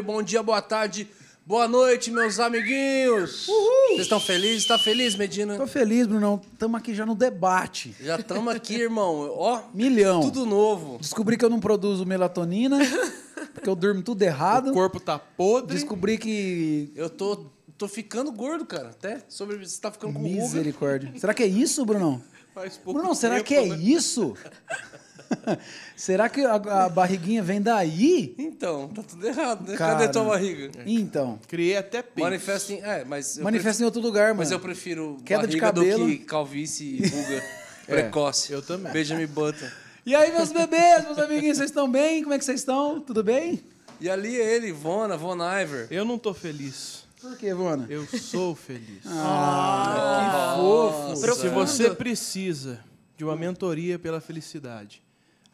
oi, 0.00 0.02
bom 0.02 0.22
dia, 0.22 0.42
boa 0.42 0.62
tarde, 0.62 1.06
boa 1.44 1.68
noite, 1.68 2.10
meus 2.10 2.40
amiguinhos. 2.40 3.46
Vocês 3.88 4.00
estão 4.00 4.18
felizes? 4.18 4.66
Tá 4.66 4.78
feliz, 4.78 5.14
Medina? 5.14 5.58
Tô 5.58 5.66
feliz, 5.66 6.06
Brunão. 6.06 6.40
Estamos 6.50 6.80
aqui 6.80 6.94
já 6.94 7.04
no 7.04 7.14
debate. 7.14 7.94
Já 8.00 8.16
estamos 8.16 8.54
aqui, 8.54 8.76
irmão. 8.76 9.30
Ó, 9.36 9.60
Milhão. 9.74 10.22
tudo 10.22 10.46
novo. 10.46 10.96
Descobri 10.98 11.36
que 11.36 11.44
eu 11.44 11.50
não 11.50 11.60
produzo 11.60 12.06
melatonina, 12.06 12.78
porque 13.52 13.68
eu 13.68 13.74
durmo 13.76 14.02
tudo 14.02 14.22
errado. 14.22 14.70
O 14.70 14.72
corpo 14.72 14.98
tá 14.98 15.18
podre. 15.18 15.74
Descobri 15.74 16.16
que. 16.16 16.90
Eu 16.96 17.10
tô, 17.10 17.44
tô 17.76 17.86
ficando 17.86 18.32
gordo, 18.32 18.64
cara. 18.64 18.88
Até 18.88 19.22
sobre 19.28 19.58
você 19.58 19.78
tá 19.78 19.90
ficando 19.92 20.14
com 20.14 20.20
ruga. 20.20 20.34
Misericórdia. 20.34 21.12
Será 21.18 21.34
que 21.34 21.42
é 21.42 21.46
isso, 21.46 21.84
Brunão? 21.84 22.22
Faz 22.54 22.78
pouco 22.78 22.98
Brunão, 22.98 23.14
será 23.14 23.34
tempo, 23.34 23.48
que 23.48 23.54
é 23.54 23.66
né? 23.66 23.76
isso? 23.76 24.34
será 25.96 26.28
que 26.28 26.40
a, 26.44 26.54
a 26.54 26.88
barriguinha 26.88 27.42
vem 27.42 27.60
daí? 27.60 28.34
Então, 28.38 28.88
tá 28.88 29.02
tudo 29.02 29.26
errado, 29.26 29.68
né? 29.68 29.76
Cara. 29.76 29.98
Cadê 29.98 30.08
tua 30.12 30.24
barriga? 30.24 30.70
Então. 30.86 31.38
Criei 31.48 31.76
até 31.76 32.02
peito. 32.02 32.20
Manifesta 32.24 32.72
em... 32.72 32.80
É, 32.82 33.04
mas... 33.04 33.38
Manifesta 33.38 33.82
em 33.82 33.86
outro 33.86 34.00
lugar, 34.00 34.34
prefiro- 34.34 34.38
Mas 34.38 34.48
mano. 34.50 34.56
eu 34.56 34.60
prefiro 34.62 35.16
Queda 35.24 35.46
de 35.46 35.58
cabelo. 35.58 36.04
do 36.06 36.10
que 36.10 36.18
calvície 36.24 37.02
e 37.02 37.06
ruga 37.08 37.44
precoce. 37.86 38.52
eu 38.52 38.62
também. 38.62 38.92
Benjamin 38.92 39.26
Button. 39.26 39.66
E 40.06 40.14
aí, 40.14 40.32
meus 40.32 40.50
bebês, 40.50 41.04
meus 41.04 41.18
amiguinhos, 41.18 41.58
vocês 41.58 41.70
estão 41.70 41.90
bem? 41.90 42.22
Como 42.22 42.34
é 42.34 42.38
que 42.38 42.44
vocês 42.44 42.60
estão? 42.60 43.00
Tudo 43.00 43.22
bem? 43.22 43.62
E 44.00 44.08
ali 44.08 44.40
é 44.40 44.56
ele, 44.56 44.72
Vona, 44.72 45.16
Von 45.16 45.36
Iver. 45.36 45.86
Eu 45.90 46.04
não 46.04 46.18
tô 46.18 46.32
feliz. 46.32 47.04
Por 47.20 47.36
quê, 47.36 47.52
Vona? 47.52 47.86
Eu 47.90 48.06
sou 48.06 48.54
feliz. 48.54 49.02
Ah, 49.06 50.54
que 50.56 50.60
fofo. 50.60 51.36
Se 51.36 51.48
você 51.50 51.90
precisa 51.90 52.80
de 53.16 53.24
uma 53.24 53.36
mentoria 53.36 53.98
pela 53.98 54.22
felicidade, 54.22 55.02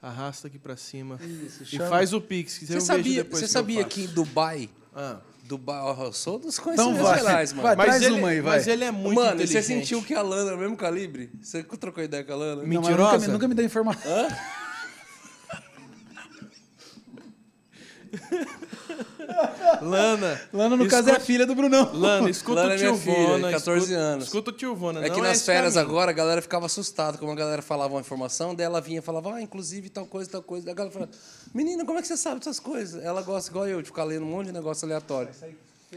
arrasta 0.09 0.47
aqui 0.49 0.59
pra 0.59 0.77
cima 0.77 1.19
e 1.23 1.65
chama- 1.65 1.89
faz 1.89 2.13
o 2.13 2.21
pix. 2.21 2.59
Você 2.63 2.81
sabia, 2.81 3.25
você 3.25 3.43
que 3.45 3.49
sabia 3.51 3.85
que 3.85 4.03
em 4.05 4.07
Dubai... 4.07 4.69
Ah. 4.95 5.19
Dubai, 5.45 5.79
ó, 5.81 6.07
eu 6.07 6.13
sou 6.13 6.41
dos 6.41 6.55
Então 6.59 6.65
conhecimentos 6.65 7.03
vai, 7.03 7.19
gerais, 7.21 7.53
mano. 7.53 7.63
vai, 7.63 7.77
Mas 7.77 7.87
traz 7.87 8.03
ele, 8.03 8.15
uma 8.19 8.29
aí, 8.31 8.41
vai. 8.41 8.57
mas 8.57 8.67
ele 8.67 8.83
é 8.85 8.91
muito 8.91 9.15
mano, 9.15 9.41
e 9.41 9.47
você 9.47 9.59
inteligente. 9.59 9.79
sentiu 9.87 10.03
que 10.03 10.13
a 10.13 10.21
Lana 10.21 10.51
é 10.51 10.55
o 10.55 10.59
mesmo 10.59 10.77
calibre? 10.77 11.31
Você 11.41 11.63
trocou 11.63 12.03
ideia 12.03 12.25
com 12.25 12.33
a 12.33 12.37
Lana? 12.37 12.63
Não, 12.63 12.69
Mentirosa? 12.69 13.13
nunca, 13.13 13.19
me- 13.27 13.33
nunca 13.33 13.49
me 13.49 13.55
deu 13.55 13.65
informação. 13.65 14.11
Lana. 19.83 20.41
Lana, 20.53 20.77
no 20.77 20.85
escuta- 20.85 20.97
caso, 20.97 21.11
é 21.11 21.13
a 21.17 21.21
filha 21.21 21.47
do 21.47 21.55
Brunão. 21.55 21.91
Lana, 21.93 22.31
escuta 22.31 22.63
Lana 22.63 22.75
é 22.75 22.77
o 22.77 22.81
minha 22.81 22.93
tio 22.93 22.99
filha, 23.01 23.27
Vona. 23.27 23.51
14 23.51 23.85
escuta, 23.85 24.01
anos. 24.01 24.25
Escuta 24.25 24.51
o 24.51 24.53
tio 24.53 24.75
Vona. 24.75 25.01
É 25.01 25.11
que 25.11 25.17
não 25.17 25.23
nas 25.25 25.37
esse 25.39 25.47
férias 25.47 25.75
caminho. 25.75 25.91
agora 25.91 26.11
a 26.11 26.15
galera 26.15 26.43
ficava 26.43 26.67
assustada, 26.67 27.19
como 27.19 27.33
a 27.33 27.35
galera 27.35 27.63
falava 27.63 27.95
uma 27.95 28.01
informação, 28.01 28.55
daí 28.55 28.65
ela 28.67 28.81
vinha 28.81 28.99
e 28.99 29.03
falava, 29.03 29.35
ah, 29.35 29.43
inclusive 29.43 29.89
tal 29.89 30.07
coisa, 30.07 30.31
tal 30.31 30.43
coisa. 30.43 30.65
Daí 30.65 30.73
a 30.73 30.77
galera 30.77 30.93
falava, 30.93 31.13
menina, 31.55 31.85
como 31.85 31.99
é 31.99 32.03
que 32.03 32.09
você 32.09 32.17
sabe 32.17 32.39
dessas 32.39 32.61
coisas? 32.61 33.03
Ela 33.05 33.23
gosta 33.23 33.51
igual 33.51 33.67
eu, 33.69 33.81
de 33.83 33.87
ficar 33.89 34.05
lendo 34.05 34.25
um 34.25 34.31
monte 34.31 34.47
de 34.47 34.53
negócio 34.53 34.87
aleatório. 34.87 35.31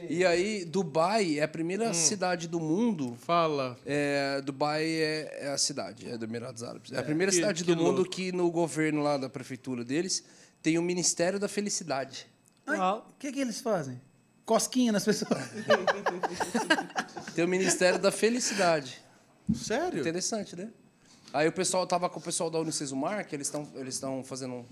E 0.07 0.23
aí, 0.23 0.66
Dubai 0.66 1.39
é 1.39 1.44
a 1.44 1.47
primeira 1.47 1.94
cidade 1.95 2.47
do 2.47 2.59
mundo. 2.59 3.17
Fala. 3.25 3.75
É, 3.85 4.39
Dubai 4.41 4.85
é, 4.85 5.38
é 5.41 5.47
a 5.51 5.57
cidade, 5.57 6.07
é 6.09 6.16
do 6.17 6.25
Emirados 6.25 6.63
Árabes. 6.63 6.91
É 6.91 6.99
a 6.99 7.03
primeira 7.03 7.31
que- 7.31 7.38
cidade 7.38 7.63
que 7.63 7.71
do 7.71 7.75
mundo 7.75 7.97
louco. 7.97 8.11
que 8.11 8.31
no 8.31 8.49
governo 8.51 9.01
lá 9.01 9.17
da 9.17 9.27
prefeitura 9.27 9.83
deles 9.83 10.23
tem 10.61 10.77
o 10.77 10.81
Ministério 10.81 11.39
da 11.39 11.47
Felicidade. 11.47 12.27
O 12.67 13.17
que, 13.17 13.31
que 13.31 13.39
eles 13.39 13.61
fazem? 13.61 13.99
Cosquinha 14.45 14.91
nas 14.91 15.05
pessoas. 15.05 15.43
Tem 17.35 17.45
o 17.45 17.47
Ministério 17.47 17.99
da 17.99 18.11
Felicidade. 18.11 18.99
Sério? 19.53 19.99
Interessante, 19.99 20.55
né? 20.55 20.69
Aí 21.31 21.47
o 21.47 21.51
pessoal 21.51 21.85
tava 21.85 22.09
com 22.09 22.19
o 22.19 22.21
pessoal 22.21 22.49
da 22.49 22.59
Unicesumar, 22.59 23.27
que 23.27 23.35
eles 23.35 23.45
estão 23.45 23.67
eles 23.75 23.93
estão 23.93 24.23
fazendo 24.23 24.66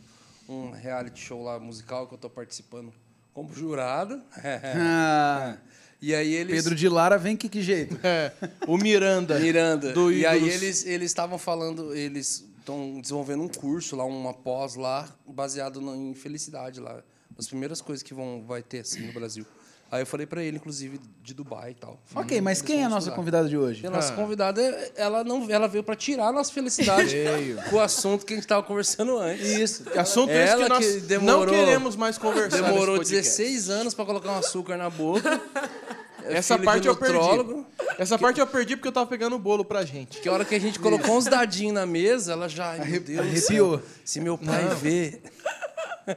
um, 0.49 0.53
um 0.53 0.71
reality 0.71 1.19
show 1.19 1.43
lá 1.43 1.59
musical 1.59 2.07
que 2.07 2.15
eu 2.15 2.17
tô 2.17 2.27
participando 2.27 2.91
como 3.33 3.53
jurado. 3.53 4.21
Ah, 4.75 5.57
e 6.01 6.13
aí 6.15 6.33
eles 6.33 6.55
Pedro 6.55 6.75
de 6.75 6.89
Lara 6.89 7.17
vem 7.17 7.37
que, 7.37 7.47
que 7.47 7.61
jeito? 7.61 7.99
É. 8.03 8.31
O 8.67 8.77
Miranda. 8.77 9.39
Miranda. 9.39 9.93
Do 9.93 10.11
e 10.11 10.25
aí 10.25 10.49
eles 10.49 10.85
eles 10.85 11.11
estavam 11.11 11.37
falando, 11.37 11.95
eles 11.95 12.46
estão 12.67 12.99
desenvolvendo 12.99 13.43
um 13.43 13.47
curso 13.47 13.95
lá, 13.95 14.03
uma 14.03 14.33
pós 14.33 14.75
lá 14.75 15.07
baseado 15.25 15.79
no- 15.79 15.95
em 15.95 16.13
felicidade 16.13 16.79
lá, 16.81 17.01
as 17.37 17.47
primeiras 17.47 17.79
coisas 17.81 18.03
que 18.03 18.13
vão 18.13 18.43
vai 18.45 18.61
ter 18.61 18.79
assim 18.79 19.05
no 19.07 19.13
Brasil. 19.13 19.45
Aí 19.89 20.01
eu 20.01 20.05
falei 20.05 20.27
pra 20.27 20.43
ele, 20.43 20.57
inclusive, 20.57 20.99
de 21.23 21.33
Dubai 21.33 21.71
e 21.71 21.75
tal. 21.75 21.97
Ok, 22.13 22.41
mas 22.41 22.57
Eles 22.59 22.67
quem 22.67 22.81
é 22.81 22.83
a 22.83 22.89
nossa 22.89 23.09
convidada 23.11 23.47
de 23.47 23.57
hoje? 23.57 23.87
A 23.87 23.89
nossa 23.89 24.11
Ah. 24.11 24.15
convidada, 24.17 24.61
ela 24.97 25.23
não, 25.23 25.49
ela 25.49 25.65
veio 25.65 25.81
para 25.81 25.95
tirar 25.95 26.27
a 26.27 26.31
nossa 26.33 26.51
felicidade 26.51 27.15
com 27.69 27.77
o 27.77 27.79
assunto 27.79 28.25
que 28.25 28.33
a 28.33 28.35
gente 28.35 28.43
estava 28.43 28.61
conversando 28.63 29.17
antes. 29.17 29.47
Isso. 29.47 29.83
Assunto 29.97 30.29
esse 30.31 30.51
Ela 30.51 30.63
que 30.63 30.69
nós 30.69 30.85
que 30.85 30.99
demorou- 31.01 31.45
não 31.45 31.53
queremos 31.53 31.95
mais 31.95 32.17
conversar 32.17 32.57
Demorou 32.63 32.97
nesse 32.97 33.13
podcast. 33.13 33.37
16 33.37 33.69
anos 33.69 33.93
para 33.93 34.03
colocar 34.05 34.29
um 34.33 34.39
açúcar 34.39 34.75
na 34.75 34.89
boca. 34.89 35.23
Essa 36.29 36.57
parte 36.59 36.87
eu 36.87 36.95
perdi. 36.95 37.65
Essa 37.97 38.17
parte 38.17 38.39
eu 38.39 38.47
perdi 38.47 38.75
porque 38.75 38.87
eu 38.87 38.91
tava 38.91 39.07
pegando 39.07 39.35
o 39.35 39.39
bolo 39.39 39.65
pra 39.65 39.83
gente. 39.83 40.19
Que 40.19 40.29
a 40.29 40.33
hora 40.33 40.45
que 40.45 40.53
a 40.55 40.59
gente 40.59 40.79
colocou 40.79 41.17
uns 41.17 41.25
dadinhos 41.25 41.73
na 41.73 41.85
mesa, 41.85 42.33
ela 42.33 42.47
já, 42.47 42.71
ai, 42.71 42.85
meu 42.85 42.99
Deus, 43.01 43.19
arrepiou. 43.19 43.81
se 44.05 44.19
meu 44.19 44.37
pai 44.37 44.65
ver. 44.75 45.21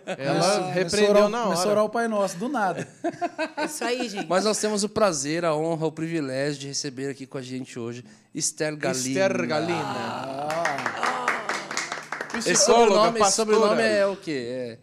Ela 0.06 0.34
Começou 0.40 0.62
a 0.64 0.70
repreendeu 0.70 1.10
orar- 1.16 1.28
na 1.28 1.42
Começou 1.44 1.64
a 1.64 1.66
orar 1.68 1.78
hora. 1.78 1.82
o 1.84 1.88
Pai 1.88 2.06
Nosso, 2.06 2.36
do 2.36 2.48
nada. 2.48 2.86
É 3.56 3.64
isso 3.64 3.82
aí, 3.82 4.08
gente. 4.08 4.28
Mas 4.28 4.44
nós 4.44 4.56
temos 4.58 4.84
o 4.84 4.88
prazer, 4.88 5.44
a 5.44 5.52
honra, 5.56 5.86
o 5.86 5.90
privilégio 5.90 6.60
de 6.60 6.66
receber 6.68 7.10
aqui 7.10 7.26
com 7.26 7.36
a 7.38 7.42
gente 7.42 7.76
hoje 7.76 8.04
Esther 8.32 8.76
Galina. 8.76 9.08
Esther 9.08 9.46
Galina. 9.48 9.96
Esse 12.36 12.52
Psicóloga, 12.52 12.84
sobrenome, 12.86 13.08
esse 13.10 13.18
pastora. 13.18 13.52
sobrenome 13.54 13.82
é 13.82 14.06
o 14.06 14.16
quê? 14.16 14.46
É... 14.48 14.78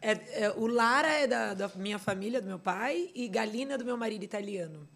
É- 0.00 0.44
é, 0.44 0.52
o 0.56 0.66
Lara 0.66 1.08
é 1.08 1.26
da, 1.26 1.54
da 1.54 1.70
minha 1.76 1.98
família, 1.98 2.40
do 2.40 2.46
meu 2.46 2.58
pai, 2.58 3.10
e 3.14 3.28
Galina 3.28 3.74
é 3.74 3.78
do 3.78 3.84
meu 3.84 3.96
marido 3.96 4.24
italiano. 4.24 4.88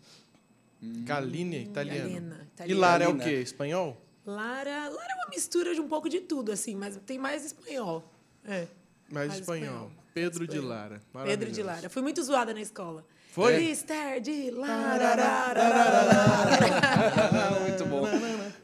Galinha, 0.81 1.59
italiano. 1.59 2.01
Galina, 2.09 2.41
E 2.41 2.47
italiano. 2.55 2.81
Lara 2.81 3.05
é 3.05 3.09
o 3.09 3.19
quê? 3.19 3.41
Espanhol? 3.41 4.01
Lara, 4.27 4.89
Lara 4.89 5.13
é 5.13 5.25
uma 5.25 5.31
mistura 5.31 5.75
de 5.75 5.81
um 5.81 5.89
pouco 5.89 6.09
de 6.09 6.21
tudo, 6.21 6.53
assim, 6.53 6.75
mas 6.77 6.97
tem 7.07 7.19
mais 7.19 7.45
espanhol. 7.45 8.05
É. 8.45 8.67
Mais 9.11 9.29
Mais 9.29 9.41
espanhol. 9.41 9.65
espanhol. 9.67 9.93
Pedro 10.15 10.47
de 10.47 10.57
Espanhol. 10.57 10.69
Lara. 10.79 11.01
Pedro 11.25 11.51
de. 11.51 11.63
Lara. 11.63 11.89
Fui 11.89 12.03
muito 12.03 12.23
zoada 12.23 12.53
na 12.53 12.61
escola. 12.61 13.05
Foi? 13.33 13.65
Esther 13.65 14.21
de 14.21 14.51
Lara. 14.51 15.17
Muito 17.63 17.87
bom. 17.87 18.03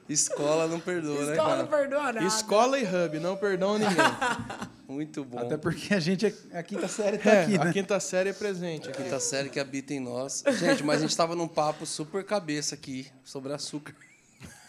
Escola 0.09 0.67
não 0.67 0.79
perdoa, 0.79 1.25
né, 1.25 1.33
Escola 1.33 1.57
não 1.57 1.67
perdoa 1.67 2.13
nada. 2.13 2.25
Escola 2.27 2.79
e 2.79 2.85
hub, 2.85 3.19
não 3.19 3.37
perdão 3.37 3.79
ninguém. 3.79 3.97
Muito 4.89 5.23
bom. 5.25 5.39
Até 5.39 5.57
porque 5.59 5.93
a 5.93 6.01
gente, 6.01 6.25
é- 6.27 6.35
a 6.59 6.63
quinta 6.63 6.89
série 6.89 7.19
tá 7.19 7.31
É, 7.31 7.43
aqui, 7.45 7.57
a 7.59 7.65
né? 7.67 7.73
quinta 7.75 8.01
série 8.01 8.31
é 8.31 8.33
presente 8.33 8.89
aqui. 8.89 9.03
Quinta 9.03 9.21
série 9.21 9.51
que 9.51 9.61
habita 9.61 9.93
em 9.93 10.01
nós. 10.01 10.43
Gente, 10.59 10.83
mas 10.83 10.99
a 10.99 11.03
gente 11.03 11.15
tava 11.17 11.37
num 11.37 11.47
papo 11.47 11.85
super 11.85 12.25
cabeça 12.25 12.75
aqui 12.75 13.07
sobre 13.23 13.53
açúcar, 13.53 13.95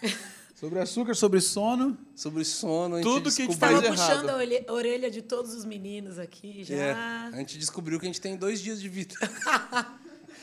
Sobre 0.60 0.78
açúcar, 0.80 1.14
sobre 1.16 1.40
sono. 1.40 1.98
sobre 2.14 2.44
sono. 2.44 2.96
A 2.96 2.98
gente 2.98 3.08
Tudo 3.08 3.22
que 3.22 3.28
a 3.30 3.32
gente 3.46 3.48
descobriu- 3.58 3.82
faz 3.82 3.82
Tava 3.82 3.96
errado. 3.96 4.10
puxando 4.18 4.30
a 4.30 4.36
orelha- 4.36 4.66
a 4.68 4.74
orelha 4.74 5.10
de 5.10 5.22
todos 5.22 5.54
os 5.54 5.64
meninos 5.64 6.20
aqui 6.20 6.66
já. 6.66 6.76
É, 6.76 6.92
a 6.92 7.38
gente 7.38 7.58
descobriu 7.58 7.98
que 7.98 8.06
a 8.06 8.10
gente 8.10 8.20
tem 8.20 8.36
dois 8.36 8.60
dias 8.62 8.82
de 8.82 8.90
vida. 8.90 9.16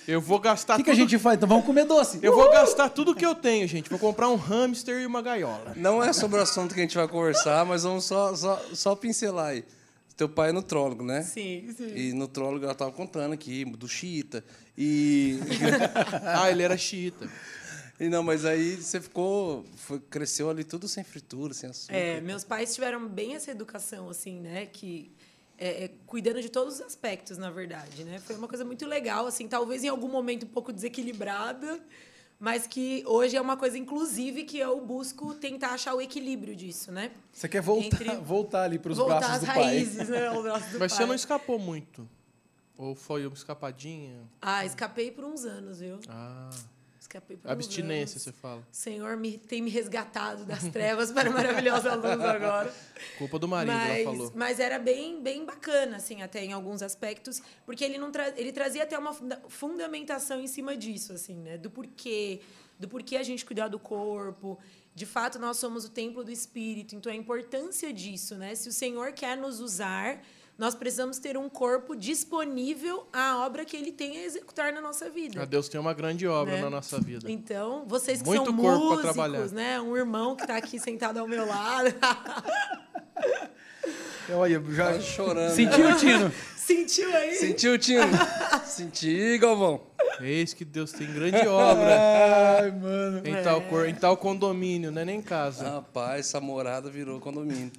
Eu 0.07 0.21
vou 0.21 0.39
gastar 0.39 0.75
O 0.75 0.77
que, 0.77 0.85
que 0.85 0.91
a 0.91 0.95
gente 0.95 1.19
faz? 1.19 1.37
Então 1.37 1.49
vamos 1.49 1.65
comer 1.65 1.85
doce. 1.85 2.19
Eu 2.23 2.35
vou 2.35 2.51
gastar 2.51 2.89
tudo 2.91 3.15
que 3.15 3.27
eu 3.27 3.35
tenho, 3.35 3.67
gente. 3.67 3.91
Vou 3.91 3.99
comprar 3.99 4.29
um 4.29 4.37
hamster 4.37 5.01
e 5.03 5.07
uma 5.07 5.21
gaiola. 5.21 5.73
Não 5.77 6.03
é 6.03 6.13
sobre 6.13 6.39
o 6.39 6.43
assunto 6.43 6.75
que 6.75 6.81
a 6.81 6.83
gente 6.83 6.97
vai 6.97 7.09
conversar, 7.09 7.65
mas 7.67 7.83
vamos 7.83 8.05
só, 8.05 8.35
só, 8.35 8.63
só 8.73 8.95
pincelar 8.95 9.49
aí. 9.49 9.65
Teu 10.17 10.29
pai 10.29 10.49
é 10.49 10.53
nutrólogo, 10.53 11.03
né? 11.05 11.23
Sim, 11.23 11.69
sim. 11.77 11.93
E 11.95 12.13
nutrólogo, 12.13 12.65
ela 12.65 12.75
tava 12.75 12.91
contando 12.93 13.33
aqui, 13.35 13.65
do 13.65 13.87
xiita. 13.89 14.43
E, 14.79 15.39
Ah, 16.25 16.51
ele 16.51 16.63
era 16.63 16.77
xiita. 16.79 17.29
e 18.01 18.09
não, 18.09 18.23
mas 18.23 18.45
aí 18.47 18.77
você 18.77 18.99
ficou, 19.01 19.65
foi- 19.77 20.01
cresceu 20.01 20.49
ali 20.49 20.65
tudo 20.65 20.89
sem 20.89 21.05
fritura, 21.05 21.53
sem 21.53 21.69
açúcar. 21.69 21.95
É, 21.95 22.21
meus 22.21 22.45
pais 22.45 22.75
tiveram 22.75 23.07
bem 23.07 23.35
essa 23.35 23.51
educação, 23.51 24.09
assim, 24.09 24.41
né? 24.41 24.67
Que 24.67 25.11
é, 25.59 25.85
é, 25.85 25.91
cuidando 26.07 26.41
de 26.43 26.49
todos 26.49 26.75
os 26.75 26.81
aspectos, 26.83 27.39
na 27.39 27.51
verdade, 27.51 28.05
né? 28.05 28.19
Foi 28.19 28.37
uma 28.37 28.49
coisa 28.49 28.65
muito 28.65 28.87
legal, 28.87 29.27
assim, 29.27 29.49
talvez 29.49 29.83
em 29.85 29.89
algum 29.89 30.09
momento 30.09 30.45
um 30.45 30.49
pouco 30.49 30.73
desequilibrada, 30.73 31.81
mas 32.39 32.67
que 32.67 33.03
hoje 33.07 33.37
é 33.37 33.41
uma 33.41 33.57
coisa, 33.57 33.79
inclusive, 33.79 34.45
que 34.45 34.59
eu 34.59 34.79
busco 34.85 35.35
tentar 35.35 35.69
achar 35.71 35.95
o 35.95 36.01
equilíbrio 36.01 36.55
disso, 36.55 36.93
né? 36.93 37.11
Você 37.33 37.49
quer 37.49 37.63
voltar, 37.63 37.87
Entre- 37.87 38.17
voltar 38.21 38.63
ali 38.65 38.79
para 38.79 38.93
os 38.93 38.99
Voltar 38.99 39.19
braços 39.21 39.41
do 39.41 39.47
pai. 39.47 39.63
raízes, 39.65 40.09
né? 40.11 40.27
Aos 40.27 40.43
braços 40.43 40.73
do 40.73 40.79
Mas 40.79 40.93
pai. 40.93 40.99
você 41.03 41.07
não 41.07 41.15
escapou 41.15 41.59
muito. 41.59 42.09
Ou 42.77 42.95
foi 42.95 43.27
uma 43.27 43.35
escapadinha? 43.35 44.21
Ah, 44.43 44.67
escapei 44.67 45.11
por 45.11 45.25
uns 45.25 45.45
anos, 45.47 45.81
viu? 45.81 45.99
Ah. 46.09 46.51
Escapei 47.07 47.37
por 47.37 47.49
Abstinência, 47.49 48.19
você 48.19 48.33
fala. 48.33 48.67
Senhor 48.73 49.17
me, 49.17 49.39
tem 49.39 49.63
me 49.63 49.71
resgatado 49.71 50.45
das 50.45 50.65
trevas 50.69 51.13
para 51.13 51.31
a 51.31 51.33
maravilhosa 51.33 51.95
luz 51.95 52.21
agora. 52.21 52.75
Culpa 53.17 53.39
do 53.39 53.47
marido, 53.47 53.73
mas, 53.73 54.01
ela 54.01 54.05
falou. 54.05 54.33
mas 54.35 54.59
era 54.61 54.77
bem, 54.79 55.23
bem 55.23 55.45
bacana, 55.47 55.99
assim, 55.99 56.21
até 56.21 56.45
em 56.45 56.53
alguns 56.53 56.83
aspectos, 56.83 57.41
porque 57.65 57.85
ele 57.85 57.97
não 57.97 58.11
tra 58.11 58.29
ele 58.37 58.51
trazia 58.51 58.83
até 58.83 58.99
uma 58.99 59.15
funda- 59.15 59.41
fundamentação 59.49 60.41
em 60.41 60.49
cima 60.49 60.77
disso, 60.77 61.13
assim, 61.13 61.37
né? 61.37 61.57
Do 61.57 61.71
porquê, 61.71 62.41
do 62.77 62.89
porquê 62.89 63.17
a 63.17 63.23
gente 63.23 63.45
cuidar 63.45 63.69
do 63.69 63.79
corpo. 63.79 64.59
De 64.93 65.07
fato, 65.07 65.39
nós 65.39 65.59
somos 65.59 65.85
o 65.85 65.91
templo 65.91 66.25
do 66.25 66.33
Espírito, 66.33 66.97
então 66.97 67.13
a 67.13 67.15
importância 67.15 67.93
disso, 67.93 68.35
né? 68.35 68.55
Se 68.57 68.69
o 68.69 68.73
Senhor 68.73 69.13
quer 69.13 69.37
nos 69.37 69.61
usar 69.61 70.21
nós 70.59 70.75
precisamos 70.75 71.19
ter 71.19 71.37
um 71.37 71.49
corpo 71.49 71.95
disponível 71.95 73.07
à 73.13 73.45
obra 73.45 73.65
que 73.65 73.77
ele 73.77 73.93
tem 73.93 74.19
a 74.19 74.25
executar 74.25 74.73
na 74.73 74.81
nossa 74.81 75.11
vida. 75.11 75.43
Ah, 75.43 75.45
Deus 75.45 75.69
tem 75.69 75.79
uma 75.81 75.93
grande 75.93 76.27
obra 76.27 76.55
Né? 76.57 76.63
na 76.63 76.71
nossa 76.71 76.99
vida. 77.01 77.31
Então, 77.31 77.85
vocês 77.87 78.21
que 78.23 78.27
Muito 78.29 78.47
são 78.47 78.57
corpo 78.57 78.95
pra 78.95 79.03
trabalhar. 79.03 79.33
músicos, 79.39 79.53
né? 79.53 79.81
Um 79.81 79.97
irmão 79.97 80.35
que 80.35 80.43
está 80.43 80.57
aqui 80.57 80.79
sentado 80.79 81.19
ao 81.19 81.29
meu 81.29 81.47
lado. 81.47 81.95
Olha, 84.33 84.61
já 84.71 84.93
Tá 84.95 85.01
chorando. 85.01 85.55
sentiu 85.55 85.89
o 85.89 85.97
tino. 85.97 86.33
Sentiu 86.67 87.15
aí? 87.17 87.33
Sentiu, 87.37 87.79
Tino? 87.79 88.03
Senti, 88.67 89.39
Galvão. 89.39 89.83
Eis 90.21 90.53
que 90.53 90.65
Deus 90.65 90.91
tem 90.91 91.07
grande 91.13 91.47
obra 91.47 91.97
Ai, 92.61 92.73
mano. 92.73 93.23
em, 93.25 93.41
tal 93.41 93.61
cor, 93.63 93.87
em 93.89 93.95
tal 93.95 94.17
condomínio, 94.17 94.91
não 94.91 95.01
é 95.03 95.05
nem 95.05 95.23
casa. 95.23 95.71
Rapaz, 95.71 96.27
essa 96.27 96.41
morada 96.41 96.91
virou 96.91 97.21
condomínio. 97.21 97.71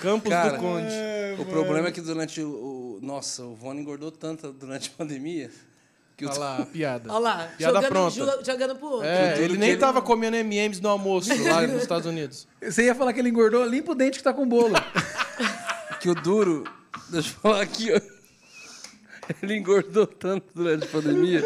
Campos 0.00 0.30
Cara, 0.30 0.52
do 0.52 0.58
Conde. 0.58 0.94
O 1.38 1.44
problema 1.44 1.88
é 1.88 1.92
que 1.92 2.00
durante 2.00 2.40
o, 2.40 2.48
o- 2.48 2.98
Nossa, 3.02 3.42
o 3.44 3.54
Vone 3.54 3.80
engordou 3.80 4.10
tanto 4.10 4.52
durante 4.52 4.90
a 4.94 4.98
pandemia 4.98 5.50
que 6.16 6.24
o 6.24 6.30
Olha 6.30 6.38
lá, 6.38 6.56
a 6.58 6.64
piada. 6.66 7.10
Olha 7.12 7.18
lá, 7.18 7.48
Piada 7.58 7.74
jogando, 7.82 7.88
pronta. 7.90 8.44
jogando 8.44 8.76
pro 8.76 8.86
outro. 8.88 9.06
É, 9.06 9.38
ele 9.42 9.58
nem 9.58 9.70
ele- 9.70 9.78
tava 9.78 10.00
comendo 10.00 10.36
M&M's 10.36 10.80
no 10.80 10.88
almoço 10.88 11.28
lá 11.48 11.66
nos 11.66 11.82
Estados 11.82 12.06
Unidos. 12.06 12.46
Você 12.62 12.84
ia 12.84 12.94
falar 12.94 13.12
que 13.12 13.20
ele 13.20 13.28
engordou? 13.28 13.64
Limpa 13.66 13.92
o 13.92 13.94
dente 13.94 14.18
que 14.18 14.24
tá 14.24 14.32
com 14.32 14.46
bolo. 14.48 14.74
que 16.00 16.08
o 16.08 16.14
duro. 16.14 16.64
Deixa 17.10 17.28
eu 17.30 17.40
falar 17.40 17.60
aqui, 17.62 17.92
ó. 17.92 18.00
Ele 19.42 19.56
engordou 19.56 20.06
tanto 20.06 20.46
durante 20.54 20.84
a 20.84 20.88
pandemia 20.88 21.42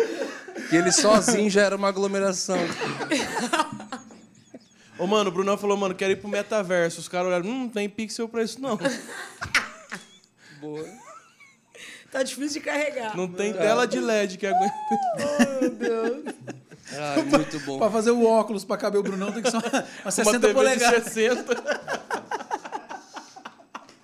que 0.69 0.77
ele 0.77 0.93
sozinho 0.93 1.49
já 1.51 1.63
era 1.63 1.77
uma 1.77 1.89
aglomeração. 1.89 2.59
Ô, 5.01 5.07
mano, 5.07 5.31
o 5.31 5.33
Brunão 5.33 5.57
falou, 5.57 5.77
mano, 5.77 5.95
quero 5.95 6.13
ir 6.13 6.17
pro 6.17 6.29
metaverso. 6.29 7.01
Os 7.01 7.09
caras 7.09 7.29
olharam, 7.29 7.47
hum, 7.47 7.61
não 7.63 7.69
tem 7.69 7.89
pixel 7.89 8.29
pra 8.29 8.43
isso, 8.43 8.61
não. 8.61 8.79
Boa. 10.61 10.87
Tá 12.11 12.23
difícil 12.23 12.61
de 12.61 12.67
carregar. 12.67 13.17
Não 13.17 13.29
tem 13.29 13.53
tela 13.53 13.87
de 13.87 13.99
LED 14.01 14.37
que 14.37 14.47
aguenta. 14.47 14.75
Ai, 16.93 17.23
muito 17.23 17.61
bom. 17.61 17.79
pra 17.79 17.89
fazer 17.89 18.11
o 18.11 18.25
óculos 18.27 18.65
pra 18.65 18.77
caber 18.77 18.99
o 18.99 19.03
Brunão 19.03 19.31
tem 19.31 19.43
que 19.43 19.51
ser 19.51 19.57
uma, 19.59 19.69
uma 19.69 19.85
Uma 20.05 20.11
60 20.11 20.41
TV 20.41 20.53
polegadas. 20.55 21.05
de 21.05 21.11
60. 21.11 22.20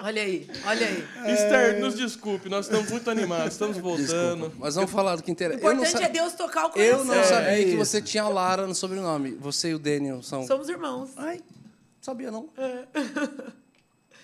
Olha 0.06 0.22
aí, 0.22 0.48
olha 0.64 0.86
aí. 0.86 1.32
Esther, 1.34 1.80
nos 1.80 1.96
desculpe, 1.96 2.48
nós 2.48 2.66
estamos 2.66 2.88
muito 2.92 3.10
animados, 3.10 3.54
estamos 3.54 3.76
voltando. 3.76 4.06
Desculpa, 4.06 4.52
mas 4.60 4.76
vamos 4.76 4.90
falar 4.92 5.16
do 5.16 5.22
que 5.24 5.30
O 5.30 5.32
interessa. 5.32 5.58
Eu 5.60 5.74
não, 5.74 5.82
importante 5.82 5.98
sa- 5.98 6.04
é 6.04 6.08
Deus 6.08 6.32
tocar 6.34 6.66
o 6.66 6.70
coração. 6.70 6.98
eu 6.98 7.04
não 7.04 7.14
É, 7.14 7.22
sabia 7.24 7.60
é 7.60 7.64
que 7.64 7.76
você 7.76 8.00
tinha 8.00 8.22
a 8.22 8.28
Lara 8.28 8.68
no 8.68 8.74
sobrenome. 8.74 9.32
Você 9.32 9.70
e 9.70 9.74
o 9.74 9.80
Daniel 9.80 10.22
são. 10.22 10.46
Somos 10.46 10.68
irmãos. 10.68 11.10
Ai, 11.16 11.40
sabia 12.00 12.30
não. 12.30 12.48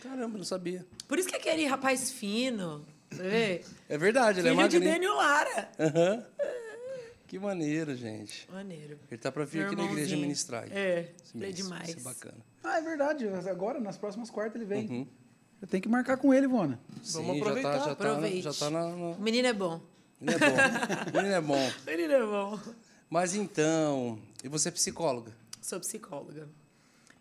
Caramba, 0.03 0.39
não 0.39 0.45
sabia. 0.45 0.87
Por 1.09 1.19
isso 1.19 1.29
que 1.29 1.35
é 1.35 1.39
aquele 1.39 1.67
rapaz 1.67 2.13
fino, 2.13 2.85
você 3.11 3.23
vê? 3.25 3.61
É 3.89 3.99
verdade, 3.99 4.39
ele 4.39 4.51
é 4.51 4.53
Filho 4.55 4.69
de 4.69 4.77
magrinho. 4.79 4.93
Daniel 4.95 5.15
Lara. 5.17 5.69
Aham. 5.81 6.25
Que 7.27 7.39
maneiro, 7.41 7.97
gente. 7.97 8.47
Maneiro. 8.53 8.99
Ele 9.11 9.19
tá 9.21 9.33
pra 9.33 9.45
vir 9.45 9.59
Meu 9.59 9.67
aqui 9.69 9.77
na 9.77 9.85
igreja 9.85 10.17
ministrar. 10.17 10.65
É, 10.71 11.09
é 11.41 11.51
demais. 11.51 11.89
Isso 11.89 11.99
é 11.99 12.03
bacana. 12.03 12.37
Ah, 12.63 12.79
é 12.79 12.83
verdade. 12.83 13.27
Agora, 13.51 13.81
nas 13.81 13.97
próximas 13.97 14.31
quartas, 14.31 14.55
ele 14.61 14.65
vem. 14.67 14.87
Uhum. 14.87 15.07
Eu 15.63 15.69
tenho 15.69 15.81
que 15.81 15.89
marcar 15.89 16.17
com 16.17 16.35
ele, 16.35 16.49
Vona. 16.49 16.79
Sim, 17.05 17.39
aproveitar, 17.39 17.73
já 17.75 17.79
tá, 17.79 17.89
já 17.89 17.95
tá, 17.95 18.41
já 18.41 18.53
tá 18.53 18.69
na, 18.69 18.85
na... 18.89 19.11
O 19.13 19.21
menino 19.21 19.47
é 19.47 19.53
bom. 19.53 19.81
Ele 20.21 20.35
é 20.35 20.39
bom. 20.39 21.19
Ele 21.19 21.29
é 21.29 21.41
bom. 21.41 21.71
O 21.87 21.91
menino 21.91 22.13
é 22.13 22.27
bom. 22.27 22.61
Mas 23.09 23.35
então, 23.37 24.19
e 24.43 24.49
você 24.49 24.71
é 24.71 24.73
psicóloga? 24.73 25.33
Sou 25.61 25.79
psicóloga. 25.79 26.49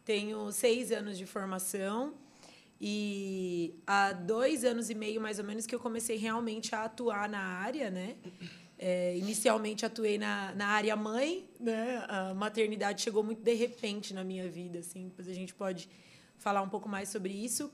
Tenho 0.04 0.52
seis 0.52 0.92
anos 0.92 1.20
de 1.20 1.28
formação 1.28 2.16
e 2.80 3.76
há 3.86 4.12
dois 4.12 4.66
anos 4.66 4.90
e 4.90 4.96
meio, 4.96 5.22
mais 5.22 5.38
ou 5.38 5.46
menos, 5.46 5.68
que 5.68 5.76
eu 5.76 5.80
comecei 5.80 6.18
realmente 6.18 6.74
a 6.74 6.86
atuar 6.86 7.30
na 7.30 7.40
área, 7.40 7.92
né? 7.92 8.16
É, 8.80 9.16
inicialmente 9.16 9.86
atuei 9.86 10.18
na, 10.18 10.52
na 10.56 10.66
área 10.70 10.96
mãe, 10.96 11.48
né? 11.60 12.04
A 12.08 12.34
maternidade 12.34 13.04
chegou 13.04 13.24
muito 13.24 13.44
de 13.44 13.54
repente 13.54 14.16
na 14.16 14.24
minha 14.24 14.50
vida, 14.50 14.80
assim. 14.80 15.10
Depois 15.10 15.28
a 15.28 15.34
gente 15.34 15.54
pode 15.54 15.88
falar 16.40 16.64
um 16.64 16.70
pouco 16.70 16.90
mais 16.90 17.10
sobre 17.10 17.32
isso. 17.32 17.72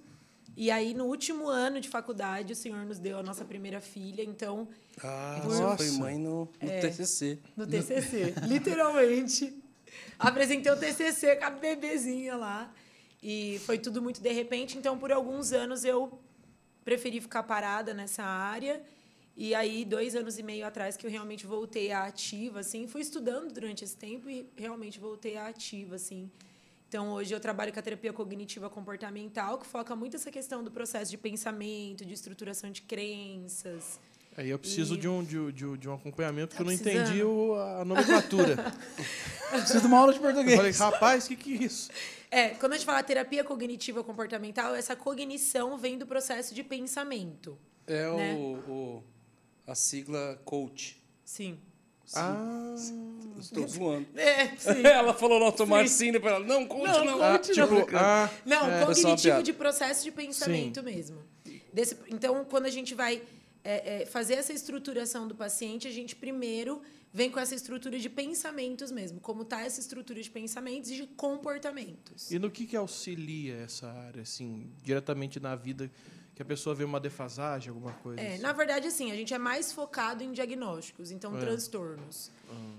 E 0.59 0.71
aí, 0.71 0.95
no 0.95 1.05
último 1.05 1.47
ano 1.47 1.79
de 1.79 1.87
faculdade, 1.87 2.51
o 2.51 2.55
senhor 2.55 2.83
nos 2.83 2.97
deu 2.97 3.19
a 3.19 3.21
nossa 3.23 3.45
primeira 3.45 3.79
filha, 3.79 4.23
então 4.23 4.67
Ah, 5.03 5.39
Nossa. 5.45 5.77
você 5.77 5.89
foi 5.89 5.99
mãe 5.99 6.17
no, 6.17 6.49
no 6.59 6.69
TCC. 6.81 7.37
no 7.55 7.67
TCC, 7.67 8.33
literalmente. 8.49 9.53
Apresentei 10.17 10.71
o 10.71 10.75
TCC 10.75 11.35
com 11.35 11.45
a 11.45 11.49
bebezinha 11.51 12.35
lá. 12.35 12.73
E 13.21 13.59
foi 13.67 13.77
tudo 13.77 14.01
muito 14.01 14.19
de 14.19 14.31
repente. 14.31 14.79
Então, 14.79 14.97
por 14.97 15.11
alguns 15.11 15.53
anos, 15.53 15.85
eu 15.85 16.19
preferi 16.83 17.21
ficar 17.21 17.43
parada 17.43 17.93
nessa 17.93 18.23
área. 18.23 18.81
E 19.35 19.53
aí, 19.53 19.85
dois 19.85 20.15
anos 20.15 20.39
e 20.39 20.43
meio 20.43 20.65
atrás, 20.65 20.97
que 20.97 21.05
eu 21.05 21.11
realmente 21.11 21.45
voltei 21.45 21.91
à 21.91 22.05
ativa, 22.05 22.61
assim. 22.61 22.87
Fui 22.87 23.01
estudando 23.01 23.53
durante 23.53 23.83
esse 23.83 23.95
tempo 23.95 24.27
e 24.27 24.49
realmente 24.55 24.99
voltei 24.99 25.37
à 25.37 25.47
ativa, 25.47 25.95
assim. 25.95 26.31
Então, 26.87 27.11
hoje 27.11 27.33
eu 27.35 27.39
trabalho 27.39 27.73
com 27.73 27.79
a 27.79 27.81
terapia 27.81 28.13
cognitiva 28.13 28.69
comportamental, 28.69 29.57
que 29.57 29.67
foca 29.67 29.93
muito 29.95 30.15
essa 30.15 30.31
questão 30.31 30.63
do 30.63 30.71
processo 30.71 31.11
de 31.11 31.17
pensamento, 31.17 32.05
de 32.05 32.13
estruturação 32.13 32.71
de 32.71 32.81
crenças. 32.81 33.99
Aí 34.37 34.49
eu 34.49 34.57
preciso 34.59 34.93
E- 34.95 34.97
de, 34.97 35.07
um, 35.07 35.21
de, 35.23 35.37
um- 35.37 35.51
de, 35.51 35.77
de 35.77 35.89
um 35.89 35.93
acompanhamento 35.95 36.49
Tá 36.51 36.57
que 36.57 36.61
eu 36.61 36.65
não 36.65 36.77
precisando? 36.77 37.03
entendi 37.07 37.23
o- 37.23 37.55
a 37.55 37.83
nomenclatura. 37.83 38.55
Preciso 39.51 39.81
de 39.81 39.87
uma 39.87 39.97
aula 39.97 40.13
de 40.13 40.19
eu 40.19 40.23
português. 40.23 40.55
falei, 40.55 40.71
rapaz, 40.71 41.25
o 41.25 41.29
que, 41.29 41.35
que 41.35 41.53
é 41.53 41.63
isso? 41.63 41.89
É, 42.29 42.49
quando 42.51 42.73
a 42.73 42.75
gente 42.77 42.85
fala 42.85 43.01
terapia 43.03 43.43
cognitiva 43.43 44.03
comportamental, 44.03 44.75
essa 44.75 44.95
cognição 44.95 45.77
vem 45.77 45.97
do 45.97 46.05
processo 46.05 46.53
de 46.53 46.63
pensamento. 46.63 47.57
É 47.87 48.03
Né? 48.15 48.33
o, 48.35 48.71
o- 48.71 49.03
a 49.65 49.73
sigla 49.75 50.39
coach. 50.45 51.01
Sim. 51.25 51.57
Ah, 52.15 52.75
Estou 53.39 53.67
zoando. 53.67 54.07
É, 54.15 54.47
sim. 54.57 54.81
Ela 54.85 55.13
falou 55.13 55.39
no 55.39 55.45
automático 55.45 55.89
sim, 55.95 56.11
depois 56.11 56.33
ela, 56.33 56.45
não, 56.45 56.65
coach 56.65 56.87
Não, 56.87 57.05
não. 57.05 57.23
ah, 57.23 57.37
tipo, 57.37 57.67
brincando. 57.67 57.97
ah, 57.97 58.29
Não, 58.45 58.71
É, 58.71 58.85
foi 58.85 58.95
só 58.95 59.01
uma 59.09 59.15
cognitivo 59.15 59.43
de 59.43 59.53
processo 59.53 60.03
de 60.03 60.11
pensamento 60.11 60.81
mesmo. 60.81 61.19
Desse- 61.71 61.97
então, 62.09 62.43
quando 62.45 62.65
a 62.65 62.69
gente 62.71 62.95
vai 62.95 63.21
é, 63.63 64.01
é, 64.01 64.05
fazer 64.05 64.35
essa 64.35 64.53
estruturação 64.53 65.27
do 65.27 65.35
paciente, 65.35 65.87
a 65.87 65.91
gente 65.91 66.15
primeiro 66.15 66.81
vem 67.13 67.29
com 67.29 67.39
essa 67.39 67.53
estrutura 67.53 67.99
de 67.99 68.09
pensamentos 68.09 68.91
mesmo. 68.91 69.19
Como 69.19 69.41
está 69.43 69.61
essa 69.61 69.79
estrutura 69.79 70.21
de 70.21 70.29
pensamentos 70.29 70.89
e 70.89 70.95
de 70.95 71.07
comportamentos. 71.07 72.31
E 72.31 72.39
no 72.39 72.49
que, 72.49 72.65
que 72.65 72.75
auxilia 72.75 73.55
essa 73.57 73.87
área, 73.91 74.21
assim, 74.23 74.67
diretamente 74.83 75.39
na 75.39 75.55
vida, 75.55 75.91
que 76.37 76.43
a 76.43 76.45
pessoa 76.45 76.75
vê 76.75 76.83
uma 76.83 76.99
defasagem, 76.99 77.69
alguma 77.69 77.93
coisa? 77.93 78.21
É, 78.21 78.33
assim? 78.33 78.41
na 78.43 78.51
verdade, 78.53 78.85
assim, 78.87 79.11
a 79.11 79.15
gente 79.15 79.33
é 79.33 79.39
mais 79.39 79.73
focado 79.73 80.23
em 80.23 80.31
diagnósticos, 80.31 81.09
então 81.09 81.35
É. 81.35 81.39
transtornos. 81.39 82.29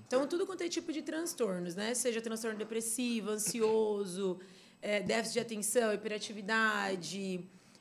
Então, 0.06 0.28
tudo 0.28 0.46
quanto 0.46 0.62
é 0.62 0.68
tipo 0.68 0.92
de 0.92 1.02
transtornos, 1.02 1.74
né? 1.74 1.92
Seja 1.92 2.20
transtorno 2.22 2.56
depressivo, 2.56 3.30
ansioso, 3.30 4.38
é, 4.80 5.00
déficit 5.00 5.32
de 5.34 5.40
atenção, 5.40 5.92
hiperatividade. 5.92 7.40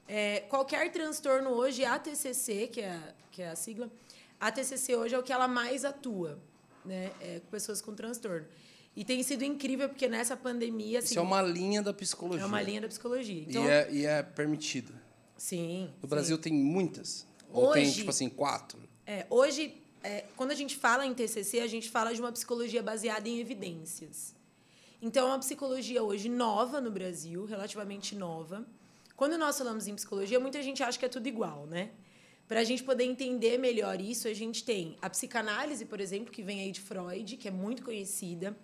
é, 0.09 0.39
qualquer 0.49 0.89
transtorno 0.91 1.49
hoje, 1.51 1.83
a 1.85 1.99
TCC, 1.99 2.67
que 2.67 2.81
é, 2.81 2.91
a- 2.91 3.13
que 3.31 3.41
é 3.43 3.49
a 3.49 3.55
sigla, 3.55 3.91
a 4.39 4.49
TCC 4.51 4.95
hoje 4.95 5.13
é 5.13 5.19
o 5.19 5.21
que 5.21 5.33
ela 5.33 5.47
mais 5.47 5.83
atua, 5.85 6.39
né? 6.85 7.11
É, 7.21 7.39
com 7.41 7.47
pessoas 7.51 7.81
com 7.81 7.93
transtorno. 7.93 8.47
E 8.95 9.03
tem 9.05 9.21
sido 9.21 9.43
incrível, 9.43 9.89
porque 9.89 10.07
nessa 10.07 10.35
pandemia... 10.35 10.99
Assim, 10.99 11.09
Isso 11.09 11.19
é 11.19 11.21
uma 11.21 11.41
linha 11.41 11.83
da 11.83 11.93
psicologia. 11.93 12.41
é 12.43 12.45
uma 12.47 12.61
linha 12.61 12.81
da 12.81 12.87
psicologia. 12.87 13.43
Então, 13.47 13.63
E, 13.63 13.67
é, 13.69 13.91
e 13.91 14.05
é 14.07 14.23
permitida. 14.23 14.93
Sim. 15.37 15.89
No 16.01 16.01
sim. 16.01 16.07
Brasil 16.07 16.37
tem 16.37 16.53
muitas. 16.53 17.25
Ou 17.51 17.71
tem, 17.71 17.83
Hoje- 17.83 17.95
tipo 17.95 18.09
assim, 18.09 18.29
quatro. 18.29 18.79
É, 19.05 19.25
hoje, 19.29 19.81
é, 20.03 20.25
quando 20.35 20.51
a 20.51 20.55
gente 20.55 20.75
fala 20.75 21.05
em 21.05 21.13
TCC, 21.13 21.59
a 21.59 21.67
gente 21.67 21.89
fala 21.89 22.13
de 22.13 22.19
uma 22.19 22.31
psicologia 22.31 22.83
baseada 22.83 23.27
em 23.29 23.39
evidências. 23.39 24.35
Então, 25.01 25.27
é 25.27 25.31
uma 25.31 25.39
psicologia 25.39 26.03
hoje 26.03 26.27
nova 26.27 26.81
no 26.81 26.89
Brasil, 26.91 27.45
relativamente 27.45 28.15
nova. 28.15 28.65
Quando 29.15 29.37
nós 29.37 29.57
falamos 29.57 29.87
em 29.87 29.95
psicologia, 29.95 30.39
muita 30.39 30.61
gente 30.61 30.81
acha 30.83 30.97
que 30.97 31.05
é 31.05 31.09
tudo 31.09 31.27
igual, 31.27 31.65
né? 31.65 31.91
Para 32.47 32.61
a 32.61 32.63
gente 32.63 32.83
poder 32.83 33.03
entender 33.03 33.57
melhor 33.57 33.99
isso, 33.99 34.27
a 34.27 34.33
gente 34.33 34.63
tem 34.63 34.97
a 35.01 35.09
psicanálise, 35.09 35.85
por 35.85 35.99
exemplo, 35.99 36.31
que 36.31 36.41
vem 36.41 36.61
aí 36.61 36.71
de 36.71 36.79
Freud, 36.81 37.35
que 37.37 37.47
é 37.47 37.51
muito 37.51 37.83
conhecida, 37.83 38.57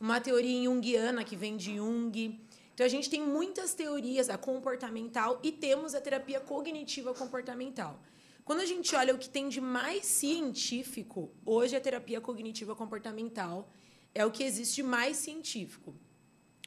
uma 0.00 0.20
teoria 0.20 0.64
junguiana 0.64 1.22
que 1.22 1.36
vem 1.36 1.56
de 1.56 1.76
Jung. 1.76 2.40
Então 2.76 2.84
a 2.84 2.90
gente 2.90 3.08
tem 3.08 3.22
muitas 3.22 3.72
teorias, 3.72 4.28
a 4.28 4.36
comportamental 4.36 5.40
e 5.42 5.50
temos 5.50 5.94
a 5.94 6.00
terapia 6.00 6.40
cognitiva 6.40 7.14
comportamental. 7.14 7.98
Quando 8.44 8.60
a 8.60 8.66
gente 8.66 8.94
olha 8.94 9.14
o 9.14 9.18
que 9.18 9.30
tem 9.30 9.48
de 9.48 9.62
mais 9.62 10.04
científico, 10.04 11.32
hoje 11.46 11.74
a 11.74 11.80
terapia 11.80 12.20
cognitiva 12.20 12.76
comportamental 12.76 13.70
é 14.14 14.26
o 14.26 14.30
que 14.30 14.44
existe 14.44 14.82
mais 14.82 15.16
científico 15.16 15.94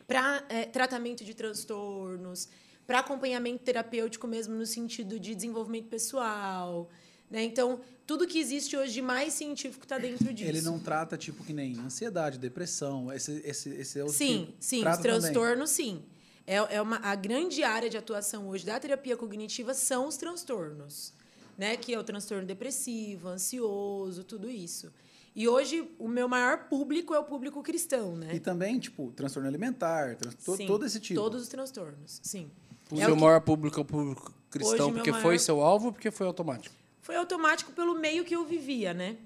para 0.08 0.44
tratamento 0.72 1.24
de 1.24 1.36
transtornos, 1.36 2.50
para 2.88 3.02
acompanhamento 3.02 3.64
terapêutico 3.64 4.28
mesmo 4.28 4.56
no 4.56 4.66
sentido 4.66 5.20
de 5.20 5.36
desenvolvimento 5.36 5.90
pessoal. 5.90 6.90
Né? 7.30 7.44
Então, 7.44 7.80
tudo 8.08 8.26
que 8.26 8.40
existe 8.40 8.76
hoje 8.76 8.94
de 8.94 9.02
mais 9.02 9.34
científico 9.34 9.86
está 9.86 9.98
dentro 10.00 10.34
disso. 10.34 10.50
Ele 10.50 10.62
não 10.62 10.80
trata, 10.80 11.16
tipo, 11.18 11.44
que 11.44 11.54
nem 11.54 11.78
ansiedade, 11.80 12.40
depressão. 12.40 13.12
Esse, 13.14 13.42
esse, 13.46 13.70
esse 13.70 14.00
é 14.00 14.04
o 14.04 14.10
Sim, 14.10 14.54
que 14.58 14.66
sim, 14.66 14.78
os 14.78 14.82
trata 14.84 15.02
transtornos, 15.04 15.70
sim. 15.70 16.02
é, 16.48 16.56
é 16.56 16.82
uma, 16.82 16.98
a 16.98 17.14
grande 17.16 17.62
área 17.64 17.88
de 17.90 17.98
atuação 17.98 18.48
hoje 18.50 18.66
da 18.66 18.80
terapia 18.80 19.16
cognitiva 19.16 19.76
são 19.76 20.08
os 20.08 20.18
transtornos, 20.18 21.14
né? 21.56 21.78
Que 21.78 21.94
é 21.94 22.00
o 22.00 22.04
transtorno 22.04 22.46
depressivo, 22.48 23.28
ansioso, 23.28 24.24
tudo 24.24 24.50
isso. 24.50 24.92
E 25.36 25.48
hoje 25.48 25.88
o 26.00 26.08
meu 26.08 26.28
maior 26.28 26.68
público 26.68 27.14
é 27.14 27.20
o 27.20 27.24
público 27.24 27.62
cristão, 27.62 28.16
né? 28.16 28.34
E 28.34 28.40
também, 28.40 28.80
tipo, 28.80 29.12
transtorno 29.16 29.48
alimentar, 29.48 30.16
trans- 30.16 30.36
Sim, 30.58 30.66
todo 30.66 30.84
esse 30.84 31.00
tipo. 31.00 31.20
Todos 31.20 31.44
os 31.44 31.48
transtornos, 31.48 32.20
sim. 32.24 32.50
O 32.92 32.96
É 33.00 33.06
seu 33.06 33.16
que- 33.16 33.22
maior 33.22 33.40
público 33.42 33.78
é 33.80 33.82
o 33.84 33.86
público 33.86 34.34
cristão 34.50 34.88
Hoje, 34.88 34.96
porque 34.96 35.12
maior- 35.12 35.22
foi 35.22 35.38
seu 35.38 35.62
alvo 35.62 35.86
ou 35.88 35.94
porque 35.94 36.10
foi 36.10 36.26
automático? 36.26 36.74
Foi 37.10 37.16
automático 37.16 37.72
pelo 37.72 37.96
meio 37.96 38.24
que 38.24 38.36
eu 38.36 38.46
vivia, 38.46 38.94
né? 38.94 39.18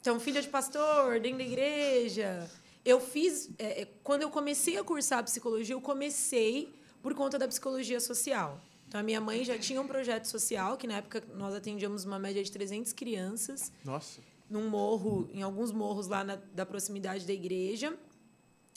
Então, 0.00 0.18
filha 0.18 0.40
de 0.40 0.48
pastor, 0.48 1.20
dentro 1.20 1.36
da 1.36 1.44
igreja. 1.44 2.50
Eu 2.82 2.98
fiz. 2.98 3.50
é, 3.58 3.82
é, 3.82 3.88
quando 4.02 4.22
eu 4.22 4.30
comecei 4.30 4.78
a 4.78 4.82
cursar 4.82 5.22
psicologia, 5.22 5.74
eu 5.74 5.80
comecei 5.82 6.74
por 7.02 7.12
conta 7.12 7.38
da 7.38 7.46
psicologia 7.46 8.00
social. 8.00 8.58
Então, 8.88 8.98
a 8.98 9.02
minha 9.02 9.20
mãe 9.20 9.44
já 9.44 9.58
tinha 9.58 9.78
um 9.82 9.86
projeto 9.86 10.24
social, 10.24 10.78
que 10.78 10.86
na 10.86 10.94
época 10.94 11.22
nós 11.34 11.54
atendíamos 11.54 12.06
uma 12.06 12.18
média 12.18 12.42
de 12.42 12.50
300 12.50 12.94
crianças, 12.94 13.70
Nossa. 13.84 14.18
num 14.48 14.70
morro, 14.70 15.28
em 15.30 15.42
alguns 15.42 15.70
morros 15.70 16.06
lá 16.06 16.24
na, 16.24 16.36
da 16.36 16.64
proximidade 16.64 17.26
da 17.26 17.34
igreja. 17.34 17.94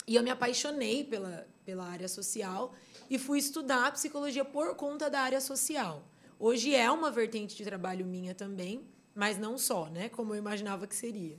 E 0.06 0.16
eu 0.16 0.22
me 0.22 0.28
apaixonei 0.28 1.02
pela, 1.02 1.48
pela 1.64 1.86
área 1.86 2.08
social 2.08 2.74
e 3.08 3.18
fui 3.18 3.38
estudar 3.38 3.90
psicologia 3.92 4.44
por 4.44 4.74
conta 4.74 5.08
da 5.08 5.22
área 5.22 5.40
social. 5.40 6.09
Hoje 6.42 6.74
é 6.74 6.90
uma 6.90 7.10
vertente 7.10 7.54
de 7.54 7.62
trabalho 7.62 8.06
minha 8.06 8.34
também, 8.34 8.88
mas 9.14 9.36
não 9.36 9.58
só, 9.58 9.90
né? 9.90 10.08
Como 10.08 10.32
eu 10.32 10.38
imaginava 10.38 10.86
que 10.86 10.96
seria. 10.96 11.38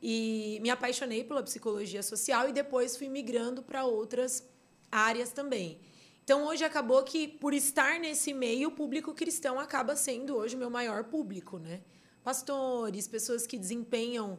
E 0.00 0.58
me 0.62 0.70
apaixonei 0.70 1.22
pela 1.22 1.42
psicologia 1.42 2.02
social 2.02 2.48
e 2.48 2.52
depois 2.52 2.96
fui 2.96 3.10
migrando 3.10 3.62
para 3.62 3.84
outras 3.84 4.42
áreas 4.90 5.30
também. 5.30 5.78
Então, 6.24 6.46
hoje 6.46 6.64
acabou 6.64 7.02
que, 7.02 7.28
por 7.28 7.52
estar 7.52 8.00
nesse 8.00 8.32
meio, 8.32 8.70
o 8.70 8.72
público 8.72 9.12
cristão 9.12 9.60
acaba 9.60 9.94
sendo 9.94 10.34
hoje 10.34 10.56
o 10.56 10.58
meu 10.58 10.70
maior 10.70 11.04
público, 11.04 11.58
né? 11.58 11.82
Pastores, 12.24 13.06
pessoas 13.06 13.46
que 13.46 13.58
desempenham 13.58 14.38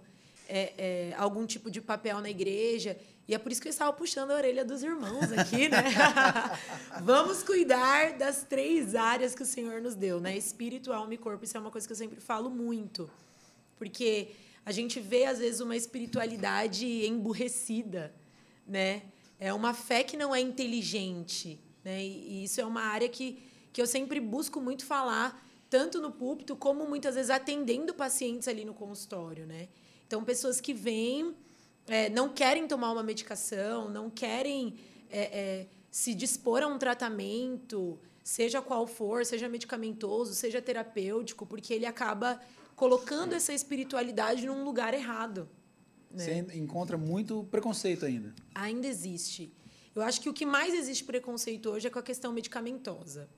é, 0.49 0.73
é, 0.79 1.13
algum 1.15 1.45
tipo 1.45 1.69
de 1.69 1.79
papel 1.79 2.19
na 2.21 2.29
igreja. 2.31 2.97
E 3.27 3.35
é 3.35 3.37
por 3.37 3.51
isso 3.51 3.61
que 3.61 3.67
eu 3.67 3.71
estava 3.71 3.93
puxando 3.93 4.31
a 4.31 4.35
orelha 4.35 4.65
dos 4.65 4.83
irmãos 4.83 5.31
aqui, 5.31 5.69
né? 5.69 5.83
Vamos 7.01 7.43
cuidar 7.43 8.17
das 8.17 8.43
três 8.43 8.95
áreas 8.95 9.35
que 9.35 9.43
o 9.43 9.45
Senhor 9.45 9.81
nos 9.81 9.95
deu, 9.95 10.19
né? 10.19 10.35
Espírito, 10.35 10.91
alma 10.91 11.13
e 11.13 11.17
corpo. 11.17 11.45
Isso 11.45 11.55
é 11.55 11.59
uma 11.59 11.71
coisa 11.71 11.87
que 11.87 11.93
eu 11.93 11.97
sempre 11.97 12.19
falo 12.19 12.49
muito. 12.49 13.09
Porque 13.77 14.31
a 14.65 14.71
gente 14.71 14.99
vê, 14.99 15.25
às 15.25 15.39
vezes, 15.39 15.59
uma 15.59 15.75
espiritualidade 15.75 16.85
emburrecida, 17.05 18.13
né? 18.67 19.03
É 19.39 19.53
uma 19.53 19.73
fé 19.73 20.03
que 20.03 20.17
não 20.17 20.35
é 20.35 20.39
inteligente, 20.39 21.59
né? 21.83 22.03
E 22.03 22.43
isso 22.43 22.59
é 22.59 22.65
uma 22.65 22.81
área 22.81 23.07
que, 23.07 23.41
que 23.71 23.81
eu 23.81 23.87
sempre 23.87 24.19
busco 24.19 24.59
muito 24.59 24.85
falar, 24.85 25.43
tanto 25.69 26.01
no 26.01 26.11
púlpito, 26.11 26.55
como 26.55 26.87
muitas 26.87 27.15
vezes 27.15 27.31
atendendo 27.31 27.93
pacientes 27.93 28.47
ali 28.47 28.65
no 28.65 28.73
consultório, 28.73 29.45
né? 29.47 29.69
Então, 30.05 30.23
pessoas 30.23 30.59
que 30.59 30.73
vêm, 30.73 31.33
é, 31.87 32.09
não 32.09 32.29
querem 32.29 32.67
tomar 32.67 32.91
uma 32.91 33.03
medicação, 33.03 33.89
não 33.89 34.09
querem 34.09 34.75
é, 35.09 35.19
é, 35.19 35.67
se 35.89 36.13
dispor 36.13 36.63
a 36.63 36.67
um 36.67 36.77
tratamento, 36.77 37.99
seja 38.23 38.61
qual 38.61 38.87
for, 38.87 39.25
seja 39.25 39.49
medicamentoso, 39.49 40.33
seja 40.33 40.61
terapêutico, 40.61 41.45
porque 41.45 41.73
ele 41.73 41.85
acaba 41.85 42.39
colocando 42.75 43.33
essa 43.33 43.53
espiritualidade 43.53 44.45
num 44.45 44.63
lugar 44.63 44.93
errado. 44.93 45.49
Né? 46.09 46.23
Você 46.23 46.57
encontra 46.57 46.97
muito 46.97 47.43
preconceito 47.51 48.05
ainda. 48.05 48.33
Ainda 48.53 48.87
existe. 48.87 49.53
Eu 49.93 50.01
acho 50.01 50.21
que 50.21 50.29
o 50.29 50.33
que 50.33 50.45
mais 50.45 50.73
existe 50.73 51.03
preconceito 51.03 51.69
hoje 51.69 51.87
é 51.87 51.89
com 51.89 51.99
a 51.99 52.03
questão 52.03 52.31
medicamentosa. 52.31 53.29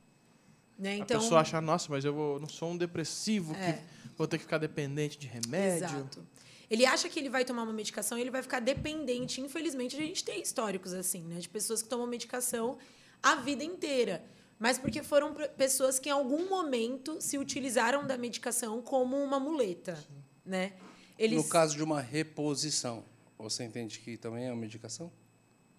Né? 0.77 0.97
Então, 0.97 1.17
a 1.17 1.19
pessoa 1.19 1.41
acha, 1.41 1.59
nossa, 1.61 1.87
mas 1.89 2.05
eu 2.05 2.13
vou, 2.13 2.39
não 2.39 2.47
sou 2.47 2.71
um 2.71 2.77
depressivo 2.77 3.55
É. 3.55 3.73
que 3.73 3.79
vou 4.17 4.27
ter 4.27 4.37
que 4.37 4.43
ficar 4.43 4.57
dependente 4.57 5.17
de 5.17 5.27
remédio. 5.27 5.85
Exato. 5.85 6.27
Ele 6.73 6.87
acha 6.87 7.07
que 7.07 7.19
ele 7.19 7.29
vai 7.29 7.45
tomar 7.45 7.61
uma 7.61 7.71
medicação 7.71 8.17
e 8.17 8.21
ele 8.21 8.31
vai 8.31 8.41
ficar 8.41 8.59
dependente. 8.59 9.39
Infelizmente, 9.39 9.95
a 9.95 9.99
gente 9.99 10.23
tem 10.23 10.41
históricos 10.41 10.91
assim, 10.91 11.21
né? 11.21 11.37
De 11.37 11.47
pessoas 11.47 11.83
que 11.83 11.87
tomam 11.87 12.07
medicação 12.07 12.79
a 13.21 13.35
vida 13.35 13.63
inteira. 13.63 14.25
Mas 14.57 14.79
porque 14.79 15.03
foram 15.03 15.35
pessoas 15.55 15.99
que 15.99 16.09
em 16.09 16.11
algum 16.11 16.49
momento 16.49 17.21
se 17.21 17.37
utilizaram 17.37 18.07
da 18.07 18.17
medicação 18.17 18.81
como 18.81 19.15
uma 19.15 19.39
muleta, 19.39 20.03
né? 20.43 20.73
Eles... 21.15 21.37
No 21.37 21.47
caso 21.47 21.77
de 21.77 21.83
uma 21.83 22.01
reposição, 22.01 23.05
você 23.37 23.63
entende 23.65 23.99
que 23.99 24.17
também 24.17 24.47
é 24.47 24.51
uma 24.51 24.59
medicação? 24.59 25.11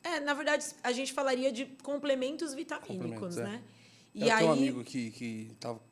É, 0.00 0.20
na 0.20 0.32
verdade, 0.32 0.64
a 0.80 0.92
gente 0.92 1.12
falaria 1.12 1.50
de 1.50 1.66
complementos 1.82 2.54
vitamínicos, 2.54 3.34
Complementos, 3.34 3.38
é. 3.38 3.42
né? 3.42 3.62
eu 4.14 4.36
tenho 4.36 4.48
um 4.48 4.52
amigo 4.52 4.84
que, 4.84 5.10
que 5.10 5.56
tava, 5.58 5.82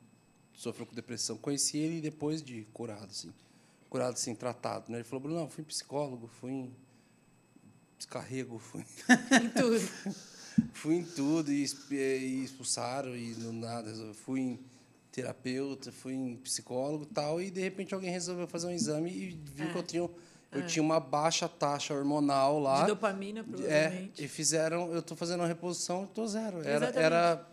sofreu 0.53 0.85
com 0.85 0.95
depressão. 0.95 1.35
Conheci 1.35 1.77
ele 1.77 1.99
depois 1.99 2.41
de 2.41 2.65
curado, 2.71 3.07
assim. 3.11 3.33
Curado, 3.93 4.13
assim, 4.13 4.33
tratado. 4.33 4.91
Né? 4.91 4.97
Ele 4.97 5.03
falou, 5.03 5.21
Bruno, 5.21 5.39
não, 5.41 5.47
fui 5.47 5.63
psicólogo, 5.63 6.27
fui 6.41 6.51
em 6.51 6.75
descarrego, 7.95 8.57
fui, 8.57 8.81
em 8.81 9.49
tudo. 9.49 9.79
fui 10.73 10.95
em 10.95 11.03
tudo 11.03 11.51
e, 11.51 11.63
e 11.91 12.43
expulsaram 12.43 13.15
e 13.15 13.35
não 13.35 13.53
nada. 13.53 13.89
resolveu. 13.91 14.15
Fui 14.15 14.39
em 14.39 14.59
terapeuta, 15.11 15.91
fui 15.91 16.13
em 16.15 16.35
psicólogo 16.37 17.03
e 17.03 17.13
tal. 17.13 17.39
E, 17.39 17.51
de 17.51 17.61
repente, 17.61 17.93
alguém 17.93 18.09
resolveu 18.09 18.47
fazer 18.47 18.65
um 18.65 18.71
exame 18.71 19.11
e 19.11 19.39
viu 19.53 19.69
que 19.71 19.75
eu 19.77 19.83
tinha, 19.83 20.09
eu 20.51 20.65
tinha 20.65 20.81
uma 20.81 20.99
baixa 20.99 21.47
taxa 21.47 21.93
hormonal 21.93 22.59
lá. 22.59 22.81
De 22.81 22.87
dopamina, 22.87 23.41
É, 23.41 23.43
provavelmente. 23.43 24.23
e 24.23 24.27
fizeram, 24.27 24.91
eu 24.91 25.01
estou 25.01 25.15
fazendo 25.15 25.41
uma 25.41 25.47
reposição, 25.47 26.05
estou 26.05 26.27
zero. 26.27 26.61
Era, 26.61 26.87
Exatamente. 26.87 26.97
era 26.97 27.47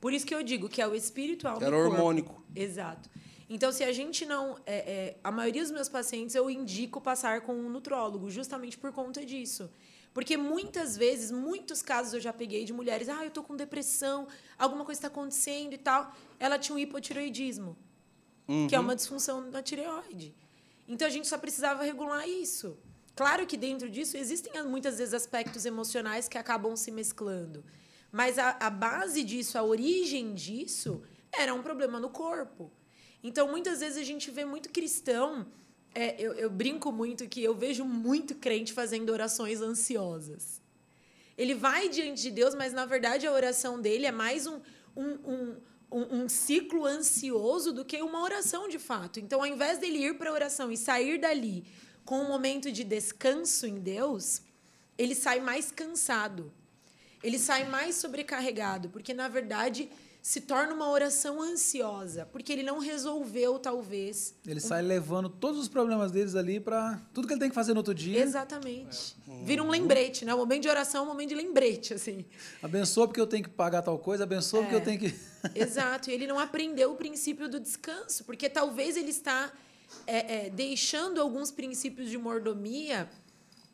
Por 0.00 0.14
isso 0.14 0.24
que 0.24 0.34
eu 0.34 0.42
digo 0.42 0.66
que 0.66 0.80
é 0.80 0.88
o 0.88 0.94
espiritual 0.94 1.58
Era 1.60 1.70
no 1.70 1.76
corpo. 1.76 1.94
hormônico. 1.94 2.42
Exato. 2.56 3.10
Então, 3.48 3.72
se 3.72 3.82
a 3.82 3.92
gente 3.92 4.26
não. 4.26 4.58
é, 4.66 4.76
é, 4.76 5.16
a 5.24 5.32
maioria 5.32 5.62
dos 5.62 5.70
meus 5.70 5.88
pacientes 5.88 6.34
eu 6.34 6.50
indico 6.50 7.00
passar 7.00 7.40
com 7.40 7.54
um 7.54 7.70
nutrólogo, 7.70 8.30
justamente 8.30 8.76
por 8.76 8.92
conta 8.92 9.24
disso. 9.24 9.70
Porque 10.12 10.36
muitas 10.36 10.96
vezes, 10.96 11.30
muitos 11.30 11.80
casos 11.80 12.12
eu 12.12 12.20
já 12.20 12.32
peguei 12.32 12.64
de 12.64 12.72
mulheres, 12.72 13.08
ah, 13.08 13.24
eu 13.24 13.30
tô 13.30 13.42
com 13.42 13.56
depressão, 13.56 14.26
alguma 14.58 14.84
coisa 14.84 14.98
está 14.98 15.08
acontecendo 15.08 15.72
e 15.74 15.78
tal. 15.78 16.12
Ela 16.38 16.58
tinha 16.58 16.74
um 16.74 16.78
hipotireoidismo, 16.78 17.78
que 18.68 18.74
é 18.74 18.80
uma 18.80 18.96
disfunção 18.96 19.50
da 19.50 19.62
tireoide. 19.62 20.34
Então 20.86 21.06
a 21.06 21.10
gente 21.10 21.28
só 21.28 21.38
precisava 21.38 21.84
regular 21.84 22.28
isso. 22.28 22.78
Claro 23.14 23.46
que 23.46 23.56
dentro 23.56 23.90
disso 23.90 24.16
existem 24.16 24.62
muitas 24.64 24.98
vezes 24.98 25.12
aspectos 25.12 25.66
emocionais 25.66 26.28
que 26.28 26.38
acabam 26.38 26.74
se 26.74 26.90
mesclando. 26.90 27.64
Mas 28.10 28.38
a, 28.38 28.56
a 28.60 28.70
base 28.70 29.22
disso, 29.22 29.58
a 29.58 29.62
origem 29.62 30.34
disso, 30.34 31.02
era 31.32 31.52
um 31.52 31.62
problema 31.62 32.00
no 32.00 32.08
corpo. 32.10 32.72
Então, 33.22 33.48
muitas 33.48 33.80
vezes 33.80 33.98
a 33.98 34.04
gente 34.04 34.30
vê 34.30 34.44
muito 34.44 34.70
cristão. 34.70 35.46
é, 35.94 36.14
eu, 36.18 36.32
eu 36.34 36.50
brinco 36.50 36.92
muito 36.92 37.28
que 37.28 37.42
eu 37.42 37.54
vejo 37.54 37.84
muito 37.84 38.34
crente 38.34 38.72
fazendo 38.72 39.10
orações 39.10 39.60
ansiosas. 39.60 40.60
Ele 41.36 41.54
vai 41.54 41.88
diante 41.88 42.22
de 42.22 42.30
Deus, 42.30 42.54
mas 42.54 42.72
na 42.72 42.84
verdade 42.84 43.26
a 43.26 43.32
oração 43.32 43.80
dele 43.80 44.06
é 44.06 44.12
mais 44.12 44.46
um, 44.46 44.60
um, 44.96 45.06
um, 45.06 45.56
um, 45.90 46.22
um 46.22 46.28
ciclo 46.28 46.84
ansioso 46.84 47.72
do 47.72 47.84
que 47.84 48.02
uma 48.02 48.22
oração 48.22 48.68
de 48.68 48.78
fato. 48.78 49.20
Então, 49.20 49.40
ao 49.40 49.46
invés 49.46 49.78
dele 49.78 49.98
ir 49.98 50.18
para 50.18 50.30
a 50.30 50.32
oração 50.32 50.70
e 50.72 50.76
sair 50.76 51.18
dali 51.18 51.64
com 52.04 52.20
um 52.22 52.28
momento 52.28 52.72
de 52.72 52.82
descanso 52.82 53.66
em 53.66 53.78
Deus, 53.78 54.42
ele 54.96 55.14
sai 55.14 55.40
mais 55.40 55.70
cansado. 55.70 56.52
Ele 57.22 57.38
sai 57.38 57.68
mais 57.68 57.96
sobrecarregado, 57.96 58.88
porque 58.88 59.14
na 59.14 59.28
verdade 59.28 59.88
se 60.20 60.40
torna 60.40 60.74
uma 60.74 60.90
oração 60.90 61.40
ansiosa, 61.40 62.26
porque 62.26 62.52
ele 62.52 62.62
não 62.62 62.78
resolveu, 62.78 63.58
talvez. 63.58 64.34
Ele 64.46 64.60
sai 64.60 64.82
levando 64.82 65.28
todos 65.28 65.58
os 65.58 65.68
problemas 65.68 66.10
deles 66.10 66.34
ali 66.34 66.60
pra 66.60 67.00
tudo 67.14 67.26
que 67.26 67.32
ele 67.32 67.40
tem 67.40 67.48
que 67.48 67.54
fazer 67.54 67.72
no 67.72 67.78
outro 67.78 67.94
dia. 67.94 68.20
Exatamente. 68.20 69.16
Vira 69.44 69.62
um 69.62 69.70
lembrete, 69.70 70.24
né? 70.24 70.34
O 70.34 70.38
momento 70.38 70.62
de 70.62 70.68
oração 70.68 71.02
é 71.02 71.04
um 71.04 71.08
momento 71.08 71.30
de 71.30 71.34
lembrete, 71.34 71.94
assim. 71.94 72.24
Abençoa 72.62 73.06
porque 73.06 73.20
eu 73.20 73.26
tenho 73.26 73.44
que 73.44 73.50
pagar 73.50 73.82
tal 73.82 73.98
coisa, 73.98 74.24
abençoa 74.24 74.62
porque 74.62 74.74
eu 74.74 74.82
tenho 74.82 74.98
que. 74.98 75.14
Exato. 75.54 76.10
E 76.10 76.12
ele 76.12 76.26
não 76.26 76.38
aprendeu 76.38 76.92
o 76.92 76.96
princípio 76.96 77.48
do 77.48 77.58
descanso, 77.58 78.24
porque 78.24 78.48
talvez 78.50 78.96
ele 78.96 79.10
está 79.10 79.52
é, 80.06 80.46
é, 80.46 80.50
deixando 80.50 81.20
alguns 81.20 81.50
princípios 81.50 82.10
de 82.10 82.18
mordomia 82.18 83.08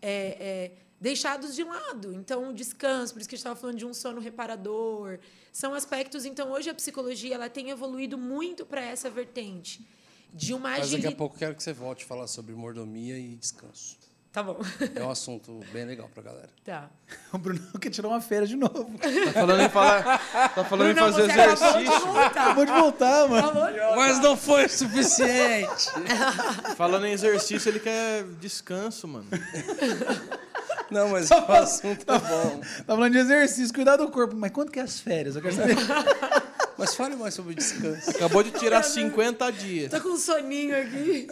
é, 0.01 0.37
é, 0.39 0.73
deixados 1.05 1.55
de 1.55 1.63
lado. 1.63 2.15
Então, 2.15 2.49
o 2.49 2.55
descanso, 2.55 3.13
por 3.13 3.21
isso 3.21 3.29
que 3.29 3.35
a 3.35 3.37
gente 3.37 3.43
estava 3.43 3.61
falando 3.61 3.77
de 3.77 3.85
um 3.85 3.93
sono 3.93 4.23
reparador, 4.23 5.19
são 5.53 5.75
aspectos. 5.75 6.25
Então, 6.25 6.51
hoje 6.51 6.71
a 6.71 6.75
psicologia 6.75 7.35
ela 7.35 7.51
tem 7.51 7.69
evoluído 7.69 8.17
muito 8.17 8.65
para 8.65 8.81
essa 8.81 9.11
vertente 9.11 9.87
de 10.33 10.55
uma 10.55 10.71
Mas 10.71 10.91
daqui 10.91 11.07
a 11.07 11.13
pouco 11.13 11.35
eu 11.35 11.39
quero 11.39 11.55
que 11.55 11.63
você 11.63 11.75
volte 11.75 12.05
a 12.05 12.09
falar 12.09 12.27
sobre 12.27 12.55
mordomia 12.55 13.19
e 13.19 13.37
descanso. 13.37 13.99
Tá 14.33 14.43
bom. 14.43 14.59
É 14.97 15.05
um 15.05 15.11
assunto 15.11 15.61
bem 15.73 15.85
legal 15.85 16.11
pra 16.13 16.23
galera. 16.23 16.49
tá. 16.65 16.91
O 17.33 17.39
Bruno 17.39 17.61
quer 17.79 17.91
tirar 17.91 18.09
uma 18.09 18.21
feira 18.23 18.47
de 18.47 18.57
novo. 18.57 18.99
Tá 18.99 19.33
falando 19.33 19.61
em 19.61 19.69
falar, 19.69 20.51
tá 20.55 20.65
falando 20.65 20.91
em 20.91 20.95
Bruno, 20.95 21.13
fazer 21.13 21.27
você 21.27 21.41
acabou 21.41 21.55
de 21.55 21.83
exercício. 21.85 22.07
voltar. 22.07 22.27
Acabou 22.27 22.67
de 22.67 22.73
voltar, 22.73 23.29
mano. 23.29 23.53
Mas 23.95 24.21
não 24.21 24.37
foi 24.37 24.65
o 24.65 24.71
suficiente. 24.71 25.91
Falando 26.77 27.07
em 27.07 27.13
exercício, 27.13 27.69
ele 27.69 27.79
quer 27.79 28.25
descanso, 28.41 29.07
mano. 29.07 29.29
Não, 30.91 31.09
mas 31.11 31.31
o 31.33 31.35
assunto 31.35 32.05
é 32.11 32.19
bom. 32.19 32.61
Tá 32.61 32.95
falando 32.97 33.13
de 33.13 33.19
exercício, 33.19 33.75
cuidar 33.75 33.97
do 33.97 34.11
corpo. 34.11 34.37
Mas 34.37 34.51
quanto 34.53 34.71
que 34.73 34.79
é 34.79 34.83
as 34.83 35.01
férias? 35.01 35.37
Eu 35.37 35.43
quero 35.43 35.55
saber. 35.55 35.77
Mas 36.77 36.93
fale 36.97 37.15
mais 37.15 37.33
sobre 37.35 37.53
o 37.53 37.55
descanso. 37.55 38.11
Acabou 38.11 38.43
de 38.43 38.51
tirar 38.51 38.83
50 38.83 39.49
dias. 39.53 39.93
Tô 39.93 40.01
com 40.01 40.09
um 40.09 40.17
soninho 40.17 40.77
aqui. 40.77 41.29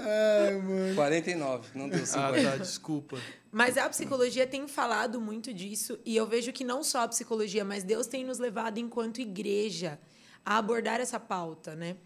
49, 0.94 1.68
não 1.74 1.88
deu 1.88 2.00
Ah, 2.00 2.32
50. 2.32 2.50
tá, 2.50 2.56
desculpa. 2.58 3.18
Mas 3.50 3.76
a 3.76 3.88
psicologia 3.88 4.46
tem 4.46 4.68
falado 4.68 5.20
muito 5.20 5.52
disso, 5.52 5.98
e 6.06 6.16
eu 6.16 6.26
vejo 6.26 6.52
que 6.52 6.62
não 6.62 6.82
só 6.84 7.00
a 7.02 7.08
psicologia, 7.08 7.64
mas 7.64 7.82
Deus 7.82 8.06
tem 8.06 8.24
nos 8.24 8.38
levado, 8.38 8.78
enquanto 8.78 9.20
igreja, 9.20 9.98
a 10.46 10.58
abordar 10.58 11.00
essa 11.00 11.18
pauta, 11.18 11.74
né? 11.74 11.96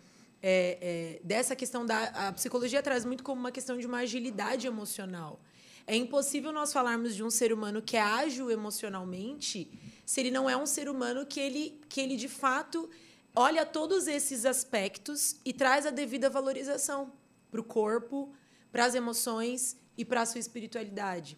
É, 0.42 0.78
é, 0.80 1.20
dessa 1.22 1.54
questão 1.54 1.84
da. 1.84 2.04
A 2.28 2.32
psicologia 2.32 2.82
traz 2.82 3.04
muito 3.04 3.22
como 3.22 3.38
uma 3.40 3.52
questão 3.52 3.76
de 3.76 3.86
uma 3.86 3.98
agilidade 3.98 4.66
emocional. 4.66 5.40
É 5.87 5.95
impossível 5.95 6.52
nós 6.52 6.73
falarmos 6.73 7.14
de 7.14 7.23
um 7.23 7.31
ser 7.31 7.52
humano 7.52 7.81
que 7.81 7.97
é 7.97 8.00
ágil 8.00 8.50
emocionalmente 8.50 9.71
se 10.05 10.21
ele 10.21 10.31
não 10.31 10.49
é 10.49 10.57
um 10.57 10.66
ser 10.66 10.88
humano 10.88 11.26
que 11.26 11.40
ele, 11.40 11.81
que 11.88 12.00
ele 12.00 12.16
de 12.16 12.28
fato 12.28 12.88
olha 13.35 13.66
todos 13.66 14.07
esses 14.07 14.47
aspectos 14.47 15.37
e 15.45 15.52
traz 15.52 15.85
a 15.85 15.90
devida 15.90 16.31
valorização 16.31 17.12
para 17.50 17.61
o 17.61 17.64
corpo, 17.64 18.33
para 18.73 18.85
as 18.85 18.95
emoções 18.95 19.76
e 19.97 20.05
para 20.05 20.23
a 20.23 20.26
sua 20.26 20.38
espiritualidade. 20.38 21.37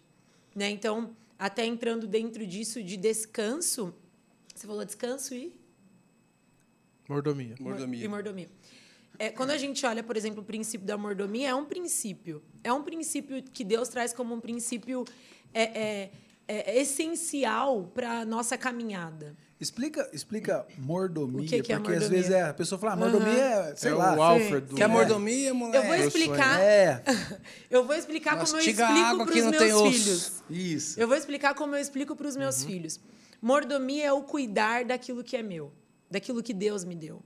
Né? 0.55 0.69
Então, 0.69 1.15
até 1.37 1.65
entrando 1.65 2.07
dentro 2.07 2.45
disso 2.45 2.83
de 2.83 2.95
descanso, 2.95 3.93
você 4.55 4.67
falou 4.67 4.85
descanso 4.85 5.33
e 5.33 5.59
Mordomia. 7.07 7.55
Mordomia. 7.59 8.05
e 8.05 8.07
mordomia. 8.07 8.49
É, 9.19 9.29
quando 9.29 9.51
a 9.51 9.57
gente 9.57 9.85
olha, 9.85 10.01
por 10.01 10.15
exemplo, 10.15 10.41
o 10.41 10.45
princípio 10.45 10.87
da 10.87 10.97
mordomia, 10.97 11.49
é 11.49 11.53
um 11.53 11.65
princípio. 11.65 12.41
É 12.63 12.71
um 12.71 12.81
princípio 12.81 13.43
que 13.43 13.65
Deus 13.65 13.89
traz 13.89 14.13
como 14.13 14.33
um 14.33 14.39
princípio 14.39 15.03
é, 15.53 15.63
é, 15.63 16.11
é 16.47 16.81
essencial 16.81 17.91
para 17.93 18.21
a 18.21 18.25
nossa 18.25 18.57
caminhada. 18.57 19.35
Explica, 19.59 20.09
explica 20.13 20.65
mordomia, 20.77 21.41
O 21.41 21.45
que 21.45 21.61
que 21.61 21.73
é 21.73 21.75
porque 21.75 21.91
às 21.91 22.03
mordomia? 22.03 22.09
vezes 22.09 22.31
é, 22.31 22.43
a 22.43 22.53
pessoa 22.53 22.79
fala, 22.79 22.93
ah, 22.93 22.95
mordomia 22.95 23.43
é, 23.43 23.75
sei 23.75 23.91
é 23.91 23.93
lá. 23.93 24.15
o 24.15 24.21
Alfred 24.21 24.67
do... 24.67 24.75
Quer 24.75 24.87
mordomia, 24.87 25.53
moleque? 25.53 25.77
Eu 25.77 25.83
vou 25.83 25.95
explicar, 26.07 26.61
É, 26.61 27.03
eu 27.69 27.85
vou 27.85 27.95
explicar 27.97 28.37
como 28.37 28.55
eu 28.55 28.59
explico 28.59 29.17
para 29.17 29.33
que 29.33 29.41
os 29.41 29.51
meus 29.51 29.81
filhos. 29.81 30.43
isso. 30.49 30.99
Eu 30.99 31.09
vou 31.09 31.17
explicar 31.17 31.53
como 31.55 31.75
eu 31.75 31.81
explico 31.81 32.15
para 32.15 32.25
os 32.25 32.37
meus 32.37 32.63
filhos. 32.63 33.01
Mordomia 33.41 34.05
é 34.05 34.13
o 34.13 34.21
cuidar 34.23 34.85
daquilo 34.85 35.25
que 35.25 35.35
é 35.35 35.43
meu, 35.43 35.73
daquilo 36.09 36.41
que 36.41 36.53
Deus 36.53 36.85
me 36.85 36.95
deu. 36.95 37.21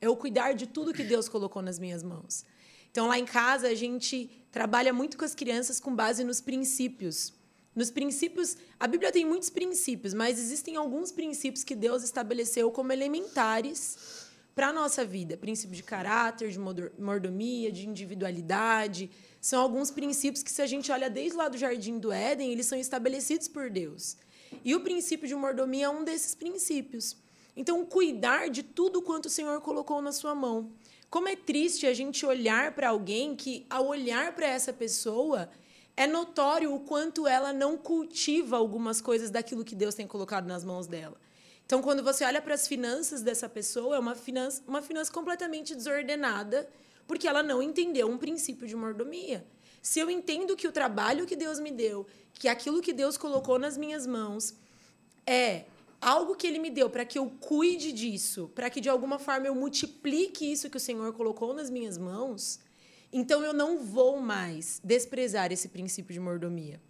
É 0.00 0.08
o 0.08 0.16
cuidar 0.16 0.52
de 0.52 0.66
tudo 0.66 0.92
que 0.92 1.02
Deus 1.02 1.28
colocou 1.28 1.62
nas 1.62 1.78
minhas 1.78 2.02
mãos. 2.02 2.44
Então, 2.90 3.06
lá 3.06 3.18
em 3.18 3.26
casa, 3.26 3.68
a 3.68 3.74
gente 3.74 4.30
trabalha 4.50 4.92
muito 4.92 5.16
com 5.16 5.24
as 5.24 5.34
crianças 5.34 5.78
com 5.78 5.94
base 5.94 6.24
nos 6.24 6.40
princípios. 6.40 7.32
Nos 7.74 7.90
princípios, 7.90 8.56
a 8.80 8.86
Bíblia 8.86 9.12
tem 9.12 9.24
muitos 9.24 9.50
princípios, 9.50 10.14
mas 10.14 10.38
existem 10.38 10.76
alguns 10.76 11.12
princípios 11.12 11.62
que 11.62 11.76
Deus 11.76 12.02
estabeleceu 12.02 12.70
como 12.72 12.92
elementares 12.92 14.26
para 14.54 14.68
a 14.68 14.72
nossa 14.72 15.04
vida. 15.04 15.36
Princípio 15.36 15.76
de 15.76 15.82
caráter, 15.84 16.50
de 16.50 16.58
mordomia, 16.58 17.70
de 17.70 17.88
individualidade. 17.88 19.08
São 19.40 19.60
alguns 19.60 19.90
princípios 19.92 20.42
que, 20.42 20.50
se 20.50 20.60
a 20.60 20.66
gente 20.66 20.90
olha 20.90 21.08
desde 21.08 21.36
lá 21.36 21.48
do 21.48 21.56
Jardim 21.56 21.98
do 21.98 22.10
Éden, 22.10 22.50
eles 22.50 22.66
são 22.66 22.76
estabelecidos 22.76 23.46
por 23.46 23.70
Deus. 23.70 24.16
E 24.64 24.74
o 24.74 24.80
princípio 24.80 25.28
de 25.28 25.34
mordomia 25.36 25.86
é 25.86 25.88
um 25.88 26.02
desses 26.02 26.34
princípios. 26.34 27.16
Então, 27.58 27.84
cuidar 27.84 28.48
de 28.48 28.62
tudo 28.62 29.02
quanto 29.02 29.26
o 29.26 29.28
Senhor 29.28 29.60
colocou 29.60 30.00
na 30.00 30.12
sua 30.12 30.32
mão. 30.32 30.70
Como 31.10 31.26
é 31.26 31.34
triste 31.34 31.88
a 31.88 31.92
gente 31.92 32.24
olhar 32.24 32.70
para 32.72 32.90
alguém 32.90 33.34
que, 33.34 33.66
ao 33.68 33.88
olhar 33.88 34.32
para 34.32 34.46
essa 34.46 34.72
pessoa, 34.72 35.50
é 35.96 36.06
notório 36.06 36.72
o 36.72 36.78
quanto 36.78 37.26
ela 37.26 37.52
não 37.52 37.76
cultiva 37.76 38.56
algumas 38.56 39.00
coisas 39.00 39.28
daquilo 39.28 39.64
que 39.64 39.74
Deus 39.74 39.96
tem 39.96 40.06
colocado 40.06 40.46
nas 40.46 40.64
mãos 40.64 40.86
dela. 40.86 41.16
Então, 41.66 41.82
quando 41.82 42.00
você 42.00 42.24
olha 42.24 42.40
para 42.40 42.54
as 42.54 42.68
finanças 42.68 43.22
dessa 43.22 43.48
pessoa, 43.48 43.96
é 43.96 43.98
uma 43.98 44.14
finança, 44.14 44.62
uma 44.64 44.80
finança 44.80 45.12
completamente 45.12 45.74
desordenada, 45.74 46.70
porque 47.08 47.26
ela 47.26 47.42
não 47.42 47.60
entendeu 47.60 48.08
um 48.08 48.18
princípio 48.18 48.68
de 48.68 48.76
mordomia. 48.76 49.44
Se 49.82 49.98
eu 49.98 50.08
entendo 50.08 50.54
que 50.54 50.68
o 50.68 50.72
trabalho 50.72 51.26
que 51.26 51.34
Deus 51.34 51.58
me 51.58 51.72
deu, 51.72 52.06
que 52.34 52.46
aquilo 52.46 52.80
que 52.80 52.92
Deus 52.92 53.16
colocou 53.16 53.58
nas 53.58 53.76
minhas 53.76 54.06
mãos, 54.06 54.54
é 55.26 55.64
algo 56.00 56.34
que 56.34 56.46
ele 56.46 56.58
me 56.58 56.70
deu 56.70 56.88
para 56.88 57.04
que 57.04 57.18
eu 57.18 57.30
cuide 57.40 57.92
disso, 57.92 58.50
para 58.54 58.70
que 58.70 58.80
de 58.80 58.88
alguma 58.88 59.18
forma 59.18 59.46
eu 59.46 59.54
multiplique 59.54 60.50
isso 60.50 60.70
que 60.70 60.76
o 60.76 60.80
Senhor 60.80 61.12
colocou 61.12 61.52
nas 61.54 61.70
minhas 61.70 61.98
mãos, 61.98 62.60
então 63.12 63.42
eu 63.42 63.52
não 63.52 63.78
vou 63.78 64.20
mais 64.20 64.80
desprezar 64.84 65.52
esse 65.52 65.68
princípio 65.68 66.12
de 66.12 66.20
mordomia. 66.20 66.80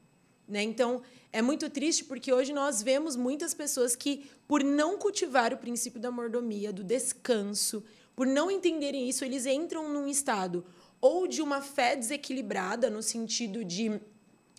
Né? 0.46 0.62
Então, 0.62 1.02
é 1.32 1.42
muito 1.42 1.68
triste 1.68 2.04
porque 2.04 2.32
hoje 2.32 2.52
nós 2.52 2.82
vemos 2.82 3.14
muitas 3.14 3.52
pessoas 3.52 3.94
que, 3.94 4.30
por 4.46 4.64
não 4.64 4.98
cultivar 4.98 5.52
o 5.52 5.58
princípio 5.58 6.00
da 6.00 6.10
mordomia, 6.10 6.72
do 6.72 6.82
descanso, 6.82 7.84
por 8.16 8.26
não 8.26 8.50
entenderem 8.50 9.08
isso, 9.08 9.24
eles 9.24 9.46
entram 9.46 9.92
num 9.92 10.08
estado 10.08 10.64
ou 11.00 11.28
de 11.28 11.40
uma 11.40 11.60
fé 11.60 11.94
desequilibrada, 11.94 12.90
no 12.90 13.02
sentido 13.02 13.64
de 13.64 13.90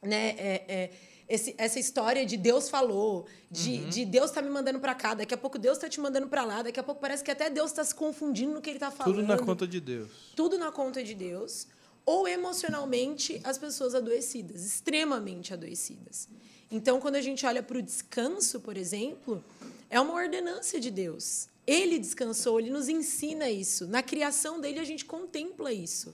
né, 0.01 0.29
é, 0.37 0.65
é, 0.67 0.91
esse- 1.29 1.53
essa 1.57 1.79
história 1.79 2.25
de 2.25 2.35
Deus 2.35 2.69
falou, 2.69 3.25
de, 3.51 3.77
de 3.89 4.03
Deus 4.05 4.31
está 4.31 4.41
me 4.41 4.49
mandando 4.49 4.79
para 4.79 4.95
cá, 4.95 5.13
daqui 5.13 5.33
a 5.33 5.37
pouco 5.37 5.57
Deus 5.59 5.77
está 5.77 5.87
te 5.87 5.99
mandando 6.01 6.27
para 6.27 6.43
lá, 6.43 6.61
daqui 6.63 6.79
a 6.79 6.83
pouco 6.83 6.99
parece 6.99 7.23
que 7.23 7.31
até 7.31 7.49
Deus 7.49 7.69
está 7.71 7.83
se 7.83 7.93
confundindo 7.93 8.53
no 8.53 8.61
que 8.61 8.69
ele 8.69 8.77
está 8.77 8.89
falando 8.91 9.15
Tudo 9.15 9.27
na 9.27 9.37
conta 9.37 9.67
de 9.67 9.79
Deus. 9.79 10.09
tudo 10.35 10.57
na 10.57 10.71
conta 10.71 11.03
de 11.03 11.13
Deus, 11.13 11.67
ou 12.05 12.27
emocionalmente 12.27 13.39
as 13.43 13.57
pessoas 13.57 13.93
adoecidas, 13.95 14.65
extremamente 14.65 15.53
adoecidas. 15.53 16.27
Então, 16.71 16.99
quando 16.99 17.15
a 17.15 17.21
gente 17.21 17.45
olha 17.45 17.63
para 17.63 17.77
o 17.77 17.81
descanso, 17.81 18.59
por 18.59 18.75
exemplo, 18.77 19.43
é 19.89 19.99
uma 19.99 20.13
ordenança 20.13 20.79
de 20.79 20.91
Deus. 20.91 21.47
Ele 21.65 21.99
descansou, 21.99 22.59
ele 22.59 22.71
nos 22.71 22.89
ensina 22.89 23.49
isso. 23.49 23.87
Na 23.87 24.01
criação 24.01 24.59
dele, 24.59 24.79
a 24.79 24.83
gente 24.83 25.05
contempla 25.05 25.71
isso. 25.71 26.13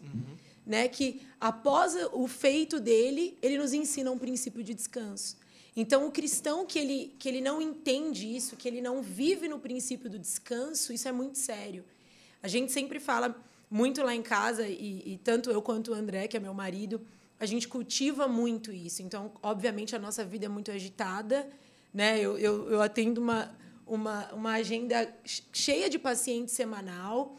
Né? 0.65 0.87
Que 0.87 1.21
após 1.39 1.95
o 2.11 2.27
feito 2.27 2.79
dele, 2.79 3.37
ele 3.41 3.57
nos 3.57 3.73
ensina 3.73 4.11
um 4.11 4.17
princípio 4.17 4.63
de 4.63 4.73
descanso. 4.73 5.37
Então, 5.75 6.07
o 6.07 6.11
cristão 6.11 6.65
que 6.65 6.79
ele, 6.79 7.13
que 7.19 7.27
ele 7.27 7.41
não 7.41 7.61
entende 7.61 8.33
isso, 8.33 8.55
que 8.55 8.67
ele 8.67 8.81
não 8.81 9.01
vive 9.01 9.47
no 9.47 9.59
princípio 9.59 10.09
do 10.09 10.17
descanso, 10.17 10.93
isso 10.93 11.07
é 11.07 11.11
muito 11.11 11.37
sério. 11.37 11.83
A 12.41 12.47
gente 12.47 12.71
sempre 12.71 12.99
fala 12.99 13.35
muito 13.69 14.01
lá 14.01 14.15
em 14.15 14.21
casa, 14.21 14.67
e, 14.67 15.03
e 15.05 15.19
tanto 15.23 15.51
eu 15.51 15.61
quanto 15.61 15.91
o 15.91 15.93
André, 15.93 16.27
que 16.27 16.37
é 16.37 16.39
meu 16.39 16.53
marido, 16.53 17.01
a 17.37 17.45
gente 17.45 17.67
cultiva 17.67 18.27
muito 18.27 18.71
isso. 18.71 19.03
Então, 19.03 19.31
obviamente, 19.43 19.95
a 19.95 19.99
nossa 19.99 20.23
vida 20.23 20.45
é 20.45 20.49
muito 20.49 20.71
agitada. 20.71 21.47
Né? 21.93 22.19
Eu, 22.19 22.37
eu, 22.37 22.71
eu 22.71 22.81
atendo 22.81 23.19
uma, 23.19 23.53
uma, 23.85 24.33
uma 24.33 24.53
agenda 24.53 25.13
cheia 25.51 25.89
de 25.89 25.99
paciente 25.99 26.51
semanal. 26.51 27.37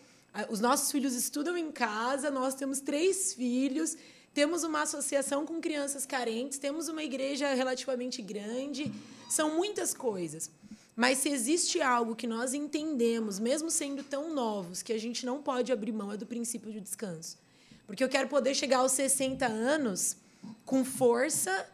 Os 0.49 0.61
nossos 0.61 0.91
filhos 0.93 1.15
estudam 1.15 1.57
em 1.57 1.73
casa, 1.73 2.31
nós 2.31 2.55
temos 2.55 2.81
três 2.81 3.33
filhos, 3.33 3.97
temos 4.35 4.65
uma 4.65 4.83
associação 4.83 5.47
com 5.47 5.61
crianças 5.61 6.05
carentes, 6.05 6.59
temos 6.59 6.89
uma 6.89 7.03
igreja 7.03 7.55
relativamente 7.55 8.21
grande. 8.21 8.93
São 9.31 9.57
muitas 9.57 9.95
coisas. 9.95 10.51
Mas 10.95 11.19
se 11.19 11.29
existe 11.29 11.81
algo 11.81 12.17
que 12.17 12.27
nós 12.27 12.55
entendemos, 12.55 13.39
mesmo 13.39 13.71
sendo 13.71 14.03
tão 14.03 14.35
novos, 14.35 14.83
que 14.83 14.93
a 14.93 14.99
gente 14.99 15.25
não 15.25 15.43
pode 15.43 15.73
abrir 15.73 15.93
mão, 15.93 16.13
é 16.13 16.17
do 16.17 16.27
princípio 16.27 16.73
de 16.73 16.81
descanso. 16.81 17.39
Porque 17.87 18.03
eu 18.03 18.09
quero 18.09 18.29
poder 18.29 18.55
chegar 18.55 18.79
aos 18.79 18.93
60 18.93 19.47
anos 19.47 20.17
com 20.65 20.85
força, 20.85 21.67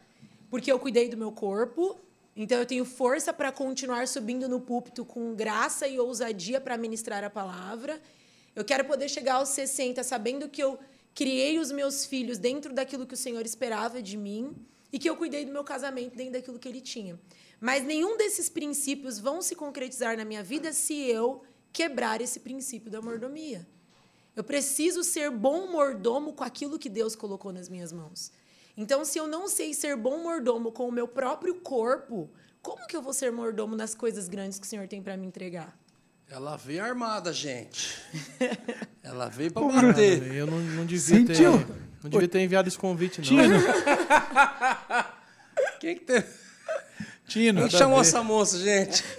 porque 0.51 0.71
eu 0.71 0.79
cuidei 0.79 1.09
do 1.09 1.17
meu 1.17 1.33
corpo, 1.33 1.97
então 2.37 2.59
eu 2.59 2.67
tenho 2.67 2.85
força 2.85 3.33
para 3.33 3.53
continuar 3.53 4.09
subindo 4.09 4.49
no 4.49 4.61
púlpito 4.61 5.05
com 5.05 5.35
graça 5.35 5.87
e 5.87 5.99
ousadia 5.99 6.61
para 6.61 6.77
ministrar 6.77 7.23
a 7.23 7.31
palavra. 7.31 8.01
Eu 8.55 8.65
quero 8.65 8.85
poder 8.85 9.09
chegar 9.09 9.35
aos 9.35 9.49
60 9.51 10.03
sabendo 10.05 10.49
que 10.49 10.63
eu 10.63 10.79
criei 11.15 11.59
os 11.59 11.71
meus 11.71 12.05
filhos 12.05 12.39
dentro 12.39 12.73
daquilo 12.73 13.07
que 13.07 13.15
o 13.15 13.17
Senhor 13.17 13.45
esperava 13.45 14.03
de 14.03 14.17
mim 14.17 14.55
e 14.93 14.99
que 14.99 15.09
eu 15.09 15.17
cuidei 15.17 15.45
do 15.45 15.53
meu 15.53 15.65
casamento 15.65 16.17
dentro 16.17 16.35
daquilo 16.35 16.59
que 16.59 16.69
ele 16.69 16.81
tinha. 16.81 17.19
Mas 17.61 17.85
nenhum 17.85 18.17
desses 18.17 18.49
princípios 18.49 19.19
vão 19.19 19.41
se 19.41 19.55
concretizar 19.55 20.17
na 20.17 20.25
minha 20.25 20.43
vida 20.43 20.73
se 20.73 20.95
eu 20.95 21.43
quebrar 21.73 22.21
esse 22.21 22.41
princípio 22.41 22.91
da 22.91 23.01
mordomia. 23.01 23.67
Eu 24.37 24.45
preciso 24.45 25.03
ser 25.03 25.31
bom 25.31 25.71
mordomo 25.71 26.33
com 26.33 26.45
aquilo 26.45 26.79
que 26.79 26.89
Deus 26.89 27.17
colocou 27.17 27.53
nas 27.53 27.69
minhas 27.69 27.93
mãos. 27.93 28.33
Então, 28.77 29.05
se 29.05 29.19
eu 29.19 29.27
não 29.27 29.49
sei 29.49 29.75
ser 29.75 29.97
bom 29.97 30.23
mordomo 30.23 30.73
com 30.73 30.89
o 30.89 30.93
meu 30.93 31.07
próprio 31.07 31.55
corpo, 31.57 32.31
como 32.63 32.87
que 32.87 32.97
eu 32.97 33.03
vou 33.03 33.13
ser 33.13 33.31
mordomo 33.31 33.77
nas 33.77 33.95
coisas 33.95 34.29
grandes 34.29 34.59
que 34.59 34.67
o 34.67 34.69
Senhor 34.69 34.89
tem 34.89 35.03
para 35.03 35.17
me 35.17 35.27
entregar? 35.27 35.79
Ela 36.33 36.57
veio 36.57 36.83
armada, 36.83 37.31
gente. 37.31 37.95
Ela 39.05 39.29
veio 39.29 39.53
pra 39.53 39.63
bater. 39.65 40.35
Eu 40.35 40.47
não, 40.47 40.59
não 40.59 40.87
devia 40.87 41.19
Sentiu? 41.19 41.59
ter. 41.59 41.67
Não 42.03 42.11
devia 42.11 42.27
ter 42.27 42.41
enviado 42.41 42.69
esse 42.69 42.79
convite, 42.79 43.19
não. 43.19 43.27
Tino, 43.27 43.61
Quem 45.79 45.99
que, 45.99 46.05
teve... 46.07 46.27
Tino. 47.29 47.61
Quem 47.61 47.69
que 47.69 47.77
chamou 47.77 48.01
essa 48.01 48.25
moça, 48.25 48.59
gente? 48.59 49.05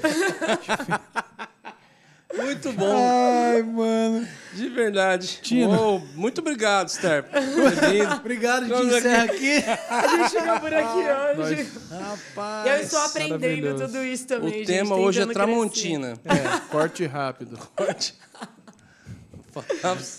Muito 2.36 2.72
bom. 2.74 2.96
Ai, 2.98 3.62
mano. 3.62 4.28
De 4.54 4.70
verdade. 4.70 5.40
Tino. 5.42 5.72
Uou, 5.72 6.08
muito 6.16 6.42
obrigado, 6.42 6.90
Ster. 6.90 7.26
Obrigado, 8.20 8.64
a 8.64 8.68
gente 8.68 8.78
Vamos 8.78 8.96
encerra 8.96 9.24
aqui. 9.24 9.56
A 9.90 10.08
gente 10.08 10.30
chegou 10.32 10.60
por 10.60 10.74
aqui 10.74 11.40
hoje. 11.40 11.70
Rapaz. 11.90 12.68
Eu 12.68 12.82
estou 12.84 13.00
aprendendo 13.00 13.80
tudo 13.80 14.04
isso 14.04 14.28
também. 14.28 14.50
O 14.50 14.54
gente, 14.54 14.68
tema 14.68 14.96
hoje 14.96 15.22
é 15.22 15.26
Tramontina. 15.28 16.14
É, 16.26 16.60
corte 16.70 17.06
rápido. 17.06 17.58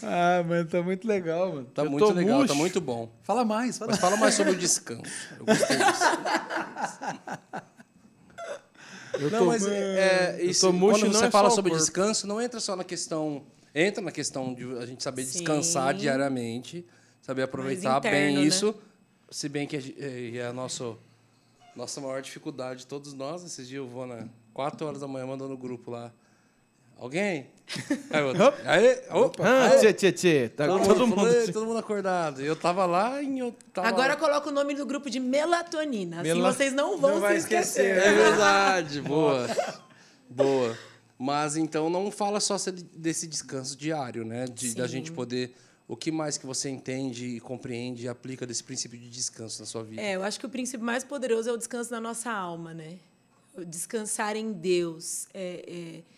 Ah, 0.05 0.45
mano, 0.47 0.65
tá 0.67 0.83
muito 0.83 1.09
legal, 1.09 1.53
mano. 1.53 1.65
Tá 1.67 1.83
Eu 1.83 1.91
muito 1.91 2.07
legal, 2.13 2.35
tá 2.35 2.39
murcho. 2.39 2.55
muito 2.55 2.81
bom. 2.81 3.11
Fala 3.23 3.45
mais, 3.45 3.77
fala 3.79 3.91
Mas 3.91 4.01
fala 4.01 4.17
mais 4.17 4.35
sobre 4.35 4.53
o 4.53 4.57
descanso. 4.57 5.03
Eu 5.39 5.47
gostei 5.47 5.77
disso. 5.77 6.05
Eu 9.21 9.31
Não, 9.31 9.39
tô, 9.41 9.45
mas 9.47 9.67
é, 9.67 10.37
eu 10.41 10.51
isso, 10.51 10.67
quando 10.67 11.05
não 11.07 11.13
você 11.13 11.27
é 11.27 11.31
fala 11.31 11.51
sobre 11.51 11.71
corpo. 11.71 11.85
descanso, 11.85 12.27
não 12.27 12.41
entra 12.41 12.61
só 12.61 12.75
na 12.77 12.85
questão. 12.85 13.43
Entra 13.75 14.03
na 14.03 14.13
questão 14.13 14.55
de 14.55 14.65
a 14.79 14.87
gente 14.87 15.03
saber 15.03 15.25
descansar 15.25 15.93
Sim. 15.95 16.01
diariamente, 16.01 16.87
saber 17.21 17.43
aproveitar 17.43 17.99
interno, 17.99 18.17
bem 18.17 18.37
né? 18.37 18.43
isso. 18.43 18.75
Se 19.31 19.49
bem 19.49 19.67
que 19.67 19.77
é, 19.77 20.37
é 20.37 20.47
a 20.47 20.53
nosso, 20.53 20.97
nossa 21.75 22.01
maior 22.01 22.23
dificuldade, 22.23 22.87
todos 22.87 23.13
nós. 23.13 23.43
Esses 23.45 23.67
dias 23.67 23.79
eu 23.79 23.89
vou 23.89 24.07
na 24.07 24.29
4 24.53 24.87
horas 24.87 25.01
da 25.01 25.09
manhã 25.09 25.27
mandando 25.27 25.51
no 25.51 25.57
grupo 25.57 25.91
lá. 25.91 26.13
Alguém? 26.99 27.47
Aí, 28.11 28.23
outro, 28.23 28.45
aí, 28.67 29.01
opa, 29.11 29.43
Ah, 29.43 29.71
aí. 29.71 29.79
tchê, 29.81 29.93
tchê, 29.95 30.13
tchê. 30.13 30.49
Tá 30.51 30.67
Todo, 30.67 30.83
todo 30.87 31.07
mundo, 31.07 31.17
mundo. 31.17 31.27
falou, 31.29 31.33
"Ei, 31.41 31.51
todo 31.53 31.67
mundo 31.67 31.79
acordado. 31.79 32.43
E 32.43 32.47
eu 32.47 32.55
tava 32.55 32.85
lá 32.85 33.23
e 33.23 33.39
eu 33.39 33.55
tava... 33.73 33.89
Agora 33.89 34.17
coloca 34.17 34.51
o 34.51 34.53
nome 34.53 34.75
do 34.75 34.85
grupo 34.85 35.09
de 35.09 35.19
melatonina. 35.19 36.21
Assim 36.21 36.29
Mela- 36.35 36.53
vocês 36.53 36.75
não 36.75 36.99
vão 36.99 37.13
Não 37.15 37.21
vai 37.21 37.33
se 37.37 37.39
esquecer. 37.41 37.97
É 37.97 38.13
verdade, 38.13 39.01
boa. 39.01 39.47
Boa. 40.29 40.77
Mas 41.19 41.57
então 41.57 41.89
não 41.89 42.11
fala 42.11 42.39
só 42.39 42.59
se- 42.59 42.71
desse 42.71 43.27
descanso 43.27 43.77
diário, 43.79 44.25
né? 44.27 44.45
De, 44.47 44.75
da 44.75 44.87
gente 44.87 45.11
poder. 45.11 45.55
O 45.89 45.97
que 45.97 46.11
mais 46.13 46.37
que 46.37 46.45
você 46.47 46.69
entende 46.69 47.27
e 47.37 47.41
compreende 47.41 48.05
e 48.05 48.09
aplica 48.09 48.47
desse 48.47 48.63
princípio 48.63 48.99
de 48.99 49.09
descanso 49.09 49.61
na 49.61 49.67
sua 49.67 49.83
vida? 49.85 50.03
É, 50.03 50.17
eu 50.17 50.23
acho 50.23 50.39
que 50.39 50.45
o 50.47 50.51
princípio 50.51 50.85
mais 50.85 51.03
poderoso 51.03 51.49
é 51.49 51.53
o 51.53 51.57
descanso 51.57 51.91
na 51.91 52.01
nossa 52.01 52.31
alma, 52.31 52.75
né? 52.75 52.99
Descansar 53.67 54.37
em 54.37 54.53
Deus. 54.53 55.27
É, 55.33 55.65
é, 55.67 56.14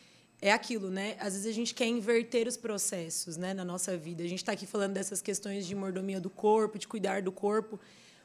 é 0.48 0.52
aquilo, 0.52 0.90
né? 0.90 1.16
Às 1.18 1.32
vezes 1.32 1.46
a 1.46 1.52
gente 1.52 1.74
quer 1.74 1.86
inverter 1.86 2.46
os 2.46 2.56
processos 2.56 3.36
né, 3.36 3.52
na 3.52 3.64
nossa 3.64 3.96
vida. 3.96 4.22
A 4.22 4.28
gente 4.28 4.38
está 4.38 4.52
aqui 4.52 4.66
falando 4.66 4.92
dessas 4.92 5.20
questões 5.20 5.66
de 5.66 5.74
mordomia 5.74 6.20
do 6.20 6.30
corpo, 6.30 6.78
de 6.78 6.86
cuidar 6.86 7.20
do 7.20 7.32
corpo. 7.32 7.80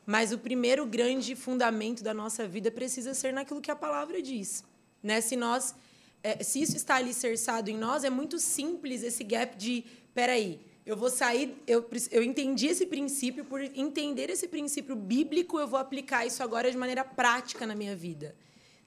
Mas 0.05 0.31
o 0.31 0.37
primeiro 0.37 0.85
grande 0.85 1.35
fundamento 1.35 2.03
da 2.03 2.13
nossa 2.13 2.47
vida 2.47 2.69
precisa 2.69 3.13
ser 3.13 3.33
naquilo 3.33 3.59
que 3.59 3.71
a 3.71 3.75
palavra 3.75 4.21
diz. 4.21 4.63
Né? 5.01 5.19
Se 5.19 5.35
nós. 5.35 5.73
é, 6.21 6.43
se 6.43 6.61
isso 6.61 6.75
está 6.75 6.95
alicerçado 6.95 7.71
em 7.71 7.77
nós, 7.77 8.03
é 8.03 8.09
muito 8.09 8.37
simples 8.37 9.01
esse 9.01 9.23
gap 9.23 9.57
de. 9.57 9.83
Peraí, 10.13 10.59
eu 10.85 10.95
vou 10.95 11.09
sair. 11.09 11.55
Eu, 11.65 11.89
eu 12.11 12.21
entendi 12.21 12.67
esse 12.67 12.85
princípio, 12.85 13.45
por 13.45 13.61
entender 13.61 14.29
esse 14.29 14.47
princípio 14.47 14.95
bíblico, 14.95 15.59
eu 15.59 15.67
vou 15.67 15.79
aplicar 15.79 16.25
isso 16.25 16.43
agora 16.43 16.69
de 16.69 16.77
maneira 16.77 17.03
prática 17.03 17.65
na 17.65 17.73
minha 17.73 17.95
vida. 17.95 18.35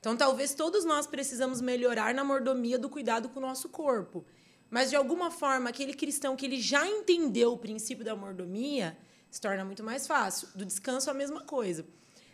Então, 0.04 0.14
talvez 0.14 0.52
todos 0.52 0.84
nós 0.84 1.06
precisamos 1.06 1.62
melhorar 1.62 2.12
na 2.12 2.22
mordomia 2.22 2.78
do 2.78 2.90
cuidado 2.90 3.30
com 3.30 3.38
o 3.38 3.42
nosso 3.42 3.70
corpo. 3.70 4.22
Mas, 4.68 4.90
de 4.90 4.96
alguma 4.96 5.30
forma, 5.30 5.70
aquele 5.70 5.94
cristão 5.94 6.36
que 6.36 6.44
ele 6.44 6.60
já 6.60 6.86
entendeu 6.86 7.54
o 7.54 7.56
princípio 7.56 8.04
da 8.04 8.14
mordomia, 8.14 8.98
se 9.30 9.40
torna 9.40 9.64
muito 9.64 9.82
mais 9.82 10.06
fácil. 10.06 10.48
Do 10.54 10.66
descanso, 10.66 11.10
a 11.10 11.14
mesma 11.14 11.40
coisa. 11.44 11.86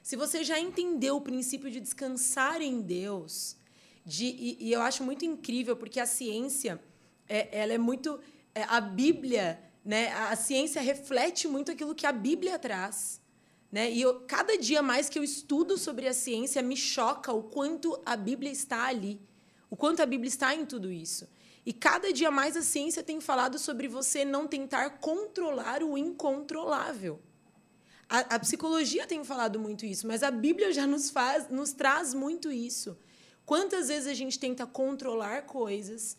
Se 0.03 0.17
você 0.17 0.43
já 0.43 0.59
entendeu 0.59 1.15
o 1.15 1.21
princípio 1.21 1.71
de 1.71 1.79
descansar 1.79 2.61
em 2.61 2.81
Deus, 2.81 3.57
de, 4.05 4.25
e, 4.27 4.57
e 4.59 4.73
eu 4.73 4.83
acho 4.83 5.05
muito 5.05 5.25
incrível, 5.25 5.77
porque 5.77 6.01
a 6.01 6.07
ciência, 6.07 6.83
é, 7.29 7.57
ela 7.57 7.73
é 7.73 7.79
muito... 7.79 8.19
é, 8.53 8.65
a 8.65 8.81
Bíblia, 8.81 9.63
né, 9.85 10.13
a, 10.13 10.35
ciência 10.35 10.83
reflete 10.83 11.47
muito 11.47 11.71
aquilo 11.71 11.95
que 11.95 12.05
a 12.05 12.11
Bíblia 12.11 12.59
traz. 12.59 13.20
Né? 13.71 13.91
E 13.91 14.03
eu, 14.03 14.21
cada 14.27 14.59
dia 14.59 14.83
mais 14.83 15.09
que 15.09 15.19
eu 15.19 15.25
estudo 15.25 15.79
sobre 15.79 16.09
a 16.09 16.13
ciência, 16.13 16.61
me 16.63 16.77
choca 16.77 17.33
o 17.33 17.43
quanto 17.43 18.01
a 18.05 18.17
Bíblia 18.17 18.51
está 18.51 18.87
ali, 18.87 19.21
o 19.69 19.77
quanto 19.77 20.03
a 20.03 20.07
Bíblia 20.07 20.29
está 20.29 20.55
em 20.55 20.67
tudo 20.67 20.91
isso. 20.91 21.29
E 21.65 21.73
cada 21.73 22.13
dia 22.13 22.31
mais 22.31 22.57
a 22.57 22.63
ciência 22.63 23.03
tem 23.03 23.21
falado 23.21 23.59
sobre 23.59 23.87
você 23.87 24.25
não 24.25 24.49
tentar 24.49 24.99
controlar 24.99 25.83
o 25.83 25.97
incontrolável. 25.97 27.21
A, 28.09 28.35
a 28.35 28.39
psicologia 28.41 29.07
tem 29.07 29.23
falado 29.23 29.61
muito 29.61 29.87
isso, 29.87 30.07
mas 30.07 30.23
a 30.25 30.33
Bíblia 30.33 30.73
já 30.73 30.87
nos 30.87 31.11
faz, 31.11 31.49
nos 31.49 31.73
traz 31.73 32.13
muito 32.13 32.51
isso. 32.51 32.99
Quantas 33.47 33.89
vezes 33.89 34.09
a 34.09 34.15
gente 34.15 34.39
tenta 34.39 34.67
controlar 34.67 35.43
coisas 35.43 36.17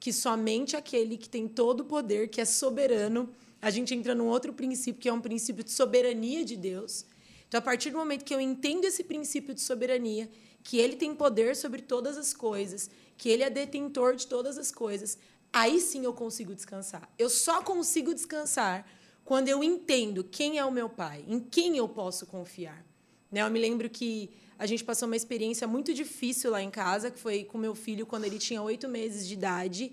que 0.00 0.12
somente 0.12 0.76
aquele 0.76 1.18
que 1.18 1.28
tem 1.28 1.48
todo 1.48 1.80
o 1.80 1.84
poder, 1.84 2.28
que 2.28 2.40
é 2.40 2.44
soberano, 2.44 3.30
a 3.64 3.70
gente 3.70 3.94
entra 3.94 4.14
num 4.14 4.26
outro 4.26 4.52
princípio 4.52 5.00
que 5.00 5.08
é 5.08 5.12
um 5.12 5.22
princípio 5.22 5.64
de 5.64 5.70
soberania 5.70 6.44
de 6.44 6.54
Deus. 6.54 7.06
Então, 7.48 7.58
a 7.58 7.62
partir 7.62 7.90
do 7.90 7.96
momento 7.96 8.22
que 8.22 8.34
eu 8.34 8.38
entendo 8.38 8.84
esse 8.84 9.02
princípio 9.02 9.54
de 9.54 9.62
soberania, 9.62 10.28
que 10.62 10.76
ele 10.76 10.96
tem 10.96 11.14
poder 11.14 11.56
sobre 11.56 11.80
todas 11.80 12.18
as 12.18 12.34
coisas, 12.34 12.90
que 13.16 13.30
ele 13.30 13.42
é 13.42 13.48
detentor 13.48 14.16
de 14.16 14.26
todas 14.26 14.58
as 14.58 14.70
coisas, 14.70 15.16
aí 15.50 15.80
sim 15.80 16.04
eu 16.04 16.12
consigo 16.12 16.54
descansar. 16.54 17.10
Eu 17.18 17.30
só 17.30 17.62
consigo 17.62 18.12
descansar 18.12 18.86
quando 19.24 19.48
eu 19.48 19.64
entendo 19.64 20.22
quem 20.22 20.58
é 20.58 20.64
o 20.66 20.70
meu 20.70 20.90
pai, 20.90 21.24
em 21.26 21.40
quem 21.40 21.78
eu 21.78 21.88
posso 21.88 22.26
confiar. 22.26 22.84
Né? 23.32 23.40
Eu 23.40 23.50
me 23.50 23.58
lembro 23.58 23.88
que 23.88 24.28
a 24.58 24.66
gente 24.66 24.84
passou 24.84 25.06
uma 25.06 25.16
experiência 25.16 25.66
muito 25.66 25.94
difícil 25.94 26.50
lá 26.50 26.62
em 26.62 26.70
casa, 26.70 27.10
que 27.10 27.18
foi 27.18 27.44
com 27.44 27.56
meu 27.56 27.74
filho 27.74 28.04
quando 28.04 28.24
ele 28.24 28.38
tinha 28.38 28.60
oito 28.60 28.90
meses 28.90 29.26
de 29.26 29.32
idade, 29.32 29.90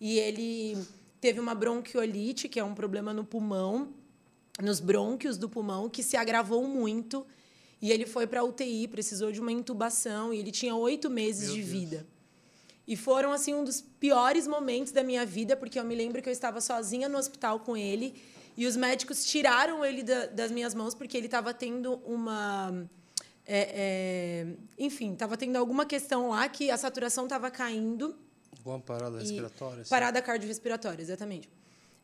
e 0.00 0.18
ele 0.18 0.76
teve 1.22 1.38
uma 1.40 1.54
bronquiolite, 1.54 2.48
que 2.48 2.58
é 2.58 2.64
um 2.64 2.74
problema 2.74 3.14
no 3.14 3.24
pulmão, 3.24 3.94
nos 4.60 4.80
brônquios 4.80 5.38
do 5.38 5.48
pulmão, 5.48 5.88
que 5.88 6.02
se 6.02 6.16
agravou 6.16 6.66
muito. 6.66 7.24
E 7.80 7.90
ele 7.92 8.04
foi 8.06 8.26
para 8.26 8.40
a 8.40 8.44
UTI, 8.44 8.88
precisou 8.88 9.30
de 9.32 9.40
uma 9.40 9.50
intubação, 9.52 10.34
e 10.34 10.38
ele 10.38 10.50
tinha 10.50 10.74
oito 10.74 11.08
meses 11.08 11.52
de 11.54 11.62
vida. 11.62 12.06
E 12.88 12.96
foram 12.96 13.32
assim 13.32 13.54
um 13.54 13.62
dos 13.62 13.80
piores 13.80 14.46
momentos 14.48 14.92
da 14.92 15.04
minha 15.04 15.24
vida, 15.24 15.56
porque 15.56 15.78
eu 15.78 15.84
me 15.84 15.94
lembro 15.94 16.20
que 16.20 16.28
eu 16.28 16.32
estava 16.32 16.60
sozinha 16.60 17.08
no 17.08 17.16
hospital 17.16 17.60
com 17.60 17.76
ele 17.76 18.14
e 18.56 18.66
os 18.66 18.76
médicos 18.76 19.24
tiraram 19.24 19.84
ele 19.84 20.02
da- 20.02 20.26
das 20.26 20.50
minhas 20.50 20.74
mãos 20.74 20.92
porque 20.92 21.16
ele 21.16 21.26
estava 21.26 21.54
tendo 21.54 21.94
uma, 22.04 22.84
é, 23.46 23.60
é, 23.84 24.46
enfim, 24.76 25.12
estava 25.12 25.36
tendo 25.36 25.54
alguma 25.56 25.86
questão 25.86 26.30
lá 26.30 26.48
que 26.48 26.68
a 26.70 26.76
saturação 26.76 27.24
estava 27.24 27.48
caindo. 27.52 28.16
Alguma 28.64 28.78
parada 28.78 29.16
e- 29.16 29.20
respiratória? 29.20 29.82
assim? 29.82 29.90
Parada 29.90 30.22
cardiorrespiratória, 30.22 31.02
exatamente. 31.02 31.48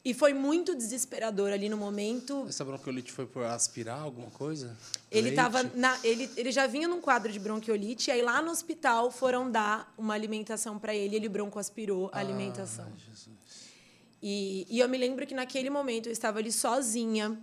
E 0.05 0.14
foi 0.14 0.33
muito 0.33 0.75
desesperador 0.75 1.53
ali 1.53 1.68
no 1.68 1.77
momento. 1.77 2.47
Essa 2.49 2.64
bronquiolite 2.64 3.12
foi 3.12 3.27
por 3.27 3.44
aspirar 3.44 4.01
alguma 4.01 4.31
coisa? 4.31 4.77
Ele 5.11 5.31
Leite? 5.31 5.37
tava 5.37 5.62
na, 5.75 5.99
ele, 6.03 6.31
ele 6.37 6.51
já 6.51 6.66
vinha 6.66 6.88
num 6.88 7.01
quadro 7.01 7.31
de 7.31 7.38
bronquiolite, 7.38 8.11
e 8.11 8.12
aí 8.12 8.23
lá 8.23 8.40
no 8.40 8.51
hospital 8.51 9.11
foram 9.11 9.51
dar 9.51 9.92
uma 9.99 10.14
alimentação 10.14 10.79
para 10.79 10.94
ele, 10.94 11.16
ele 11.16 11.29
broncoaspirou 11.29 12.11
a 12.12 12.18
alimentação. 12.18 12.87
Ai, 12.87 12.99
Jesus. 13.07 13.68
E, 14.23 14.66
e 14.68 14.81
eu 14.81 14.88
me 14.88 14.99
lembro 14.99 15.27
que 15.27 15.35
naquele 15.35 15.71
momento 15.71 16.07
eu 16.09 16.12
estava 16.12 16.38
ali 16.38 16.51
sozinha. 16.51 17.38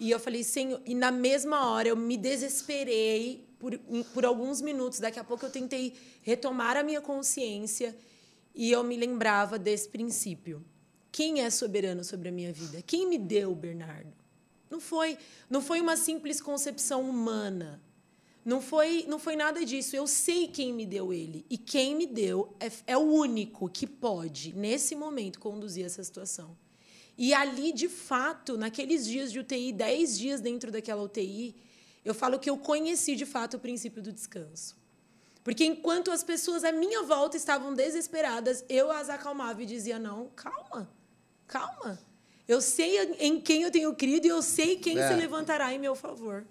E 0.00 0.10
eu 0.10 0.20
falei, 0.20 0.44
Senhor, 0.44 0.80
e 0.84 0.94
na 0.94 1.10
mesma 1.10 1.70
hora 1.70 1.88
eu 1.88 1.96
me 1.96 2.16
desesperei 2.16 3.44
por, 3.58 3.76
por 4.14 4.24
alguns 4.24 4.60
minutos. 4.60 5.00
Daqui 5.00 5.18
a 5.18 5.24
pouco 5.24 5.46
eu 5.46 5.50
tentei 5.50 5.94
retomar 6.22 6.76
a 6.76 6.82
minha 6.82 7.00
consciência 7.00 7.96
e 8.54 8.70
eu 8.70 8.82
me 8.82 8.96
lembrava 8.96 9.58
desse 9.58 9.88
princípio. 9.88 10.64
Quem 11.10 11.42
é 11.42 11.50
soberano 11.50 12.04
sobre 12.04 12.28
a 12.28 12.32
minha 12.32 12.52
vida? 12.52 12.82
Quem 12.82 13.08
me 13.08 13.18
deu, 13.18 13.54
Bernardo? 13.54 14.12
Não 14.70 14.80
foi, 14.80 15.18
não 15.48 15.60
foi 15.60 15.80
uma 15.80 15.96
simples 15.96 16.40
concepção 16.40 17.08
humana. 17.08 17.82
Não 18.44 18.62
foi, 18.62 19.04
não 19.08 19.18
foi 19.18 19.36
nada 19.36 19.64
disso. 19.64 19.94
Eu 19.94 20.06
sei 20.06 20.48
quem 20.48 20.72
me 20.72 20.86
deu 20.86 21.12
ele. 21.12 21.44
E 21.50 21.58
quem 21.58 21.94
me 21.94 22.06
deu 22.06 22.54
é, 22.58 22.70
é 22.86 22.96
o 22.96 23.00
único 23.00 23.68
que 23.68 23.86
pode, 23.86 24.54
nesse 24.54 24.94
momento, 24.94 25.38
conduzir 25.38 25.84
essa 25.84 26.02
situação. 26.02 26.56
E 27.16 27.34
ali, 27.34 27.72
de 27.72 27.88
fato, 27.88 28.56
naqueles 28.56 29.04
dias 29.04 29.32
de 29.32 29.40
UTI, 29.40 29.72
10 29.72 30.18
dias 30.18 30.40
dentro 30.40 30.70
daquela 30.70 31.02
UTI, 31.02 31.56
eu 32.04 32.14
falo 32.14 32.38
que 32.38 32.48
eu 32.48 32.56
conheci, 32.56 33.16
de 33.16 33.26
fato, 33.26 33.58
o 33.58 33.60
princípio 33.60 34.00
do 34.00 34.12
descanso. 34.12 34.77
Porque 35.48 35.64
enquanto 35.64 36.10
as 36.10 36.22
pessoas 36.22 36.62
à 36.62 36.70
minha 36.70 37.02
volta 37.04 37.34
estavam 37.34 37.72
desesperadas, 37.72 38.62
eu 38.68 38.90
as 38.90 39.08
acalmava 39.08 39.62
e 39.62 39.64
dizia: 39.64 39.98
não, 39.98 40.28
calma, 40.36 40.86
calma. 41.46 41.98
Eu 42.46 42.60
sei 42.60 42.98
em 43.18 43.40
quem 43.40 43.62
eu 43.62 43.70
tenho 43.70 43.94
crido 43.94 44.26
e 44.26 44.28
eu 44.28 44.42
sei 44.42 44.76
quem 44.76 44.98
É. 44.98 45.08
se 45.08 45.14
levantará 45.14 45.72
em 45.72 45.78
meu 45.78 45.94
favor. 45.94 46.46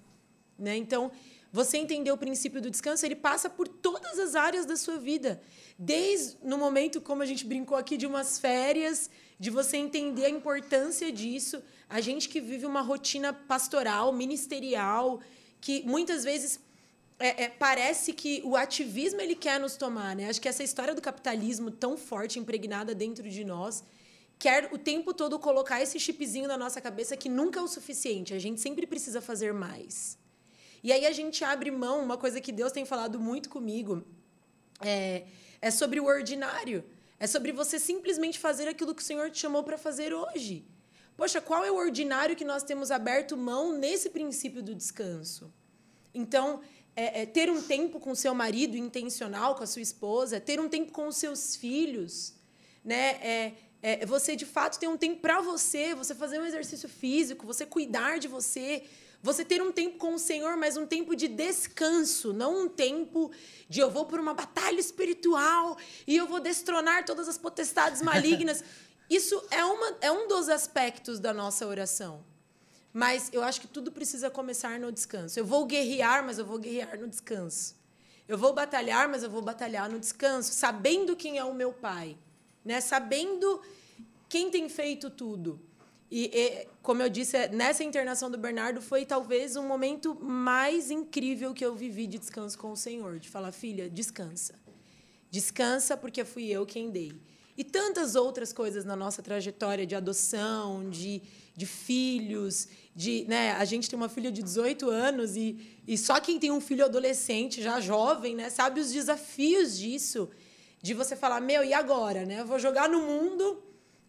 Né? 0.57 0.75
Então, 0.77 1.11
você 1.53 1.77
entender 1.77 2.11
o 2.11 2.17
princípio 2.17 2.59
do 2.59 2.71
descanso, 2.71 3.05
ele 3.05 3.15
passa 3.15 3.47
por 3.47 3.67
todas 3.67 4.17
as 4.17 4.33
áreas 4.33 4.65
da 4.65 4.75
sua 4.75 4.97
vida. 4.97 5.39
Desde 5.77 6.35
no 6.41 6.57
momento, 6.57 6.99
como 6.99 7.21
a 7.21 7.25
gente 7.27 7.45
brincou 7.45 7.77
aqui, 7.77 7.97
de 7.97 8.07
umas 8.07 8.39
férias, 8.39 9.11
de 9.39 9.51
você 9.51 9.77
entender 9.77 10.25
a 10.25 10.29
importância 10.31 11.11
disso. 11.11 11.61
A 11.87 12.01
gente 12.01 12.27
que 12.27 12.41
vive 12.41 12.65
uma 12.65 12.81
rotina 12.81 13.31
pastoral, 13.31 14.11
ministerial, 14.11 15.21
que 15.61 15.83
muitas 15.85 16.23
vezes 16.23 16.59
é, 17.19 17.45
é, 17.45 17.49
parece 17.49 18.13
que 18.13 18.41
o 18.45 18.55
ativismo 18.55 19.19
ele 19.19 19.35
quer 19.35 19.59
nos 19.59 19.75
tomar, 19.75 20.15
né? 20.15 20.29
Acho 20.29 20.39
que 20.39 20.47
essa 20.47 20.63
história 20.63 20.93
do 20.93 21.01
capitalismo 21.01 21.71
tão 21.71 21.97
forte, 21.97 22.37
impregnada 22.37 22.93
dentro 22.93 23.27
de 23.27 23.43
nós, 23.43 23.83
quer 24.37 24.69
o 24.71 24.77
tempo 24.77 25.13
todo 25.13 25.39
colocar 25.39 25.81
esse 25.81 25.99
chipzinho 25.99 26.47
na 26.47 26.57
nossa 26.57 26.79
cabeça 26.79 27.17
que 27.17 27.27
nunca 27.27 27.59
é 27.59 27.63
o 27.63 27.67
suficiente. 27.67 28.33
A 28.33 28.39
gente 28.39 28.61
sempre 28.61 28.85
precisa 28.85 29.19
fazer 29.19 29.51
mais. 29.51 30.17
E 30.83 30.91
aí 30.91 31.07
a 31.07 31.11
gente 31.11 31.43
abre 31.43 31.71
mão, 31.71 32.03
uma 32.03 32.17
coisa 32.17 32.39
que 32.39 32.51
Deus 32.51 32.71
tem 32.71 32.85
falado 32.85 33.19
muito 33.19 33.49
comigo, 33.49 34.05
é, 34.79 35.23
é 35.59 35.71
sobre 35.71 35.99
o 35.99 36.05
ordinário. 36.05 36.83
É 37.19 37.25
sobre 37.25 37.51
você 37.51 37.79
simplesmente 37.79 38.37
fazer 38.37 38.67
aquilo 38.67 38.93
que 38.93 39.01
o 39.01 39.05
Senhor 39.05 39.31
te 39.31 39.39
chamou 39.39 39.63
para 39.63 39.75
fazer 39.75 40.13
hoje. 40.13 40.67
Poxa, 41.15 41.41
qual 41.41 41.65
é 41.65 41.71
o 41.71 41.75
ordinário 41.75 42.35
que 42.35 42.45
nós 42.45 42.61
temos 42.61 42.91
aberto 42.91 43.35
mão 43.35 43.75
nesse 43.75 44.11
princípio 44.11 44.61
do 44.61 44.75
descanso? 44.75 45.51
Então, 46.13 46.61
é, 46.97 47.21
é 47.21 47.25
ter 47.27 47.47
um 47.51 47.61
tempo 47.61 47.99
com 47.99 48.15
seu 48.15 48.33
marido 48.33 48.75
intencional, 48.75 49.53
com 49.53 49.63
a 49.63 49.67
sua 49.67 49.83
esposa, 49.83 50.39
ter 50.39 50.59
um 50.59 50.67
tempo 50.67 50.91
com 50.91 51.07
os 51.07 51.17
seus 51.17 51.55
filhos, 51.55 52.33
né? 52.83 53.19
É, 53.21 53.53
é 53.83 54.05
você 54.07 54.35
de 54.35 54.45
fato 54.45 54.79
ter 54.79 54.87
um 54.87 54.97
tempo 54.97 55.21
para 55.21 55.39
você, 55.39 55.93
você 55.93 56.15
fazer 56.15 56.39
um 56.39 56.45
exercício 56.45 56.89
físico, 56.89 57.45
você 57.45 57.67
cuidar 57.67 58.17
de 58.17 58.27
você, 58.27 58.83
você 59.21 59.45
ter 59.45 59.61
um 59.61 59.71
tempo 59.71 59.99
com 59.99 60.15
o 60.15 60.19
Senhor, 60.19 60.57
mas 60.57 60.75
um 60.75 60.87
tempo 60.87 61.15
de 61.15 61.27
descanso, 61.27 62.33
não 62.33 62.63
um 62.63 62.67
tempo 62.67 63.31
de 63.69 63.79
eu 63.79 63.91
vou 63.91 64.05
por 64.05 64.19
uma 64.19 64.33
batalha 64.33 64.79
espiritual 64.79 65.77
e 66.07 66.17
eu 66.17 66.25
vou 66.25 66.39
destronar 66.39 67.05
todas 67.05 67.27
as 67.29 67.37
potestades 67.37 68.01
malignas. 68.01 68.63
Isso 69.07 69.41
é, 69.51 69.63
uma, 69.63 69.97
é 70.01 70.11
um 70.11 70.27
dos 70.27 70.49
aspectos 70.49 71.19
da 71.19 71.31
nossa 71.31 71.67
oração. 71.67 72.25
Mas 72.97 73.29
eu 73.31 73.43
acho 73.43 73.61
que 73.61 73.67
tudo 73.67 73.91
precisa 73.91 74.27
começar 74.27 74.79
no 74.79 74.91
descanso. 74.91 75.39
Eu 75.39 75.45
vou 75.45 75.67
guerrear, 75.67 76.25
mas 76.25 76.39
eu 76.39 76.45
vou 76.47 76.57
guerrear 76.57 76.99
no 76.99 77.07
descanso. 77.07 77.75
Eu 78.27 78.39
vou 78.39 78.53
batalhar, 78.55 79.07
mas 79.07 79.21
eu 79.21 79.29
vou 79.29 79.39
batalhar 79.39 79.87
no 79.87 79.99
descanso, 79.99 80.51
sabendo 80.51 81.15
quem 81.15 81.37
é 81.37 81.43
o 81.43 81.53
meu 81.53 81.71
pai, 81.71 82.17
né? 82.65 82.81
Sabendo 82.81 83.61
quem 84.27 84.49
tem 84.49 84.67
feito 84.67 85.11
tudo. 85.11 85.61
E, 86.09 86.25
e, 86.33 86.67
como 86.81 87.03
eu 87.03 87.07
disse, 87.07 87.47
nessa 87.49 87.83
internação 87.83 88.31
do 88.31 88.37
Bernardo 88.39 88.81
foi 88.81 89.05
talvez 89.05 89.55
um 89.55 89.67
momento 89.67 90.15
mais 90.19 90.89
incrível 90.89 91.53
que 91.53 91.63
eu 91.63 91.75
vivi 91.75 92.07
de 92.07 92.17
descanso 92.17 92.57
com 92.57 92.71
o 92.71 92.75
Senhor, 92.75 93.19
de 93.19 93.29
falar, 93.29 93.51
filha, 93.51 93.87
descansa. 93.87 94.55
Descansa 95.29 95.95
porque 95.95 96.25
fui 96.25 96.45
eu 96.47 96.65
quem 96.65 96.89
dei 96.89 97.11
e 97.57 97.63
tantas 97.63 98.15
outras 98.15 98.53
coisas 98.53 98.85
na 98.85 98.95
nossa 98.95 99.23
trajetória 99.23 99.85
de 99.85 99.95
adoção, 99.95 100.89
de, 100.89 101.21
de 101.57 101.65
filhos, 101.65 102.69
de, 102.95 103.25
né, 103.27 103.51
a 103.53 103.65
gente 103.65 103.89
tem 103.89 103.97
uma 103.97 104.07
filha 104.07 104.31
de 104.31 104.41
18 104.41 104.89
anos 104.89 105.35
e, 105.35 105.81
e 105.85 105.97
só 105.97 106.19
quem 106.21 106.39
tem 106.39 106.51
um 106.51 106.61
filho 106.61 106.85
adolescente, 106.85 107.61
já 107.61 107.81
jovem, 107.81 108.35
né, 108.35 108.49
sabe 108.49 108.79
os 108.79 108.93
desafios 108.93 109.77
disso, 109.77 110.29
de 110.81 110.93
você 110.93 111.15
falar, 111.15 111.41
meu, 111.41 111.63
e 111.63 111.73
agora, 111.73 112.25
né? 112.25 112.41
Eu 112.41 112.45
vou 112.45 112.59
jogar 112.59 112.87
no 112.87 113.01
mundo, 113.01 113.61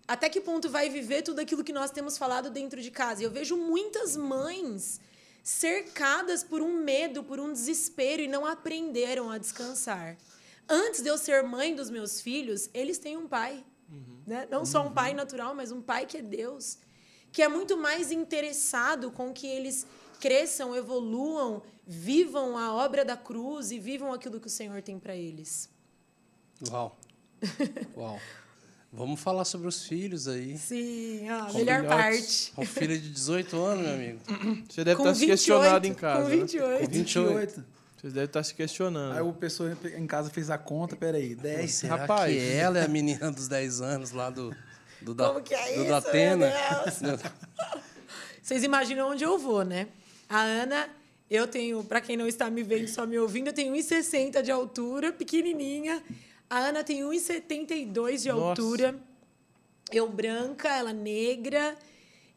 até 0.06 0.28
que 0.28 0.40
ponto 0.40 0.68
vai 0.68 0.88
viver 0.88 1.22
tudo 1.22 1.40
aquilo 1.40 1.64
que 1.64 1.72
nós 1.72 1.90
temos 1.90 2.16
falado 2.16 2.50
dentro 2.50 2.80
de 2.80 2.90
casa? 2.90 3.22
E 3.22 3.24
eu 3.24 3.30
vejo 3.30 3.56
muitas 3.56 4.16
mães 4.16 5.00
cercadas 5.42 6.44
por 6.44 6.60
um 6.60 6.84
medo, 6.84 7.24
por 7.24 7.40
um 7.40 7.50
desespero 7.50 8.22
e 8.22 8.28
não 8.28 8.44
aprenderam 8.44 9.30
a 9.30 9.38
descansar 9.38 10.16
antes 10.68 11.00
de 11.00 11.08
eu 11.08 11.16
ser 11.16 11.42
mãe 11.42 11.74
dos 11.74 11.88
meus 11.88 12.20
filhos, 12.20 12.68
eles 12.74 12.98
têm 12.98 13.16
um 13.16 13.26
pai. 13.26 13.64
Uhum. 13.90 14.22
Né? 14.26 14.46
Não 14.50 14.66
só 14.66 14.86
um 14.86 14.92
pai 14.92 15.14
natural, 15.14 15.54
mas 15.54 15.72
um 15.72 15.80
pai 15.80 16.04
que 16.04 16.18
é 16.18 16.22
Deus. 16.22 16.78
Que 17.32 17.42
é 17.42 17.48
muito 17.48 17.76
mais 17.76 18.10
interessado 18.10 19.10
com 19.10 19.32
que 19.32 19.46
eles 19.46 19.86
cresçam, 20.20 20.74
evoluam, 20.74 21.62
vivam 21.86 22.56
a 22.56 22.74
obra 22.74 23.04
da 23.04 23.16
cruz 23.16 23.70
e 23.70 23.78
vivam 23.78 24.12
aquilo 24.12 24.40
que 24.40 24.46
o 24.46 24.50
Senhor 24.50 24.82
tem 24.82 24.98
para 24.98 25.16
eles. 25.16 25.70
Uau! 26.68 26.98
Uau! 27.96 28.18
Vamos 28.90 29.20
falar 29.20 29.44
sobre 29.44 29.68
os 29.68 29.84
filhos 29.84 30.26
aí. 30.26 30.56
Sim, 30.56 31.28
a 31.28 31.52
melhor 31.52 31.86
parte. 31.86 32.52
Um 32.56 32.64
filho 32.64 32.98
de 32.98 33.10
18 33.10 33.56
anos, 33.62 33.84
meu 33.84 33.94
amigo. 33.94 34.20
Você 34.68 34.82
deve 34.82 34.96
com 34.96 35.02
estar 35.02 35.12
28, 35.12 35.18
se 35.18 35.26
questionado 35.26 35.86
em 35.86 35.94
casa. 35.94 36.22
Com 36.22 36.28
28. 36.30 36.68
Né? 36.68 36.86
Com 36.86 36.92
28. 36.92 37.64
Vocês 37.96 38.12
devem 38.12 38.24
estar 38.26 38.42
se 38.42 38.54
questionando. 38.54 39.14
Aí 39.14 39.20
o 39.20 39.32
pessoa 39.32 39.76
em 39.94 40.06
casa 40.06 40.30
fez 40.30 40.48
a 40.48 40.56
conta, 40.56 40.96
peraí, 40.96 41.34
10. 41.34 41.70
Será 41.70 41.96
Rapaz, 41.96 42.32
que 42.32 42.48
ela 42.50 42.78
é 42.78 42.84
a 42.84 42.88
menina 42.88 43.30
dos 43.30 43.46
10 43.46 43.80
anos 43.82 44.12
lá 44.12 44.30
do, 44.30 44.56
do, 45.00 45.14
da, 45.14 45.28
Como 45.28 45.42
que 45.42 45.54
é 45.54 45.74
do 45.74 45.82
isso, 45.82 45.90
Datena? 45.90 46.52
Vocês 48.42 48.64
imaginam 48.64 49.10
onde 49.10 49.24
eu 49.24 49.38
vou, 49.38 49.64
né? 49.64 49.88
A 50.28 50.40
Ana, 50.40 50.88
eu 51.30 51.46
tenho, 51.46 51.84
para 51.84 52.00
quem 52.00 52.16
não 52.16 52.26
está 52.26 52.50
me 52.50 52.62
vendo, 52.62 52.88
só 52.88 53.06
me 53.06 53.18
ouvindo, 53.18 53.48
eu 53.48 53.52
tenho 53.52 53.74
1,60 53.74 54.42
de 54.42 54.50
altura, 54.50 55.12
pequenininha. 55.12 56.02
A 56.48 56.58
Ana 56.58 56.82
tem 56.82 57.02
1,72 57.02 58.22
de 58.22 58.28
Nossa. 58.28 58.30
altura. 58.30 58.94
Eu 59.92 60.08
branca, 60.08 60.68
ela 60.68 60.92
negra. 60.92 61.76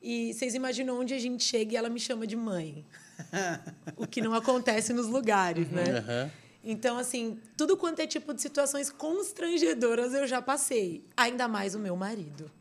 E 0.01 0.33
vocês 0.33 0.55
imaginam 0.55 0.99
onde 0.99 1.13
a 1.13 1.19
gente 1.19 1.43
chega 1.43 1.73
e 1.73 1.77
ela 1.77 1.89
me 1.89 1.99
chama 1.99 2.25
de 2.25 2.35
mãe 2.35 2.83
o 3.95 4.07
que 4.07 4.21
não 4.21 4.33
acontece 4.33 4.93
nos 4.93 5.07
lugares, 5.07 5.69
né? 5.69 5.83
Uhum. 5.83 6.31
Então, 6.63 6.97
assim, 6.97 7.39
tudo 7.57 7.75
quanto 7.75 7.99
é 7.99 8.07
tipo 8.07 8.33
de 8.33 8.41
situações 8.41 8.89
constrangedoras 8.89 10.13
eu 10.13 10.27
já 10.27 10.41
passei. 10.41 11.03
Ainda 11.17 11.47
mais 11.47 11.73
o 11.73 11.79
meu 11.79 11.95
marido. 11.95 12.51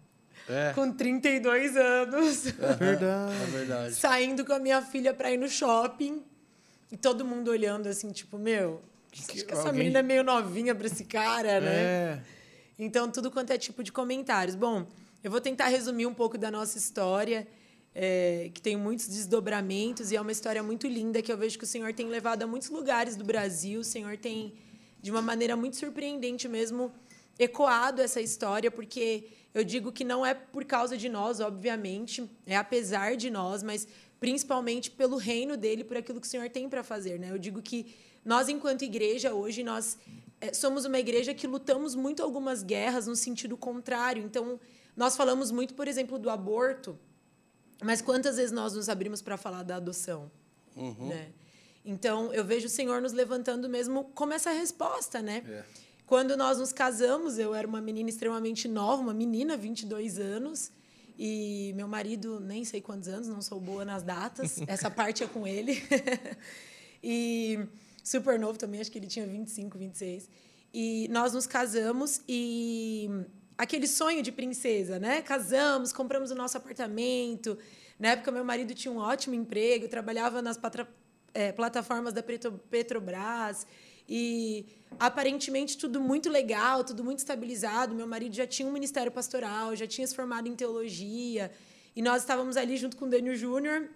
É. 0.49 0.73
Com 0.73 0.91
32 0.91 1.77
anos. 1.77 2.47
É 2.47 2.75
verdade. 2.75 3.35
É 3.35 3.47
verdade. 3.47 3.95
Saindo 3.95 4.45
com 4.45 4.53
a 4.53 4.59
minha 4.59 4.81
filha 4.83 5.13
para 5.13 5.31
ir 5.31 5.37
no 5.37 5.49
shopping. 5.49 6.25
E 6.91 6.97
todo 6.97 7.25
mundo 7.25 7.51
olhando 7.51 7.89
assim, 7.89 8.11
tipo, 8.11 8.37
meu, 8.37 8.83
que, 9.13 9.21
acho 9.21 9.45
que 9.45 9.53
essa 9.53 9.69
alguém... 9.69 9.79
menina 9.79 10.01
é 10.01 10.03
meio 10.03 10.25
novinha 10.25 10.75
para 10.75 10.87
esse 10.87 11.05
cara, 11.05 11.61
né? 11.61 11.73
É. 11.73 12.21
Então, 12.79 13.11
tudo 13.11 13.31
quanto 13.31 13.53
é 13.53 13.59
tipo 13.59 13.85
de 13.85 13.93
comentários. 13.93 14.57
Bom, 14.57 14.87
eu 15.23 15.31
vou 15.31 15.41
tentar 15.41 15.67
resumir 15.67 16.07
um 16.07 16.15
pouco 16.15 16.39
da 16.39 16.51
nossa 16.51 16.79
história 16.79 17.47
é, 17.95 18.51
que 18.55 18.61
tem 18.61 18.77
muitos 18.77 19.09
desdobramentos 19.09 20.13
e 20.13 20.17
é 20.17 20.21
uma 20.21 20.33
história 20.33 20.63
muito 20.63 20.87
linda 20.87 21.21
que 21.21 21.33
eu 21.33 21.37
vejo 21.37 21.59
que 21.59 21.65
o 21.65 21.67
Senhor 21.67 21.93
tem 21.93 22.07
levado 22.07 22.43
a 22.43 22.47
muitos 22.47 22.71
lugares 22.71 23.17
do 23.17 23.25
Brasil. 23.25 23.81
O 23.81 23.85
Senhor 23.85 24.17
tem, 24.17 24.55
de 25.01 25.11
uma 25.11 25.23
maneira 25.23 25.57
muito 25.57 25.77
surpreendente 25.77 26.49
mesmo, 26.49 26.93
ecoado 27.39 28.01
essa 28.01 28.21
história, 28.21 28.71
porque 28.71 29.25
eu 29.53 29.65
digo 29.65 29.91
que 29.91 30.05
não 30.05 30.25
é 30.25 30.35
por 30.35 30.65
causa 30.65 30.97
de 30.97 31.09
nós, 31.09 31.41
obviamente, 31.41 32.31
é 32.47 32.57
apesar 32.57 33.17
de 33.17 33.31
nós, 33.31 33.63
mas 33.63 33.89
principalmente 34.21 34.91
pelo 34.91 35.17
reino 35.17 35.57
dele, 35.57 35.83
por 35.83 35.97
aquilo 35.97 36.21
que 36.21 36.27
o 36.27 36.31
Senhor 36.31 36.49
tem 36.51 36.69
para 36.69 36.85
fazer. 36.85 37.19
Né? 37.19 37.31
Eu 37.31 37.39
digo 37.39 37.61
que 37.61 37.95
nós, 38.25 38.49
enquanto 38.49 38.83
igreja, 38.83 39.33
hoje, 39.33 39.65
nós 39.65 39.99
é, 40.41 40.53
somos 40.53 40.85
uma 40.85 40.99
igreja 40.99 41.35
que 41.35 41.47
lutamos 41.47 41.95
muito 41.95 42.23
algumas 42.23 42.63
guerras 42.63 43.07
no 43.07 43.17
sentido 43.17 43.57
contrário. 43.57 44.23
Então, 44.23 44.61
nós 44.95 45.17
falamos 45.17 45.51
muito, 45.51 45.75
por 45.75 45.89
exemplo, 45.89 46.19
do 46.19 46.29
aborto 46.29 46.99
mas 47.83 48.01
quantas 48.03 48.37
vezes 48.37 48.53
nós 48.53 48.75
nos 48.75 48.89
abrimos 48.89 49.23
para 49.23 49.37
falar 49.37 49.63
da 49.63 49.77
adoção? 49.77 50.31
Uhum. 50.77 51.09
Né? 51.09 51.33
Então, 51.85 52.33
eu 52.33 52.45
vejo 52.45 52.67
o 52.67 52.71
Senhor 52.71 53.01
nos 53.01 53.13
levantando 53.13 53.69
mesmo 53.69 54.05
como 54.15 54.33
essa 54.33 54.51
resposta, 54.51 55.23
né? 55.23 55.43
É. 55.49 55.65
Quando 56.07 56.37
nós 56.37 56.59
nos 56.59 56.73
casamos, 56.73 57.39
eu 57.39 57.55
era 57.55 57.67
uma 57.67 57.81
menina 57.81 58.11
extremamente 58.11 58.67
nova, 58.67 59.01
uma 59.01 59.15
menina, 59.15 59.57
22 59.57 60.19
anos, 60.19 60.71
e 61.19 61.73
meu 61.77 61.87
marido, 61.87 62.41
nem 62.41 62.65
sei 62.65 62.81
quantos 62.81 63.09
anos, 63.09 63.29
não 63.29 63.41
sou 63.41 63.61
boa 63.61 63.85
nas 63.85 64.03
datas, 64.03 64.61
essa 64.67 64.91
parte 64.91 65.23
é 65.23 65.27
com 65.27 65.47
ele. 65.47 65.83
e 67.03 67.61
super 68.03 68.39
novo 68.39 68.59
também, 68.59 68.81
acho 68.81 68.91
que 68.91 68.99
ele 68.99 69.07
tinha 69.07 69.27
25, 69.27 69.79
26. 69.79 70.29
E 70.75 71.09
nós 71.11 71.33
nos 71.33 71.47
casamos 71.47 72.23
e 72.29 73.09
aquele 73.61 73.87
sonho 73.87 74.23
de 74.23 74.33
princesa, 74.33 74.99
né? 74.99 75.21
Casamos, 75.21 75.93
compramos 75.93 76.31
o 76.31 76.35
nosso 76.35 76.57
apartamento. 76.57 77.59
Na 77.99 78.13
época, 78.13 78.33
meu 78.33 78.43
marido 78.43 78.75
tinha 78.75 78.91
um 78.91 78.97
ótimo 78.97 79.35
emprego, 79.35 79.87
trabalhava 79.87 80.41
nas 80.41 80.57
patra, 80.57 80.89
é, 81.35 81.53
plataformas 81.53 82.15
da 82.15 82.23
Petrobras. 82.23 83.67
E 84.09 84.65
aparentemente 84.99 85.77
tudo 85.77 86.01
muito 86.01 86.31
legal, 86.31 86.83
tudo 86.83 87.05
muito 87.05 87.19
estabilizado. 87.19 87.95
Meu 87.95 88.07
marido 88.07 88.35
já 88.35 88.47
tinha 88.47 88.67
um 88.67 88.73
ministério 88.73 89.13
pastoral, 89.13 89.77
já 89.77 89.87
tinha 89.87 90.07
se 90.07 90.17
formado 90.17 90.49
em 90.49 90.57
teologia. 90.57 91.53
E 91.95 92.01
nós 92.01 92.23
estávamos 92.23 92.57
ali 92.57 92.79
junto 92.79 92.97
com 92.97 93.05
o 93.05 93.11
Dênio 93.11 93.37
Júnior, 93.37 93.91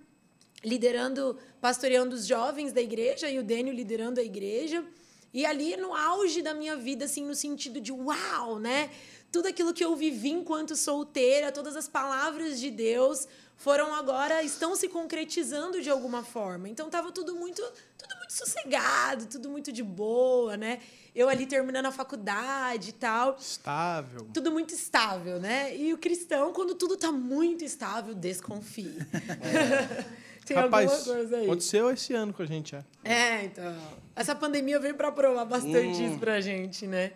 liderando, 0.62 1.38
pastoreando 1.58 2.14
os 2.14 2.26
jovens 2.26 2.70
da 2.70 2.82
igreja, 2.82 3.30
e 3.30 3.38
o 3.38 3.42
Dênio 3.42 3.72
liderando 3.72 4.20
a 4.20 4.22
igreja. 4.22 4.84
E 5.32 5.44
ali 5.44 5.76
no 5.76 5.92
auge 5.92 6.42
da 6.42 6.54
minha 6.54 6.76
vida, 6.76 7.06
assim, 7.06 7.24
no 7.24 7.34
sentido 7.34 7.80
de 7.80 7.90
uau, 7.90 8.60
né? 8.60 8.90
Tudo 9.34 9.48
aquilo 9.48 9.74
que 9.74 9.84
eu 9.84 9.96
vivi 9.96 10.30
enquanto 10.30 10.76
solteira, 10.76 11.50
todas 11.50 11.74
as 11.74 11.88
palavras 11.88 12.60
de 12.60 12.70
Deus 12.70 13.26
foram 13.56 13.92
agora 13.92 14.44
estão 14.44 14.76
se 14.76 14.88
concretizando 14.88 15.82
de 15.82 15.90
alguma 15.90 16.22
forma. 16.22 16.68
Então 16.68 16.88
tava 16.88 17.10
tudo 17.10 17.34
muito 17.34 17.60
tudo 17.98 18.16
muito 18.16 18.32
sossegado, 18.32 19.26
tudo 19.26 19.50
muito 19.50 19.72
de 19.72 19.82
boa, 19.82 20.56
né? 20.56 20.78
Eu 21.12 21.28
ali 21.28 21.46
terminando 21.46 21.86
a 21.86 21.90
faculdade 21.90 22.90
e 22.90 22.92
tal. 22.92 23.36
Estável. 23.36 24.28
Tudo 24.32 24.52
muito 24.52 24.72
estável, 24.72 25.40
né? 25.40 25.76
E 25.76 25.92
o 25.92 25.98
cristão, 25.98 26.52
quando 26.52 26.76
tudo 26.76 26.96
tá 26.96 27.10
muito 27.10 27.64
estável, 27.64 28.14
desconfie. 28.14 28.98
Tem 30.46 30.56
Rapaz, 30.56 30.92
alguma 30.92 31.16
coisa 31.16 31.36
aí. 31.38 31.44
aconteceu 31.44 31.90
esse 31.90 32.12
ano 32.14 32.32
com 32.32 32.42
a 32.42 32.46
gente 32.46 32.70
já. 32.70 32.84
É, 33.02 33.46
então. 33.46 33.76
Essa 34.14 34.34
pandemia 34.36 34.78
veio 34.78 34.94
para 34.94 35.10
provar 35.10 35.44
bastante 35.44 36.02
Hum. 36.02 36.06
isso 36.08 36.18
pra 36.18 36.40
gente, 36.40 36.86
né? 36.86 37.12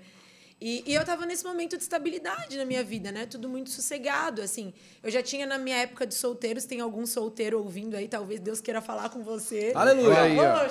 E, 0.61 0.83
e 0.87 0.95
eu 0.95 1.05
tava 1.05 1.25
nesse 1.25 1.45
momento 1.45 1.77
de 1.77 1.83
estabilidade 1.85 2.57
na 2.59 2.65
minha 2.65 2.83
vida, 2.83 3.13
né? 3.13 3.27
Tudo 3.27 3.49
muito 3.49 3.71
sossegado, 3.71 4.43
assim. 4.43 4.75
Eu 5.03 5.11
já 5.11 5.23
tinha 5.23 5.47
na 5.47 5.57
minha 5.57 5.77
época 5.77 6.05
de 6.05 6.15
solteiros, 6.15 6.65
tem 6.65 6.81
algum 6.81 7.07
solteiro 7.07 7.59
ouvindo 7.59 7.97
aí, 7.97 8.09
talvez 8.09 8.41
Deus 8.41 8.61
queira 8.61 8.81
falar 8.81 9.09
com 9.11 9.23
você. 9.23 9.73
Aleluia. 9.75 10.23
Aí. 10.23 10.37
Vai, 10.37 10.71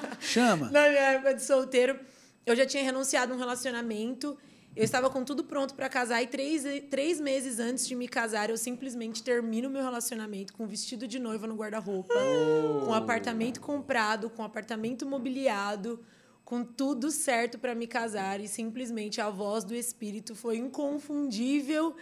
chama. 0.20 0.70
Na 0.70 0.88
minha 0.88 1.02
época 1.02 1.34
de 1.34 1.42
solteiro, 1.42 1.98
eu 2.46 2.56
já 2.56 2.64
tinha 2.64 2.82
renunciado 2.82 3.32
a 3.32 3.36
um 3.36 3.38
relacionamento. 3.38 4.38
Eu 4.74 4.84
estava 4.84 5.10
com 5.10 5.22
tudo 5.22 5.44
pronto 5.44 5.74
para 5.74 5.88
casar 5.88 6.22
e 6.22 6.26
três, 6.26 6.64
três 6.90 7.18
meses 7.18 7.58
antes 7.58 7.86
de 7.86 7.94
me 7.94 8.06
casar, 8.06 8.50
eu 8.50 8.58
simplesmente 8.58 9.22
termino 9.22 9.70
meu 9.70 9.82
relacionamento 9.82 10.52
com 10.52 10.64
um 10.64 10.66
vestido 10.66 11.08
de 11.08 11.18
noiva 11.18 11.46
no 11.46 11.56
guarda-roupa, 11.56 12.12
com 12.12 12.90
um 12.90 12.94
apartamento 12.94 13.58
comprado, 13.58 14.28
com 14.28 14.42
um 14.42 14.44
apartamento 14.44 15.06
mobiliado, 15.06 15.98
com 16.46 16.62
tudo 16.64 17.10
certo 17.10 17.58
para 17.58 17.74
me 17.74 17.88
casar 17.88 18.40
e 18.40 18.46
simplesmente 18.46 19.20
a 19.20 19.28
voz 19.28 19.64
do 19.64 19.74
Espírito 19.74 20.32
foi 20.36 20.56
inconfundível 20.58 21.96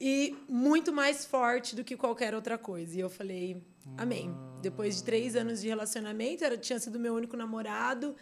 e 0.00 0.34
muito 0.48 0.90
mais 0.90 1.26
forte 1.26 1.76
do 1.76 1.84
que 1.84 1.94
qualquer 1.94 2.34
outra 2.34 2.56
coisa. 2.56 2.96
E 2.96 3.00
eu 3.00 3.10
falei, 3.10 3.62
amém. 3.98 4.34
Depois 4.62 4.96
de 4.96 5.04
três 5.04 5.36
anos 5.36 5.60
de 5.60 5.68
relacionamento, 5.68 6.42
era, 6.42 6.56
tinha 6.56 6.80
sido 6.80 6.98
meu 6.98 7.14
único 7.14 7.36
namorado. 7.36 8.16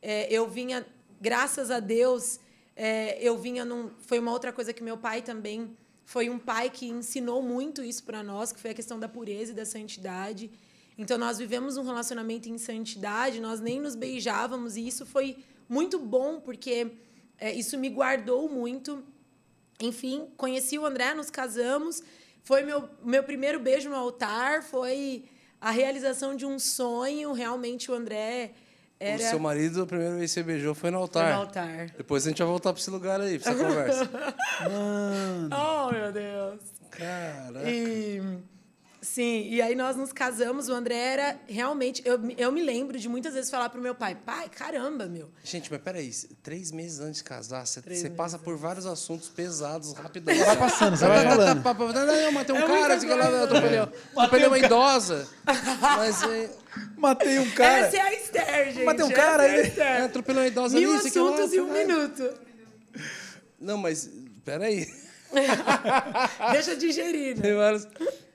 É, 0.00 0.32
eu 0.32 0.48
vinha, 0.48 0.84
graças 1.20 1.70
a 1.70 1.78
Deus, 1.78 2.40
é, 2.74 3.22
eu 3.22 3.36
vinha 3.36 3.66
num. 3.66 3.90
Foi 3.98 4.18
uma 4.18 4.32
outra 4.32 4.50
coisa 4.50 4.72
que 4.72 4.82
meu 4.82 4.96
pai 4.96 5.20
também. 5.20 5.76
Foi 6.06 6.30
um 6.30 6.38
pai 6.38 6.70
que 6.70 6.86
ensinou 6.88 7.42
muito 7.42 7.84
isso 7.84 8.02
para 8.02 8.22
nós, 8.22 8.50
que 8.50 8.58
foi 8.58 8.70
a 8.70 8.74
questão 8.74 8.98
da 8.98 9.10
pureza 9.10 9.52
e 9.52 9.54
da 9.54 9.66
santidade. 9.66 10.50
Então, 10.96 11.16
nós 11.18 11.38
vivemos 11.38 11.76
um 11.76 11.84
relacionamento 11.84 12.48
em 12.48 12.58
santidade, 12.58 13.40
nós 13.40 13.60
nem 13.60 13.80
nos 13.80 13.94
beijávamos, 13.94 14.76
e 14.76 14.86
isso 14.86 15.06
foi 15.06 15.36
muito 15.68 15.98
bom, 15.98 16.40
porque 16.40 16.92
é, 17.38 17.52
isso 17.52 17.78
me 17.78 17.88
guardou 17.88 18.48
muito. 18.48 19.02
Enfim, 19.80 20.28
conheci 20.36 20.78
o 20.78 20.86
André, 20.86 21.14
nos 21.14 21.30
casamos. 21.30 22.02
Foi 22.44 22.62
meu, 22.62 22.88
meu 23.04 23.22
primeiro 23.22 23.58
beijo 23.58 23.88
no 23.88 23.96
altar, 23.96 24.62
foi 24.62 25.24
a 25.60 25.70
realização 25.70 26.36
de 26.36 26.44
um 26.44 26.58
sonho. 26.58 27.32
Realmente, 27.32 27.90
o 27.90 27.94
André 27.94 28.52
era. 28.98 29.22
O 29.22 29.26
seu 29.30 29.38
marido, 29.40 29.82
a 29.82 29.86
primeira 29.86 30.14
vez 30.16 30.30
que 30.30 30.34
você 30.34 30.42
beijou 30.42 30.74
foi 30.74 30.90
no 30.90 30.98
altar. 30.98 31.24
Foi 31.24 31.32
no 31.32 31.40
altar. 31.40 31.86
Depois 31.96 32.26
a 32.26 32.28
gente 32.28 32.38
vai 32.38 32.46
voltar 32.48 32.72
pra 32.72 32.80
esse 32.80 32.90
lugar 32.90 33.20
aí, 33.20 33.38
pra 33.38 33.52
essa 33.52 33.64
conversa. 33.64 34.10
Mano. 34.68 35.50
Oh, 35.56 35.92
meu 35.92 36.12
Deus. 36.12 36.60
Caraca. 36.90 37.68
E, 37.68 38.20
sim, 39.02 39.48
e 39.50 39.60
aí 39.60 39.74
nós 39.74 39.96
nos 39.96 40.12
casamos. 40.12 40.68
O 40.68 40.72
André 40.72 40.96
era 40.96 41.40
realmente. 41.46 42.00
Eu, 42.04 42.18
eu 42.38 42.50
me 42.50 42.62
lembro 42.62 42.98
de 42.98 43.08
muitas 43.08 43.34
vezes 43.34 43.50
falar 43.50 43.68
pro 43.68 43.82
meu 43.82 43.94
pai: 43.94 44.14
pai, 44.14 44.48
caramba, 44.48 45.06
meu. 45.06 45.30
Gente, 45.44 45.70
mas 45.70 45.82
peraí, 45.82 46.10
três 46.42 46.70
meses 46.70 47.00
antes 47.00 47.18
de 47.18 47.24
casar, 47.24 47.66
você, 47.66 47.80
você 47.80 48.08
passa 48.08 48.38
por 48.38 48.56
vários 48.56 48.86
assuntos 48.86 49.28
pesados 49.28 49.92
rapidão. 49.92 50.34
Vai 50.34 50.56
passando, 50.56 50.96
você 50.96 51.06
vai 51.06 51.24
falando. 51.24 51.94
Não, 51.94 52.06
não, 52.06 52.14
eu 52.14 52.32
matei 52.32 52.54
um 52.54 52.58
É 52.58 52.66
cara, 52.66 52.98
que 52.98 53.06
lá, 53.06 53.44
atropelei, 53.44 53.78
atropelei 53.78 54.46
uma 54.46 54.58
idosa. 54.58 55.28
Mas 55.80 56.22
é, 56.22 56.50
Matei 56.96 57.38
um 57.38 57.50
cara. 57.50 57.86
Essa 57.86 57.96
é 57.96 58.00
a 58.00 58.14
Esther, 58.14 58.72
gente. 58.72 58.84
Mas 58.84 58.96
tem 58.96 59.04
um 59.04 59.10
cara 59.10 59.46
é 59.46 59.60
aí. 59.60 59.78
é, 59.78 60.02
atropelei 60.02 60.42
uma 60.42 60.48
idosa 60.48 60.78
Mil 60.78 60.90
ali, 60.90 61.08
assuntos 61.08 61.52
em 61.52 61.60
um 61.60 61.66
falei, 61.68 61.86
minuto. 61.86 62.30
Não, 63.60 63.76
mas 63.76 64.08
peraí. 64.44 64.86
Deixa 66.52 66.72
eu 66.72 66.78
digerir, 66.78 67.36
né? 67.36 67.42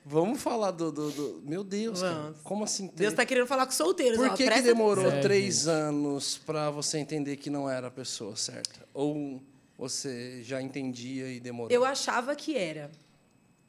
Vamos 0.10 0.42
falar 0.42 0.72
do, 0.72 0.90
do, 0.90 1.12
do- 1.12 1.42
Meu 1.44 1.66
Deus, 1.66 2.02
cara. 2.02 2.34
Como 2.44 2.64
assim? 2.64 2.90
Deus 2.96 3.14
tá 3.14 3.26
querendo 3.26 3.46
falar 3.46 3.66
com 3.66 3.74
solteiros. 3.74 4.18
Por 4.18 4.30
ó, 4.30 4.34
que, 4.34 4.50
que 4.50 4.62
demorou 4.62 5.04
três 5.22 5.68
anos 5.68 6.38
pra 6.38 6.70
você 6.72 6.98
entender 6.98 7.36
que 7.36 7.50
não 7.50 7.70
era 7.70 7.88
a 7.88 7.92
pessoa 7.92 8.36
certa? 8.38 8.88
Ou 8.94 9.42
você 9.78 10.42
já 10.44 10.62
entendia 10.62 11.30
e 11.30 11.42
demorou? 11.42 11.70
Eu 11.70 11.84
achava 11.84 12.36
que 12.38 12.56
era, 12.56 12.90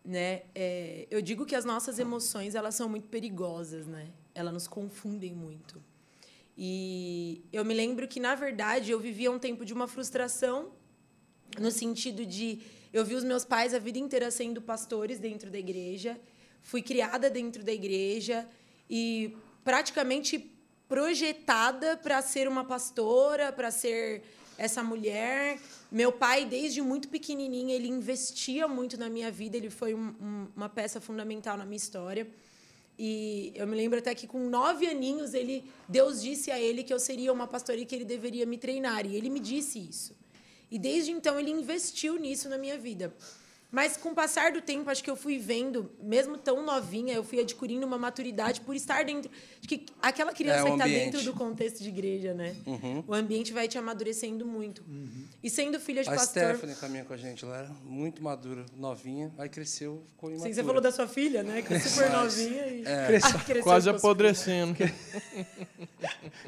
né? 0.05 0.43
É, 0.55 1.09
eu 1.11 1.21
digo 1.21 1.45
que 1.45 1.57
as 1.57 1.65
nossas 1.65 1.99
emoções 1.99 2.55
elas 2.55 2.77
são 2.77 2.89
muito 2.89 3.09
perigosas, 3.09 3.89
né? 3.89 4.07
Elas 4.33 4.55
nos 4.55 4.69
confundem 4.69 5.35
muito. 5.35 5.83
E 6.57 7.43
eu 7.53 7.65
me 7.65 7.75
lembro 7.75 8.07
que 8.07 8.21
na 8.21 8.35
verdade 8.37 8.93
eu 8.93 9.01
vivia 9.01 9.31
um 9.31 9.39
tempo 9.41 9.65
de 9.65 9.73
uma 9.73 9.89
frustração 9.89 10.71
no 11.61 11.71
sentido 11.71 12.25
de 12.25 12.61
eu 12.93 13.05
vi 13.05 13.15
os 13.15 13.25
meus 13.25 13.45
pais 13.45 13.75
a 13.75 13.79
vida 13.79 13.99
inteira 13.99 14.31
sendo 14.31 14.61
pastores 14.63 15.19
dentro 15.19 15.51
da 15.51 15.59
igreja, 15.59 16.19
fui 16.63 16.83
criada 16.83 17.29
dentro 17.31 17.63
da 17.63 17.73
igreja 17.73 18.47
e 18.89 19.37
praticamente 19.65 20.51
projetada 20.89 21.97
para 21.97 22.21
ser 22.23 22.49
uma 22.49 22.65
pastora, 22.65 23.53
para 23.53 23.71
ser 23.71 24.23
essa 24.57 24.83
mulher. 24.83 25.61
Meu 25.93 26.11
pai, 26.11 26.45
desde 26.45 26.81
muito 26.83 27.09
pequenininho, 27.09 27.71
ele 27.71 27.89
investia 27.89 28.67
muito 28.67 28.99
na 28.99 29.09
minha 29.09 29.31
vida, 29.31 29.57
ele 29.57 29.71
foi 29.71 29.95
um- 29.95 30.15
um- 30.21 30.49
uma 30.57 30.69
peça 30.69 31.01
fundamental 31.01 31.57
na 31.57 31.65
minha 31.65 31.77
história. 31.77 32.27
E 32.99 33.53
eu 33.55 33.67
me 33.67 33.77
lembro 33.77 33.99
até 33.99 34.13
que 34.15 34.27
com 34.27 34.49
nove 34.49 34.87
aninhos 34.89 35.33
ele, 35.33 35.71
Deus 35.89 36.21
disse 36.21 36.51
a 36.51 36.59
ele 36.59 36.83
que 36.83 36.93
eu 36.93 36.99
seria 36.99 37.33
uma 37.33 37.47
pastora 37.47 37.79
e 37.79 37.87
que 37.87 37.95
ele 37.95 38.05
deveria 38.05 38.45
me 38.45 38.59
treinar. 38.59 39.07
E 39.07 39.15
ele 39.15 39.31
me 39.31 39.39
disse 39.39 39.79
isso. 39.79 40.17
E 40.71 40.79
desde 40.79 41.11
então 41.11 41.39
ele 41.39 41.51
investiu 41.51 42.19
nisso 42.19 42.49
na 42.49 42.59
minha 42.59 42.79
vida. 42.79 43.15
Mas 43.71 43.99
com 43.99 44.11
o 44.11 44.15
passar 44.15 44.51
do 44.51 44.63
tempo, 44.63 44.89
acho 44.89 45.05
que 45.05 45.11
eu 45.11 45.17
fui 45.17 45.39
vendo, 45.39 45.91
mesmo 46.03 46.39
tão 46.39 46.65
novinha, 46.65 47.13
eu 47.13 47.23
fui 47.23 47.39
adquirindo 47.39 47.87
uma 47.87 47.99
maturidade 47.99 48.63
por 48.63 48.75
estar 48.75 49.05
dentro. 49.05 49.31
Acho 49.59 49.69
que 49.69 49.85
aquela 50.01 50.33
criança 50.33 50.61
É, 50.61 50.65
que 50.65 50.71
está 50.73 50.87
dentro 50.87 51.23
do 51.23 51.35
contexto 51.35 51.83
de 51.83 51.89
igreja, 51.91 52.33
né? 52.33 52.57
O 53.07 53.13
ambiente 53.13 53.53
vai 53.53 53.69
te 53.69 53.77
amadurecendo 53.77 54.47
muito. 54.47 54.83
E 55.43 55.51
sendo 55.51 55.79
filha 55.79 56.03
de 56.03 56.09
A 56.09 56.15
pastor. 56.15 56.55
Stephanie 56.55 56.77
caminha 56.77 57.05
com 57.05 57.13
a 57.13 57.17
gente, 57.19 57.45
ela 57.45 57.59
era 57.59 57.71
muito 57.85 58.23
madura, 58.23 58.65
novinha, 58.75 59.31
aí 59.37 59.51
cresceu, 59.51 60.03
ficou 60.09 60.31
imatura. 60.31 60.49
Sim, 60.49 60.55
você 60.55 60.65
falou 60.65 60.81
da 60.81 60.91
sua 60.91 61.07
filha, 61.07 61.43
né? 61.43 61.61
Que 61.61 61.75
é 61.75 61.81
super 61.81 62.11
novinha 62.11 62.67
e 62.69 62.83
Cresceu. 63.07 63.37
Ah, 63.37 63.45
cresceu 63.45 63.63
Quase 63.65 63.91
com 63.91 63.97
as 63.97 64.03
apodrecendo. 64.03 64.77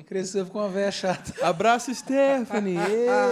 Cresceu, 0.07 0.45
ficou 0.47 0.63
uma 0.63 0.69
velha 0.71 0.91
chata. 0.91 1.35
Abraço, 1.47 1.95
Stephanie. 1.95 2.79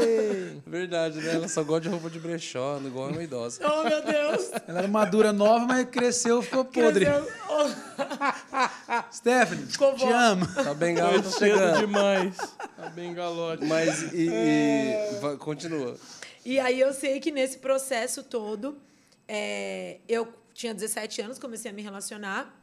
Verdade, 0.66 1.18
né? 1.20 1.34
Ela 1.34 1.48
só 1.48 1.62
gosta 1.62 1.82
de 1.82 1.88
roupa 1.88 2.10
de 2.10 2.18
brechó, 2.18 2.78
igual 2.84 3.08
uma 3.08 3.22
idosa. 3.22 3.66
Oh, 3.80 3.84
meu 3.88 4.02
Deus! 4.02 4.50
Ela 4.66 4.78
era 4.80 4.88
madura 4.88 5.32
nova, 5.32 5.64
mas 5.66 5.88
cresceu, 5.88 6.40
ficou 6.42 6.64
podre. 6.64 7.04
Cresceu. 7.06 7.32
Oh, 7.48 9.12
Stephanie, 9.12 9.66
Ficou 9.66 9.94
te 9.94 10.04
bom. 10.04 10.12
amo. 10.12 10.46
Tá 10.54 10.74
bem 10.74 10.94
galo, 10.94 11.22
tá 11.22 11.30
chegando. 11.30 11.78
demais. 11.80 12.36
Tá 12.76 12.88
bem 12.94 13.14
galote. 13.14 13.64
Mas, 13.64 14.12
e, 14.12 14.28
e- 14.28 15.18
vai- 15.20 15.36
continua. 15.36 15.96
E 16.44 16.58
aí 16.58 16.80
eu 16.80 16.92
sei 16.92 17.20
que 17.20 17.30
nesse 17.30 17.58
processo 17.58 18.22
todo, 18.22 18.78
é, 19.26 19.98
eu 20.08 20.28
tinha 20.54 20.74
17 20.74 21.20
anos, 21.22 21.38
comecei 21.38 21.70
a 21.70 21.74
me 21.74 21.82
relacionar. 21.82 22.54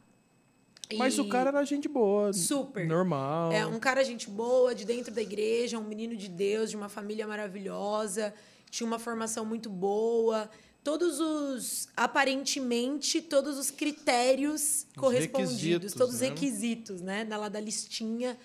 Mas 0.98 1.16
E- 1.18 1.22
o 1.22 1.30
cara 1.30 1.50
era 1.50 1.64
gente 1.64 1.88
boa. 1.88 2.32
Super. 2.34 2.86
Normal. 2.86 3.52
É 3.52 3.66
um 3.66 3.80
cara 3.80 4.04
gente 4.04 4.30
boa, 4.30 4.74
de 4.76 4.86
dentro 4.86 5.14
da 5.14 5.22
igreja, 5.22 5.78
um 5.80 5.84
menino 5.84 6.16
de 6.16 6.28
Deus, 6.30 6.70
de 6.70 6.76
uma 6.78 6.90
família 6.90 7.26
maravilhosa, 7.28 8.34
tinha 8.70 8.86
uma 8.86 9.00
formação 9.00 9.46
muito 9.46 9.70
boa. 9.70 10.50
Todos 10.86 11.20
os, 11.20 11.90
aparentemente, 11.98 13.20
todos 13.20 13.58
os 13.58 13.72
critérios 13.72 14.86
Os 14.86 14.94
correspondidos, 14.96 15.94
todos 15.94 16.14
os 16.14 16.22
né? 16.22 16.28
requisitos, 16.28 17.02
né? 17.02 17.26
Da 17.26 17.38
lá 17.38 17.50
da 17.50 17.60
listinha 17.60 18.38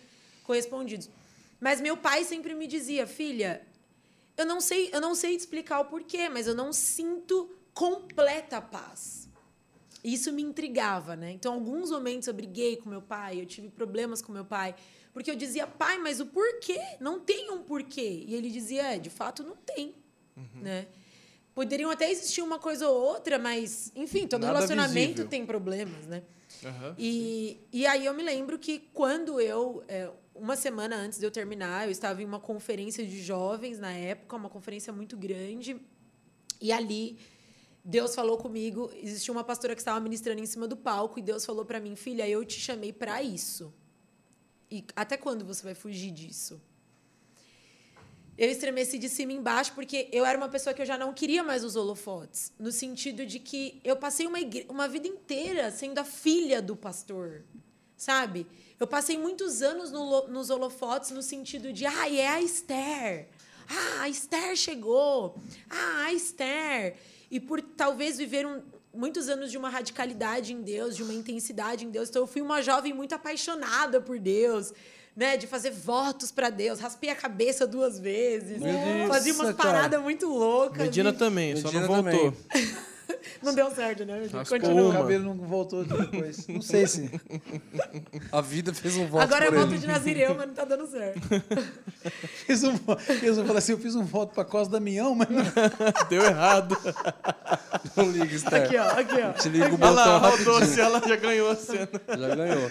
correspondidos. 0.43 1.11
Mas 1.61 1.83
meu 1.83 1.99
pai 1.99 2.25
sempre 2.25 2.55
me 2.55 2.67
dizia, 2.67 3.07
filha, 3.07 3.61
eu 4.39 4.47
não 4.47 4.59
sei, 4.59 4.89
eu 4.91 5.03
não 5.03 5.15
sei 5.15 5.37
explicar 5.37 5.81
o 5.81 5.85
porquê, 5.85 6.31
mas 6.31 6.47
eu 6.47 6.55
não 6.55 6.73
sinto 6.73 7.51
completa 7.75 8.59
paz. 8.59 9.29
Isso 10.03 10.33
me 10.33 10.41
intrigava, 10.43 11.15
né? 11.15 11.31
Então, 11.33 11.53
alguns 11.53 11.91
momentos 11.91 12.27
eu 12.27 12.33
briguei 12.33 12.79
com 12.79 12.89
meu 12.89 13.03
pai, 13.03 13.39
eu 13.39 13.45
tive 13.45 13.69
problemas 13.69 14.23
com 14.23 14.33
meu 14.33 14.47
pai, 14.47 14.75
porque 15.13 15.31
eu 15.31 15.37
dizia, 15.37 15.67
pai, 15.67 15.99
mas 15.99 16.21
o 16.21 16.25
porquê? 16.27 16.81
Não 17.01 17.21
tem 17.21 17.51
um 17.51 17.63
porquê. 17.63 18.25
E 18.27 18.35
ele 18.35 18.49
dizia, 18.49 18.95
é, 18.95 18.99
de 18.99 19.11
fato, 19.11 19.43
não 19.43 19.57
tem, 19.57 19.95
Uhum. 20.35 20.63
né? 20.63 20.87
Poderiam 21.55 21.91
até 21.91 22.11
existir 22.11 22.43
uma 22.43 22.59
coisa 22.59 22.89
ou 22.89 23.01
outra, 23.01 23.39
mas, 23.39 23.93
enfim, 23.95 24.27
todo 24.27 24.43
Nada 24.43 24.55
relacionamento 24.55 25.09
visível. 25.09 25.29
tem 25.29 25.45
problemas, 25.45 26.07
né? 26.07 26.23
Aham. 26.65 26.95
E, 26.99 27.61
e 27.73 27.87
aí 27.87 28.07
eu 28.07 28.15
me 28.15 28.23
lembro 28.23 28.59
que 28.59 28.79
quando 28.93 29.41
eu. 29.41 29.83
é, 29.89 30.11
uma 30.35 30.57
semana 30.57 30.97
antes 30.97 31.19
de 31.19 31.27
eu 31.27 31.31
terminar, 31.31 31.87
eu 31.87 31.91
estava 31.91 32.23
em 32.23 32.25
uma 32.25 32.41
conferência 32.41 33.05
de 33.05 33.23
jovens 33.23 33.79
na 33.79 33.93
época, 33.93 34.37
uma 34.37 34.49
conferência 34.49 34.93
muito 34.93 35.17
grande. 35.17 35.77
E 36.61 36.73
ali 36.73 37.19
Deus 37.85 38.15
falou 38.15 38.39
comigo, 38.39 38.91
existia 38.95 39.33
uma 39.33 39.45
pastora 39.45 39.75
que 39.75 39.81
estava 39.81 40.01
ministrando 40.01 40.41
em 40.41 40.47
cima 40.47 40.69
do 40.69 40.77
palco 40.77 41.19
e 41.19 41.23
Deus 41.23 41.45
falou 41.45 41.65
para 41.65 41.81
mim, 41.81 41.97
filha, 41.97 42.29
eu 42.29 42.45
te 42.45 42.61
chamei 42.61 42.93
para 42.93 43.23
isso. 43.23 43.73
E 44.71 44.85
até 44.95 45.17
quando 45.17 45.45
você 45.45 45.63
vai 45.63 45.75
fugir 45.75 46.11
disso? 46.11 46.61
Eu 48.41 48.49
estremeci 48.51 48.97
de 48.99 49.11
cima 49.11 49.35
embaixo 49.35 49.73
porque 49.75 50.09
eu 50.11 50.25
era 50.25 50.39
uma 50.39 50.49
pessoa 50.49 50.73
que 50.73 50.81
eu 50.81 50.87
já 50.87 50.97
não 50.97 51.13
queria 51.13 51.43
mais 51.45 51.63
os 51.63 51.77
holofotes, 51.77 52.51
no 52.59 52.73
sentido 52.73 53.27
de 53.27 53.39
que 53.39 53.79
eu 53.85 53.97
passei 53.97 54.27
uma, 54.27 54.39
uma 54.67 54.89
vida 54.89 55.07
inteira 55.07 55.71
sendo 55.71 55.99
a 55.99 56.05
filha 56.05 56.63
do 56.63 56.75
pastor, 56.75 57.43
sabe? 57.99 58.47
Eu 58.79 58.87
passei 58.87 59.19
muitos 59.19 59.61
anos 59.61 59.93
no 59.93 60.27
nos 60.29 60.49
holofotes 60.49 61.11
no 61.11 61.23
sentido 61.23 61.71
de, 61.71 61.85
ah, 61.85 62.09
é 62.11 62.27
a 62.29 62.41
Esther. 62.41 63.29
Ah, 63.69 64.03
a 64.05 64.09
Esther 64.09 64.57
chegou. 64.57 65.37
Ah, 65.69 66.05
a 66.07 66.13
Esther. 66.15 66.97
E 67.31 67.39
por 67.39 67.61
talvez 67.61 68.17
viver 68.17 68.47
um- 68.47 68.63
muitos 68.93 69.29
anos 69.29 69.51
de 69.51 69.59
uma 69.59 69.69
radicalidade 69.69 70.55
em 70.55 70.63
Deus, 70.63 70.97
de 70.97 71.03
uma 71.03 71.13
intensidade 71.13 71.85
em 71.85 71.91
Deus. 71.91 72.09
Então, 72.09 72.23
eu 72.23 72.27
fui 72.27 72.41
uma 72.41 72.63
jovem 72.63 72.95
muito 72.95 73.15
apaixonada 73.15 74.01
por 74.01 74.19
Deus, 74.19 74.73
né? 75.17 75.37
De 75.37 75.47
fazer 75.47 75.71
votos 75.71 76.31
para 76.31 76.51
Deus. 76.51 76.81
Raspei 76.81 77.11
a 77.11 77.15
cabeça 77.15 77.67
duas 77.67 77.99
vezes. 77.99 78.61
Nossa, 78.61 79.09
Fazia 79.09 79.35
umas 79.35 79.55
paradas 79.55 80.01
muito 80.03 80.27
loucas. 80.27 80.83
Medina 80.83 81.11
e 81.11 81.13
também, 81.13 81.57
só 81.57 81.69
Medina 81.69 81.87
não 81.87 82.03
voltou. 82.03 82.35
Não 83.43 83.55
deu 83.55 83.71
certo, 83.71 84.05
né? 84.05 84.29
Continua. 84.49 84.91
O 84.91 84.93
cabelo 84.93 85.25
não 85.25 85.47
voltou 85.47 85.85
depois. 85.85 86.47
Não 86.47 86.61
sei 86.61 86.87
se. 86.87 87.11
A 88.31 88.41
vida 88.41 88.73
fez 88.73 88.97
um 88.97 89.07
voto 89.07 89.23
Agora 89.23 89.47
é 89.47 89.51
voto 89.51 89.77
de 89.77 89.87
Nazireu, 89.87 90.35
mas 90.35 90.47
não 90.47 90.55
tá 90.55 90.65
dando 90.65 90.87
certo. 90.87 91.21
Fiz 92.47 92.63
um, 92.63 92.75
assim, 93.57 93.73
eu 93.73 93.79
fiz 93.79 93.95
um 93.95 94.05
voto 94.05 94.35
pra 94.35 94.45
Costa 94.45 94.73
Damião, 94.73 95.15
mas 95.15 95.29
não. 95.29 95.45
Deu 96.09 96.23
errado. 96.25 96.77
Não 97.97 98.11
liga, 98.11 98.35
Esther. 98.35 98.65
Aqui, 98.65 98.77
ó, 98.77 98.89
aqui, 98.91 99.23
ó. 99.23 99.33
Te 99.33 99.49
liga 99.49 99.67
o 99.67 99.79
Olha 99.81 100.31
botão 100.31 100.59
lá, 100.59 100.83
ela 100.85 101.09
já 101.09 101.17
ganhou 101.17 101.51
a 101.51 101.57
cena. 101.57 101.89
Já 102.09 102.35
ganhou. 102.35 102.71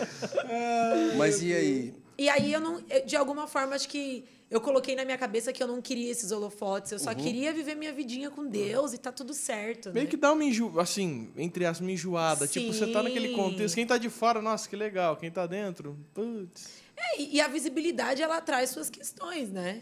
Mas 1.18 1.42
e 1.42 1.54
aí? 1.54 1.94
E 2.20 2.28
aí 2.28 2.52
eu 2.52 2.60
não, 2.60 2.84
eu, 2.90 3.06
de 3.06 3.16
alguma 3.16 3.48
forma, 3.48 3.76
acho 3.76 3.88
que 3.88 4.26
eu 4.52 4.60
coloquei 4.60 4.94
na 4.94 5.06
minha 5.06 5.18
cabeça 5.18 5.54
que 5.54 5.64
eu 5.64 5.68
não 5.68 5.82
queria 5.82 6.12
esses 6.12 6.34
holofotes, 6.34 6.92
eu 6.92 7.00
só 7.00 7.16
queria 7.16 7.54
viver 7.54 7.76
minha 7.76 7.94
vidinha 7.94 8.30
com 8.30 8.46
Deus 8.46 8.92
e 8.92 8.98
tá 8.98 9.10
tudo 9.10 9.34
certo. 9.34 9.94
Meio 9.94 10.04
né? 10.04 10.10
que 10.10 10.18
dá 10.18 10.34
uma 10.34 10.44
enjo... 10.44 10.78
assim, 10.82 11.30
entre 11.38 11.66
as 11.66 11.80
uma 11.80 11.90
enjoada. 11.90 12.46
Tipo, 12.46 12.74
você 12.74 12.88
tá 12.88 13.02
naquele 13.02 13.30
Sim. 13.30 13.36
contexto. 13.36 13.76
Quem 13.76 13.88
tá 13.88 13.98
de 13.98 14.10
fora, 14.10 14.42
nossa, 14.42 14.68
que 14.68 14.76
legal. 14.76 15.16
Quem 15.16 15.32
tá 15.32 15.48
dentro, 15.48 15.98
putz. 16.14 16.68
É, 16.98 17.22
e, 17.22 17.40
a 17.40 17.48
visibilidade, 17.48 18.22
ela 18.22 18.42
traz 18.42 18.72
suas 18.72 18.90
questões, 18.90 19.50
né? 19.50 19.80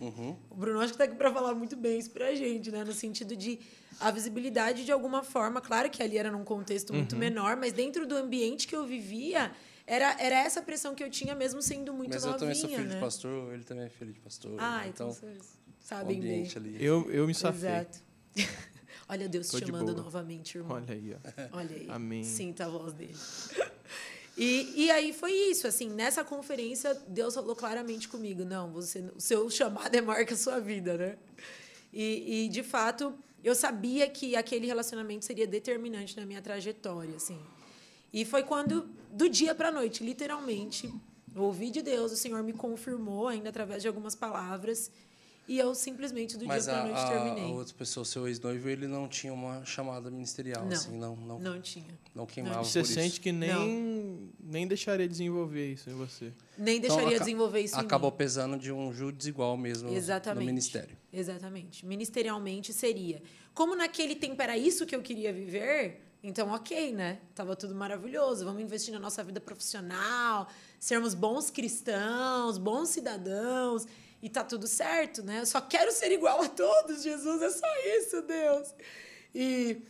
O 0.51 0.55
Bruno 0.55 0.79
acho 0.79 0.91
que 0.91 0.97
tá 0.99 1.05
aqui 1.05 1.15
para 1.15 1.33
falar 1.33 1.55
muito 1.55 1.75
bem 1.75 1.97
isso 1.97 2.11
pra 2.11 2.35
gente, 2.35 2.69
né? 2.69 2.83
No 2.83 2.93
sentido 2.93 3.35
de 3.35 3.57
a 3.99 4.11
visibilidade, 4.11 4.85
de 4.85 4.91
alguma 4.91 5.23
forma, 5.23 5.59
claro 5.59 5.89
que 5.89 6.03
ali 6.03 6.19
era 6.19 6.29
num 6.29 6.43
contexto 6.43 6.93
muito 6.93 7.15
menor, 7.15 7.57
mas 7.57 7.73
dentro 7.73 8.05
do 8.05 8.15
ambiente 8.15 8.67
que 8.67 8.75
eu 8.75 8.85
vivia, 8.85 9.51
era, 9.88 10.15
era 10.19 10.35
essa 10.39 10.61
pressão 10.61 10.93
que 10.93 11.01
eu 11.01 11.09
tinha 11.09 11.33
mesmo 11.33 11.61
sendo 11.61 11.93
muito 11.93 12.13
Mas 12.13 12.23
eu 12.23 12.31
novinha, 12.31 12.39
também 12.39 12.55
sou 12.55 12.69
filho 12.69 12.89
né? 12.89 12.95
de 12.95 12.99
pastor, 13.01 13.53
ele 13.53 13.63
também 13.63 13.85
é 13.85 13.89
filho 13.89 14.11
de 14.11 14.19
pastor. 14.19 14.55
Ah, 14.59 14.85
então, 14.85 15.09
então 15.09 15.13
vocês 15.13 15.38
o 15.39 15.88
sabem 15.88 16.19
bem. 16.19 16.51
ali. 16.57 16.83
Eu, 16.83 17.09
eu 17.09 17.25
me 17.25 17.33
safei. 17.33 17.69
Exato. 17.69 17.99
Olha 19.09 19.29
Deus 19.29 19.47
Tô 19.47 19.59
te 19.59 19.67
chamando 19.67 19.93
boa. 19.93 20.03
novamente, 20.03 20.57
irmão. 20.57 20.75
Olha 20.75 20.93
aí, 20.93 21.15
ó. 21.15 21.47
Olha 21.57 21.75
aí. 21.75 21.88
Amém. 21.89 22.23
Sinta 22.25 22.65
a 22.65 22.69
voz 22.69 22.93
dele. 22.93 23.15
E, 24.39 24.85
e 24.85 24.91
aí 24.91 25.13
foi 25.13 25.31
isso, 25.31 25.65
assim, 25.65 25.89
nessa 25.89 26.23
conferência, 26.23 26.93
Deus 27.07 27.33
falou 27.33 27.55
claramente 27.55 28.07
comigo, 28.07 28.45
não, 28.45 28.71
você, 28.71 28.99
o 29.15 29.19
seu 29.19 29.49
chamado 29.49 29.95
é 29.95 29.99
maior 29.99 30.23
que 30.27 30.33
a 30.33 30.38
sua 30.38 30.59
vida, 30.59 30.95
né? 30.95 31.17
E, 31.91 32.45
e, 32.45 32.47
de 32.49 32.61
fato, 32.61 33.17
eu 33.43 33.55
sabia 33.55 34.07
que 34.07 34.35
aquele 34.35 34.67
relacionamento 34.67 35.25
seria 35.25 35.47
determinante 35.47 36.15
na 36.15 36.23
minha 36.23 36.39
trajetória, 36.39 37.15
assim. 37.15 37.39
E 38.20 38.26
foi 38.26 38.41
quando, 38.41 38.89
do 39.11 39.30
dia 39.30 39.53
para 39.53 39.70
a 39.70 39.72
noite, 39.72 40.03
literalmente, 40.03 40.91
eu 41.36 41.43
ouvi 41.43 41.70
de 41.70 41.84
Deus, 41.84 42.11
o 42.11 42.18
Senhor 42.18 42.41
me 42.41 42.51
confirmou, 42.51 43.28
ainda 43.28 43.49
através 43.49 43.84
de 43.84 43.88
algumas 43.88 44.15
palavras, 44.15 44.89
e 45.47 45.59
eu 45.59 45.76
simplesmente, 45.76 46.36
do 46.36 46.43
Mas 46.47 46.63
dia 46.63 46.74
para 46.74 46.84
noite, 46.86 46.99
a, 46.99 47.07
terminei. 47.09 47.43
a 47.43 47.53
outra 47.53 47.76
pessoa, 47.76 48.03
seu 48.03 48.28
ex-noivo, 48.28 48.68
ele 48.68 48.88
não 48.88 49.07
tinha 49.07 49.32
uma 49.32 49.63
chamada 49.63 50.09
ministerial, 50.09 50.65
Não. 50.65 50.74
assim, 50.74 50.97
não, 50.97 51.15
não, 51.15 51.39
não, 51.39 51.53
Não 51.53 51.61
tinha. 51.61 51.86
queimava 52.28 52.63
Você 52.63 52.80
por 52.80 52.88
sente 52.88 53.07
isso. 53.07 53.22
que 53.22 53.32
nem, 53.32 54.32
nem 54.39 54.68
deixaria 54.68 55.07
desenvolver 55.07 55.74
isso 55.74 55.88
em 55.88 55.93
você. 55.93 56.34
Nem 56.57 56.78
Então, 56.78 56.88
deixaria 56.95 57.18
aca- 57.18 57.24
desenvolver 57.24 57.61
isso 57.61 57.76
em 57.76 57.78
mim. 57.78 57.86
Acabou 57.86 58.11
pesando 58.11 58.57
de 58.57 58.72
um 58.72 58.91
júri 58.91 59.15
desigual 59.15 59.55
mesmo 59.55 59.89
Exatamente. 59.93 60.39
no 60.39 60.45
ministério. 60.47 60.97
Exatamente. 61.13 61.86
Ministerialmente 61.86 62.74
seria. 62.74 63.22
Como 63.53 63.76
naquele 63.76 64.15
tempo 64.15 64.41
era 64.41 64.57
isso 64.57 64.88
que 64.88 64.95
eu 64.95 65.03
queria 65.03 65.32
viver, 65.32 66.01
então 66.24 66.49
ok, 66.49 66.93
né? 66.93 67.20
Tava 67.36 67.55
tudo 67.55 67.76
maravilhoso. 67.76 68.43
Vamos 68.45 68.61
investir 68.61 68.93
na 68.93 68.99
nossa 68.99 69.24
vida 69.24 69.39
profissional, 69.39 70.47
sermos 70.80 71.13
bons 71.13 71.49
cristãos, 71.49 72.57
bons 72.57 72.89
cidadãos, 72.89 73.88
e 74.22 74.30
tá 74.30 74.43
tudo 74.43 74.68
certo, 74.68 75.24
né? 75.24 75.41
Eu 75.41 75.45
só 75.45 75.61
quero 75.61 75.91
ser 75.91 76.11
igual 76.11 76.41
a 76.41 76.49
todos, 76.49 77.03
Jesus, 77.03 77.41
é 77.41 77.49
só 77.49 77.68
isso, 77.97 78.22
Deus. 78.24 78.74
E, 79.34 79.82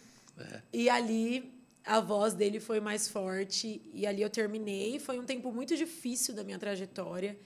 e 0.73 0.89
ali 0.89 1.53
a 1.86 2.01
voz 2.01 2.34
dele 2.34 2.59
foi 2.59 2.80
mais 2.82 3.07
forte, 3.07 3.82
e 3.93 4.05
ali 4.05 4.21
eu 4.21 4.30
terminei. 4.30 4.99
Foi 4.99 5.17
um 5.17 5.25
tempo 5.25 5.51
muito 5.51 5.75
difícil 5.75 6.36
da 6.36 6.43
minha 6.43 6.59
trajetória 6.59 7.38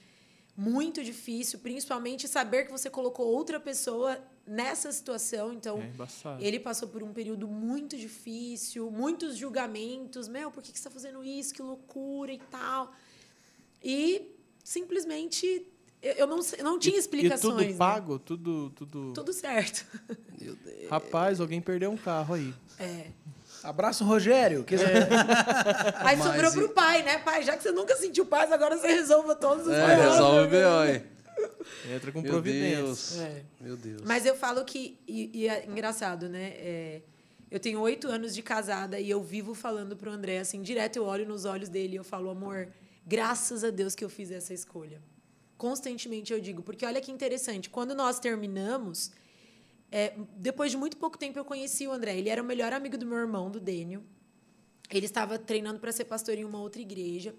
muito 0.55 1.03
difícil, 1.03 1.59
principalmente 1.59 2.27
saber 2.27 2.65
que 2.65 2.71
você 2.71 2.89
colocou 2.89 3.25
outra 3.27 3.59
pessoa 3.59 4.19
nessa 4.45 4.91
situação. 4.91 5.53
Então, 5.53 5.79
É 5.81 5.91
ele 6.47 6.59
passou 6.59 6.87
por 6.89 7.01
um 7.03 7.13
período 7.13 7.47
muito 7.47 7.97
difícil, 7.97 8.91
muitos 8.91 9.37
julgamentos. 9.37 10.27
Meu, 10.27 10.51
por 10.51 10.61
que 10.61 10.71
que 10.71 10.77
você 10.77 10.87
está 10.87 10.91
fazendo 10.91 11.23
isso? 11.23 11.53
Que 11.53 11.61
loucura 11.61 12.31
e 12.33 12.37
tal. 12.49 12.93
E 13.83 14.31
simplesmente 14.63 15.45
eu 16.01 16.13
eu 16.15 16.27
não, 16.27 16.41
sei- 16.41 16.63
não 16.63 16.79
tinha 16.79 16.95
E 16.95 16.99
explicações. 16.99 17.41
tudo 17.41 17.63
né? 17.63 17.73
pago, 17.77 18.17
tudo, 18.19 18.71
tudo... 18.71 19.13
Tudo 19.13 19.31
certo. 19.33 19.85
Meu 20.39 20.55
Deus. 20.55 20.89
Rapaz, 20.89 21.39
alguém 21.39 21.61
perdeu 21.61 21.91
um 21.91 21.97
carro 21.97 22.33
aí. 22.33 22.53
É. 22.79 23.07
Abraço, 23.63 24.03
Rogério. 24.03 24.63
Que 24.63 24.75
Aí 25.99 26.17
Mas 26.17 26.23
sobrou 26.23 26.49
e- 26.51 26.53
pro 26.53 26.69
pai, 26.69 27.03
né? 27.03 27.17
Pai, 27.19 27.43
já 27.43 27.55
que 27.55 27.63
você 27.63 27.71
nunca 27.71 27.95
sentiu 27.95 28.25
paz, 28.25 28.51
agora 28.51 28.77
você 28.77 28.87
resolva 28.87 29.35
todos 29.35 29.67
os 29.67 29.73
É, 29.73 29.85
problemas. 29.85 30.11
resolve 30.13 30.47
o 30.47 30.49
B.O. 30.49 31.11
Entra 31.95 32.11
com 32.11 32.21
Meu 32.21 32.31
providência. 32.31 32.77
Deus. 32.77 33.19
É. 33.19 33.43
Meu 33.59 33.77
Deus. 33.77 34.01
Mas 34.05 34.25
eu 34.25 34.35
falo 34.35 34.63
que. 34.65 34.99
E, 35.07 35.29
e 35.33 35.47
é 35.47 35.65
engraçado, 35.65 36.27
né? 36.29 36.53
É, 36.57 37.01
eu 37.49 37.59
tenho 37.59 37.79
oito 37.81 38.07
anos 38.07 38.33
de 38.33 38.41
casada 38.41 38.99
e 38.99 39.09
eu 39.09 39.21
vivo 39.23 39.53
falando 39.53 39.95
pro 39.95 40.09
André, 40.11 40.39
assim, 40.39 40.61
direto 40.61 40.95
eu 40.97 41.05
olho 41.05 41.25
nos 41.27 41.45
olhos 41.45 41.67
dele 41.69 41.93
e 41.93 41.97
eu 41.97 42.03
falo, 42.03 42.29
amor, 42.29 42.67
graças 43.05 43.63
a 43.63 43.69
Deus 43.69 43.93
que 43.95 44.03
eu 44.05 44.09
fiz 44.09 44.31
essa 44.31 44.53
escolha. 44.53 45.01
Constantemente 45.57 46.31
eu 46.33 46.39
digo, 46.39 46.63
porque 46.63 46.85
olha 46.85 47.01
que 47.01 47.11
interessante, 47.11 47.69
quando 47.69 47.93
nós 47.93 48.19
terminamos, 48.19 49.11
é, 49.91 50.13
depois 50.37 50.71
de 50.71 50.77
muito 50.77 50.95
pouco 50.95 51.17
tempo 51.17 51.37
eu 51.37 51.43
conheci 51.43 51.85
o 51.87 51.91
André. 51.91 52.17
Ele 52.17 52.29
era 52.29 52.41
o 52.41 52.45
melhor 52.45 52.71
amigo 52.71 52.97
do 52.97 53.05
meu 53.05 53.17
irmão, 53.17 53.51
do 53.51 53.59
Dênio. 53.59 54.03
Ele 54.89 55.05
estava 55.05 55.37
treinando 55.37 55.79
para 55.79 55.91
ser 55.91 56.05
pastor 56.05 56.35
em 56.35 56.45
uma 56.45 56.59
outra 56.59 56.81
igreja. 56.81 57.35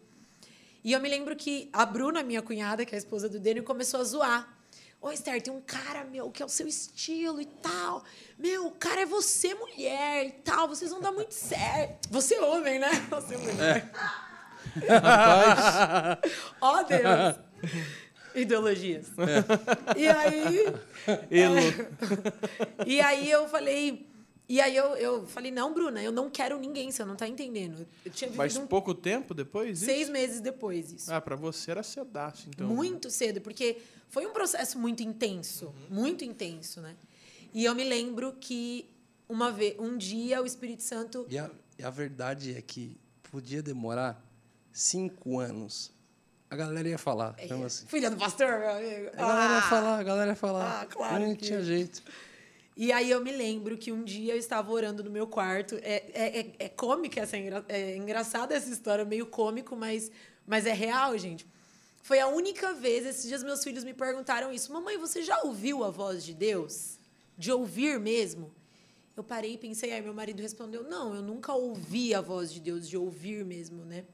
E 0.85 0.93
eu 0.93 1.01
me 1.01 1.09
lembro 1.09 1.35
que 1.35 1.71
a 1.73 1.87
Bruna, 1.87 2.23
minha 2.23 2.43
cunhada, 2.43 2.85
que 2.85 2.95
é 2.95 2.97
a 2.97 2.99
esposa 2.99 3.29
do 3.29 3.39
Dênio, 3.39 3.63
começou 3.63 4.01
a 4.01 4.05
zoar. 4.05 4.59
Ô, 5.01 5.11
Esther, 5.11 5.43
tem 5.43 5.53
um 5.53 5.61
cara, 5.61 6.05
meu, 6.05 6.31
que 6.31 6.43
é 6.43 6.47
o 6.47 6.49
seu 6.49 6.67
estilo 6.69 7.41
e 7.41 7.47
tal. 7.47 8.05
Meu, 8.39 8.67
o 8.67 8.71
cara 8.71 9.01
é 9.01 9.07
você, 9.07 9.55
mulher 9.55 10.27
e 10.27 10.31
tal. 10.31 10.69
Vocês 10.69 10.91
vão 10.91 11.01
dar 11.01 11.11
muito 11.11 11.35
certo. 11.35 12.09
Você 12.11 12.35
é 12.35 12.43
homem, 12.43 12.79
né? 12.79 12.91
Você 13.11 13.35
é 13.35 13.39
mulher. 13.39 13.93
Ó, 16.61 16.83
Deus. 16.85 17.37
Ideologias. 18.35 19.07
E 19.97 20.07
aí... 20.09 20.67
Elo. 21.31 21.57
E 22.87 23.01
aí 23.01 23.31
eu 23.31 23.49
falei... 23.49 24.07
E 24.49 24.61
aí 24.61 24.77
eu, 24.77 24.97
eu 24.97 25.27
falei, 25.27 25.51
não, 25.51 25.73
Bruna, 25.73 26.03
eu 26.03 26.13
não 26.13 26.29
quero 26.29 26.59
ninguém, 26.59 26.91
você 26.91 27.05
não 27.05 27.17
tá 27.17 27.27
entendendo. 27.27 27.87
Eu 28.05 28.11
tinha 28.11 28.31
Mas 28.35 28.55
um 28.57 28.67
pouco 28.67 28.93
tempo 28.95 29.33
depois 29.33 29.79
isso? 29.79 29.87
seis 29.87 30.11
meses 30.11 30.41
depois 30.41 30.93
isso. 30.93 31.13
Ah, 31.15 31.21
pra 31.23 31.37
você 31.37 31.71
era 31.71 31.83
cedaço, 31.83 32.49
então. 32.51 32.67
Muito 32.69 33.09
cedo, 33.09 33.41
porque 33.41 33.79
foi 34.09 34.27
um 34.27 34.33
processo 34.33 34.79
muito 34.79 35.03
intenso, 35.03 35.67
Uhum. 35.67 35.73
muito 36.03 36.23
intenso, 36.25 36.81
né? 36.83 36.95
E 37.55 37.65
eu 37.65 37.75
me 37.75 37.85
lembro 37.85 38.35
que 38.39 38.91
uma 39.27 39.51
vez, 39.51 39.75
um 39.79 39.97
dia 39.97 40.43
o 40.43 40.45
Espírito 40.45 40.83
Santo 40.83 41.25
E 41.31 41.39
a, 41.39 41.49
e 41.79 41.83
a 41.85 41.89
verdade 41.91 42.55
é 42.55 42.61
que 42.61 42.99
podia 43.31 43.63
demorar 43.63 44.23
cinco 44.71 45.39
anos. 45.39 45.93
A 46.53 46.57
galera 46.57 46.87
ia 46.87 46.99
falar, 46.99 47.35
mesmo 47.41 47.65
assim. 47.65 47.87
filha 47.87 48.11
do 48.11 48.17
pastor, 48.19 48.59
meu 48.59 48.69
amigo. 48.73 49.09
A 49.15 49.17
galera 49.17 49.53
ia 49.55 49.59
Ah! 49.59 49.63
falar, 49.71 49.99
a 49.99 50.03
galera 50.03 50.31
ia 50.33 50.37
falar. 50.37 50.83
Ah, 50.83 50.87
claro 50.87 51.19
Não 51.27 51.35
que- 51.35 51.47
tinha 51.47 51.63
jeito. 51.63 52.03
E 52.77 52.93
aí 52.93 53.11
eu 53.11 53.23
me 53.25 53.33
lembro 53.33 53.79
que 53.79 53.91
um 53.91 54.05
dia 54.05 54.35
eu 54.35 54.39
estava 54.39 54.71
orando 54.71 55.03
no 55.03 55.11
meu 55.11 55.27
quarto. 55.27 55.77
É, 55.77 56.05
é, 56.13 56.41
é, 56.41 56.53
é 56.59 56.69
cômica 56.69 57.23
essa 57.23 57.39
engra, 57.39 57.65
é 57.71 57.97
engraçada 57.97 58.55
essa 58.55 58.69
história, 58.71 59.03
meio 59.03 59.25
cômico, 59.25 59.75
mas, 59.75 60.11
mas 60.47 60.67
é 60.67 60.75
real, 60.75 61.17
gente. 61.17 61.47
Foi 62.03 62.21
a 62.21 62.27
única 62.27 62.75
vez, 62.75 63.07
esses 63.07 63.27
dias 63.27 63.43
meus 63.43 63.65
filhos 63.65 63.83
me 63.83 63.95
perguntaram 63.95 64.53
isso. 64.53 64.71
Mamãe, 64.75 64.99
você 64.99 65.23
já 65.23 65.41
ouviu 65.45 65.83
a 65.83 65.89
voz 65.91 66.23
de 66.23 66.35
Deus? 66.35 66.99
De 67.39 67.51
ouvir 67.51 67.99
mesmo? 67.99 68.53
Eu 69.17 69.25
parei 69.25 69.55
e 69.55 69.59
pensei, 69.59 69.91
aí 69.91 70.03
meu 70.03 70.13
marido 70.13 70.43
respondeu: 70.43 70.85
Não, 70.85 71.15
eu 71.15 71.23
nunca 71.23 71.55
ouvi 71.55 72.15
a 72.15 72.21
voz 72.21 72.53
de 72.53 72.61
Deus, 72.61 72.87
de 72.87 72.97
ouvir 72.99 73.43
mesmo, 73.43 73.87
né? 73.87 74.05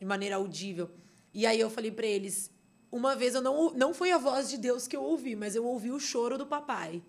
De 0.00 0.04
maneira 0.04 0.34
audível. 0.34 0.90
E 1.34 1.46
aí 1.46 1.58
eu 1.60 1.70
falei 1.70 1.90
para 1.90 2.06
eles: 2.06 2.50
Uma 2.90 3.14
vez 3.14 3.34
eu 3.34 3.42
não, 3.42 3.72
não 3.72 3.94
foi 3.94 4.12
a 4.12 4.18
voz 4.18 4.50
de 4.50 4.58
Deus 4.58 4.86
que 4.86 4.96
eu 4.96 5.02
ouvi, 5.02 5.34
mas 5.34 5.54
eu 5.54 5.64
ouvi 5.64 5.90
o 5.90 5.98
choro 5.98 6.36
do 6.36 6.46
papai. 6.46 7.02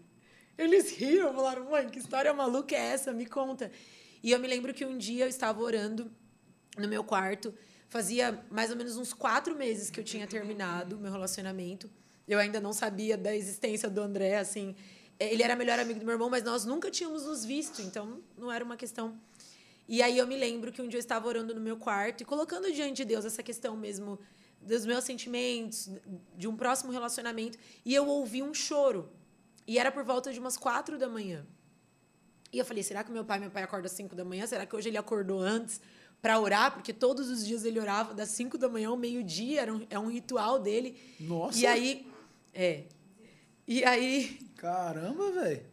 Eles 0.58 0.92
riram, 0.92 1.34
falaram: 1.34 1.70
Mãe, 1.70 1.90
que 1.90 2.00
história 2.00 2.34
maluca 2.34 2.76
é 2.76 2.80
essa? 2.80 3.12
Me 3.12 3.26
conta. 3.26 3.72
E 4.22 4.32
eu 4.32 4.40
me 4.40 4.48
lembro 4.48 4.74
que 4.74 4.86
um 4.86 4.98
dia 4.98 5.26
eu 5.26 5.30
estava 5.30 5.62
orando 5.62 6.12
no 6.78 6.88
meu 6.88 7.04
quarto. 7.04 7.54
Fazia 7.90 8.44
mais 8.50 8.72
ou 8.72 8.78
menos 8.78 8.98
uns 8.98 9.14
quatro 9.14 9.56
meses 9.56 9.90
que 9.90 10.00
eu 10.00 10.04
tinha 10.04 10.26
terminado 10.26 10.98
meu 10.98 11.12
relacionamento. 11.12 11.90
Eu 12.28 12.40
ainda 12.40 12.60
não 12.60 12.72
sabia 12.72 13.18
da 13.18 13.36
existência 13.36 13.90
do 13.90 14.02
André, 14.02 14.38
assim. 14.38 14.76
Ele 15.20 15.44
era 15.44 15.56
melhor 15.56 15.78
amigo 15.78 16.00
do 16.00 16.06
meu 16.06 16.14
irmão, 16.14 16.30
mas 16.30 16.44
nós 16.44 16.66
nunca 16.66 16.90
tínhamos 16.90 17.26
nos 17.26 17.46
visto, 17.46 17.82
então 17.82 18.22
não 18.38 18.52
era 18.52 18.64
uma 18.64 18.78
questão. 18.78 19.20
E 19.88 20.02
aí 20.02 20.18
eu 20.18 20.26
me 20.26 20.38
lembro 20.38 20.72
que 20.72 20.82
um 20.82 20.88
dia 20.88 20.98
eu 20.98 21.02
estava 21.02 21.28
orando 21.28 21.54
no 21.54 21.62
meu 21.62 21.78
quarto 21.78 22.22
e 22.22 22.26
colocando 22.26 22.72
diante 22.72 22.98
de 22.98 23.06
Deus 23.06 23.26
essa 23.26 23.44
questão 23.44 23.76
mesmo 23.76 24.20
dos 24.62 24.86
meus 24.86 25.04
sentimentos, 25.04 25.90
de 26.38 26.48
um 26.48 26.56
próximo 26.56 26.92
relacionamento, 26.92 27.58
e 27.84 27.94
eu 27.94 28.08
ouvi 28.08 28.42
um 28.42 28.54
choro. 28.54 29.10
E 29.68 29.78
era 29.78 29.92
por 29.92 30.04
volta 30.04 30.32
de 30.32 30.40
umas 30.40 30.58
quatro 30.58 30.98
da 30.98 31.10
manhã. 31.10 31.46
E 32.52 32.58
eu 32.60 32.66
falei, 32.66 32.84
será 32.84 33.04
que 33.04 33.12
meu 33.12 33.26
pai, 33.26 33.40
meu 33.40 33.52
pai 33.52 33.64
acorda 33.64 33.88
às 33.88 33.92
cinco 33.92 34.16
da 34.16 34.24
manhã? 34.24 34.46
Será 34.48 34.66
que 34.66 34.76
hoje 34.76 34.88
ele 34.88 34.98
acordou 34.98 35.40
antes 35.40 35.82
para 36.22 36.40
orar? 36.40 36.74
Porque 36.74 36.94
todos 36.94 37.30
os 37.30 37.46
dias 37.46 37.66
ele 37.66 37.80
orava 37.80 38.14
das 38.14 38.30
cinco 38.30 38.58
da 38.58 38.70
manhã 38.70 38.90
ao 38.90 38.98
meio-dia, 38.98 39.62
era 39.62 39.74
um, 39.74 39.86
é 39.90 40.00
um 40.00 40.08
ritual 40.08 40.60
dele. 40.60 40.98
Nossa! 41.20 41.60
E 41.60 41.66
aí, 41.66 42.08
é. 42.54 42.84
E 43.68 43.84
aí, 43.84 44.40
Caramba, 44.64 45.30
velho. 45.32 45.73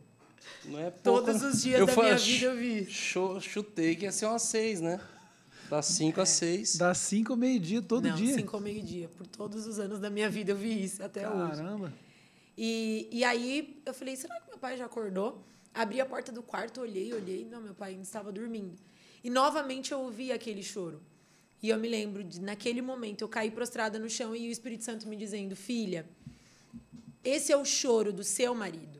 Não 0.64 0.78
é 0.78 0.90
pouco, 0.90 1.02
Todos 1.26 1.42
né? 1.42 1.48
os 1.48 1.62
dias 1.62 1.86
da 1.86 1.92
fa- 1.92 2.02
minha 2.02 2.16
vida 2.16 2.46
eu 2.46 2.56
vi. 2.56 2.86
chu- 2.90 3.40
Chutei 3.40 3.96
que 3.96 4.04
ia 4.04 4.12
ser 4.12 4.26
umas 4.26 4.42
seis, 4.42 4.80
né? 4.80 5.00
Das 5.68 5.86
cinco 5.86 6.20
às 6.20 6.30
seis. 6.30 6.76
Das 6.76 6.98
5 6.98 7.32
ao 7.32 7.36
meio-dia, 7.38 7.80
todo 7.80 8.08
não, 8.08 8.16
dia. 8.16 8.34
cinco 8.34 8.56
ao 8.56 8.62
meio-dia. 8.62 9.08
Por 9.16 9.26
todos 9.26 9.66
os 9.66 9.78
anos 9.78 10.00
da 10.00 10.10
minha 10.10 10.28
vida 10.28 10.50
eu 10.52 10.56
vi 10.56 10.82
isso 10.84 11.02
até 11.02 11.28
hoje. 11.28 11.50
Caramba. 11.56 11.92
E, 12.58 13.08
e 13.12 13.22
aí 13.24 13.80
eu 13.86 13.94
falei, 13.94 14.16
será 14.16 14.38
que 14.40 14.48
meu 14.48 14.58
pai 14.58 14.76
já 14.76 14.86
acordou? 14.86 15.44
Abri 15.72 16.00
a 16.00 16.04
porta 16.06 16.32
do 16.32 16.42
quarto, 16.42 16.80
olhei, 16.80 17.12
olhei. 17.14 17.44
Não, 17.48 17.60
meu 17.60 17.74
pai 17.74 17.92
ainda 17.92 18.02
estava 18.02 18.32
dormindo. 18.32 18.76
E 19.22 19.30
novamente 19.30 19.92
eu 19.92 20.00
ouvi 20.00 20.32
aquele 20.32 20.62
choro. 20.62 21.00
E 21.62 21.68
eu 21.68 21.78
me 21.78 21.88
lembro 21.88 22.24
de, 22.24 22.40
naquele 22.40 22.82
momento, 22.82 23.22
eu 23.22 23.28
caí 23.28 23.50
prostrada 23.50 23.98
no 23.98 24.10
chão 24.10 24.34
e 24.34 24.48
o 24.48 24.50
Espírito 24.50 24.82
Santo 24.82 25.06
me 25.06 25.14
dizendo, 25.14 25.54
filha, 25.54 26.04
esse 27.22 27.52
é 27.52 27.56
o 27.56 27.64
choro 27.64 28.12
do 28.12 28.24
seu 28.24 28.54
marido. 28.54 28.99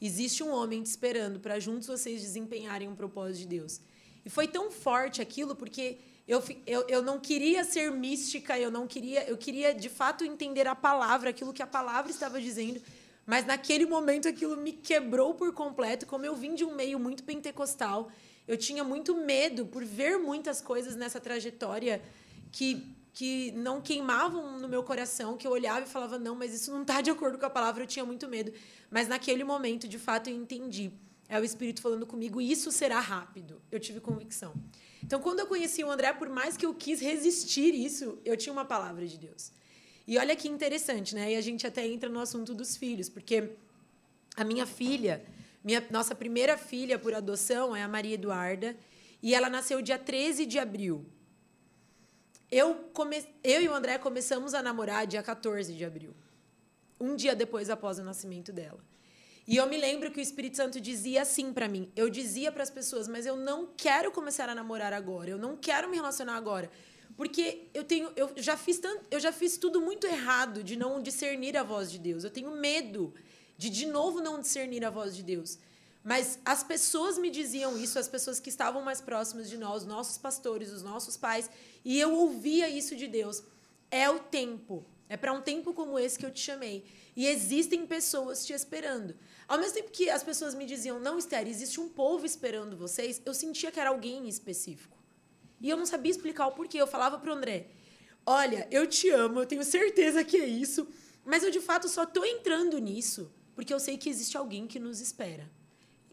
Existe 0.00 0.42
um 0.42 0.50
homem 0.50 0.82
te 0.82 0.86
esperando 0.86 1.40
para 1.40 1.58
juntos 1.58 1.88
vocês 1.88 2.20
desempenharem 2.20 2.88
um 2.88 2.94
propósito 2.94 3.40
de 3.40 3.58
Deus. 3.58 3.80
E 4.24 4.30
foi 4.30 4.46
tão 4.46 4.70
forte 4.70 5.20
aquilo 5.20 5.56
porque 5.56 5.98
eu, 6.26 6.42
eu, 6.66 6.84
eu 6.88 7.02
não 7.02 7.18
queria 7.18 7.64
ser 7.64 7.90
mística, 7.90 8.58
eu 8.58 8.70
não 8.70 8.86
queria, 8.86 9.24
eu 9.28 9.36
queria 9.36 9.74
de 9.74 9.88
fato 9.88 10.24
entender 10.24 10.66
a 10.66 10.74
palavra, 10.74 11.30
aquilo 11.30 11.52
que 11.52 11.62
a 11.62 11.66
palavra 11.66 12.10
estava 12.10 12.40
dizendo. 12.40 12.80
Mas 13.26 13.44
naquele 13.44 13.86
momento 13.86 14.28
aquilo 14.28 14.56
me 14.56 14.72
quebrou 14.72 15.34
por 15.34 15.52
completo, 15.52 16.06
como 16.06 16.24
eu 16.24 16.36
vim 16.36 16.54
de 16.54 16.64
um 16.64 16.74
meio 16.74 16.98
muito 16.98 17.24
pentecostal, 17.24 18.10
eu 18.46 18.56
tinha 18.56 18.84
muito 18.84 19.14
medo 19.16 19.66
por 19.66 19.84
ver 19.84 20.18
muitas 20.18 20.60
coisas 20.60 20.96
nessa 20.96 21.20
trajetória 21.20 22.02
que 22.52 22.97
que 23.18 23.50
não 23.50 23.80
queimavam 23.80 24.60
no 24.60 24.68
meu 24.68 24.80
coração, 24.84 25.36
que 25.36 25.44
eu 25.44 25.50
olhava 25.50 25.84
e 25.84 25.88
falava, 25.88 26.20
não, 26.20 26.36
mas 26.36 26.54
isso 26.54 26.70
não 26.70 26.82
está 26.82 27.00
de 27.00 27.10
acordo 27.10 27.36
com 27.36 27.44
a 27.44 27.50
palavra, 27.50 27.82
eu 27.82 27.86
tinha 27.88 28.04
muito 28.04 28.28
medo. 28.28 28.52
Mas 28.88 29.08
naquele 29.08 29.42
momento, 29.42 29.88
de 29.88 29.98
fato, 29.98 30.30
eu 30.30 30.36
entendi. 30.36 30.92
É 31.28 31.40
o 31.40 31.42
Espírito 31.42 31.82
falando 31.82 32.06
comigo, 32.06 32.40
isso 32.40 32.70
será 32.70 33.00
rápido. 33.00 33.60
Eu 33.72 33.80
tive 33.80 33.98
convicção. 33.98 34.54
Então, 35.02 35.20
quando 35.20 35.40
eu 35.40 35.48
conheci 35.48 35.82
o 35.82 35.90
André, 35.90 36.12
por 36.12 36.28
mais 36.28 36.56
que 36.56 36.64
eu 36.64 36.72
quis 36.72 37.00
resistir 37.00 37.74
isso, 37.74 38.20
eu 38.24 38.36
tinha 38.36 38.52
uma 38.52 38.64
palavra 38.64 39.04
de 39.04 39.18
Deus. 39.18 39.50
E 40.06 40.16
olha 40.16 40.36
que 40.36 40.46
interessante, 40.46 41.12
né? 41.16 41.32
E 41.32 41.34
a 41.34 41.40
gente 41.40 41.66
até 41.66 41.84
entra 41.84 42.08
no 42.08 42.20
assunto 42.20 42.54
dos 42.54 42.76
filhos, 42.76 43.08
porque 43.08 43.50
a 44.36 44.44
minha 44.44 44.64
filha, 44.64 45.24
minha, 45.64 45.84
nossa 45.90 46.14
primeira 46.14 46.56
filha 46.56 46.96
por 46.96 47.12
adoção 47.12 47.74
é 47.74 47.82
a 47.82 47.88
Maria 47.88 48.14
Eduarda, 48.14 48.76
e 49.20 49.34
ela 49.34 49.50
nasceu 49.50 49.82
dia 49.82 49.98
13 49.98 50.46
de 50.46 50.56
abril. 50.60 51.04
Eu, 52.50 52.74
come... 52.92 53.24
eu 53.44 53.60
e 53.60 53.68
o 53.68 53.74
André 53.74 53.98
começamos 53.98 54.54
a 54.54 54.62
namorar 54.62 55.06
dia 55.06 55.22
14 55.22 55.72
de 55.74 55.84
abril. 55.84 56.14
Um 57.00 57.14
dia 57.14 57.34
depois 57.34 57.70
após 57.70 57.98
o 57.98 58.02
nascimento 58.02 58.52
dela. 58.52 58.80
E 59.46 59.56
eu 59.56 59.66
me 59.66 59.78
lembro 59.78 60.10
que 60.10 60.18
o 60.18 60.22
Espírito 60.22 60.56
Santo 60.56 60.80
dizia 60.80 61.22
assim 61.22 61.52
para 61.52 61.68
mim. 61.68 61.90
Eu 61.96 62.10
dizia 62.10 62.52
para 62.52 62.62
as 62.62 62.70
pessoas, 62.70 63.08
mas 63.08 63.24
eu 63.24 63.36
não 63.36 63.68
quero 63.76 64.10
começar 64.10 64.48
a 64.48 64.54
namorar 64.54 64.92
agora. 64.92 65.30
Eu 65.30 65.38
não 65.38 65.56
quero 65.56 65.88
me 65.88 65.96
relacionar 65.96 66.36
agora. 66.36 66.70
Porque 67.16 67.68
eu 67.74 67.82
tenho 67.82 68.12
eu 68.14 68.30
já 68.36 68.56
fiz 68.56 68.78
tanto, 68.78 69.04
eu 69.10 69.18
já 69.18 69.32
fiz 69.32 69.56
tudo 69.56 69.80
muito 69.80 70.06
errado 70.06 70.62
de 70.62 70.76
não 70.76 71.02
discernir 71.02 71.56
a 71.56 71.62
voz 71.62 71.90
de 71.90 71.98
Deus. 71.98 72.24
Eu 72.24 72.30
tenho 72.30 72.50
medo 72.52 73.14
de 73.56 73.70
de 73.70 73.86
novo 73.86 74.20
não 74.20 74.40
discernir 74.40 74.84
a 74.84 74.90
voz 74.90 75.16
de 75.16 75.22
Deus. 75.22 75.58
Mas 76.08 76.38
as 76.42 76.62
pessoas 76.62 77.18
me 77.18 77.28
diziam 77.28 77.76
isso, 77.76 77.98
as 77.98 78.08
pessoas 78.08 78.40
que 78.40 78.48
estavam 78.48 78.80
mais 78.80 78.98
próximas 78.98 79.46
de 79.46 79.58
nós, 79.58 79.82
os 79.82 79.86
nossos 79.86 80.16
pastores, 80.16 80.72
os 80.72 80.82
nossos 80.82 81.18
pais, 81.18 81.50
e 81.84 82.00
eu 82.00 82.14
ouvia 82.14 82.66
isso 82.66 82.96
de 82.96 83.06
Deus. 83.06 83.42
É 83.90 84.08
o 84.08 84.18
tempo. 84.18 84.86
É 85.06 85.18
para 85.18 85.34
um 85.34 85.42
tempo 85.42 85.74
como 85.74 85.98
esse 85.98 86.18
que 86.18 86.24
eu 86.24 86.30
te 86.30 86.40
chamei. 86.40 86.82
E 87.14 87.26
existem 87.26 87.86
pessoas 87.86 88.46
te 88.46 88.54
esperando. 88.54 89.14
Ao 89.46 89.58
mesmo 89.58 89.74
tempo 89.74 89.90
que 89.90 90.08
as 90.08 90.22
pessoas 90.22 90.54
me 90.54 90.64
diziam, 90.64 90.98
não, 90.98 91.18
Esther, 91.18 91.46
existe 91.46 91.78
um 91.78 91.90
povo 91.90 92.24
esperando 92.24 92.74
vocês, 92.74 93.20
eu 93.26 93.34
sentia 93.34 93.70
que 93.70 93.78
era 93.78 93.90
alguém 93.90 94.24
em 94.24 94.28
específico. 94.28 94.96
E 95.60 95.68
eu 95.68 95.76
não 95.76 95.84
sabia 95.84 96.10
explicar 96.10 96.46
o 96.46 96.52
porquê. 96.52 96.80
Eu 96.80 96.86
falava 96.86 97.18
para 97.18 97.30
o 97.30 97.34
André, 97.34 97.66
olha, 98.24 98.66
eu 98.70 98.86
te 98.86 99.10
amo, 99.10 99.40
eu 99.40 99.46
tenho 99.46 99.62
certeza 99.62 100.24
que 100.24 100.38
é 100.38 100.46
isso, 100.46 100.88
mas 101.22 101.42
eu 101.42 101.50
de 101.50 101.60
fato 101.60 101.86
só 101.86 102.04
estou 102.04 102.24
entrando 102.24 102.78
nisso 102.78 103.30
porque 103.58 103.74
eu 103.74 103.80
sei 103.80 103.98
que 103.98 104.08
existe 104.08 104.36
alguém 104.36 104.68
que 104.68 104.78
nos 104.78 105.00
espera. 105.00 105.50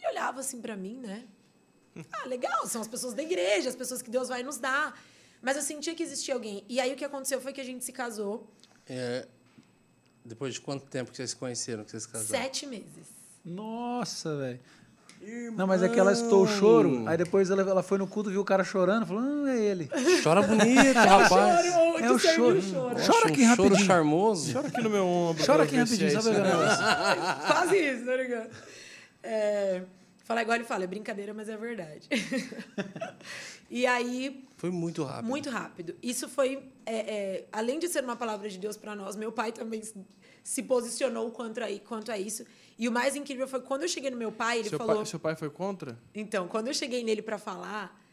Ele 0.06 0.12
olhava 0.18 0.39
assim 0.39 0.62
para 0.62 0.76
mim, 0.76 0.97
né? 1.01 1.24
Ah, 2.12 2.28
legal, 2.28 2.68
são 2.68 2.82
as 2.82 2.88
pessoas 2.88 3.14
da 3.14 3.24
igreja, 3.24 3.70
as 3.70 3.76
pessoas 3.76 4.01
que 4.01 4.10
Deus 4.12 4.28
vai 4.28 4.43
nos 4.43 4.58
dar. 4.58 4.99
Mas 5.41 5.56
eu 5.56 5.62
sentia 5.64 5.95
que 5.95 6.03
existia 6.03 6.34
alguém. 6.34 6.64
E 6.68 6.80
aí 6.80 6.91
o 6.93 6.95
que 6.95 7.06
aconteceu 7.06 7.39
foi 7.39 7.53
que 7.53 7.62
a 7.62 7.64
gente 7.64 7.84
se 7.86 7.91
casou 7.91 8.49
É, 8.88 9.26
depois 10.24 10.53
de 10.53 10.62
quanto 10.62 10.86
tempo 10.88 11.12
que 11.12 11.18
vocês 11.18 11.30
se 11.32 11.36
conheceram, 11.36 11.84
que 11.84 11.91
vocês 11.91 12.03
se 12.03 12.10
casaram? 12.10 12.43
sete 12.43 12.66
meses. 12.68 13.08
Nossa, 13.43 14.36
velho. 14.38 14.60
Não, 15.56 15.66
mas 15.66 15.82
é 15.82 15.89
que 15.89 15.99
ela 15.99 16.12
estou 16.12 16.43
o 16.43 16.47
choro, 16.47 17.08
aí 17.08 17.18
depois 17.18 17.49
ela, 17.49 17.62
ela 17.64 17.82
foi 17.82 17.97
no 17.97 18.06
culto, 18.06 18.30
viu 18.30 18.41
o 18.41 18.45
cara 18.45 18.64
chorando, 18.64 19.08
falou, 19.08 19.24
ah, 19.24 19.49
é 19.56 19.60
ele. 19.60 19.89
Chora 20.22 20.41
bonito, 20.43 20.93
rapaz. 20.93 21.66
É 21.95 22.12
o 22.12 22.20
choro. 22.20 22.62
Nossa, 22.62 23.12
Chora 23.12 23.30
aqui 23.30 23.41
um 23.41 23.47
rapidinho. 23.47 23.76
choro 23.76 23.86
charmoso. 23.86 24.53
Chora 24.53 24.68
aqui 24.68 24.82
no 24.82 24.89
meu 24.89 25.06
ombro. 25.08 25.43
Chora 25.45 25.64
aqui 25.64 25.78
rapidinho, 25.78 26.10
é 26.10 26.12
só 26.12 26.20
isso 26.20 26.34
ver. 26.34 26.43
Quase 27.47 27.78
isso, 27.80 28.06
tá 28.06 28.16
ligado? 28.18 28.49
É, 29.24 29.82
falar 30.26 30.41
igual 30.41 30.55
ele 30.57 30.65
fala, 30.65 30.84
é 30.84 30.88
brincadeira, 30.88 31.34
mas 31.34 31.47
é 31.47 31.55
verdade. 31.55 32.09
e 33.69 33.86
aí, 33.86 34.43
Foi 34.57 34.69
muito 34.71 35.03
rápido. 35.03 35.30
muito 35.30 35.49
rápido. 35.49 35.95
Isso 36.01 36.28
foi, 36.28 36.63
é, 36.86 36.95
é, 36.95 37.47
além 37.51 37.80
de 37.80 37.88
ser 37.88 38.03
uma 38.03 38.15
palavra 38.15 38.49
de 38.49 38.57
Deus 38.57 38.76
para 38.76 38.95
nós, 38.95 39.15
meu 39.15 39.32
pai 39.32 39.51
também 39.51 39.82
se- 40.43 40.63
posicionou 40.63 41.30
quanto 41.32 41.59
a, 41.63 41.67
quanto 41.80 42.11
a 42.11 42.17
isso. 42.17 42.43
E 42.78 42.89
o 42.89 42.91
mais 42.91 43.15
incrível 43.15 43.47
foi 43.47 43.61
quando 43.61 43.84
eu 43.84 43.88
cheguei 43.88 44.09
no 44.09 44.17
meu 44.17 44.32
pai, 44.32 44.59
ele 44.59 44.69
Seu, 44.69 44.78
falou. 44.80 44.95
pai, 44.97 45.05
seu 45.05 45.19
pai 45.19 45.36
foi 45.36 45.49
contra? 45.49 45.97
Então, 46.13 46.47
quando 46.47 46.67
eu 46.67 46.73
cheguei 46.73 47.03
nele 47.03 47.21
para 47.21 47.38
falar, 47.38 48.03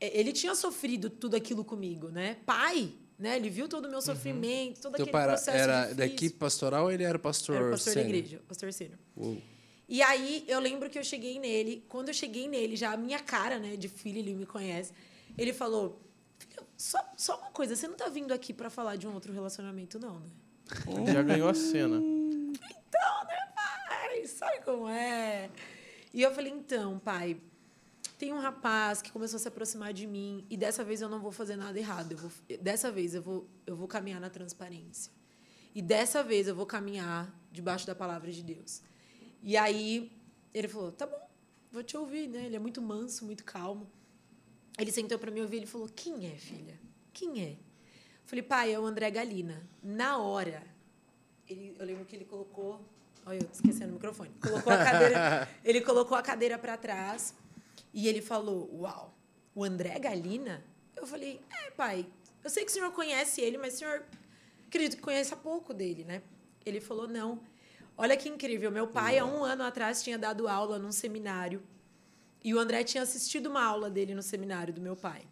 é, 0.00 0.18
ele 0.18 0.32
tinha 0.32 0.54
sofrido 0.54 1.10
tudo 1.10 1.36
aquilo 1.36 1.62
comigo, 1.64 2.08
né? 2.08 2.38
Pai, 2.46 2.92
né? 3.18 3.36
Ele 3.36 3.50
viu 3.50 3.68
todo 3.68 3.84
o 3.84 3.90
meu 3.90 4.00
sofrimento, 4.00 4.80
todo 4.80 4.92
Teu 4.94 5.02
aquele 5.04 5.12
pai 5.12 5.22
era, 5.24 5.32
processo 5.32 5.56
era 5.58 5.74
difícil. 5.80 5.96
da 5.96 6.06
equipe 6.06 6.36
pastoral 6.38 6.84
ou 6.84 6.90
ele 6.90 7.04
era 7.04 7.18
pastor? 7.18 7.56
Era 7.56 7.70
pastor 7.70 7.94
da 7.94 8.00
sênior? 8.00 8.16
igreja, 8.16 8.40
pastor 8.48 8.72
Sênior. 8.72 8.98
Uou. 9.14 9.42
E 9.88 10.02
aí 10.02 10.44
eu 10.46 10.60
lembro 10.60 10.90
que 10.90 10.98
eu 10.98 11.04
cheguei 11.04 11.38
nele, 11.38 11.84
quando 11.88 12.08
eu 12.08 12.14
cheguei 12.14 12.46
nele, 12.46 12.76
já 12.76 12.92
a 12.92 12.96
minha 12.96 13.18
cara, 13.18 13.58
né, 13.58 13.76
de 13.76 13.88
filho, 13.88 14.18
ele 14.18 14.34
me 14.34 14.44
conhece. 14.44 14.92
Ele 15.36 15.52
falou: 15.52 16.00
"Filha, 16.38 16.62
só, 16.76 16.98
só 17.16 17.38
uma 17.38 17.50
coisa, 17.50 17.74
você 17.74 17.88
não 17.88 17.96
tá 17.96 18.08
vindo 18.08 18.32
aqui 18.32 18.52
para 18.52 18.68
falar 18.68 18.96
de 18.96 19.06
um 19.08 19.14
outro 19.14 19.32
relacionamento, 19.32 19.98
não, 19.98 20.20
né? 20.20 20.28
Ele 20.86 21.12
já 21.12 21.22
ganhou 21.22 21.48
a 21.48 21.54
cena. 21.54 21.96
Então, 21.96 23.24
né, 23.24 23.52
pai? 23.54 24.26
Sabe 24.26 24.60
como 24.62 24.88
é? 24.88 25.50
E 26.12 26.22
eu 26.22 26.34
falei, 26.34 26.52
então, 26.52 26.98
pai, 26.98 27.40
tem 28.18 28.32
um 28.32 28.38
rapaz 28.38 29.00
que 29.00 29.12
começou 29.12 29.36
a 29.36 29.40
se 29.40 29.48
aproximar 29.48 29.92
de 29.92 30.06
mim 30.06 30.44
e 30.50 30.56
dessa 30.56 30.82
vez 30.82 31.00
eu 31.00 31.08
não 31.08 31.20
vou 31.20 31.30
fazer 31.30 31.56
nada 31.56 31.78
errado. 31.78 32.12
Eu 32.12 32.18
vou, 32.18 32.30
dessa 32.60 32.90
vez 32.90 33.14
eu 33.14 33.22
vou, 33.22 33.48
eu 33.66 33.76
vou 33.76 33.86
caminhar 33.86 34.20
na 34.20 34.28
transparência. 34.28 35.12
E 35.74 35.80
dessa 35.80 36.22
vez 36.22 36.48
eu 36.48 36.54
vou 36.54 36.66
caminhar 36.66 37.32
debaixo 37.52 37.86
da 37.86 37.94
palavra 37.94 38.32
de 38.32 38.42
Deus. 38.42 38.82
E 39.42 39.56
aí 39.56 40.10
ele 40.52 40.68
falou, 40.68 40.92
tá 40.92 41.06
bom, 41.06 41.28
vou 41.72 41.82
te 41.82 41.96
ouvir, 41.96 42.28
né? 42.28 42.46
Ele 42.46 42.56
é 42.56 42.58
muito 42.58 42.80
manso, 42.82 43.24
muito 43.24 43.44
calmo. 43.44 43.90
Ele 44.78 44.92
sentou 44.92 45.18
para 45.18 45.30
me 45.30 45.40
ouvir 45.40 45.62
e 45.62 45.66
falou, 45.66 45.88
quem 45.88 46.26
é, 46.26 46.36
filha? 46.36 46.78
Quem 47.12 47.42
é? 47.42 47.56
Falei, 48.24 48.42
pai, 48.42 48.72
é 48.72 48.78
o 48.78 48.84
André 48.84 49.10
Galina. 49.10 49.66
Na 49.82 50.18
hora, 50.18 50.62
ele, 51.48 51.74
eu 51.78 51.86
lembro 51.86 52.04
que 52.04 52.14
ele 52.14 52.24
colocou. 52.24 52.80
Olha, 53.24 53.38
eu 53.38 53.48
esquecendo 53.52 53.90
o 53.90 53.94
microfone. 53.94 54.30
Colocou 54.40 54.72
a 54.72 54.76
cadeira, 54.76 55.48
ele 55.64 55.80
colocou 55.80 56.16
a 56.16 56.22
cadeira 56.22 56.58
para 56.58 56.76
trás 56.76 57.34
e 57.92 58.06
ele 58.06 58.20
falou: 58.20 58.70
Uau, 58.80 59.14
o 59.54 59.64
André 59.64 59.98
Galina? 59.98 60.62
Eu 60.94 61.06
falei: 61.06 61.40
É, 61.50 61.70
pai, 61.70 62.06
eu 62.44 62.50
sei 62.50 62.64
que 62.64 62.70
o 62.70 62.74
senhor 62.74 62.92
conhece 62.92 63.40
ele, 63.40 63.58
mas 63.58 63.74
o 63.74 63.78
senhor 63.78 64.04
acredito 64.66 64.96
que 64.96 65.02
conhece 65.02 65.34
pouco 65.36 65.72
dele, 65.72 66.04
né? 66.04 66.22
Ele 66.64 66.80
falou: 66.80 67.08
Não. 67.08 67.40
Olha 68.00 68.16
que 68.16 68.28
incrível. 68.28 68.70
Meu 68.70 68.86
pai, 68.86 69.18
há 69.18 69.24
um 69.24 69.42
ano 69.42 69.64
atrás, 69.64 70.04
tinha 70.04 70.16
dado 70.16 70.46
aula 70.46 70.78
num 70.78 70.92
seminário 70.92 71.60
e 72.44 72.54
o 72.54 72.58
André 72.60 72.84
tinha 72.84 73.02
assistido 73.02 73.46
uma 73.46 73.64
aula 73.64 73.90
dele 73.90 74.14
no 74.14 74.22
seminário 74.22 74.72
do 74.72 74.80
meu 74.80 74.94
pai. 74.94 75.26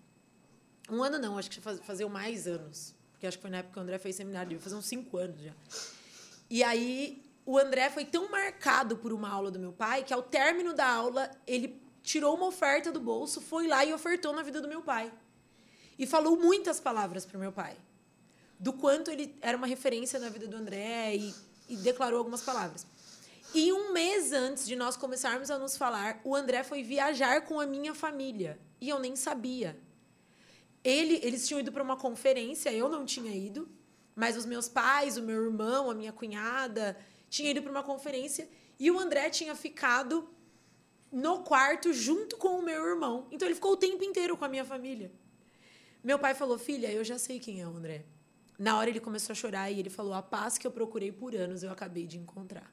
Um 0.91 1.01
ano 1.01 1.17
não, 1.17 1.39
acho 1.39 1.49
que 1.49 1.61
fazia 1.61 2.09
mais 2.09 2.49
anos. 2.49 2.93
Porque 3.13 3.25
acho 3.25 3.39
que 3.39 3.43
foi 3.43 3.51
na 3.53 3.59
época 3.59 3.75
que 3.75 3.79
o 3.79 3.83
André 3.83 3.99
fez 3.99 4.17
seminário, 4.17 4.49
devia 4.49 4.63
fazer 4.63 4.75
uns 4.75 4.87
cinco 4.87 5.17
anos 5.17 5.41
já. 5.41 5.53
E 6.51 6.65
aí, 6.65 7.23
o 7.45 7.57
André 7.57 7.89
foi 7.89 8.05
tão 8.05 8.29
marcado 8.29 8.97
por 8.97 9.13
uma 9.13 9.29
aula 9.31 9.49
do 9.49 9.61
meu 9.61 9.73
pai 9.73 10.03
que, 10.03 10.13
ao 10.13 10.23
término 10.23 10.75
da 10.75 10.89
aula, 10.89 11.31
ele 11.47 11.81
tirou 12.03 12.35
uma 12.35 12.47
oferta 12.47 12.91
do 12.91 12.99
bolso, 12.99 13.41
foi 13.41 13.69
lá 13.69 13.85
e 13.85 13.95
ofertou 13.95 14.33
na 14.33 14.43
vida 14.43 14.61
do 14.61 14.67
meu 14.67 14.83
pai. 14.83 15.13
E 15.97 16.05
falou 16.05 16.37
muitas 16.37 16.81
palavras 16.81 17.25
para 17.25 17.37
o 17.37 17.41
meu 17.41 17.53
pai. 17.53 17.77
Do 18.59 18.73
quanto 18.73 19.09
ele 19.09 19.37
era 19.41 19.57
uma 19.57 19.69
referência 19.69 20.19
na 20.19 20.29
vida 20.29 20.49
do 20.49 20.57
André 20.57 21.15
e, 21.15 21.35
e 21.69 21.77
declarou 21.77 22.19
algumas 22.19 22.43
palavras. 22.43 22.87
E 23.55 23.73
um 23.73 23.93
mês 23.93 24.33
antes 24.33 24.67
de 24.67 24.77
nós 24.77 24.97
começarmos 24.97 25.51
a 25.51 25.59
nos 25.59 25.77
falar, 25.77 26.21
o 26.25 26.35
André 26.35 26.63
foi 26.63 26.83
viajar 26.83 27.43
com 27.43 27.59
a 27.59 27.67
minha 27.67 27.95
família. 27.95 28.59
E 28.81 28.89
eu 28.89 28.99
nem 28.99 29.17
sabia. 29.17 29.79
Ele, 30.85 31.19
eles 31.23 31.47
tinham 31.47 31.61
ido 31.61 31.73
para 31.73 31.83
uma 31.83 31.97
conferência, 31.97 32.73
eu 32.73 32.89
não 32.89 33.05
tinha 33.05 33.35
ido, 33.35 33.69
mas 34.15 34.37
os 34.37 34.47
meus 34.47 34.69
pais, 34.69 35.17
o 35.17 35.23
meu 35.23 35.45
irmão, 35.45 35.91
a 35.91 35.95
minha 35.95 36.13
cunhada, 36.13 36.97
tinham 37.29 37.51
ido 37.51 37.63
para 37.63 37.71
uma 37.71 37.83
conferência 37.83 38.49
e 38.79 38.91
o 38.91 38.99
André 38.99 39.31
tinha 39.31 39.55
ficado 39.55 40.29
no 41.11 41.43
quarto 41.43 41.93
junto 41.93 42.37
com 42.37 42.59
o 42.59 42.63
meu 42.63 42.87
irmão. 42.87 43.27
Então 43.31 43.49
ele 43.49 43.55
ficou 43.55 43.73
o 43.73 43.77
tempo 43.77 44.05
inteiro 44.05 44.37
com 44.37 44.45
a 44.45 44.49
minha 44.49 44.65
família. 44.65 45.11
Meu 46.05 46.19
pai 46.19 46.35
falou: 46.35 46.59
"Filha, 46.59 46.93
eu 46.93 47.03
já 47.03 47.19
sei 47.19 47.41
quem 47.41 47.61
é 47.61 47.67
o 47.67 47.77
André". 47.77 48.05
Na 48.59 48.79
hora 48.79 48.91
ele 48.91 49.01
começou 49.01 49.33
a 49.33 49.37
chorar 49.37 49.71
e 49.71 49.79
ele 49.79 49.91
falou: 49.91 50.15
"A 50.15 50.23
paz 50.23 50.59
que 50.59 50.67
eu 50.67 50.71
procurei 50.71 51.13
por 51.13 51.35
anos 51.35 51.63
eu 51.63 51.71
acabei 51.71 52.07
de 52.07 52.19
encontrar". 52.19 52.71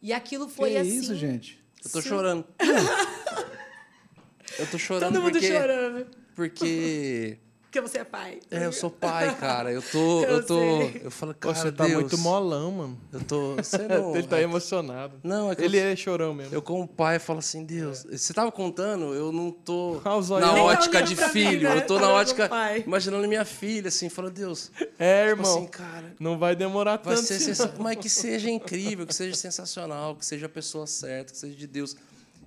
E 0.00 0.12
aquilo 0.12 0.48
foi 0.48 0.72
que 0.72 0.76
assim. 0.78 0.98
isso, 0.98 1.14
gente? 1.14 1.62
Eu 1.84 1.90
tô 1.90 2.02
chorando. 2.02 2.44
eu 4.58 4.70
tô 4.70 4.78
chorando 4.78 5.12
Todo 5.12 5.22
mundo 5.22 5.32
porque 5.32 5.48
chorando. 5.48 6.06
porque 6.34 7.38
Porque 7.72 7.80
você 7.88 8.00
é 8.00 8.04
pai. 8.04 8.38
é, 8.50 8.66
eu 8.66 8.72
sou 8.72 8.90
pai, 8.90 9.34
cara. 9.34 9.72
Eu 9.72 9.80
tô 9.80 10.22
Eu 10.28 10.30
eu, 10.30 10.46
tô 10.46 10.58
sei. 10.58 11.00
eu 11.04 11.10
falo, 11.10 11.32
cara, 11.34 11.54
Você 11.54 11.72
tá 11.72 11.86
Deus, 11.86 12.02
muito 12.02 12.18
molão, 12.18 12.70
mano. 12.70 13.00
Eu 13.10 13.20
tô, 13.24 13.54
você 13.56 13.78
não, 13.88 14.14
Ele 14.14 14.26
tá 14.26 14.38
é- 14.38 14.42
emocionado. 14.42 15.18
Não, 15.24 15.50
é 15.50 15.56
que 15.56 15.62
Ele 15.62 15.78
eu- 15.78 15.84
é 15.86 15.96
chorão 15.96 16.34
mesmo. 16.34 16.54
Eu, 16.54 16.60
como 16.60 16.86
pai, 16.86 17.18
falo 17.18 17.38
assim, 17.38 17.64
Deus, 17.64 18.04
você 18.04 18.34
tava 18.34 18.52
contando, 18.52 19.14
eu 19.14 19.32
não 19.32 19.50
tô 19.50 20.02
Ah, 20.04 20.20
na 20.38 20.52
tá 20.52 20.62
ótica 20.62 21.02
de 21.02 21.14
pra 21.16 21.28
mim, 21.28 21.32
filho, 21.32 21.66
né? 21.70 21.78
eu 21.78 21.86
tô 21.86 21.94
Tá 21.94 22.02
na 22.02 22.08
ótica, 22.10 22.50
imaginando 22.86 23.26
minha 23.26 23.46
filha, 23.46 23.88
assim, 23.88 24.10
falo, 24.10 24.28
Deus, 24.28 24.70
É, 24.98 25.28
tipo 25.28 25.40
irmão. 25.40 25.56
assim, 25.56 25.66
cara, 25.68 26.14
Não 26.20 26.38
vai 26.38 26.54
demorar 26.54 26.98
vai 27.02 27.14
tanto. 27.16 27.26
ser 27.26 27.36
assim, 27.36 27.44
sensa... 27.54 27.74
mas 27.78 27.96
que 27.96 28.10
seja 28.10 28.50
incrível, 28.50 29.06
que 29.06 29.14
seja 29.14 29.34
sensacional, 29.34 30.14
que 30.14 30.26
seja 30.26 30.44
a 30.44 30.48
pessoa 30.50 30.86
certa, 30.86 31.32
que 31.32 31.38
seja 31.38 31.56
de 31.56 31.66
Deus. 31.66 31.96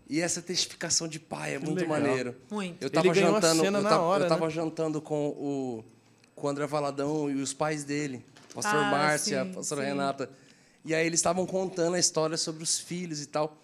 E 0.08 0.22
essa 0.22 0.42
testificação 0.42 1.08
de 1.08 1.20
pai 1.20 1.56
é 1.56 1.60
muito 1.60 1.80
legal. 1.82 2.00
maneiro. 2.00 2.36
Muito. 2.52 2.82
Eu 2.84 2.90
tava 2.90 3.08
Ele 3.08 3.16
ganhou 3.16 3.32
a 3.32 3.42
jantando, 3.42 3.62
cena 3.64 3.78
eu 3.80 3.82
na 3.84 3.90
tava, 3.90 4.04
hora, 4.04 4.24
eu 4.26 4.30
tava 4.30 4.46
né? 4.46 4.52
jantando 4.52 5.02
com 5.02 5.28
o, 5.30 5.84
com 6.36 6.48
o 6.48 6.50
André 6.50 6.68
Valadão 6.68 7.30
e 7.30 7.42
os 7.42 7.54
pais 7.54 7.84
dele, 7.84 8.24
pastor 8.54 8.76
Ah, 8.76 8.92
Márcia, 8.92 9.46
sim, 9.46 9.52
pastora 9.54 9.82
sim. 9.82 9.88
Renata. 9.88 10.30
E 10.84 10.94
aí 10.94 11.06
eles 11.08 11.20
estavam 11.20 11.46
contando 11.48 11.96
a 11.96 12.00
história 12.00 12.38
sobre 12.38 12.64
os 12.64 12.80
filhos 12.80 13.20
e 13.22 13.26
tal. 13.26 13.58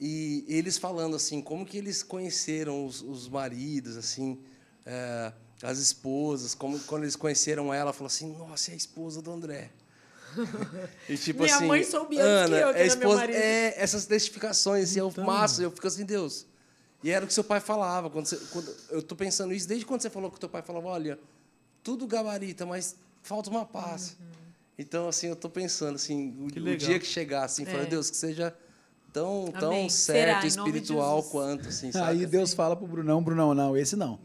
E 0.00 0.44
eles 0.48 0.76
falando 0.76 1.14
assim, 1.16 1.40
como 1.40 1.64
que 1.64 1.78
eles 1.78 2.02
conheceram 2.02 2.84
os, 2.84 3.00
os 3.02 3.28
maridos, 3.28 3.96
assim, 3.96 4.38
é, 4.84 5.32
as 5.62 5.78
esposas, 5.78 6.54
como 6.54 6.78
quando 6.80 7.04
eles 7.04 7.16
conheceram 7.16 7.72
ela, 7.72 7.92
falou 7.92 8.08
assim, 8.08 8.36
nossa, 8.36 8.72
é 8.72 8.74
a 8.74 8.76
esposa 8.76 9.22
do 9.22 9.30
André. 9.30 9.70
E 11.08 11.16
tipo 11.18 11.42
Minha 11.42 11.56
assim, 11.56 11.66
mãe 11.66 11.84
soube 11.84 12.18
antes 12.20 12.48
que 12.50 12.54
eu 12.54 12.56
que 12.56 12.56
é, 12.56 12.58
era 12.60 12.72
meu 12.76 12.86
esposa, 12.86 13.16
marido. 13.20 13.36
é 13.36 13.74
essas 13.82 14.06
testificações, 14.06 14.94
e 14.96 14.98
eu 14.98 15.08
Então. 15.08 15.24
massa, 15.24 15.62
eu 15.62 15.70
fico 15.70 15.86
assim, 15.86 16.04
Deus. 16.04 16.46
E 17.02 17.10
era 17.10 17.24
o 17.24 17.28
que 17.28 17.34
seu 17.34 17.44
pai 17.44 17.60
falava. 17.60 18.10
Quando 18.10 18.26
você, 18.26 18.36
quando- 18.50 18.74
eu 18.90 19.02
tô 19.02 19.14
pensando 19.14 19.52
isso 19.52 19.68
desde 19.68 19.84
quando 19.86 20.00
você 20.02 20.10
falou 20.10 20.30
que 20.30 20.40
teu 20.40 20.48
pai 20.48 20.62
falava, 20.62 20.88
olha, 20.88 21.18
tudo 21.82 22.06
gabarita, 22.06 22.66
mas 22.66 22.96
falta 23.22 23.48
uma 23.50 23.64
paz. 23.64 24.16
Então, 24.78 25.08
assim, 25.08 25.28
eu 25.28 25.36
tô 25.36 25.48
pensando, 25.48 25.94
assim, 25.96 26.36
o, 26.38 26.48
Que 26.48 26.58
o 26.58 26.62
legal. 26.64 26.88
dia 26.88 26.98
que 26.98 27.06
chegar, 27.06 27.44
assim, 27.44 27.62
É. 27.62 27.66
falar, 27.66 27.84
Deus, 27.84 28.10
que 28.10 28.16
seja 28.16 28.54
tão, 29.16 29.46
tão 29.58 29.68
Amém. 29.70 29.88
Será, 29.88 30.18
certo, 30.32 30.40
de 30.42 30.46
espiritual 30.48 31.16
Jesus. 31.16 31.32
quanto, 31.32 31.68
assim, 31.70 31.90
sabe? 31.90 32.10
Aí 32.10 32.26
Deus 32.26 32.52
fala 32.52 32.76
pro 32.76 32.86
Brunão, 32.86 33.22
Brunão, 33.22 33.54
não, 33.54 33.74
esse 33.74 33.96
não. 33.96 34.18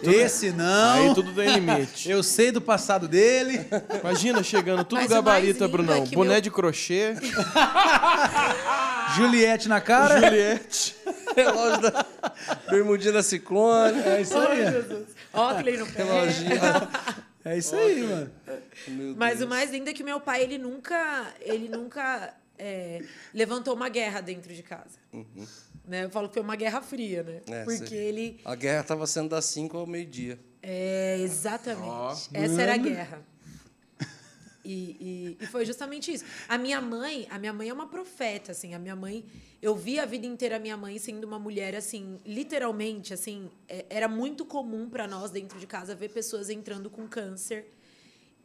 Tudo- 0.00 0.12
Esse 0.12 0.52
não. 0.52 0.92
Aí 1.08 1.14
tudo 1.14 1.32
tem 1.34 1.54
limite. 1.58 2.06
Eu 2.08 2.22
sei 2.22 2.52
do 2.52 2.60
passado 2.60 3.08
dele. 3.08 3.66
Imagina 4.00 4.44
chegando 4.44 4.84
tudo 4.84 5.00
Mas 5.00 5.10
o 5.10 5.14
mais 5.14 5.24
gabarita, 5.24 5.66
Brunão. 5.66 6.04
é 6.04 6.06
Boné 6.06 6.34
meu- 6.34 6.40
de 6.40 6.50
crochê, 6.52 7.16
Juliette 9.16 9.68
na 9.68 9.80
cara. 9.80 10.20
Juliette. 10.20 10.96
Relógio 11.36 11.80
da 11.82 12.06
bermudinha 12.70 13.12
da 13.12 13.22
Ciclone. 13.22 14.00
É 14.00 14.20
isso 14.20 14.36
aí. 14.38 14.64
Ai, 14.64 14.72
Jesus. 14.72 15.06
Óculos 15.34 15.78
no 15.80 15.86
pé. 15.86 16.02
Reloginho. 16.04 16.50
É 17.44 17.58
isso 17.58 17.76
aí, 17.76 18.02
mano. 18.02 18.30
Mas 19.16 19.42
o 19.42 19.46
mais 19.46 19.70
lindo 19.70 19.90
é 19.90 19.92
que 19.92 20.02
meu 20.02 20.18
pai, 20.20 20.42
ele 20.42 20.58
nunca, 20.58 21.26
ele 21.40 21.68
nunca 21.68 22.32
é, 22.58 23.02
levantou 23.32 23.74
uma 23.74 23.88
guerra 23.88 24.20
dentro 24.20 24.54
de 24.54 24.62
casa. 24.62 24.98
Né? 25.86 26.04
Eu 26.04 26.10
falo 26.10 26.28
que 26.28 26.34
foi 26.34 26.42
uma 26.42 26.56
guerra 26.56 26.80
fria, 26.82 27.22
né? 27.22 27.40
Uhum. 27.48 27.54
É, 27.54 27.64
Porque 27.64 27.86
sei. 27.86 27.98
ele... 27.98 28.40
A 28.44 28.54
guerra 28.54 28.80
estava 28.80 29.06
sendo 29.06 29.30
das 29.30 29.44
5 29.46 29.76
ao 29.76 29.86
meio-dia. 29.86 30.38
É, 30.62 31.18
exatamente. 31.20 32.28
Essa 32.34 32.62
era 32.62 32.74
a 32.74 32.76
guerra. 32.76 33.24
E, 34.64 35.36
e, 35.38 35.44
e 35.44 35.46
foi 35.46 35.64
justamente 35.64 36.12
isso. 36.12 36.24
A 36.48 36.58
minha 36.58 36.80
mãe, 36.80 37.24
a 37.30 37.38
minha 37.38 37.52
mãe 37.52 37.68
é 37.68 37.72
uma 37.72 37.86
profeta, 37.86 38.50
assim. 38.50 38.74
A 38.74 38.80
minha 38.80 38.96
mãe, 38.96 39.24
eu 39.62 39.76
vi 39.76 40.00
a 40.00 40.04
vida 40.04 40.26
inteira 40.26 40.56
a 40.56 40.58
minha 40.58 40.76
mãe 40.76 40.98
sendo 40.98 41.22
uma 41.24 41.38
mulher, 41.38 41.76
assim, 41.76 42.20
literalmente, 42.26 43.14
assim, 43.14 43.48
é- 43.68 43.86
era 43.88 44.08
muito 44.08 44.44
comum 44.44 44.90
para 44.90 45.06
nós 45.06 45.30
dentro 45.30 45.60
de 45.60 45.68
casa 45.68 45.94
ver 45.94 46.08
pessoas 46.08 46.50
entrando 46.50 46.90
com 46.90 47.06
câncer 47.06 47.75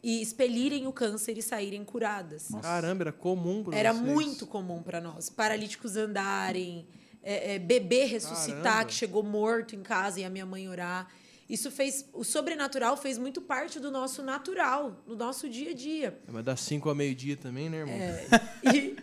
e 0.04 0.22
expelirem 0.22 0.88
o 0.88 0.92
câncer 0.94 1.38
e 1.38 1.42
saírem 1.42 1.84
curadas. 1.86 2.48
Caramba, 2.62 3.04
era 3.04 3.12
comum 3.12 3.64
pra 3.64 3.78
Era 3.78 3.94
vocês. 3.94 4.06
muito 4.06 4.48
comum 4.48 4.82
para 4.82 5.00
nós. 5.00 5.30
Paralíticos 5.30 5.96
andarem, 5.96 6.88
é, 7.22 7.56
é, 7.56 7.60
bebê 7.60 8.06
ressuscitar 8.06 8.64
Caramba. 8.64 8.86
que 8.86 8.94
chegou 8.94 9.22
morto 9.24 9.76
em 9.76 9.84
casa 9.84 10.20
e 10.20 10.24
a 10.26 10.30
minha 10.30 10.46
mãe 10.46 10.68
orar. 10.68 11.08
Isso 11.48 11.70
fez. 11.70 12.06
O 12.14 12.24
sobrenatural 12.24 12.96
fez 12.96 13.18
muito 13.18 13.42
parte 13.42 13.80
do 13.80 13.92
nosso 13.92 14.24
natural, 14.24 15.04
do 15.06 15.16
nosso 15.18 15.50
dia 15.50 15.72
a 15.72 15.74
dia. 15.74 16.18
É, 16.28 16.32
Mas 16.32 16.46
das 16.46 16.62
5 16.62 16.88
ao 16.90 16.96
meio-dia 16.96 17.36
também, 17.38 17.70
né, 17.70 17.78
irmão? 17.80 17.94
É, 17.94 18.26
e, 18.74 18.98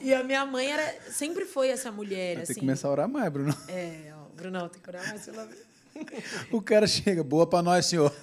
e 0.00 0.14
a 0.14 0.24
minha 0.24 0.44
mãe 0.46 0.66
era, 0.72 0.98
sempre 1.10 1.44
foi 1.44 1.68
essa 1.68 1.92
mulher. 1.92 2.38
Assim. 2.40 2.54
que 2.54 2.60
começar 2.60 2.88
a 2.88 2.90
orar 2.90 3.08
mais, 3.08 3.30
Bruno. 3.30 3.54
É, 3.68 4.12
ó, 4.16 4.34
Brunão, 4.34 4.68
tem 4.68 4.80
que 4.80 4.88
orar 4.88 5.06
mais 5.08 5.24
pela. 5.24 5.48
O 6.50 6.62
cara 6.62 6.86
chega, 6.86 7.22
boa 7.22 7.46
pra 7.46 7.60
nós, 7.62 7.84
senhor. 7.86 8.14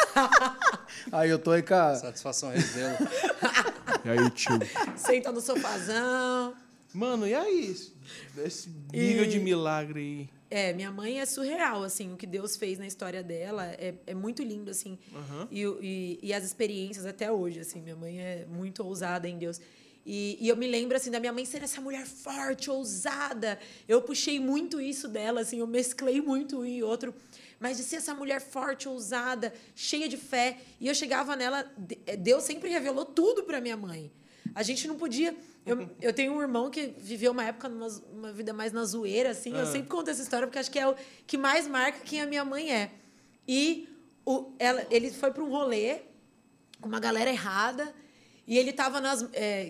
aí 1.12 1.30
eu 1.30 1.38
tô 1.38 1.50
aí, 1.50 1.62
cara. 1.62 1.96
Satisfação 1.96 2.50
Resdelo. 2.50 2.96
E 4.04 4.08
aí, 4.08 4.30
tio? 4.30 4.58
Senta 4.96 5.32
no 5.32 5.40
sofazão. 5.40 6.54
Mano, 6.92 7.26
e 7.26 7.34
aí? 7.34 7.76
Esse- 8.38 8.68
nível 8.92 9.24
E- 9.24 9.28
de 9.28 9.38
milagre 9.38 10.00
aí. 10.00 10.36
É, 10.48 10.72
minha 10.72 10.92
mãe 10.92 11.18
é 11.20 11.26
surreal, 11.26 11.82
assim, 11.82 12.12
o 12.12 12.16
que 12.16 12.24
Deus 12.26 12.56
fez 12.56 12.78
na 12.78 12.86
história 12.86 13.20
dela 13.20 13.66
é, 13.66 13.94
é 14.06 14.14
muito 14.14 14.44
lindo, 14.44 14.70
assim. 14.70 14.96
E, 15.50 15.66
o- 15.66 15.78
e, 15.82 16.20
e 16.22 16.32
as 16.32 16.44
experiências 16.44 17.04
até 17.04 17.30
hoje, 17.32 17.58
assim, 17.60 17.82
minha 17.82 17.96
mãe 17.96 18.20
é 18.20 18.46
muito 18.48 18.84
ousada 18.84 19.28
em 19.28 19.36
Deus. 19.38 19.60
E, 20.08 20.38
e 20.40 20.48
eu 20.48 20.56
me 20.56 20.68
lembro, 20.68 20.96
assim, 20.96 21.10
da 21.10 21.18
minha 21.18 21.32
mãe 21.32 21.44
ser 21.44 21.64
essa 21.64 21.80
mulher 21.80 22.06
forte, 22.06 22.70
ousada. 22.70 23.58
Eu 23.88 24.00
puxei 24.02 24.38
muito 24.38 24.80
isso 24.80 25.08
dela, 25.08 25.40
assim, 25.40 25.58
eu 25.58 25.66
mesclei 25.66 26.20
muito 26.20 26.60
um 26.60 26.64
e 26.64 26.80
outro. 26.80 27.12
Mas 27.58 27.76
de 27.78 27.82
ser 27.84 27.96
essa 27.96 28.14
mulher 28.14 28.40
forte, 28.40 28.88
ousada, 28.88 29.52
cheia 29.74 30.08
de 30.08 30.16
fé. 30.16 30.58
E 30.80 30.88
eu 30.88 30.94
chegava 30.94 31.34
nela, 31.36 31.62
de- 31.78 31.96
Deus 32.18 32.44
sempre 32.44 32.68
revelou 32.70 33.04
tudo 33.04 33.44
para 33.44 33.60
minha 33.60 33.76
mãe. 33.76 34.12
A 34.54 34.62
gente 34.62 34.86
não 34.86 34.96
podia. 34.96 35.34
Eu, 35.64 35.88
eu 36.00 36.12
tenho 36.12 36.32
um 36.32 36.40
irmão 36.40 36.70
que 36.70 36.94
viveu 36.98 37.32
uma 37.32 37.44
época 37.44 37.68
numa 37.68 37.88
uma 38.12 38.32
vida 38.32 38.52
mais 38.52 38.72
na 38.72 38.84
zoeira, 38.84 39.30
assim. 39.30 39.50
Eu 39.56 39.66
sempre 39.66 39.88
conto 39.88 40.08
essa 40.10 40.22
história 40.22 40.46
porque 40.46 40.58
acho 40.58 40.70
que 40.70 40.78
é 40.78 40.86
o 40.88 40.94
que 41.26 41.36
mais 41.36 41.66
marca 41.66 41.98
quem 42.00 42.20
a 42.20 42.26
minha 42.26 42.44
mãe 42.44 42.70
é. 42.72 42.90
E 43.48 43.88
o, 44.24 44.52
ela, 44.58 44.86
ele 44.90 45.10
foi 45.10 45.30
para 45.32 45.42
um 45.42 45.50
rolê 45.50 46.00
com 46.80 46.88
uma 46.88 47.00
galera 47.00 47.30
errada 47.30 47.92
e 48.46 48.56
ele 48.58 48.70
estava 48.70 49.00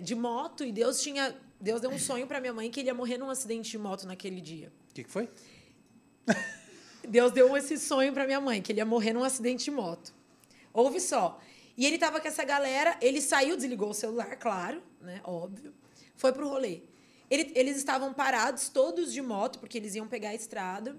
de 0.03 0.13
moto 0.15 0.63
e 0.63 0.71
Deus 0.71 1.01
tinha 1.01 1.35
Deus 1.59 1.81
deu 1.81 1.89
um 1.89 1.97
sonho 1.97 2.27
para 2.27 2.39
minha 2.39 2.53
mãe 2.53 2.69
que 2.69 2.79
ele 2.81 2.89
ia 2.89 2.93
morrer 2.93 3.17
num 3.17 3.29
acidente 3.29 3.71
de 3.71 3.77
moto 3.79 4.05
naquele 4.05 4.39
dia. 4.39 4.71
O 4.91 4.93
que, 4.93 5.03
que 5.03 5.09
foi? 5.09 5.27
Deus 7.07 7.31
deu 7.31 7.55
esse 7.57 7.77
sonho 7.77 8.13
para 8.13 8.25
minha 8.25 8.39
mãe 8.41 8.61
que 8.61 8.71
ele 8.71 8.79
ia 8.79 8.85
morrer 8.85 9.13
num 9.13 9.23
acidente 9.23 9.65
de 9.65 9.71
moto. 9.71 10.13
Ouve 10.73 10.99
só. 10.99 11.39
E 11.75 11.85
ele 11.85 11.97
tava 11.97 12.19
com 12.19 12.27
essa 12.27 12.43
galera, 12.43 12.97
ele 13.01 13.21
saiu, 13.21 13.55
desligou 13.55 13.89
o 13.89 13.93
celular, 13.93 14.35
claro, 14.37 14.81
né? 15.01 15.21
Óbvio. 15.23 15.73
Foi 16.15 16.31
pro 16.33 16.47
rolê. 16.47 16.81
Ele- 17.29 17.51
eles 17.55 17.77
estavam 17.77 18.13
parados, 18.13 18.69
todos 18.69 19.11
de 19.13 19.21
moto, 19.21 19.59
porque 19.59 19.77
eles 19.77 19.93
iam 19.95 20.07
pegar 20.07 20.29
a 20.29 20.35
estrada. 20.35 20.97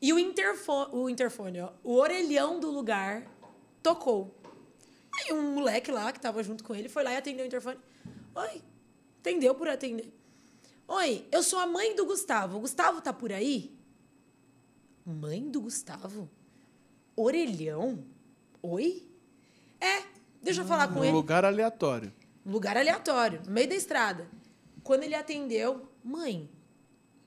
E 0.00 0.12
o 0.12 0.18
interfone, 0.18 0.90
o 0.92 1.08
interfone, 1.08 1.60
ó, 1.60 1.70
o 1.82 1.94
orelhão 1.94 2.60
do 2.60 2.70
lugar 2.70 3.26
tocou. 3.82 4.34
Aí 5.18 5.32
um 5.32 5.54
moleque 5.54 5.90
lá 5.90 6.12
que 6.12 6.20
tava 6.20 6.42
junto 6.42 6.62
com 6.62 6.74
ele 6.74 6.88
foi 6.88 7.02
lá 7.02 7.12
e 7.12 7.16
atendeu 7.16 7.44
o 7.44 7.46
interfone. 7.46 7.78
Oi, 8.34 8.62
atendeu 9.20 9.54
por 9.54 9.68
atender. 9.68 10.12
Oi, 10.86 11.26
eu 11.32 11.42
sou 11.42 11.58
a 11.58 11.66
mãe 11.66 11.96
do 11.96 12.04
Gustavo. 12.04 12.58
O 12.58 12.60
Gustavo 12.60 13.00
tá 13.00 13.12
por 13.12 13.32
aí? 13.32 13.75
Mãe 15.06 15.48
do 15.48 15.60
Gustavo? 15.60 16.28
Orelhão? 17.14 18.04
Oi? 18.60 19.06
É, 19.80 20.02
deixa 20.42 20.62
eu 20.62 20.66
falar 20.66 20.88
com 20.88 20.94
Num 20.98 21.04
ele. 21.04 21.12
lugar 21.12 21.44
aleatório. 21.44 22.12
Um 22.44 22.50
lugar 22.50 22.76
aleatório, 22.76 23.40
no 23.46 23.52
meio 23.52 23.68
da 23.68 23.74
estrada. 23.76 24.26
Quando 24.82 25.04
ele 25.04 25.14
atendeu, 25.14 25.88
mãe, 26.02 26.50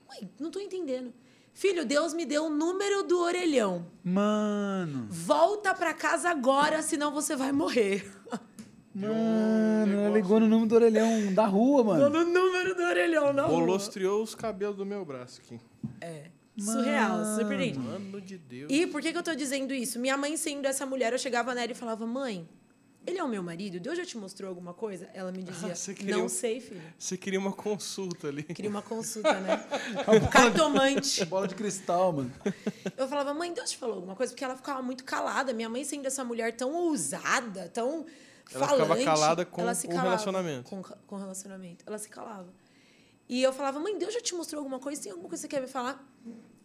mãe, 0.06 0.30
não 0.38 0.50
tô 0.50 0.60
entendendo. 0.60 1.12
Filho, 1.52 1.84
Deus 1.84 2.12
me 2.14 2.24
deu 2.24 2.44
o 2.46 2.50
número 2.50 3.02
do 3.02 3.18
orelhão. 3.18 3.86
Mano. 4.04 5.06
Volta 5.10 5.74
pra 5.74 5.92
casa 5.92 6.30
agora, 6.30 6.82
senão 6.82 7.12
você 7.12 7.34
vai 7.34 7.50
morrer. 7.52 8.04
Mano, 8.92 10.00
ela 10.00 10.10
ligou 10.14 10.40
no 10.40 10.48
número 10.48 10.68
do 10.68 10.74
orelhão 10.74 11.32
da 11.32 11.46
rua, 11.46 11.84
mano. 11.84 12.10
no 12.10 12.24
número 12.24 12.74
do 12.74 12.82
orelhão, 12.82 13.32
não. 13.32 13.48
Bolostriou 13.48 14.20
os 14.20 14.34
cabelos 14.34 14.76
do 14.76 14.84
meu 14.84 15.04
braço 15.04 15.40
aqui. 15.40 15.60
É. 16.00 16.24
Surreal, 16.58 17.24
surpreendente. 17.36 17.78
Mano 17.78 18.20
de 18.20 18.36
Deus. 18.36 18.70
E 18.70 18.86
por 18.86 19.00
que, 19.00 19.12
que 19.12 19.18
eu 19.18 19.22
tô 19.22 19.34
dizendo 19.34 19.72
isso? 19.72 19.98
Minha 19.98 20.16
mãe, 20.16 20.36
sendo 20.36 20.66
essa 20.66 20.84
mulher, 20.84 21.12
eu 21.12 21.18
chegava 21.18 21.54
nela 21.54 21.72
e 21.72 21.74
falava: 21.74 22.04
Mãe, 22.06 22.46
ele 23.06 23.18
é 23.18 23.24
o 23.24 23.28
meu 23.28 23.42
marido? 23.42 23.80
Deus 23.80 23.96
já 23.96 24.04
te 24.04 24.18
mostrou 24.18 24.48
alguma 24.48 24.74
coisa? 24.74 25.08
Ela 25.14 25.32
me 25.32 25.42
dizia: 25.44 25.72
Ah, 25.72 25.94
queria 25.94 26.16
Não 26.18 26.28
sei, 26.28 26.60
filho. 26.60 26.82
Você 26.98 27.16
queria 27.16 27.38
uma 27.38 27.52
consulta 27.52 28.28
ali. 28.28 28.42
Queria 28.42 28.70
uma 28.70 28.82
consulta, 28.82 29.40
né? 29.40 29.64
Cartomante. 30.30 31.24
Bola 31.26 31.48
de 31.48 31.54
cristal, 31.54 32.12
mano. 32.12 32.32
Eu 32.96 33.08
falava, 33.08 33.32
mãe, 33.32 33.52
Deus 33.54 33.70
te 33.70 33.78
falou 33.78 33.96
alguma 33.96 34.14
coisa? 34.14 34.32
Porque 34.32 34.44
ela 34.44 34.56
ficava 34.56 34.82
muito 34.82 35.04
calada. 35.04 35.52
Minha 35.54 35.68
mãe 35.68 35.82
sendo 35.84 36.06
essa 36.06 36.24
mulher 36.24 36.54
tão 36.56 36.72
ousada, 36.74 37.68
tão 37.72 38.04
Ela 38.52 38.66
falante. 38.66 38.98
ficava 38.98 39.04
calada 39.04 39.46
com 39.46 39.62
ela 39.62 39.74
se 39.74 39.86
o 39.86 39.90
calava 39.90 40.08
relacionamento. 40.08 40.68
Com, 40.68 40.82
com 40.82 41.14
o 41.14 41.18
relacionamento. 41.18 41.84
Ela 41.86 41.96
se 41.98 42.08
calava. 42.08 42.52
E 43.28 43.42
eu 43.42 43.52
falava, 43.52 43.78
mãe, 43.78 43.96
Deus 43.96 44.12
já 44.12 44.20
te 44.20 44.34
mostrou 44.34 44.58
alguma 44.58 44.80
coisa? 44.80 45.00
Tem 45.00 45.12
alguma 45.12 45.28
coisa 45.28 45.46
que 45.46 45.54
você 45.54 45.60
quer 45.60 45.64
me 45.64 45.72
falar? 45.72 46.04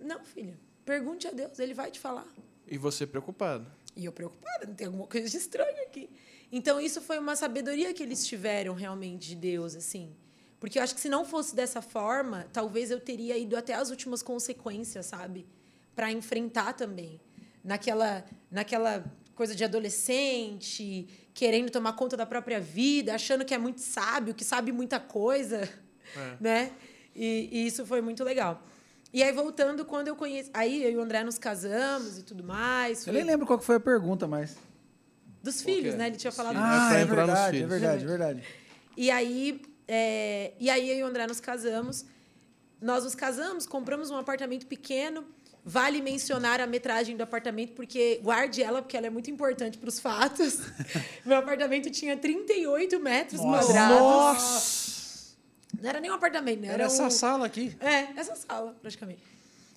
Não, 0.05 0.23
filha. 0.23 0.57
Pergunte 0.85 1.27
a 1.27 1.31
Deus, 1.31 1.57
ele 1.59 1.73
vai 1.73 1.89
te 1.91 1.99
falar. 1.99 2.27
E 2.67 2.77
você 2.77 3.05
preocupado. 3.07 3.65
E 3.95 4.05
eu 4.05 4.11
preocupada, 4.11 4.65
não 4.67 4.73
tem 4.75 4.87
alguma 4.87 5.07
coisa 5.07 5.27
de 5.29 5.37
estranho 5.37 5.81
aqui. 5.83 6.09
Então, 6.51 6.79
isso 6.79 7.01
foi 7.01 7.17
uma 7.17 7.35
sabedoria 7.35 7.93
que 7.93 8.03
eles 8.03 8.25
tiveram 8.25 8.73
realmente 8.73 9.29
de 9.29 9.35
Deus, 9.35 9.75
assim. 9.75 10.15
Porque 10.59 10.79
eu 10.79 10.83
acho 10.83 10.93
que 10.95 11.01
se 11.01 11.09
não 11.09 11.25
fosse 11.25 11.55
dessa 11.55 11.81
forma, 11.81 12.47
talvez 12.53 12.91
eu 12.91 12.99
teria 12.99 13.37
ido 13.37 13.57
até 13.57 13.73
as 13.73 13.89
últimas 13.89 14.21
consequências, 14.21 15.05
sabe? 15.07 15.45
Para 15.95 16.11
enfrentar 16.11 16.73
também. 16.73 17.19
Naquela, 17.63 18.23
naquela 18.51 19.03
coisa 19.33 19.55
de 19.55 19.63
adolescente, 19.63 21.07
querendo 21.33 21.69
tomar 21.69 21.93
conta 21.93 22.15
da 22.15 22.25
própria 22.25 22.59
vida, 22.59 23.13
achando 23.15 23.43
que 23.43 23.53
é 23.53 23.57
muito 23.57 23.81
sábio, 23.81 24.33
que 24.33 24.43
sabe 24.45 24.71
muita 24.71 24.99
coisa, 24.99 25.67
É. 26.15 26.37
né? 26.39 26.71
E, 27.15 27.49
e 27.51 27.67
isso 27.67 27.85
foi 27.85 28.01
muito 28.01 28.23
legal. 28.23 28.61
E 29.15 29.23
aí, 29.23 29.31
voltando, 29.31 29.85
quando 29.85 30.09
eu 30.09 30.15
conheci... 30.17 30.49
Aí, 30.53 30.83
eu 30.83 30.91
e 30.91 30.97
o 30.97 31.01
André 31.01 31.23
nos 31.23 31.37
casamos 31.37 32.17
e 32.17 32.23
tudo 32.23 32.43
mais. 32.43 32.97
Eu 32.99 33.03
foi- 33.05 33.13
nem 33.13 33.23
lembro 33.23 33.45
qual 33.47 33.57
que 33.57 33.63
foi 33.63 33.75
a 33.77 33.79
pergunta, 33.79 34.27
mas. 34.27 34.57
dos 35.41 35.61
Qual 35.61 35.65
que 35.67 35.75
filhos, 35.81 35.93
é? 35.93 35.97
né? 35.97 36.07
Ele 36.07 36.17
tinha 36.17 36.33
falado. 36.33 36.55
filhos. 36.55 36.69
Ah, 36.69 36.87
pra 36.89 36.99
é 36.99 37.05
nos 37.05 37.15
verdade, 37.15 37.47
é 37.47 37.51
filhos. 37.61 37.69
verdade, 37.69 38.03
é 38.03 38.07
verdade. 38.07 38.43
E 38.97 39.09
aí, 39.09 39.61
é, 39.87 40.51
e 40.59 40.69
aí 40.69 40.89
eu 40.91 40.97
e 40.97 41.03
o 41.03 41.05
André 41.05 41.27
nos 41.27 41.39
casamos. 41.39 42.03
Nós 42.81 43.05
nos 43.05 43.15
casamos, 43.15 43.65
compramos 43.65 44.09
um 44.11 44.17
apartamento 44.17 44.67
pequeno. 44.67 45.23
Vale 45.63 46.01
mencionar 46.01 46.59
a 46.59 46.67
metragem 46.67 47.15
do 47.15 47.23
apartamento, 47.23 47.71
porque 47.73 48.19
guarde 48.21 48.61
ela, 48.61 48.81
porque 48.81 48.97
ela 48.97 49.07
é 49.07 49.09
muito 49.09 49.31
importante 49.31 49.77
para 49.77 49.87
os 49.89 49.97
fatos. 49.99 50.59
Meu 51.25 51.37
apartamento 51.37 51.89
tinha 51.89 52.17
38 52.17 52.99
metros 52.99 53.39
Nossa. 53.41 53.65
quadrados. 53.73 54.84
Não 55.81 55.89
era 55.89 55.99
nem 55.99 56.11
um 56.11 56.15
apartamento, 56.15 56.61
né? 56.61 56.67
Era 56.69 56.83
essa 56.85 57.05
um... 57.07 57.09
sala 57.11 57.45
aqui. 57.45 57.75
É, 57.79 58.19
essa 58.19 58.35
sala, 58.35 58.75
praticamente. 58.81 59.21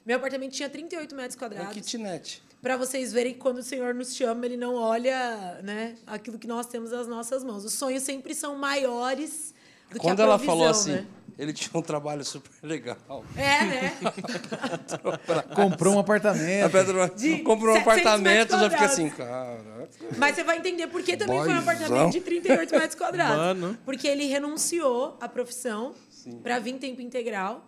Meu 0.05 0.17
apartamento 0.17 0.53
tinha 0.53 0.69
38 0.69 1.15
metros 1.15 1.35
É 1.35 1.39
quadrados. 1.39 1.73
kitnet. 1.75 2.43
Para 2.63 2.77
vocês 2.77 3.13
verem 3.13 3.35
que 3.35 3.39
quando 3.39 3.59
o 3.59 3.63
Senhor 3.63 3.95
nos 3.95 4.15
chama, 4.17 4.45
ele 4.47 4.57
não 4.57 4.75
olha, 4.75 5.61
né, 5.63 5.95
aquilo 6.07 6.39
que 6.39 6.47
nós 6.47 6.67
temos 6.67 6.91
nas 6.91 7.07
nossas 7.07 7.45
mãos. 7.45 7.65
Os 7.65 7.75
sonhos 7.75 8.03
sempre 8.03 8.35
são 8.35 8.57
maiores 8.57 9.55
do 9.91 9.99
Quando 10.01 10.17
que 10.17 10.23
a 10.23 10.25
ela 10.25 10.39
falou 10.39 10.67
assim, 10.69 10.93
né? 10.93 11.07
ele 11.39 11.53
tinha 11.53 11.71
um 11.75 11.83
trabalho 11.83 12.25
super 12.25 12.51
legal. 12.63 13.25
É, 13.37 13.65
né? 13.65 13.93
Comprou 15.55 15.95
um 15.95 15.99
A 15.99 16.01
apartamento. 16.01 16.71
Pedro 16.73 17.15
De 17.17 17.39
comprou 17.39 17.75
um 17.77 17.79
700 17.79 18.03
apartamento, 18.03 18.51
já 18.51 18.71
fica 18.71 18.85
assim, 18.85 19.11
cara. 19.11 19.89
Mas 20.17 20.35
você 20.37 20.45
vai 20.45 20.59
entender 20.59 20.87
por 20.89 21.03
que 21.03 21.17
também 21.17 21.39
foi 21.39 21.49
um 21.49 21.55
Boizão. 21.63 21.73
apartamento 21.75 22.13
de 22.13 22.21
38 22.21 22.71
metros 22.73 22.95
quadrados. 22.95 23.37
Mano. 23.37 23.79
Porque 23.85 24.07
ele 24.09 24.27
renunciou 24.27 25.17
à 25.21 25.29
profissão 25.29 25.95
para 26.43 26.59
vir 26.59 26.75
tempo 26.79 27.01
integral. 27.01 27.65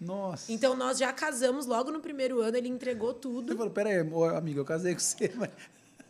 Nossa. 0.00 0.52
Então 0.52 0.76
nós 0.76 0.98
já 0.98 1.12
casamos 1.12 1.66
logo 1.66 1.90
no 1.90 2.00
primeiro 2.00 2.40
ano, 2.40 2.56
ele 2.56 2.68
entregou 2.68 3.10
Ele 3.10 3.18
tudo. 3.20 3.56
falou, 3.56 3.72
pera 3.72 3.88
aí, 3.90 4.02
ô, 4.02 4.24
amigo, 4.24 4.60
eu 4.60 4.64
casei 4.64 4.92
com 4.92 5.00
você, 5.00 5.32
mas... 5.34 5.48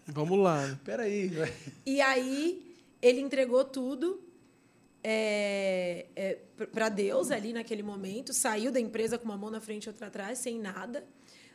Vamos 0.07 0.39
lá. 0.39 0.67
né? 0.67 0.79
Pera 0.85 1.05
aí, 1.05 1.29
vai. 1.29 1.53
E 1.87 2.01
aí 2.01 2.77
ele 3.01 3.21
entregou 3.21 3.65
tudo 3.65 4.21
é, 5.05 6.39
para 6.73 6.89
Deus 6.89 7.31
ali 7.31 7.53
naquele 7.53 7.83
momento, 7.83 8.33
saiu 8.33 8.73
da 8.73 8.81
empresa 8.81 9.19
com 9.19 9.27
uma 9.27 9.37
mão 9.37 9.51
na 9.51 9.61
frente 9.61 9.85
e 9.85 9.89
outra 9.89 10.07
atrás, 10.07 10.39
sem 10.39 10.59
nada. 10.59 11.07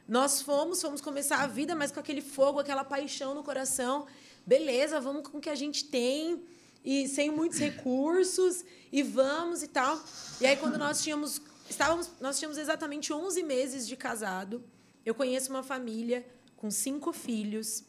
Nós 0.07 0.41
fomos, 0.41 0.81
fomos 0.81 1.01
começar 1.01 1.41
a 1.41 1.47
vida, 1.47 1.75
mas 1.75 1.91
com 1.91 1.99
aquele 1.99 2.21
fogo, 2.21 2.59
aquela 2.59 2.83
paixão 2.83 3.33
no 3.33 3.43
coração. 3.43 4.07
Beleza, 4.45 5.01
vamos 5.01 5.27
com 5.27 5.39
o 5.39 5.41
que 5.41 5.49
a 5.49 5.55
gente 5.55 5.85
tem 5.85 6.43
e 6.83 7.07
sem 7.07 7.29
muitos 7.29 7.59
recursos 7.59 8.63
e 8.91 9.03
vamos 9.03 9.63
e 9.63 9.67
tal. 9.67 10.01
E 10.39 10.45
aí 10.45 10.55
quando 10.55 10.77
nós 10.77 11.03
tínhamos 11.03 11.41
estávamos, 11.69 12.09
nós 12.19 12.37
tínhamos 12.39 12.57
exatamente 12.57 13.13
11 13.13 13.43
meses 13.43 13.87
de 13.87 13.95
casado. 13.95 14.63
Eu 15.05 15.13
conheço 15.13 15.49
uma 15.49 15.63
família 15.63 16.25
com 16.57 16.69
cinco 16.69 17.13
filhos 17.13 17.83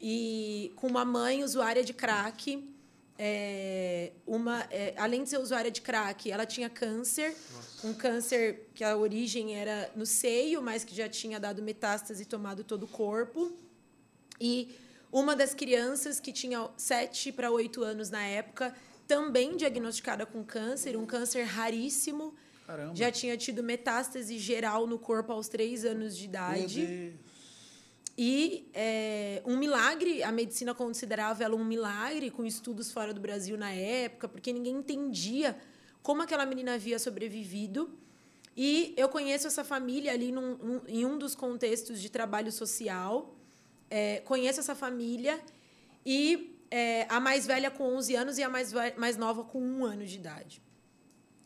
e 0.00 0.72
com 0.76 0.86
uma 0.86 1.04
mãe 1.04 1.42
usuária 1.42 1.82
de 1.82 1.94
crack. 1.94 2.75
É, 3.18 4.12
uma, 4.26 4.66
é, 4.70 4.94
além 4.96 5.22
de 5.22 5.30
ser 5.30 5.38
usuária 5.38 5.70
de 5.70 5.80
crack, 5.80 6.30
ela 6.30 6.44
tinha 6.44 6.68
câncer, 6.68 7.34
um 7.82 7.94
câncer 7.94 8.68
que 8.74 8.84
a 8.84 8.96
origem 8.96 9.56
era 9.56 9.90
no 9.96 10.04
seio, 10.04 10.60
mas 10.60 10.84
que 10.84 10.94
já 10.94 11.08
tinha 11.08 11.40
dado 11.40 11.62
metástase 11.62 12.22
e 12.22 12.26
tomado 12.26 12.62
todo 12.62 12.84
o 12.84 12.88
corpo. 12.88 13.52
E 14.40 14.74
uma 15.10 15.34
das 15.34 15.54
crianças 15.54 16.20
que 16.20 16.32
tinha 16.32 16.68
7 16.76 17.32
para 17.32 17.50
8 17.50 17.82
anos 17.82 18.10
na 18.10 18.22
época, 18.22 18.74
também 19.06 19.56
diagnosticada 19.56 20.26
com 20.26 20.44
câncer, 20.44 20.96
um 20.96 21.06
câncer 21.06 21.44
raríssimo. 21.44 22.34
Caramba. 22.66 22.96
Já 22.96 23.10
tinha 23.10 23.36
tido 23.36 23.62
metástase 23.62 24.38
geral 24.38 24.86
no 24.86 24.98
corpo 24.98 25.32
aos 25.32 25.48
3 25.48 25.84
anos 25.84 26.16
de 26.16 26.24
idade. 26.24 27.14
E 28.18 28.68
é, 28.72 29.42
um 29.44 29.56
milagre, 29.58 30.22
a 30.22 30.32
medicina 30.32 30.74
considerava 30.74 31.44
ela 31.44 31.54
um 31.54 31.64
milagre, 31.64 32.30
com 32.30 32.44
estudos 32.46 32.90
fora 32.90 33.12
do 33.12 33.20
Brasil 33.20 33.58
na 33.58 33.72
época, 33.72 34.26
porque 34.28 34.52
ninguém 34.52 34.76
entendia 34.76 35.56
como 36.02 36.22
aquela 36.22 36.46
menina 36.46 36.74
havia 36.74 36.98
sobrevivido. 36.98 37.90
E 38.56 38.94
eu 38.96 39.08
conheço 39.10 39.46
essa 39.46 39.62
família 39.62 40.12
ali 40.12 40.32
num- 40.32 40.56
num- 40.56 40.80
em 40.88 41.04
um 41.04 41.18
dos 41.18 41.34
contextos 41.34 42.00
de 42.00 42.08
trabalho 42.08 42.50
social. 42.50 43.34
É, 43.90 44.20
conheço 44.24 44.60
essa 44.60 44.74
família 44.74 45.38
e 46.04 46.56
é, 46.70 47.06
a 47.10 47.20
mais 47.20 47.46
velha 47.46 47.70
com 47.70 47.84
11 47.96 48.16
anos 48.16 48.38
e 48.38 48.42
a 48.42 48.48
mais, 48.48 48.72
mais 48.96 49.16
nova 49.18 49.44
com 49.44 49.60
um 49.60 49.84
ano 49.84 50.06
de 50.06 50.16
idade. 50.16 50.62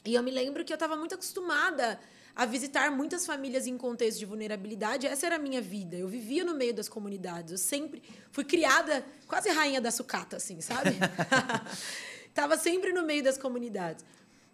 E 0.04 0.14
eu 0.14 0.22
me 0.22 0.30
lembro 0.30 0.64
que 0.64 0.72
eu 0.72 0.76
estava 0.76 0.94
muito 0.96 1.14
acostumada 1.14 1.98
a 2.34 2.46
visitar 2.46 2.90
muitas 2.90 3.26
famílias 3.26 3.66
em 3.66 3.76
contexto 3.76 4.18
de 4.18 4.26
vulnerabilidade. 4.26 5.06
Essa 5.06 5.26
era 5.26 5.36
a 5.36 5.38
minha 5.38 5.60
vida. 5.60 5.96
Eu 5.96 6.08
vivia 6.08 6.44
no 6.44 6.54
meio 6.54 6.72
das 6.72 6.88
comunidades. 6.88 7.52
Eu 7.52 7.58
sempre 7.58 8.02
fui 8.30 8.44
criada 8.44 9.04
quase 9.26 9.48
rainha 9.50 9.80
da 9.80 9.90
sucata, 9.90 10.36
assim, 10.36 10.60
sabe? 10.60 10.90
Tava 12.32 12.56
sempre 12.56 12.92
no 12.92 13.02
meio 13.02 13.22
das 13.22 13.36
comunidades. 13.36 14.04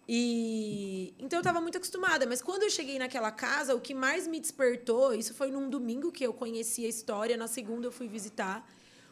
E 0.09 1.13
então 1.19 1.37
eu 1.37 1.41
estava 1.41 1.59
muito 1.59 1.77
acostumada, 1.77 2.25
mas 2.25 2.41
quando 2.41 2.63
eu 2.63 2.69
cheguei 2.69 2.97
naquela 2.97 3.29
casa, 3.29 3.75
o 3.75 3.81
que 3.81 3.93
mais 3.93 4.25
me 4.25 4.39
despertou, 4.39 5.13
isso 5.13 5.33
foi 5.33 5.51
num 5.51 5.69
domingo 5.69 6.11
que 6.13 6.25
eu 6.25 6.33
conheci 6.33 6.85
a 6.85 6.87
história, 6.87 7.35
na 7.35 7.47
segunda 7.47 7.87
eu 7.87 7.91
fui 7.91 8.07
visitar. 8.07 8.65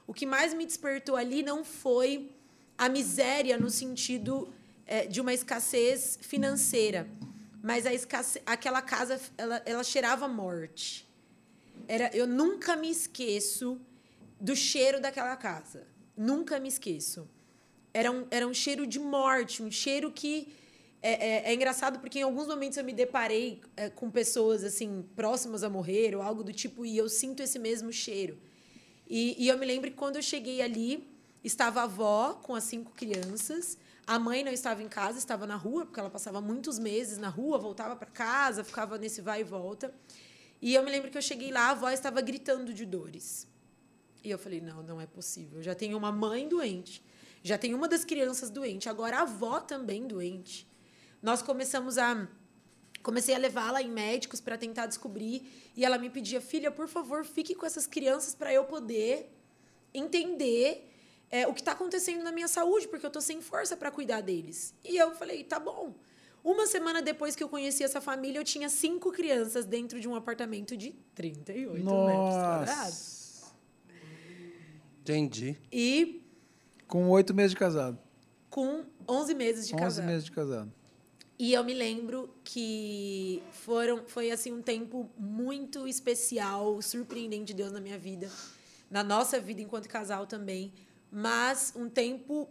O 0.07 0.13
que 0.13 0.26
mais 0.26 0.53
me 0.53 0.66
despertou 0.66 1.18
ali 1.18 1.43
não 1.43 1.66
foi 1.66 2.32
a 2.78 2.88
miséria 2.88 3.57
no 3.57 3.70
sentido 3.70 4.53
eh, 4.88 5.05
de 5.07 5.20
uma 5.20 5.34
escassez 5.34 6.18
financeira, 6.22 7.07
mas 7.66 7.88
a 7.88 7.91
escasse... 7.91 8.39
aquela 8.45 8.80
casa 8.80 9.20
ela, 9.36 9.59
ela 9.66 9.84
cheirava 9.84 10.28
morte. 10.28 11.09
Era, 11.88 12.16
eu 12.16 12.28
nunca 12.28 12.76
me 12.76 12.91
esqueço 12.91 13.82
do 14.39 14.55
cheiro 14.55 15.01
daquela 15.01 15.36
casa. 15.36 15.88
Nunca 16.16 16.59
me 16.59 16.68
esqueço. 16.68 17.28
Era 17.91 18.11
um, 18.11 18.28
era 18.30 18.45
um 18.47 18.53
cheiro 18.53 18.86
de 18.86 18.99
morte, 18.99 19.63
um 19.63 19.72
cheiro 19.72 20.11
que. 20.11 20.53
É, 21.01 21.13
é, 21.13 21.51
é 21.51 21.53
engraçado 21.55 21.99
porque 21.99 22.20
em 22.20 22.22
alguns 22.22 22.47
momentos 22.47 22.78
eu 22.78 22.84
me 22.84 22.93
deparei 22.93 23.61
é, 23.76 23.89
com 23.89 24.11
pessoas 24.11 24.63
assim 24.63 25.03
próximas 25.16 25.63
a 25.63 25.70
morrer 25.70 26.16
ou 26.16 26.22
algo 26.22 26.43
do 26.43 26.53
tipo 26.53 26.86
e 26.86 26.95
eu 26.95 27.09
sinto 27.09 27.41
esse 27.41 27.57
mesmo 27.57 27.91
cheiro. 27.91 28.38
E, 29.09 29.43
e 29.43 29.47
eu 29.47 29.57
me 29.57 29.66
lembro 29.66 29.89
que 29.89 29.97
quando 29.97 30.18
eu 30.18 30.22
cheguei 30.22 30.61
ali, 30.61 31.07
estava 31.43 31.82
a 31.82 31.84
avó 31.86 32.34
com 32.43 32.53
as 32.53 32.63
cinco 32.63 32.91
crianças. 32.91 33.76
A 34.08 34.20
mãe 34.20 34.43
não 34.43 34.51
estava 34.51 34.84
em 34.84 34.88
casa, 34.88 35.18
estava 35.18 35.47
na 35.47 35.56
rua, 35.56 35.86
porque 35.86 35.99
ela 35.99 36.10
passava 36.10 36.39
muitos 36.39 36.78
meses 36.78 37.18
na 37.18 37.30
rua, 37.30 37.58
voltava 37.58 37.95
para 37.95 38.10
casa, 38.10 38.64
ficava 38.64 38.97
nesse 38.97 39.20
vai 39.20 39.41
e 39.41 39.43
volta. 39.43 39.93
E 40.62 40.76
eu 40.76 40.84
me 40.84 40.91
lembro 40.91 41.10
que 41.10 41.18
eu 41.18 41.22
cheguei 41.22 41.51
lá, 41.51 41.68
a 41.68 41.70
avó 41.72 41.89
estava 41.89 42.22
gritando 42.22 42.74
de 42.74 42.86
dores. 42.86 43.47
E 44.24 44.30
eu 44.30 44.38
falei: 44.38 44.62
não, 44.62 44.84
não 44.84 45.01
é 45.01 45.08
possível. 45.08 45.60
Eu 45.60 45.64
já 45.64 45.74
tenho 45.74 45.97
uma 45.97 46.12
mãe 46.12 46.47
doente, 46.47 47.03
já 47.43 47.58
tenho 47.58 47.76
uma 47.78 47.88
das 47.88 48.06
crianças 48.06 48.49
doente, 48.49 48.89
agora 48.89 49.18
a 49.18 49.22
avó 49.22 49.60
também 49.60 50.08
doente. 50.08 50.68
Nós 51.22 51.41
começamos 51.41 51.97
a. 51.97 52.28
Comecei 53.01 53.36
a 53.36 53.38
levá-la 53.38 53.84
em 53.84 53.89
médicos 53.89 54.41
para 54.41 54.58
tentar 54.58 54.88
descobrir. 54.88 55.72
E 55.76 55.84
ela 55.84 55.97
me 55.97 56.10
pedia: 56.10 56.39
filha, 56.41 56.72
por 56.72 56.88
favor, 56.88 57.26
fique 57.26 57.56
com 57.56 57.66
essas 57.66 57.88
crianças 57.88 58.36
para 58.36 58.53
eu 58.53 58.66
poder 58.66 59.32
entender 59.93 60.91
é, 61.32 61.48
o 61.48 61.54
que 61.54 61.62
está 61.62 61.72
acontecendo 61.74 62.24
na 62.24 62.32
minha 62.32 62.48
saúde, 62.48 62.88
porque 62.88 63.06
eu 63.06 63.10
estou 63.10 63.22
sem 63.22 63.42
força 63.42 63.76
para 63.76 63.92
cuidar 63.92 64.22
deles. 64.22 64.74
E 64.84 64.96
eu 64.98 65.14
falei: 65.16 65.44
tá 65.44 65.60
bom. 65.60 65.94
Uma 66.44 66.68
semana 66.68 67.02
depois 67.02 67.36
que 67.36 67.44
eu 67.44 67.50
conheci 67.50 67.84
essa 67.84 68.00
família, 68.00 68.38
eu 68.38 68.44
tinha 68.44 68.70
cinco 68.70 69.12
crianças 69.12 69.66
dentro 69.66 70.00
de 70.00 70.08
um 70.08 70.14
apartamento 70.16 70.78
de 70.78 70.92
38 71.16 71.84
Nossa. 71.84 72.06
metros 72.08 72.36
quadrados. 72.36 73.44
Entendi. 75.02 75.58
E 75.72 76.22
Com 76.88 77.10
oito 77.10 77.34
meses 77.34 77.52
de 77.52 77.58
casado. 77.58 77.98
com 78.50 78.86
11 79.08 79.34
meses 79.36 79.68
de 79.68 79.74
11 79.76 79.84
casado. 79.84 80.06
meses 80.06 80.26
de 80.26 80.32
casado. 80.32 80.72
E 81.38 81.52
eu 81.54 81.64
me 81.64 81.74
lembro 81.74 82.34
que 82.44 83.44
foram, 83.52 84.04
foi 84.08 84.32
assim 84.32 84.54
um 84.54 84.62
tempo 84.62 85.10
muito 85.18 85.86
especial, 85.88 86.82
surpreendente 86.82 87.46
de 87.48 87.56
Deus 87.56 87.72
na 87.74 87.82
minha 87.82 87.98
vida, 87.98 88.30
na 88.90 89.04
nossa 89.04 89.38
vida 89.40 89.62
enquanto 89.62 89.90
casal 89.90 90.26
também, 90.26 90.72
mas 91.18 91.72
um 91.78 91.88
tempo 91.89 92.49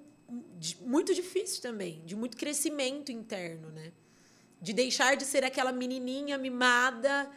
de- 0.59 0.79
muito 0.81 1.13
difícil 1.13 1.61
também, 1.61 2.03
de 2.07 2.17
muito 2.17 2.35
crescimento 2.35 3.13
interno, 3.13 3.71
né? 3.71 3.93
De 4.59 4.73
deixar 4.73 5.19
de 5.19 5.25
ser 5.27 5.45
aquela 5.45 5.71
menininha 5.71 6.39
mimada 6.39 7.31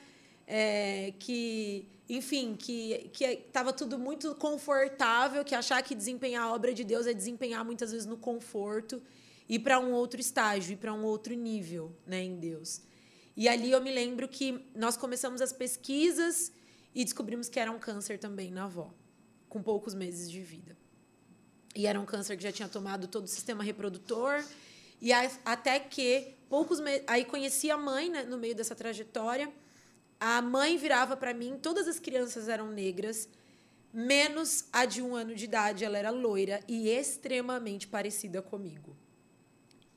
é, 0.48 1.14
que, 1.20 1.86
enfim, 2.08 2.56
que 2.56 3.12
estava 3.46 3.74
tudo 3.74 4.00
muito 4.00 4.34
confortável, 4.36 5.44
que 5.44 5.54
achar 5.54 5.84
que 5.84 5.94
desempenhar 5.94 6.44
a 6.44 6.54
obra 6.54 6.74
de 6.74 6.86
Deus 6.86 7.06
é 7.06 7.14
desempenhar 7.14 7.66
muitas 7.66 7.92
vezes 7.92 8.08
no 8.08 8.16
conforto 8.16 9.04
ir 9.50 9.60
para 9.60 9.82
um 9.82 9.92
outro 9.92 10.22
estágio, 10.22 10.72
ir 10.72 10.78
para 10.78 10.94
um 10.94 11.04
outro 11.04 11.34
nível, 11.34 11.94
né, 12.06 12.24
em 12.24 12.38
Deus. 12.40 12.82
E 13.36 13.50
ali 13.50 13.70
eu 13.70 13.82
me 13.82 13.92
lembro 13.92 14.30
que 14.30 14.66
nós 14.74 14.96
começamos 14.96 15.42
as 15.42 15.52
pesquisas 15.52 16.54
e 16.96 17.04
descobrimos 17.04 17.50
que 17.50 17.60
era 17.60 17.70
um 17.70 17.80
câncer 17.80 18.18
também 18.18 18.50
na 18.50 18.64
avó, 18.64 18.94
com 19.50 19.62
poucos 19.62 19.94
meses 19.94 20.32
de 20.32 20.42
vida. 20.42 20.87
E 21.78 21.86
era 21.86 22.00
um 22.00 22.06
câncer 22.06 22.36
que 22.36 22.42
já 22.42 22.52
tinha 22.52 22.68
tomado 22.68 23.08
todo 23.08 23.26
o 23.26 23.28
sistema 23.28 23.64
reprodutor. 23.64 24.44
E 25.00 25.14
a- 25.14 25.30
até 25.46 25.80
que 25.80 26.34
poucos 26.50 26.80
meses. 26.80 27.04
Aí 27.06 27.24
conheci 27.24 27.70
a 27.70 27.78
mãe 27.78 28.10
né, 28.10 28.24
no 28.24 28.36
meio 28.36 28.56
dessa 28.56 28.74
trajetória. 28.74 29.48
A 30.20 30.42
mãe 30.42 30.76
virava 30.76 31.16
para 31.16 31.36
mim, 31.36 31.60
todas 31.62 31.88
as 31.88 32.00
crianças 32.00 32.50
eram 32.50 32.72
negras, 32.72 33.30
menos 33.94 34.66
a 34.74 34.86
de 34.86 35.04
um 35.04 35.16
ano 35.16 35.36
de 35.36 35.46
idade. 35.46 35.86
Ela 35.86 36.00
era 36.00 36.10
loira 36.10 36.60
e 36.68 36.90
extremamente 36.90 37.88
parecida 37.88 38.42
comigo. 38.42 38.98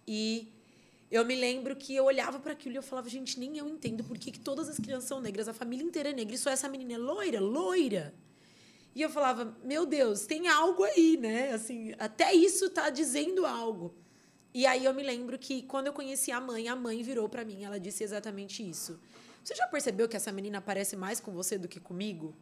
E 0.06 0.52
eu 1.10 1.24
me 1.24 1.34
lembro 1.34 1.74
que 1.76 1.96
eu 1.96 2.04
olhava 2.04 2.38
para 2.38 2.52
aquilo 2.52 2.74
e 2.74 2.76
eu 2.76 2.82
falava, 2.82 3.08
gente, 3.08 3.40
nem 3.40 3.56
eu 3.56 3.66
entendo 3.66 4.04
por 4.04 4.18
que, 4.18 4.30
que 4.30 4.40
todas 4.40 4.68
as 4.68 4.76
crianças 4.76 5.08
são 5.08 5.18
negras, 5.18 5.48
a 5.48 5.54
família 5.54 5.82
inteira 5.84 6.10
é 6.10 6.12
negra, 6.12 6.34
e 6.34 6.38
só 6.38 6.50
essa 6.50 6.68
menina 6.68 6.92
é 6.92 6.98
loira, 6.98 7.40
loira. 7.40 8.14
E 8.94 9.02
eu 9.02 9.10
falava, 9.10 9.56
meu 9.62 9.86
Deus, 9.86 10.26
tem 10.26 10.48
algo 10.48 10.82
aí, 10.82 11.16
né? 11.16 11.52
Assim, 11.52 11.94
até 11.98 12.32
isso 12.32 12.68
tá 12.70 12.90
dizendo 12.90 13.46
algo. 13.46 13.94
E 14.52 14.66
aí 14.66 14.84
eu 14.84 14.92
me 14.92 15.02
lembro 15.02 15.38
que 15.38 15.62
quando 15.62 15.86
eu 15.86 15.92
conheci 15.92 16.32
a 16.32 16.40
mãe, 16.40 16.68
a 16.68 16.74
mãe 16.74 17.02
virou 17.02 17.28
para 17.28 17.44
mim, 17.44 17.62
ela 17.62 17.78
disse 17.78 18.02
exatamente 18.02 18.68
isso. 18.68 19.00
Você 19.44 19.54
já 19.54 19.66
percebeu 19.68 20.08
que 20.08 20.16
essa 20.16 20.32
menina 20.32 20.60
parece 20.60 20.96
mais 20.96 21.20
com 21.20 21.32
você 21.32 21.56
do 21.56 21.68
que 21.68 21.78
comigo? 21.78 22.34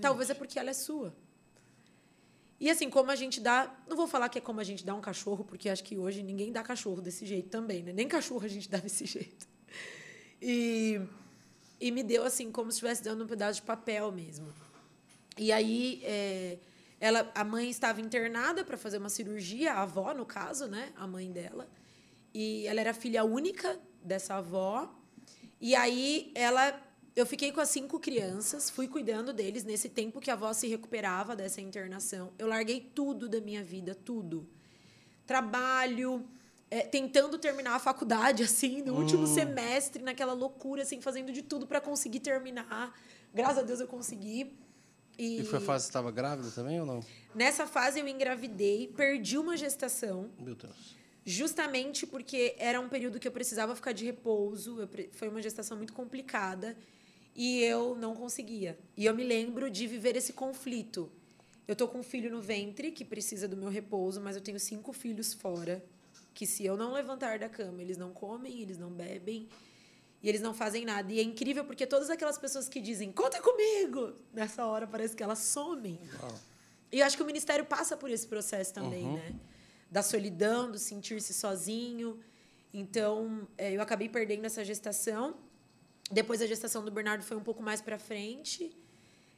Talvez 0.00 0.30
é 0.30 0.34
porque 0.34 0.58
ela 0.58 0.70
é 0.70 0.74
sua. 0.74 1.14
E 2.58 2.70
assim, 2.70 2.88
como 2.88 3.10
a 3.10 3.16
gente 3.16 3.40
dá. 3.40 3.74
Não 3.88 3.96
vou 3.96 4.06
falar 4.06 4.28
que 4.28 4.38
é 4.38 4.40
como 4.40 4.60
a 4.60 4.64
gente 4.64 4.84
dá 4.84 4.94
um 4.94 5.00
cachorro, 5.00 5.44
porque 5.44 5.68
acho 5.68 5.82
que 5.82 5.98
hoje 5.98 6.22
ninguém 6.22 6.52
dá 6.52 6.62
cachorro 6.62 7.00
desse 7.00 7.26
jeito 7.26 7.48
também, 7.48 7.82
né? 7.82 7.92
Nem 7.92 8.06
cachorro 8.06 8.44
a 8.44 8.48
gente 8.48 8.68
dá 8.70 8.78
desse 8.78 9.04
jeito. 9.04 9.48
E, 10.40 11.00
e 11.80 11.90
me 11.90 12.02
deu 12.02 12.24
assim, 12.24 12.52
como 12.52 12.70
se 12.70 12.76
estivesse 12.76 13.02
dando 13.02 13.24
um 13.24 13.26
pedaço 13.26 13.60
de 13.60 13.66
papel 13.66 14.12
mesmo. 14.12 14.52
E 15.38 15.50
aí, 15.50 16.00
é, 16.04 16.58
ela, 17.00 17.30
a 17.34 17.44
mãe 17.44 17.70
estava 17.70 18.00
internada 18.00 18.64
para 18.64 18.76
fazer 18.76 18.98
uma 18.98 19.08
cirurgia, 19.08 19.72
a 19.72 19.82
avó, 19.82 20.12
no 20.14 20.26
caso, 20.26 20.66
né? 20.66 20.92
A 20.96 21.06
mãe 21.06 21.30
dela. 21.30 21.68
E 22.34 22.66
ela 22.66 22.80
era 22.80 22.94
filha 22.94 23.24
única 23.24 23.78
dessa 24.02 24.36
avó. 24.36 24.92
E 25.60 25.74
aí, 25.74 26.30
ela 26.34 26.80
eu 27.14 27.26
fiquei 27.26 27.52
com 27.52 27.60
as 27.60 27.68
cinco 27.68 28.00
crianças, 28.00 28.70
fui 28.70 28.88
cuidando 28.88 29.32
deles 29.34 29.64
nesse 29.64 29.88
tempo 29.88 30.18
que 30.20 30.30
a 30.30 30.34
avó 30.34 30.52
se 30.52 30.66
recuperava 30.66 31.36
dessa 31.36 31.60
internação. 31.60 32.32
Eu 32.38 32.48
larguei 32.48 32.80
tudo 32.94 33.28
da 33.28 33.40
minha 33.40 33.62
vida, 33.62 33.94
tudo. 33.94 34.48
Trabalho, 35.26 36.26
é, 36.70 36.80
tentando 36.80 37.36
terminar 37.38 37.74
a 37.74 37.78
faculdade, 37.78 38.42
assim, 38.44 38.80
no 38.80 38.94
último 38.94 39.26
semestre, 39.26 40.02
naquela 40.02 40.32
loucura, 40.32 40.82
assim, 40.82 41.02
fazendo 41.02 41.32
de 41.32 41.42
tudo 41.42 41.66
para 41.66 41.82
conseguir 41.82 42.20
terminar. 42.20 42.98
Graças 43.34 43.58
a 43.58 43.62
Deus 43.62 43.80
eu 43.80 43.88
consegui. 43.88 44.56
E, 45.18 45.40
E 45.40 45.44
foi 45.44 45.58
a 45.58 45.62
fase 45.62 45.84
que 45.84 45.90
estava 45.90 46.10
grávida 46.10 46.50
também 46.50 46.80
ou 46.80 46.86
não? 46.86 47.00
nessa 47.34 47.66
fase 47.66 48.00
eu 48.00 48.08
engravidei, 48.08 48.88
perdi 48.88 49.38
uma 49.38 49.56
gestação 49.56 50.30
Meu 50.38 50.54
Deus. 50.54 50.96
justamente 51.24 52.06
porque 52.06 52.54
era 52.58 52.80
um 52.80 52.88
período 52.88 53.18
que 53.20 53.26
eu 53.28 53.32
precisava 53.32 53.74
ficar 53.76 53.92
de 53.92 54.04
repouso, 54.04 54.80
eu 54.80 54.88
foi 55.12 55.28
uma 55.28 55.40
gestação 55.42 55.76
muito 55.76 55.92
complicada 55.92 56.76
e 57.34 57.62
eu 57.62 57.94
não 57.96 58.14
conseguia. 58.14 58.78
E 58.96 59.06
eu 59.06 59.14
me 59.14 59.24
lembro 59.24 59.70
de 59.70 59.86
viver 59.86 60.16
esse 60.16 60.32
conflito. 60.32 61.10
Eu 61.66 61.74
tô 61.76 61.86
com 61.88 62.00
um 62.00 62.02
filho 62.02 62.30
no 62.30 62.40
ventre 62.42 62.90
que 62.90 63.04
precisa 63.04 63.46
do 63.48 63.56
meu 63.56 63.68
repouso, 63.70 64.20
mas 64.20 64.36
eu 64.36 64.42
tenho 64.42 64.58
cinco 64.60 64.92
filhos 64.92 65.32
fora 65.32 65.82
que 66.34 66.46
se 66.46 66.64
eu 66.64 66.76
não 66.76 66.92
levantar 66.92 67.38
da 67.38 67.48
cama, 67.48 67.80
eles 67.80 67.96
não 67.96 68.12
comem, 68.12 68.60
eles 68.60 68.78
não 68.78 68.90
bebem 68.90 69.48
e 70.22 70.28
eles 70.28 70.40
não 70.40 70.54
fazem 70.54 70.84
nada. 70.84 71.12
E 71.12 71.18
é 71.18 71.22
incrível 71.22 71.64
porque 71.64 71.86
todas 71.86 72.08
aquelas 72.10 72.38
pessoas 72.38 72.68
que 72.68 72.80
dizem 72.80 73.10
"Conta 73.10 73.40
comigo", 73.42 74.14
nessa 74.32 74.64
hora 74.66 74.86
parece 74.86 75.16
que 75.16 75.22
elas 75.22 75.40
somem. 75.40 75.98
E 76.90 77.00
eu 77.00 77.06
acho 77.06 77.16
que 77.16 77.22
o 77.22 77.26
ministério 77.26 77.64
passa 77.64 77.96
por 77.96 78.10
esse 78.10 78.26
processo 78.26 78.72
também, 78.72 79.04
né? 79.14 79.34
Da 79.90 80.02
solidão, 80.02 80.70
do 80.70 80.78
sentir-se 80.78 81.32
sozinho. 81.34 82.20
Então, 82.72 83.46
é, 83.58 83.72
eu 83.72 83.82
acabei 83.82 84.08
perdendo 84.08 84.44
essa 84.44 84.64
gestação. 84.64 85.34
Depois 86.10 86.40
a 86.42 86.46
gestação 86.46 86.84
do 86.84 86.90
Bernardo 86.90 87.22
foi 87.24 87.36
um 87.36 87.42
pouco 87.42 87.62
mais 87.62 87.80
para 87.80 87.98
frente. 87.98 88.74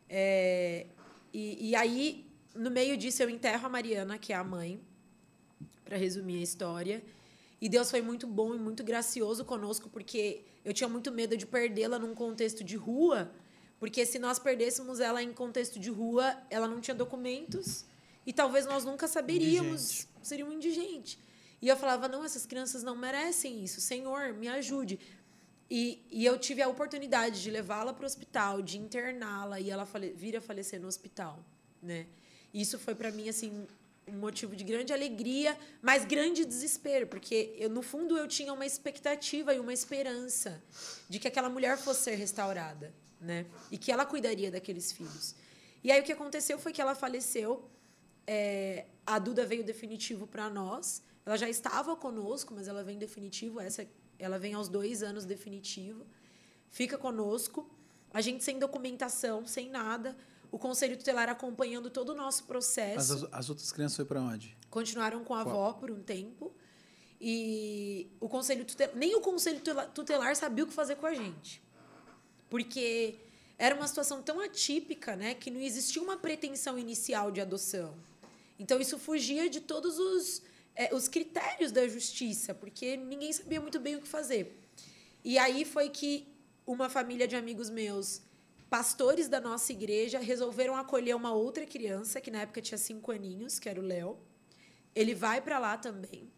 É, 0.09 0.87
e, 1.33 1.71
e 1.71 1.77
aí, 1.77 2.27
no 2.55 2.71
meio 2.71 2.97
disso, 2.97 3.23
eu 3.23 3.31
enterro 3.31 3.67
a 3.67 3.69
Mariana, 3.69 4.19
que 4.19 4.33
é 4.33 4.37
a 4.37 4.45
mãe, 4.45 4.81
para 5.85 5.97
resumir 5.97 6.39
a 6.39 6.43
história. 6.43 7.03
E 7.61 7.69
Deus 7.69 7.91
foi 7.91 8.03
muito 8.03 8.27
bom 8.27 8.55
e 8.55 8.59
muito 8.59 8.83
gracioso 8.85 9.45
conosco, 9.45 9.89
porque 9.89 10.45
eu 10.65 10.73
tinha 10.73 10.89
muito 10.89 11.11
medo 11.11 11.37
de 11.37 11.47
perdê-la 11.47 11.99
num 11.99 12.15
contexto 12.15 12.63
de 12.63 12.77
rua, 12.77 13.33
porque 13.79 14.05
se 14.05 14.19
nós 14.19 14.39
perdêssemos 14.39 15.01
ela 15.01 15.23
em 15.23 15.33
contexto 15.33 15.79
de 15.79 15.91
rua, 15.91 16.37
ela 16.51 16.69
não 16.69 16.81
tinha 16.81 16.95
documentos 16.95 17.85
e 18.27 18.33
talvez 18.33 18.67
nós 18.67 18.85
nunca 18.85 19.07
saberíamos, 19.07 19.83
Indigente. 19.83 20.09
seria 20.23 20.47
um 20.47 20.53
indigente. 20.53 21.19
E 21.61 21.69
eu 21.69 21.77
falava: 21.77 22.09
não, 22.09 22.25
essas 22.25 22.47
crianças 22.47 22.83
não 22.83 22.97
merecem 22.97 23.63
isso, 23.63 23.81
Senhor, 23.81 24.33
me 24.33 24.49
ajude. 24.49 24.99
E, 25.71 26.05
e 26.11 26.25
eu 26.25 26.39
tive 26.39 26.61
a 26.61 26.69
oportunidade 26.69 27.43
de 27.43 27.51
levá-la 27.51 27.93
para 27.93 28.03
o 28.03 28.07
hospital, 28.07 28.61
de 28.61 28.79
interná-la 28.79 29.59
e 29.61 29.71
ela 29.71 29.87
fale, 29.87 30.13
vir 30.13 30.37
a 30.37 30.41
falecer 30.41 30.81
no 30.81 30.87
hospital, 30.87 31.43
né? 31.83 32.07
Isso 32.53 32.79
foi 32.79 32.95
para 32.95 33.11
mim 33.11 33.29
assim 33.29 33.67
um 34.07 34.19
motivo 34.19 34.55
de 34.55 34.65
grande 34.65 34.93
alegria, 34.93 35.59
mas 35.81 36.05
grande 36.05 36.45
desespero, 36.45 37.07
porque 37.07 37.55
eu 37.59 37.71
no 37.71 37.83
fundo 37.83 38.17
eu 38.17 38.29
tinha 38.29 38.53
uma 38.53 38.67
expectativa 38.67 39.55
e 39.55 39.59
uma 39.59 39.73
esperança 39.73 40.63
de 41.09 41.19
que 41.19 41.29
aquela 41.29 41.49
mulher 41.49 41.79
fosse 41.79 42.03
ser 42.03 42.15
restaurada, 42.15 42.93
né? 43.21 43.47
E 43.71 43.79
que 43.79 43.91
ela 43.91 44.05
cuidaria 44.05 44.51
daqueles 44.51 44.93
filhos. 44.93 45.35
E 45.83 45.91
aí 45.91 46.01
o 46.01 46.05
que 46.05 46.13
aconteceu 46.13 46.59
foi 46.59 46.73
que 46.73 46.81
ela 46.81 46.95
faleceu. 46.95 47.69
é, 48.27 48.87
a 49.07 49.19
Duda 49.19 49.45
veio 49.47 49.63
definitivo 49.63 50.27
para 50.27 50.49
nós. 50.49 51.03
Ela 51.27 51.37
já 51.37 51.49
estava 51.49 51.95
conosco, 51.97 52.55
mas 52.55 52.69
ela 52.69 52.83
vem 52.83 52.99
definitivo. 52.99 53.61
Essa, 53.61 53.87
ela 54.19 54.39
vem 54.39 54.55
aos 54.55 54.69
dois 54.69 55.03
anos 55.03 55.25
definitivo. 55.25 56.07
Fica 56.71 56.97
conosco. 56.97 57.69
A 58.13 58.21
gente 58.21 58.43
sem 58.45 58.59
documentação, 58.59 59.47
sem 59.47 59.69
nada. 59.69 60.17
O 60.55 60.59
conselho 60.59 60.97
tutelar 60.97 61.29
acompanhando 61.29 61.91
todo 61.91 62.11
o 62.11 62.15
nosso 62.15 62.45
processo. 62.45 63.13
As, 63.13 63.25
as 63.33 63.51
outras 63.51 63.73
crianças 63.73 63.97
foi 63.97 64.05
para 64.05 64.21
onde? 64.21 64.57
Continuaram 64.71 65.25
com 65.25 65.35
a 65.35 65.41
avó 65.41 65.73
por 65.73 65.91
um 65.91 66.01
tempo. 66.01 66.55
E 67.21 68.09
o 68.21 68.29
conselho 68.29 68.65
tutelar, 68.65 68.95
nem 68.95 69.17
o 69.17 69.21
conselho 69.21 69.61
tutelar 69.93 70.37
sabia 70.37 70.63
o 70.63 70.69
que 70.69 70.73
fazer 70.73 70.95
com 70.95 71.07
a 71.07 71.13
gente. 71.13 71.61
Porque 72.49 73.17
era 73.59 73.75
uma 73.75 73.89
situação 73.89 74.23
tão 74.23 74.39
atípica, 74.39 75.17
né, 75.17 75.35
que 75.35 75.51
não 75.51 75.61
existia 75.61 76.01
uma 76.01 76.17
pretensão 76.17 76.79
inicial 76.79 77.33
de 77.33 77.41
adoção. 77.41 77.93
Então 78.57 78.79
isso 78.79 78.97
fugia 78.97 79.51
de 79.51 79.61
todos 79.61 79.99
os, 79.99 80.41
é, 80.77 80.95
os 80.95 81.09
critérios 81.09 81.73
da 81.73 81.89
justiça, 81.89 82.55
porque 82.55 82.97
ninguém 82.97 83.33
sabia 83.33 83.61
muito 83.61 83.81
bem 83.81 83.97
o 83.97 84.01
que 84.01 84.07
fazer. 84.07 84.57
E 85.25 85.37
aí 85.37 85.65
foi 85.65 85.89
que 85.89 86.29
uma 86.65 86.89
família 86.89 87.27
de 87.27 87.35
amigos 87.35 87.69
meus, 87.69 88.23
pastores 88.75 89.29
da 89.29 89.41
nossa 89.41 89.71
igreja, 89.71 90.19
resolveram 90.19 90.75
acolher 90.75 91.15
uma 91.15 91.33
outra 91.33 91.65
criança, 91.65 92.21
que 92.21 92.29
na 92.29 92.41
época 92.41 92.61
tinha 92.61 92.77
cinco 92.77 93.13
aninhos, 93.13 93.61
que 93.61 93.69
era 93.69 93.81
o 93.81 93.85
Léo. 93.85 94.19
Ele 94.93 95.15
vai 95.15 95.41
para 95.41 95.61
lá 95.61 95.79
também. 95.79 96.29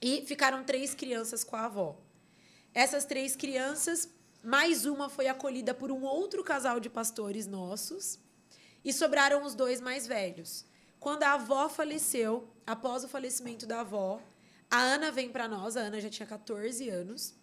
E 0.00 0.24
ficaram 0.26 0.62
três 0.62 0.94
crianças 0.94 1.42
com 1.42 1.56
a 1.56 1.64
avó. 1.64 2.00
Essas 2.72 3.04
três 3.04 3.34
crianças, 3.34 4.08
mais 4.44 4.86
uma 4.86 5.08
foi 5.08 5.26
acolhida 5.26 5.74
por 5.74 5.90
um 5.90 6.04
outro 6.04 6.44
casal 6.44 6.78
de 6.78 6.88
pastores 6.88 7.48
nossos. 7.48 8.20
E 8.84 8.92
sobraram 8.92 9.44
os 9.44 9.52
dois 9.52 9.80
mais 9.80 10.06
velhos. 10.06 10.64
Quando 11.00 11.24
a 11.24 11.32
avó 11.32 11.68
faleceu, 11.68 12.48
após 12.64 13.02
o 13.02 13.08
falecimento 13.08 13.66
da 13.66 13.80
avó, 13.80 14.22
a 14.70 14.78
Ana 14.78 15.10
vem 15.10 15.28
para 15.28 15.48
nós. 15.48 15.76
A 15.76 15.80
Ana 15.80 16.00
já 16.00 16.08
tinha 16.08 16.28
14 16.28 16.88
anos. 16.88 17.34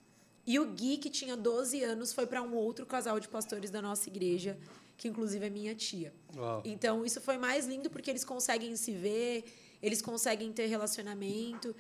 E 0.48 0.58
o 0.60 0.66
Gui, 0.66 0.96
que 0.96 1.10
tinha 1.10 1.36
12 1.36 1.84
anos, 1.84 2.14
foi 2.14 2.26
para 2.26 2.42
um 2.42 2.56
outro 2.56 2.86
casal 2.86 3.20
de 3.20 3.28
pastores 3.28 3.70
da 3.70 3.82
nossa 3.82 4.08
igreja, 4.08 4.58
que 4.96 5.10
inclusive 5.10 5.46
é 5.46 5.50
minha 5.50 5.76
tia. 5.76 6.14
Uau. 6.38 6.62
Então, 6.64 7.06
isso 7.06 7.20
foi 7.20 7.38
mais 7.38 7.68
lindo 7.68 7.90
porque 7.90 8.10
eles 8.10 8.24
conseguem 8.24 8.74
se 8.78 8.94
ver, 8.94 9.44
eles 9.84 10.02
conseguem 10.02 10.54
ter 10.54 10.68
relacionamento. 10.68 11.76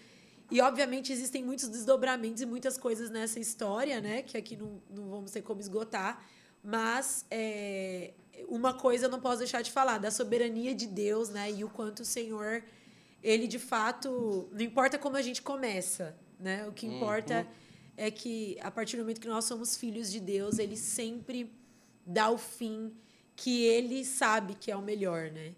E, 0.52 0.60
obviamente, 0.60 1.14
existem 1.14 1.46
muitos 1.46 1.70
desdobramentos 1.70 2.42
e 2.42 2.46
muitas 2.46 2.78
coisas 2.78 3.10
nessa 3.10 3.40
história, 3.40 4.02
né? 4.02 4.22
Que 4.22 4.38
aqui 4.38 4.58
não, 4.58 4.82
não 4.90 5.10
vamos 5.10 5.32
ter 5.32 5.42
como 5.44 5.62
esgotar. 5.62 6.22
Mas 6.62 7.26
é, 7.32 8.12
uma 8.50 8.74
coisa 8.74 9.06
eu 9.06 9.10
não 9.10 9.22
posso 9.22 9.38
deixar 9.38 9.62
de 9.62 9.72
falar, 9.72 9.98
da 9.98 10.12
soberania 10.12 10.76
de 10.76 10.88
Deus, 10.88 11.30
né? 11.30 11.50
E 11.50 11.64
o 11.64 11.70
quanto 11.70 12.02
o 12.02 12.06
Senhor, 12.06 12.62
ele 13.24 13.48
de 13.48 13.60
fato... 13.60 14.50
Não 14.52 14.62
importa 14.62 15.00
como 15.00 15.16
a 15.16 15.22
gente 15.22 15.42
começa, 15.42 16.18
né? 16.38 16.68
O 16.68 16.74
que 16.74 16.86
importa... 16.86 17.48
Uhum 17.50 17.67
é 17.98 18.12
que 18.12 18.58
a 18.62 18.70
partir 18.70 18.96
do 18.96 19.02
momento 19.02 19.20
que 19.20 19.28
nós 19.28 19.44
somos 19.46 19.76
filhos 19.76 20.12
de 20.12 20.20
Deus, 20.20 20.60
ele 20.60 20.78
sempre 20.78 21.52
dá 22.06 22.30
o 22.30 22.38
fim 22.38 22.96
que 23.36 23.64
ele 23.64 24.06
sabe 24.06 24.56
que 24.56 24.72
é 24.72 24.78
o 24.78 24.82
melhor, 24.82 25.32
né? 25.32 25.56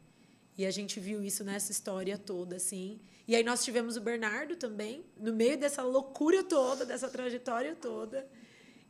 E 0.57 0.65
a 0.65 0.71
gente 0.71 0.99
viu 0.99 1.23
isso 1.23 1.43
nessa 1.43 1.71
história 1.71 2.17
toda, 2.17 2.55
assim. 2.55 2.99
E 3.27 3.35
aí 3.35 3.43
nós 3.43 3.63
tivemos 3.63 3.95
o 3.95 4.01
Bernardo 4.01 4.55
também, 4.55 5.05
no 5.17 5.33
meio 5.33 5.57
dessa 5.57 5.83
loucura 5.83 6.43
toda, 6.43 6.85
dessa 6.85 7.07
trajetória 7.07 7.75
toda. 7.75 8.27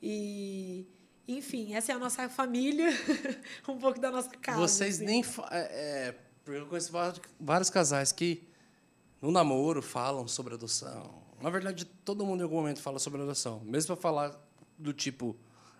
E, 0.01 0.87
enfim, 1.27 1.73
essa 1.73 1.91
é 1.91 1.95
a 1.95 1.99
nossa 1.99 2.29
família, 2.29 2.89
um 3.67 3.77
pouco 3.77 3.99
da 3.99 4.09
nossa 4.09 4.29
casa. 4.29 4.59
Vocês 4.59 4.95
assim. 4.95 5.05
nem. 5.05 5.23
É, 5.51 6.15
é, 6.47 6.55
eu 6.55 6.65
conheço 6.67 6.91
vários 7.39 7.69
casais 7.69 8.11
que 8.11 8.47
no 9.21 9.31
namoro 9.31 9.81
falam 9.81 10.27
sobre 10.27 10.53
adoção, 10.53 11.21
na 11.41 11.49
verdade, 11.49 11.85
todo 12.05 12.25
mundo 12.25 12.41
em 12.41 12.43
algum 12.43 12.57
momento 12.57 12.81
fala 12.81 12.99
sobre 12.99 13.21
adoção. 13.21 13.61
Mesmo 13.65 13.95
para 13.95 14.01
falar 14.01 14.49
do 14.77 14.93
tipo, 14.93 15.35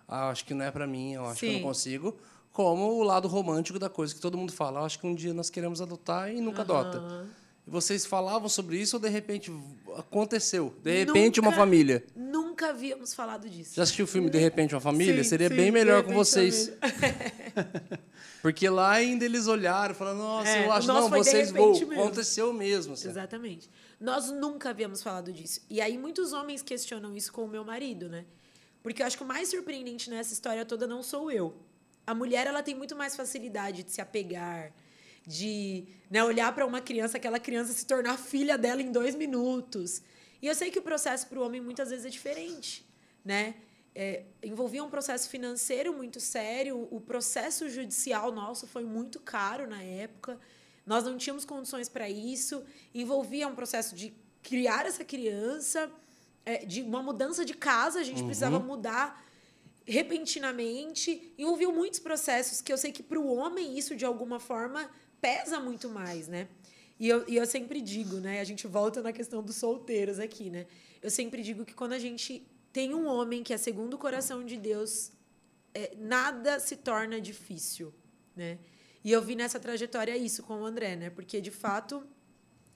ah, 0.08 0.30
acho 0.30 0.44
que 0.44 0.54
não 0.54 0.64
é 0.64 0.70
para 0.70 0.86
mim, 0.86 1.14
eu 1.14 1.24
acho 1.26 1.40
Sim. 1.40 1.46
que 1.46 1.52
eu 1.52 1.60
não 1.60 1.68
consigo. 1.68 2.16
Como 2.52 2.84
o 2.84 3.02
lado 3.02 3.28
romântico 3.28 3.78
da 3.78 3.88
coisa, 3.88 4.14
que 4.14 4.20
todo 4.20 4.36
mundo 4.36 4.52
fala, 4.52 4.80
acho 4.80 4.98
que 4.98 5.06
um 5.06 5.14
dia 5.14 5.32
nós 5.32 5.48
queremos 5.48 5.80
adotar 5.80 6.32
e 6.32 6.40
nunca 6.40 6.58
uhum. 6.58 6.78
adota. 6.78 7.28
Vocês 7.66 8.04
falavam 8.04 8.48
sobre 8.48 8.78
isso 8.78 8.96
ou 8.96 9.00
de 9.00 9.08
repente 9.08 9.52
aconteceu? 9.96 10.74
De 10.82 11.04
repente 11.04 11.36
nunca, 11.40 11.48
uma 11.48 11.56
família? 11.56 12.04
Nunca 12.16 12.70
havíamos 12.70 13.14
falado 13.14 13.48
disso. 13.48 13.76
Já 13.76 13.84
assistiu 13.84 14.06
o 14.06 14.08
filme 14.08 14.28
De 14.28 14.38
repente 14.38 14.74
uma 14.74 14.80
família? 14.80 15.22
Sim, 15.22 15.30
Seria 15.30 15.48
sim, 15.48 15.54
bem 15.54 15.70
melhor 15.70 16.02
com 16.02 16.12
vocês. 16.12 16.72
Porque 18.42 18.68
lá 18.68 18.92
ainda 18.92 19.24
eles 19.24 19.46
olharam 19.46 19.94
falaram, 19.94 20.18
nossa, 20.18 20.48
é, 20.48 20.66
eu 20.66 20.72
acho 20.72 20.88
não, 20.88 21.08
vocês 21.10 21.50
vão. 21.50 21.74
Aconteceu 21.74 22.52
mesmo. 22.52 22.94
Assim. 22.94 23.08
Exatamente. 23.08 23.68
Nós 24.00 24.30
nunca 24.30 24.70
havíamos 24.70 25.02
falado 25.02 25.32
disso. 25.32 25.60
E 25.68 25.80
aí 25.80 25.98
muitos 25.98 26.32
homens 26.32 26.62
questionam 26.62 27.14
isso 27.14 27.32
com 27.32 27.44
o 27.44 27.48
meu 27.48 27.64
marido, 27.64 28.08
né? 28.08 28.24
Porque 28.82 29.02
eu 29.02 29.06
acho 29.06 29.16
que 29.16 29.22
o 29.22 29.26
mais 29.26 29.50
surpreendente 29.50 30.08
nessa 30.08 30.32
história 30.32 30.64
toda 30.64 30.86
não 30.86 31.02
sou 31.02 31.30
eu. 31.30 31.54
A 32.06 32.14
mulher 32.14 32.46
ela 32.46 32.62
tem 32.62 32.74
muito 32.74 32.96
mais 32.96 33.14
facilidade 33.14 33.82
de 33.82 33.92
se 33.92 34.00
apegar, 34.00 34.72
de 35.26 35.86
né, 36.10 36.24
olhar 36.24 36.52
para 36.54 36.64
uma 36.66 36.80
criança, 36.80 37.18
aquela 37.18 37.38
criança 37.38 37.72
se 37.74 37.84
tornar 37.86 38.16
filha 38.16 38.56
dela 38.56 38.80
em 38.80 38.90
dois 38.90 39.14
minutos. 39.14 40.02
E 40.40 40.46
eu 40.46 40.54
sei 40.54 40.70
que 40.70 40.78
o 40.78 40.82
processo 40.82 41.26
para 41.26 41.38
o 41.38 41.44
homem 41.44 41.60
muitas 41.60 41.90
vezes 41.90 42.06
é 42.06 42.08
diferente, 42.08 42.86
né? 43.22 43.54
É, 43.94 44.24
envolvia 44.42 44.84
um 44.84 44.90
processo 44.90 45.28
financeiro 45.28 45.92
muito 45.92 46.20
sério, 46.20 46.88
o 46.90 47.00
processo 47.00 47.68
judicial 47.68 48.30
nosso 48.30 48.66
foi 48.66 48.84
muito 48.84 49.18
caro 49.18 49.68
na 49.68 49.82
época. 49.82 50.38
Nós 50.86 51.04
não 51.04 51.16
tínhamos 51.16 51.44
condições 51.44 51.88
para 51.88 52.08
isso. 52.08 52.64
Envolvia 52.94 53.46
um 53.48 53.54
processo 53.54 53.94
de 53.94 54.14
criar 54.42 54.86
essa 54.86 55.04
criança, 55.04 55.90
é, 56.44 56.64
de 56.64 56.82
uma 56.82 57.02
mudança 57.02 57.44
de 57.44 57.54
casa, 57.54 58.00
a 58.00 58.04
gente 58.04 58.20
uhum. 58.20 58.26
precisava 58.26 58.58
mudar 58.58 59.24
repentinamente. 59.86 61.32
Envolveu 61.36 61.72
muitos 61.72 62.00
processos 62.00 62.60
que 62.60 62.72
eu 62.72 62.78
sei 62.78 62.92
que 62.92 63.02
para 63.02 63.18
o 63.18 63.34
homem 63.34 63.76
isso, 63.76 63.96
de 63.96 64.04
alguma 64.04 64.40
forma, 64.40 64.90
pesa 65.20 65.60
muito 65.60 65.88
mais, 65.88 66.28
né? 66.28 66.48
E 66.98 67.08
eu, 67.08 67.24
e 67.28 67.36
eu 67.36 67.46
sempre 67.46 67.80
digo, 67.80 68.16
né? 68.16 68.40
A 68.40 68.44
gente 68.44 68.66
volta 68.66 69.02
na 69.02 69.12
questão 69.12 69.42
dos 69.42 69.56
solteiros 69.56 70.18
aqui, 70.18 70.50
né? 70.50 70.66
Eu 71.02 71.10
sempre 71.10 71.42
digo 71.42 71.64
que 71.64 71.74
quando 71.74 71.92
a 71.92 71.98
gente 71.98 72.46
tem 72.72 72.94
um 72.94 73.06
homem 73.06 73.42
que 73.42 73.52
é 73.52 73.56
segundo 73.56 73.94
o 73.94 73.98
coração 73.98 74.44
de 74.44 74.56
Deus, 74.56 75.12
é, 75.74 75.94
nada 75.96 76.58
se 76.60 76.76
torna 76.76 77.20
difícil, 77.20 77.92
né? 78.34 78.58
E 79.02 79.10
eu 79.10 79.22
vi 79.22 79.34
nessa 79.34 79.58
trajetória 79.58 80.16
isso 80.16 80.42
com 80.42 80.60
o 80.60 80.64
André, 80.64 80.94
né? 80.94 81.10
Porque, 81.10 81.40
de 81.40 81.50
fato, 81.50 82.06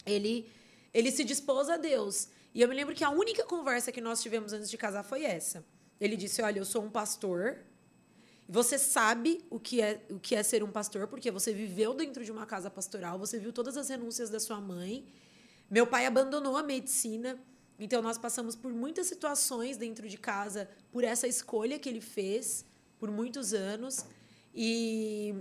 ele, 0.06 0.50
ele 0.92 1.10
se 1.10 1.22
dispôs 1.22 1.68
a 1.68 1.76
Deus. 1.76 2.28
E 2.54 2.62
eu 2.62 2.68
me 2.68 2.74
lembro 2.74 2.94
que 2.94 3.04
a 3.04 3.10
única 3.10 3.44
conversa 3.44 3.92
que 3.92 4.00
nós 4.00 4.22
tivemos 4.22 4.52
antes 4.52 4.70
de 4.70 4.78
casar 4.78 5.02
foi 5.02 5.24
essa. 5.24 5.64
Ele 6.00 6.16
disse: 6.16 6.40
Olha, 6.40 6.58
eu 6.58 6.64
sou 6.64 6.82
um 6.82 6.90
pastor. 6.90 7.58
Você 8.48 8.78
sabe 8.78 9.44
o 9.48 9.58
que 9.58 9.80
é 9.80 10.02
o 10.10 10.18
que 10.18 10.34
é 10.34 10.42
ser 10.42 10.62
um 10.62 10.70
pastor, 10.70 11.08
porque 11.08 11.30
você 11.30 11.52
viveu 11.52 11.94
dentro 11.94 12.24
de 12.24 12.30
uma 12.30 12.44
casa 12.44 12.70
pastoral, 12.70 13.18
você 13.18 13.38
viu 13.38 13.52
todas 13.52 13.76
as 13.76 13.88
renúncias 13.88 14.28
da 14.28 14.38
sua 14.38 14.60
mãe. 14.60 15.06
Meu 15.70 15.86
pai 15.86 16.04
abandonou 16.04 16.56
a 16.56 16.62
medicina, 16.62 17.38
então 17.78 18.00
nós 18.00 18.16
passamos 18.16 18.54
por 18.54 18.72
muitas 18.72 19.06
situações 19.06 19.76
dentro 19.76 20.08
de 20.08 20.16
casa 20.16 20.68
por 20.92 21.04
essa 21.04 21.26
escolha 21.26 21.78
que 21.78 21.88
ele 21.88 22.00
fez 22.00 22.64
por 22.98 23.10
muitos 23.10 23.52
anos. 23.52 24.04
E 24.54 25.34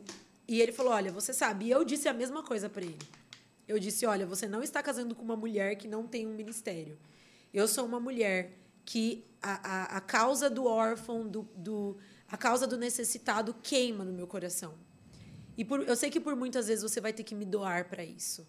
e 0.48 0.62
ele 0.62 0.72
falou: 0.72 0.94
Olha, 0.94 1.12
você 1.12 1.34
sabe. 1.34 1.66
E 1.66 1.72
eu 1.72 1.84
disse 1.84 2.08
a 2.08 2.14
mesma 2.14 2.44
coisa 2.44 2.70
para 2.70 2.84
ele. 2.84 3.00
Eu 3.68 3.80
disse: 3.80 4.06
Olha, 4.06 4.26
você 4.26 4.48
não 4.48 4.62
está 4.62 4.82
casando 4.84 5.16
com 5.16 5.24
uma 5.24 5.36
mulher 5.36 5.76
que 5.76 5.88
não 5.88 6.06
tem 6.06 6.28
um 6.28 6.34
ministério. 6.34 6.98
Eu 7.54 7.68
sou 7.68 7.86
uma 7.86 8.00
mulher 8.00 8.52
que 8.86 9.26
a, 9.42 9.54
a, 9.54 9.98
a 9.98 10.02
causa 10.02 10.50
do 10.50 10.66
órfão, 10.66 11.28
do, 11.28 11.48
do, 11.56 11.98
a 12.30 12.36
causa 12.36 12.68
do 12.68 12.78
necessitado 12.78 13.56
queima 13.62 14.04
no 14.04 14.12
meu 14.12 14.28
coração. 14.28 14.74
E 15.58 15.64
por, 15.64 15.88
eu 15.88 15.96
sei 15.96 16.10
que 16.10 16.20
por 16.20 16.36
muitas 16.36 16.68
vezes 16.68 16.84
você 16.84 17.00
vai 17.00 17.14
ter 17.14 17.24
que 17.24 17.36
me 17.36 17.46
doar 17.46 17.88
para 17.88 18.04
isso. 18.04 18.46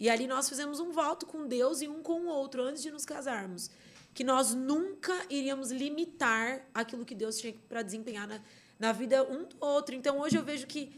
E 0.00 0.08
ali 0.08 0.26
nós 0.26 0.48
fizemos 0.48 0.80
um 0.80 0.90
voto 0.90 1.26
com 1.26 1.46
Deus 1.46 1.82
e 1.82 1.88
um 1.88 2.02
com 2.02 2.22
o 2.22 2.26
outro 2.26 2.62
antes 2.62 2.82
de 2.82 2.90
nos 2.90 3.04
casarmos. 3.04 3.70
Que 4.14 4.24
nós 4.24 4.54
nunca 4.54 5.14
iríamos 5.28 5.70
limitar 5.70 6.66
aquilo 6.72 7.04
que 7.04 7.14
Deus 7.14 7.38
tinha 7.38 7.54
para 7.68 7.82
desempenhar 7.82 8.26
na, 8.26 8.40
na 8.78 8.92
vida 8.92 9.22
um 9.22 9.44
do 9.44 9.56
outro. 9.60 9.94
Então 9.94 10.18
hoje 10.18 10.38
eu 10.38 10.42
vejo 10.42 10.66
que 10.66 10.90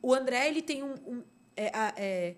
o 0.00 0.14
André, 0.14 0.48
ele 0.48 0.62
tem 0.62 0.82
um. 0.82 0.94
um 1.06 1.22
é, 1.54 1.70
é, 1.96 2.36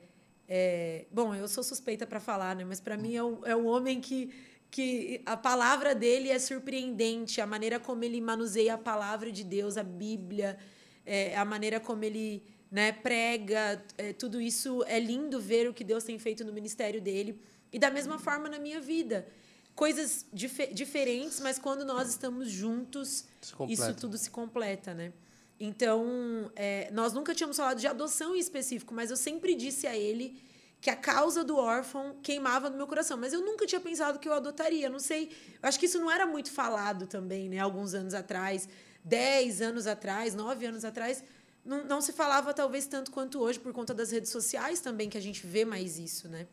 é, 0.49 1.07
bom, 1.11 1.35
eu 1.35 1.47
sou 1.47 1.63
suspeita 1.63 2.07
para 2.07 2.19
falar, 2.19 2.57
né? 2.57 2.65
Mas 2.65 2.81
para 2.81 2.97
mim 2.97 3.15
é 3.15 3.23
um, 3.23 3.47
é 3.47 3.55
um 3.55 3.67
homem 3.67 4.01
que, 4.01 4.35
que 4.71 5.23
a 5.25 5.37
palavra 5.37 5.95
dele 5.95 6.31
é 6.31 6.39
surpreendente, 6.39 7.41
a 7.41 7.47
maneira 7.47 7.79
como 7.79 8.03
ele 8.03 8.21
manuseia 8.21 8.75
a 8.75 8.79
palavra 8.79 9.31
de 9.31 9.45
Deus, 9.45 9.77
a 9.77 9.83
Bíblia, 9.85 10.59
é, 11.07 11.37
a 11.37 11.45
maneira 11.45 11.79
como 11.79 12.03
ele 12.05 12.43
né, 12.71 12.93
prega, 12.93 13.83
é, 13.97 14.13
tudo 14.13 14.41
isso 14.41 14.85
é 14.87 14.99
lindo 14.99 15.41
ver 15.41 15.69
o 15.69 15.75
que 15.75 15.85
Deus 15.85 16.05
tem 16.05 16.19
feito 16.19 16.45
no 16.45 16.53
ministério 16.53 17.01
dele. 17.01 17.41
E 17.73 17.79
da 17.79 17.91
mesma 17.91 18.19
forma 18.19 18.49
na 18.49 18.59
minha 18.59 18.81
vida. 18.81 19.27
Coisas 19.75 20.27
dif 20.33 20.67
diferentes, 20.73 21.39
mas 21.41 21.59
quando 21.59 21.85
nós 21.85 22.09
estamos 22.09 22.51
juntos, 22.51 23.25
isso 23.69 23.95
tudo 23.95 24.19
se 24.19 24.31
completa, 24.31 24.93
né? 24.93 25.13
Então, 25.61 26.51
é, 26.55 26.89
nós 26.93 27.13
nunca 27.13 27.35
tínhamos 27.35 27.57
falado 27.57 27.79
de 27.79 27.87
adoção 27.87 28.35
em 28.35 28.39
específico, 28.39 28.95
mas 28.95 29.11
eu 29.11 29.17
sempre 29.17 29.55
disse 29.55 29.87
a 29.87 29.97
ele 29.97 30.41
que 30.81 30.91
a 30.91 30.97
causa 30.97 31.43
do 31.43 31.57
órfão 31.57 32.17
queimava 32.23 32.71
no 32.71 32.77
meu 32.77 32.87
coração. 32.87 33.17
Mas 33.17 33.33
eu 33.33 33.41
nunca 33.41 33.67
tinha 33.67 33.81
pensado 33.81 34.19
que 34.19 34.29
eu 34.29 34.33
adotaria. 34.33 34.89
Não 34.89 35.01
sei. 35.01 35.31
Eu 35.61 35.69
acho 35.69 35.79
que 35.79 35.87
isso 35.87 35.99
não 35.99 36.11
era 36.11 36.27
muito 36.27 36.53
falado 36.53 37.07
também, 37.07 37.49
né? 37.49 37.59
Alguns 37.59 37.95
anos 37.95 38.15
atrás, 38.15 38.69
dez 39.05 39.61
anos 39.61 39.87
atrás, 39.87 40.35
nove 40.35 40.67
anos 40.67 40.85
atrás. 40.85 41.25
Não, 41.69 41.85
não 41.85 42.01
se 42.01 42.13
falava 42.13 42.55
talvez 42.55 42.87
tanto 42.87 43.11
quanto 43.11 43.39
hoje 43.39 43.61
por 43.61 43.73
conta 43.73 43.93
das 43.93 44.11
redes 44.11 44.31
sociais 44.31 44.81
também 44.81 45.09
que 45.11 45.19
a 45.19 45.21
gente 45.21 45.47
vê 45.47 45.65
mais 45.65 45.99
isso, 45.99 46.29
né? 46.29 46.49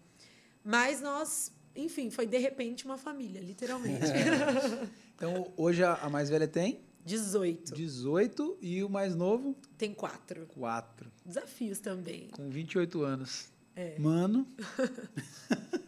Mas 0.64 1.00
nós, 1.00 1.52
enfim, 1.76 2.10
foi 2.12 2.26
de 2.28 2.38
repente 2.38 2.86
uma 2.86 2.98
família, 2.98 3.40
literalmente. 3.42 4.06
Então, 5.16 5.54
hoje 5.56 5.82
a, 5.82 5.94
a 5.94 6.10
mais 6.10 6.30
velha 6.30 6.46
tem 6.46 6.82
18. 7.06 7.74
18 7.74 8.58
e 8.62 8.84
o 8.84 8.90
mais 8.90 9.16
novo, 9.16 9.56
Tem 9.78 9.94
quatro. 9.94 10.46
4. 10.48 11.10
Desafios 11.26 11.80
também. 11.80 12.28
Com 12.32 12.50
28 12.50 13.02
anos. 13.04 13.46
É. 13.76 13.98
Mano, 14.00 14.46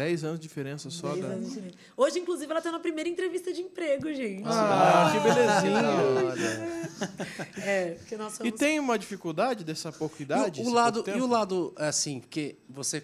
10 0.00 0.24
anos 0.24 0.40
de 0.40 0.48
diferença 0.48 0.88
só 0.88 1.14
da. 1.14 1.34
de 1.34 1.44
diferença. 1.44 1.74
Hoje, 1.94 2.18
inclusive, 2.20 2.50
ela 2.50 2.60
está 2.60 2.72
na 2.72 2.80
primeira 2.80 3.06
entrevista 3.10 3.52
de 3.52 3.60
emprego, 3.60 4.10
gente. 4.14 4.44
Ah, 4.46 5.10
que 5.12 5.20
belezinha. 5.20 5.82
É, 7.62 7.90
porque 7.96 8.16
nós 8.16 8.32
E 8.34 8.36
somos... 8.38 8.52
tem 8.58 8.80
uma 8.80 8.98
dificuldade 8.98 9.62
dessa 9.62 9.92
pouca 9.92 10.22
idade? 10.22 10.62
E 10.62 10.64
o, 10.64 10.70
lado, 10.70 11.04
e 11.06 11.20
o 11.20 11.26
lado, 11.26 11.74
assim, 11.76 12.18
porque 12.20 12.56
você 12.66 13.02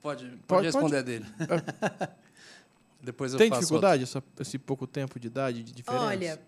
pode, 0.00 0.26
pode, 0.26 0.38
Pode- 0.46 0.66
responder 0.66 1.02
dele. 1.02 1.26
Depois 3.02 3.32
eu 3.32 3.38
Tem 3.38 3.48
faço 3.50 3.62
dificuldade 3.62 4.04
essa- 4.04 4.22
esse 4.40 4.58
pouco 4.58 4.86
tempo 4.86 5.18
de 5.18 5.26
idade 5.26 5.62
de 5.64 5.72
diferença? 5.72 6.04
Olha, 6.04 6.40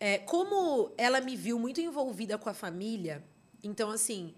é, 0.00 0.18
como 0.18 0.90
ela 0.98 1.20
me 1.20 1.36
viu 1.36 1.56
muito 1.58 1.80
envolvida 1.80 2.36
com 2.36 2.50
a 2.50 2.54
família, 2.54 3.22
então, 3.62 3.90
assim, 3.90 4.34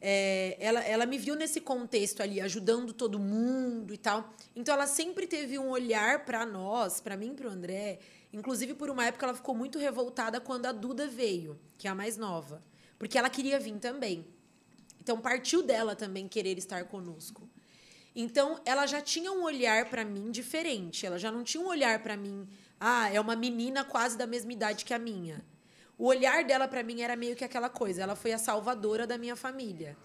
é, 0.00 0.56
ela, 0.60 0.80
ela 0.80 1.06
me 1.06 1.18
viu 1.18 1.34
nesse 1.34 1.60
contexto 1.60 2.22
ali, 2.22 2.40
ajudando 2.40 2.92
todo 2.92 3.18
mundo 3.18 3.92
e 3.92 3.98
tal. 3.98 4.32
Então, 4.54 4.74
ela 4.74 4.86
sempre 4.86 5.26
teve 5.26 5.58
um 5.58 5.68
olhar 5.68 6.24
para 6.24 6.46
nós, 6.46 7.00
para 7.00 7.16
mim 7.16 7.34
para 7.34 7.48
o 7.48 7.50
André. 7.50 7.98
Inclusive, 8.32 8.74
por 8.74 8.90
uma 8.90 9.06
época, 9.06 9.26
ela 9.26 9.34
ficou 9.34 9.54
muito 9.54 9.78
revoltada 9.78 10.40
quando 10.40 10.66
a 10.66 10.72
Duda 10.72 11.06
veio, 11.06 11.58
que 11.76 11.88
é 11.88 11.90
a 11.90 11.94
mais 11.94 12.16
nova. 12.16 12.62
Porque 12.98 13.18
ela 13.18 13.28
queria 13.28 13.58
vir 13.58 13.78
também. 13.78 14.26
Então, 15.00 15.20
partiu 15.20 15.62
dela 15.62 15.96
também 15.96 16.28
querer 16.28 16.58
estar 16.58 16.84
conosco. 16.84 17.48
Então, 18.14 18.60
ela 18.64 18.86
já 18.86 19.00
tinha 19.00 19.32
um 19.32 19.42
olhar 19.42 19.88
para 19.88 20.04
mim 20.04 20.30
diferente. 20.30 21.06
Ela 21.06 21.18
já 21.18 21.30
não 21.30 21.42
tinha 21.42 21.62
um 21.62 21.66
olhar 21.66 22.02
para 22.02 22.16
mim, 22.16 22.48
ah, 22.78 23.12
é 23.12 23.20
uma 23.20 23.34
menina 23.34 23.84
quase 23.84 24.16
da 24.16 24.26
mesma 24.26 24.52
idade 24.52 24.84
que 24.84 24.94
a 24.94 24.98
minha. 24.98 25.44
O 25.98 26.06
olhar 26.06 26.44
dela 26.44 26.68
para 26.68 26.82
mim 26.82 27.00
era 27.02 27.16
meio 27.16 27.34
que 27.34 27.44
aquela 27.44 27.68
coisa. 27.68 28.02
Ela 28.02 28.14
foi 28.14 28.32
a 28.32 28.38
salvadora 28.38 29.06
da 29.06 29.18
minha 29.18 29.34
família. 29.34 29.96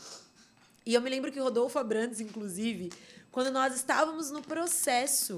E 0.86 0.94
eu 0.94 1.02
me 1.02 1.10
lembro 1.10 1.32
que 1.32 1.39
Rodolfo 1.39 1.78
Abrantes, 1.80 2.20
inclusive, 2.20 2.91
quando 3.32 3.52
nós 3.52 3.76
estávamos 3.76 4.32
no 4.32 4.41
processo 4.41 5.38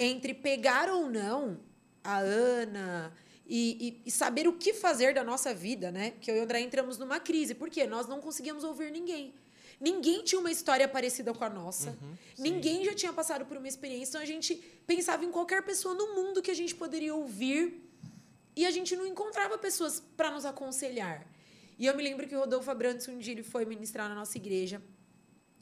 entre 0.00 0.34
pegar 0.34 0.88
ou 0.88 1.08
não 1.10 1.60
a 2.02 2.18
Ana 2.18 3.12
e, 3.46 4.00
e- 4.04 4.08
e 4.08 4.10
saber 4.10 4.48
o 4.48 4.54
que 4.54 4.72
fazer 4.72 5.14
da 5.14 5.22
nossa 5.22 5.54
vida, 5.54 5.90
né? 5.92 6.14
Que 6.20 6.30
eu 6.30 6.36
e 6.36 6.40
o 6.40 6.42
André 6.44 6.60
entramos 6.60 6.96
numa 6.98 7.20
crise. 7.20 7.54
Por 7.54 7.68
quê? 7.70 7.86
Nós 7.86 8.08
não 8.08 8.20
conseguíamos 8.20 8.64
ouvir 8.64 8.90
ninguém. 8.90 9.34
Ninguém 9.80 10.22
tinha 10.24 10.40
uma 10.40 10.50
história 10.50 10.88
parecida 10.88 11.34
com 11.34 11.44
a 11.44 11.50
nossa. 11.50 11.96
ninguém 12.38 12.84
já 12.84 12.94
tinha 12.94 13.12
passado 13.12 13.44
por 13.44 13.56
uma 13.58 13.68
experiência. 13.68 14.10
Então 14.12 14.20
a 14.22 14.24
gente 14.24 14.54
pensava 14.86 15.24
em 15.24 15.30
qualquer 15.30 15.62
pessoa 15.62 15.94
no 15.94 16.14
mundo 16.14 16.40
que 16.40 16.50
a 16.50 16.54
gente 16.54 16.74
poderia 16.74 17.14
ouvir 17.14 17.83
e 18.56 18.64
a 18.66 18.70
gente 18.70 18.94
não 18.96 19.06
encontrava 19.06 19.58
pessoas 19.58 20.00
para 20.16 20.30
nos 20.30 20.44
aconselhar. 20.44 21.26
E 21.78 21.86
eu 21.86 21.96
me 21.96 22.02
lembro 22.02 22.26
que 22.28 22.36
o 22.36 22.38
Rodolfo 22.38 22.70
Abrantes 22.70 23.08
um 23.08 23.18
dia 23.18 23.32
ele 23.32 23.42
foi 23.42 23.64
ministrar 23.64 24.08
na 24.08 24.14
nossa 24.14 24.38
igreja 24.38 24.82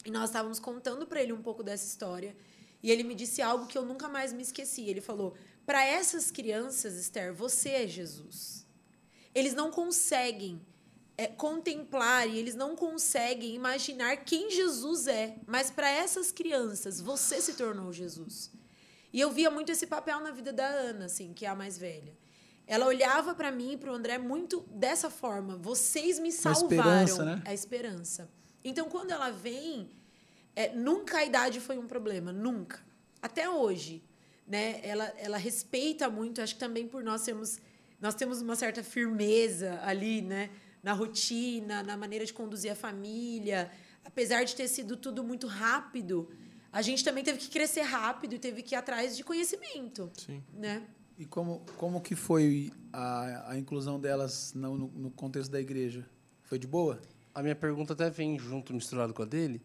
e 0.04 0.10
nós 0.10 0.30
estávamos 0.30 0.58
contando 0.58 1.06
para 1.06 1.22
ele 1.22 1.32
um 1.32 1.42
pouco 1.42 1.62
dessa 1.62 1.86
história 1.86 2.36
e 2.82 2.90
ele 2.90 3.02
me 3.02 3.14
disse 3.14 3.40
algo 3.40 3.66
que 3.66 3.78
eu 3.78 3.84
nunca 3.84 4.08
mais 4.08 4.32
me 4.32 4.42
esqueci. 4.42 4.82
Ele 4.82 5.00
falou: 5.00 5.34
"Para 5.64 5.84
essas 5.84 6.30
crianças, 6.30 6.94
Esther, 6.94 7.32
você 7.32 7.70
é 7.70 7.86
Jesus. 7.86 8.66
Eles 9.34 9.54
não 9.54 9.70
conseguem 9.70 10.60
é, 11.16 11.26
contemplar 11.26 12.28
e 12.28 12.38
eles 12.38 12.54
não 12.54 12.74
conseguem 12.74 13.54
imaginar 13.54 14.16
quem 14.18 14.50
Jesus 14.50 15.06
é, 15.06 15.36
mas 15.46 15.70
para 15.70 15.90
essas 15.90 16.32
crianças, 16.32 17.00
você 17.00 17.40
se 17.40 17.54
tornou 17.54 17.92
Jesus. 17.92 18.50
E 19.12 19.20
eu 19.20 19.30
via 19.30 19.50
muito 19.50 19.70
esse 19.70 19.86
papel 19.86 20.20
na 20.20 20.30
vida 20.30 20.52
da 20.52 20.66
Ana, 20.66 21.04
assim, 21.04 21.32
que 21.34 21.44
é 21.44 21.48
a 21.48 21.54
mais 21.54 21.76
velha. 21.76 22.16
Ela 22.66 22.86
olhava 22.86 23.34
para 23.34 23.50
mim 23.50 23.72
e 23.72 23.76
para 23.76 23.90
o 23.90 23.94
André 23.94 24.18
muito 24.18 24.60
dessa 24.70 25.10
forma. 25.10 25.56
Vocês 25.56 26.18
me 26.18 26.30
salvaram. 26.30 27.02
esperança, 27.02 27.24
né? 27.24 27.42
A 27.44 27.54
esperança. 27.54 28.30
Então, 28.64 28.88
quando 28.88 29.10
ela 29.10 29.30
vem, 29.30 29.90
é, 30.54 30.72
nunca 30.74 31.18
a 31.18 31.24
idade 31.24 31.60
foi 31.60 31.78
um 31.78 31.86
problema, 31.86 32.32
nunca. 32.32 32.80
Até 33.20 33.48
hoje, 33.48 34.02
né? 34.46 34.80
Ela, 34.82 35.12
ela 35.18 35.36
respeita 35.36 36.08
muito. 36.08 36.40
Acho 36.40 36.54
que 36.54 36.60
também 36.60 36.86
por 36.86 37.02
nós 37.02 37.22
sermos, 37.22 37.60
nós 38.00 38.14
temos 38.14 38.40
uma 38.40 38.54
certa 38.56 38.82
firmeza 38.82 39.80
ali, 39.82 40.22
né? 40.22 40.50
Na 40.82 40.92
rotina, 40.92 41.82
na 41.82 41.96
maneira 41.96 42.24
de 42.24 42.32
conduzir 42.32 42.70
a 42.70 42.76
família. 42.76 43.70
Apesar 44.04 44.44
de 44.44 44.54
ter 44.54 44.68
sido 44.68 44.96
tudo 44.96 45.22
muito 45.22 45.46
rápido, 45.46 46.28
a 46.72 46.82
gente 46.82 47.04
também 47.04 47.22
teve 47.22 47.38
que 47.38 47.48
crescer 47.48 47.82
rápido 47.82 48.34
e 48.34 48.38
teve 48.38 48.62
que 48.62 48.74
ir 48.74 48.78
atrás 48.78 49.16
de 49.16 49.22
conhecimento, 49.22 50.10
Sim. 50.16 50.42
né? 50.52 50.82
E 51.22 51.24
como, 51.24 51.64
como 51.76 52.00
que 52.00 52.16
foi 52.16 52.72
a, 52.92 53.52
a 53.52 53.58
inclusão 53.58 54.00
delas 54.00 54.52
no, 54.54 54.76
no, 54.76 55.08
contexto 55.12 55.52
da 55.52 55.60
igreja? 55.60 56.04
Foi 56.42 56.58
de 56.58 56.66
boa? 56.66 57.00
A 57.32 57.40
minha 57.42 57.54
pergunta 57.54 57.92
até 57.92 58.10
vem 58.10 58.36
junto, 58.40 58.74
misturado 58.74 59.14
com 59.14 59.22
a 59.22 59.24
dele, 59.24 59.62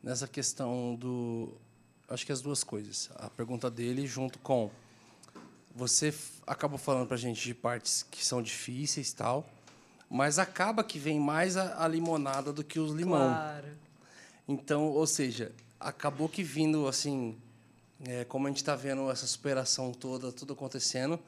nessa 0.00 0.28
questão 0.28 0.94
do. 0.94 1.52
Acho 2.08 2.24
que 2.24 2.30
as 2.30 2.40
duas 2.40 2.62
coisas. 2.62 3.10
A 3.16 3.28
pergunta 3.28 3.68
dele 3.68 4.06
junto 4.06 4.38
com. 4.38 4.70
Você 5.74 6.14
acabou 6.46 6.78
falando 6.78 7.08
pra 7.08 7.16
gente 7.16 7.42
de 7.42 7.54
partes 7.54 8.04
que 8.08 8.24
são 8.24 8.40
difíceis 8.40 9.10
e 9.10 9.16
tal, 9.16 9.44
mas 10.08 10.38
acaba 10.38 10.84
que 10.84 11.00
vem 11.00 11.18
mais 11.18 11.56
a, 11.56 11.84
a 11.84 11.88
limonada 11.88 12.52
do 12.52 12.62
que 12.62 12.78
os 12.78 12.92
limão. 12.92 13.30
Claro. 13.30 13.68
Então, 14.46 14.84
ou 14.84 15.08
seja, 15.08 15.50
acabou 15.80 16.28
que 16.28 16.44
vindo 16.44 16.86
assim, 16.86 17.36
é, 18.06 18.24
como 18.24 18.46
a 18.46 18.50
gente 18.50 18.58
está 18.58 18.74
vendo 18.76 19.10
essa 19.10 19.26
superação 19.26 19.92
toda, 19.92 20.30
tudo 20.32 20.52
acontecendo, 20.52 21.18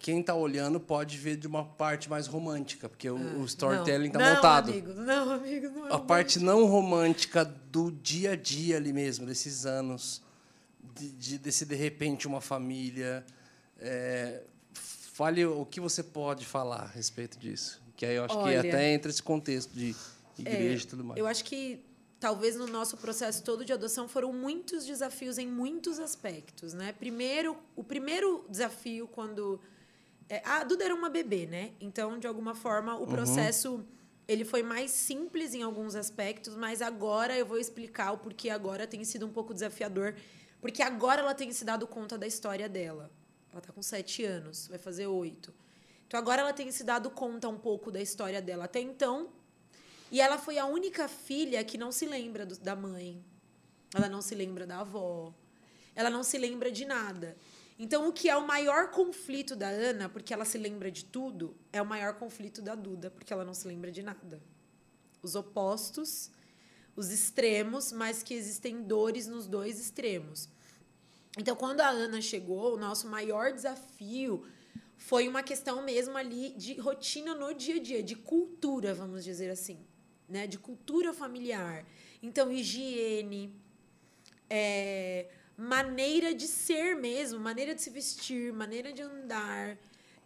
quem 0.00 0.20
está 0.20 0.34
olhando 0.34 0.80
pode 0.80 1.18
ver 1.18 1.36
de 1.36 1.46
uma 1.46 1.62
parte 1.64 2.08
mais 2.08 2.26
romântica, 2.26 2.88
porque 2.88 3.10
o, 3.10 3.40
o 3.40 3.44
storytelling 3.44 4.06
está 4.06 4.18
montado. 4.18 4.70
Amigo, 4.70 4.94
não, 4.94 5.30
amigo, 5.32 5.68
não 5.68 5.88
é 5.88 5.92
A 5.94 5.98
parte 5.98 6.38
não 6.38 6.64
romântica 6.64 7.44
do 7.44 7.90
dia 7.92 8.32
a 8.32 8.36
dia 8.36 8.76
ali 8.78 8.92
mesmo, 8.94 9.26
desses 9.26 9.66
anos, 9.66 10.22
de, 10.94 11.10
de- 11.10 11.38
desse 11.38 11.66
de 11.66 11.74
repente 11.74 12.26
uma 12.26 12.40
família. 12.40 13.24
é, 13.78 14.42
fale 14.72 15.44
o 15.44 15.66
que 15.66 15.80
você 15.80 16.02
pode 16.02 16.46
falar 16.46 16.82
a 16.84 16.86
respeito 16.86 17.38
disso. 17.38 17.82
Que 17.96 18.06
aí 18.06 18.14
eu 18.14 18.24
acho 18.24 18.38
Olha, 18.38 18.62
que 18.62 18.68
até 18.68 18.92
entra 18.94 19.10
esse 19.10 19.22
contexto 19.22 19.70
de 19.74 19.94
igreja 20.38 20.84
e 20.84 20.86
tudo 20.86 21.02
mais. 21.04 21.18
Eu 21.18 21.26
acho 21.26 21.44
que 21.44 21.80
talvez 22.20 22.56
no 22.56 22.66
nosso 22.66 22.96
processo 22.96 23.42
todo 23.42 23.64
de 23.64 23.72
adoção 23.72 24.08
foram 24.08 24.32
muitos 24.32 24.84
desafios 24.84 25.38
em 25.38 25.46
muitos 25.46 25.98
aspectos, 25.98 26.74
né? 26.74 26.92
Primeiro, 26.92 27.56
o 27.76 27.84
primeiro 27.84 28.44
desafio 28.48 29.06
quando 29.08 29.60
é, 30.28 30.42
a 30.44 30.64
Duda 30.64 30.84
era 30.84 30.94
uma 30.94 31.08
bebê, 31.08 31.46
né? 31.46 31.72
Então, 31.80 32.18
de 32.18 32.26
alguma 32.26 32.54
forma, 32.54 32.96
o 32.96 33.06
processo 33.06 33.84
ele 34.26 34.44
foi 34.44 34.62
mais 34.62 34.90
simples 34.90 35.54
em 35.54 35.62
alguns 35.62 35.94
aspectos, 35.94 36.54
mas 36.54 36.82
agora 36.82 37.36
eu 37.38 37.46
vou 37.46 37.58
explicar 37.58 38.12
o 38.12 38.18
porquê 38.18 38.50
agora 38.50 38.86
tem 38.86 39.02
sido 39.02 39.26
um 39.26 39.32
pouco 39.32 39.54
desafiador, 39.54 40.14
porque 40.60 40.82
agora 40.82 41.22
ela 41.22 41.34
tem 41.34 41.50
se 41.50 41.64
dado 41.64 41.86
conta 41.86 42.18
da 42.18 42.26
história 42.26 42.68
dela. 42.68 43.10
Ela 43.50 43.60
está 43.60 43.72
com 43.72 43.80
sete 43.80 44.24
anos, 44.24 44.68
vai 44.68 44.78
fazer 44.78 45.06
oito. 45.06 45.54
Então 46.06 46.20
agora 46.20 46.42
ela 46.42 46.52
tem 46.52 46.70
se 46.70 46.84
dado 46.84 47.10
conta 47.10 47.48
um 47.48 47.58
pouco 47.58 47.90
da 47.90 48.02
história 48.02 48.42
dela. 48.42 48.64
Até 48.64 48.80
então, 48.80 49.30
e 50.10 50.20
ela 50.20 50.38
foi 50.38 50.58
a 50.58 50.66
única 50.66 51.08
filha 51.08 51.62
que 51.64 51.76
não 51.78 51.92
se 51.92 52.06
lembra 52.06 52.46
do- 52.46 52.58
da 52.58 52.74
mãe. 52.74 53.22
Ela 53.94 54.08
não 54.08 54.20
se 54.22 54.34
lembra 54.34 54.66
da 54.66 54.80
avó. 54.80 55.32
Ela 55.94 56.10
não 56.10 56.22
se 56.22 56.38
lembra 56.38 56.70
de 56.70 56.84
nada. 56.84 57.36
Então, 57.78 58.08
o 58.08 58.12
que 58.12 58.28
é 58.28 58.36
o 58.36 58.46
maior 58.46 58.90
conflito 58.90 59.54
da 59.54 59.68
Ana, 59.68 60.08
porque 60.08 60.34
ela 60.34 60.44
se 60.44 60.58
lembra 60.58 60.90
de 60.90 61.04
tudo, 61.04 61.56
é 61.72 61.80
o 61.80 61.86
maior 61.86 62.14
conflito 62.14 62.60
da 62.60 62.74
Duda, 62.74 63.10
porque 63.10 63.32
ela 63.32 63.44
não 63.44 63.54
se 63.54 63.66
lembra 63.68 63.90
de 63.92 64.02
nada. 64.02 64.42
Os 65.22 65.34
opostos, 65.34 66.30
os 66.96 67.10
extremos, 67.10 67.92
mas 67.92 68.22
que 68.22 68.34
existem 68.34 68.82
dores 68.82 69.26
nos 69.28 69.46
dois 69.46 69.78
extremos. 69.78 70.48
Então, 71.36 71.54
quando 71.54 71.80
a 71.80 71.88
Ana 71.88 72.20
chegou, 72.20 72.74
o 72.74 72.76
nosso 72.76 73.06
maior 73.08 73.52
desafio 73.52 74.44
foi 74.96 75.28
uma 75.28 75.42
questão 75.42 75.82
mesmo 75.82 76.16
ali 76.16 76.50
de 76.50 76.74
rotina 76.80 77.32
no 77.34 77.54
dia 77.54 77.76
a 77.76 77.80
dia, 77.80 78.02
de 78.02 78.16
cultura, 78.16 78.92
vamos 78.92 79.22
dizer 79.22 79.48
assim, 79.50 79.78
né? 80.28 80.46
De 80.46 80.58
cultura 80.58 81.12
familiar. 81.12 81.84
Então, 82.22 82.50
higiene, 82.50 83.54
é, 84.50 85.26
maneira 85.56 86.34
de 86.34 86.46
ser 86.46 86.96
mesmo, 86.96 87.40
maneira 87.40 87.74
de 87.74 87.82
se 87.82 87.90
vestir, 87.90 88.52
maneira 88.52 88.92
de 88.92 89.02
andar. 89.02 89.76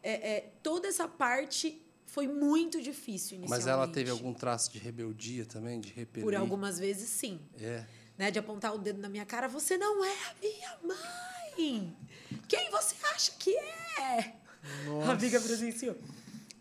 É, 0.03 0.13
é, 0.33 0.51
toda 0.63 0.89
essa 0.89 1.07
parte 1.07 1.81
foi 2.05 2.29
muito 2.29 2.83
difícil 2.83 3.39
inicialmente. 3.39 3.49
Mas 3.49 3.67
ela 3.67 3.89
teve 3.89 4.11
algum 4.11 4.35
traço 4.35 4.71
de 4.71 4.79
rebeldia 4.79 5.47
também, 5.47 5.81
de 5.81 5.93
repelir? 5.93 6.25
Por 6.25 6.35
algumas 6.35 6.79
vezes, 6.79 7.09
sim. 7.09 7.41
É. 7.59 7.85
Né, 8.19 8.31
de 8.31 8.39
apontar 8.39 8.75
o 8.75 8.79
dedo 8.79 9.01
na 9.01 9.09
minha 9.09 9.25
cara, 9.25 9.49
você 9.49 9.79
não 9.79 10.05
é 10.05 10.13
a 10.13 10.35
minha 10.41 10.79
mãe. 10.85 11.97
Quem 12.47 12.71
você 12.71 12.95
acha 13.15 13.33
que 13.39 13.57
é? 13.57 14.35
A 15.07 15.13
amiga 15.13 15.41
presenciou. 15.41 15.97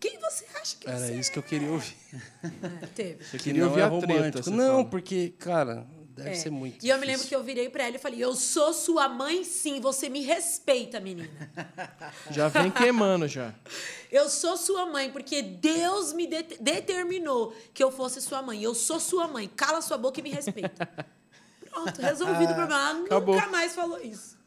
Quem 0.01 0.19
você 0.19 0.45
acha 0.59 0.75
que 0.77 0.89
Era 0.89 0.97
você 0.99 1.13
isso 1.15 1.31
que 1.31 1.39
eu 1.39 1.43
queria 1.43 1.69
ouvir. 1.71 1.95
é? 2.13 2.87
Teve. 2.87 3.23
Você 3.23 3.37
Que 3.37 3.43
queria 3.45 3.61
não 3.61 3.69
ouvir 3.69 3.81
é 3.81 3.83
a 3.85 3.89
treta, 4.31 4.49
Não, 4.51 4.77
fala. 4.77 4.85
porque, 4.85 5.29
cara, 5.37 5.85
deve 6.09 6.31
É. 6.31 6.33
ser 6.33 6.49
muito 6.49 6.83
E 6.85 6.89
eu 6.89 6.95
me 6.97 7.05
lembro 7.05 7.19
difícil. 7.21 7.29
que 7.29 7.35
eu 7.35 7.43
virei 7.43 7.69
pra 7.69 7.85
ela 7.85 7.95
e 7.95 7.99
falei: 7.99 8.21
Eu 8.23 8.35
sou 8.35 8.73
sua 8.73 9.07
mãe, 9.07 9.43
sim, 9.43 9.79
você 9.79 10.09
me 10.09 10.21
respeita, 10.21 10.99
menina. 10.99 11.29
Já 12.31 12.47
vem 12.49 12.69
queimando 12.71 13.27
já. 13.27 13.53
Eu 14.11 14.27
sou 14.29 14.57
sua 14.57 14.85
mãe, 14.87 15.09
porque 15.09 15.41
Deus 15.41 16.11
me 16.11 16.27
det- 16.27 16.57
determinou 16.59 17.55
que 17.73 17.81
eu 17.81 17.89
fosse 17.89 18.19
sua 18.21 18.41
mãe. 18.41 18.61
Eu 18.61 18.75
sou 18.75 18.99
sua 18.99 19.25
mãe. 19.25 19.47
Cala 19.55 19.81
sua 19.81 19.97
boca 19.97 20.19
e 20.19 20.23
me 20.23 20.29
respeita. 20.31 20.89
Pronto, 21.71 22.01
resolvido 22.01 22.51
o 22.51 22.55
problema. 22.55 22.89
Ela 22.89 23.05
Acabou. 23.05 23.35
nunca 23.35 23.47
mais 23.47 23.73
falou 23.73 24.01
isso. 24.03 24.37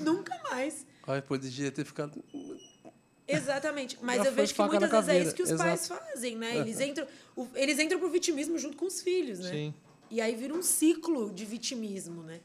nunca 0.00 0.34
mais. 0.50 0.86
Ai, 1.06 1.20
podia 1.20 1.70
ter 1.70 1.84
ficado. 1.84 2.24
Exatamente. 3.26 3.98
Mas 4.02 4.24
eu 4.24 4.32
vejo 4.32 4.54
que 4.54 4.62
muitas 4.62 4.90
vezes 4.90 5.08
é 5.08 5.18
isso 5.22 5.34
que 5.34 5.42
os 5.42 5.50
exato. 5.50 5.68
pais 5.68 5.88
fazem, 5.88 6.36
né? 6.36 6.56
Eles 6.60 6.80
entram, 6.80 7.06
o- 7.36 7.48
eles 7.54 7.78
entram 7.78 7.98
pro 7.98 8.08
vitimismo 8.10 8.58
junto 8.58 8.76
com 8.76 8.86
os 8.86 9.00
filhos, 9.00 9.38
né? 9.40 9.50
Sim. 9.50 9.74
E 10.10 10.20
aí 10.20 10.34
vira 10.34 10.54
um 10.54 10.62
ciclo 10.62 11.32
de 11.32 11.44
vitimismo, 11.44 12.22
né? 12.22 12.40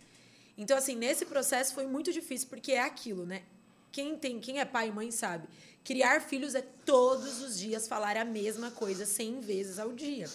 Então, 0.58 0.78
assim, 0.78 0.96
nesse 0.96 1.26
processo 1.26 1.74
foi 1.74 1.86
muito 1.86 2.12
difícil, 2.12 2.48
porque 2.50 2.72
é 2.72 2.82
aquilo, 2.82 3.26
né? 3.26 3.44
Quem, 3.92 4.18
tem, 4.18 4.40
quem 4.40 4.60
é 4.60 4.66
pai 4.66 4.90
e 4.90 4.92
mãe 4.92 5.12
sabe. 5.12 5.48
Criar 5.84 6.22
filhos 6.22 6.54
é 6.56 6.62
todos 6.62 7.42
os 7.42 7.58
dias 7.58 7.88
falar 7.88 8.18
a 8.18 8.26
mesma 8.26 8.70
coisa 8.72 9.06
100 9.06 9.42
vezes 9.42 9.80
ao 9.80 9.92
dia. 9.92 10.30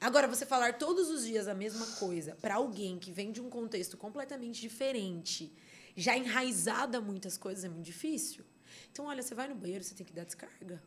Agora, 0.00 0.28
você 0.28 0.46
falar 0.46 0.78
todos 0.78 1.08
os 1.08 1.24
dias 1.24 1.48
a 1.48 1.54
mesma 1.54 1.86
coisa 1.98 2.36
para 2.40 2.54
alguém 2.54 2.98
que 2.98 3.10
vem 3.10 3.32
de 3.32 3.40
um 3.40 3.48
contexto 3.50 3.96
completamente 3.96 4.60
diferente, 4.60 5.52
já 5.96 6.16
enraizada 6.16 7.00
muitas 7.00 7.36
coisas, 7.36 7.64
é 7.64 7.68
muito 7.68 7.84
difícil. 7.86 8.44
Então, 8.98 9.06
olha, 9.06 9.22
você 9.22 9.32
vai 9.32 9.46
no 9.46 9.54
banheiro, 9.54 9.84
você 9.84 9.94
tem 9.94 10.04
que 10.04 10.12
dar 10.12 10.24
descarga. 10.24 10.82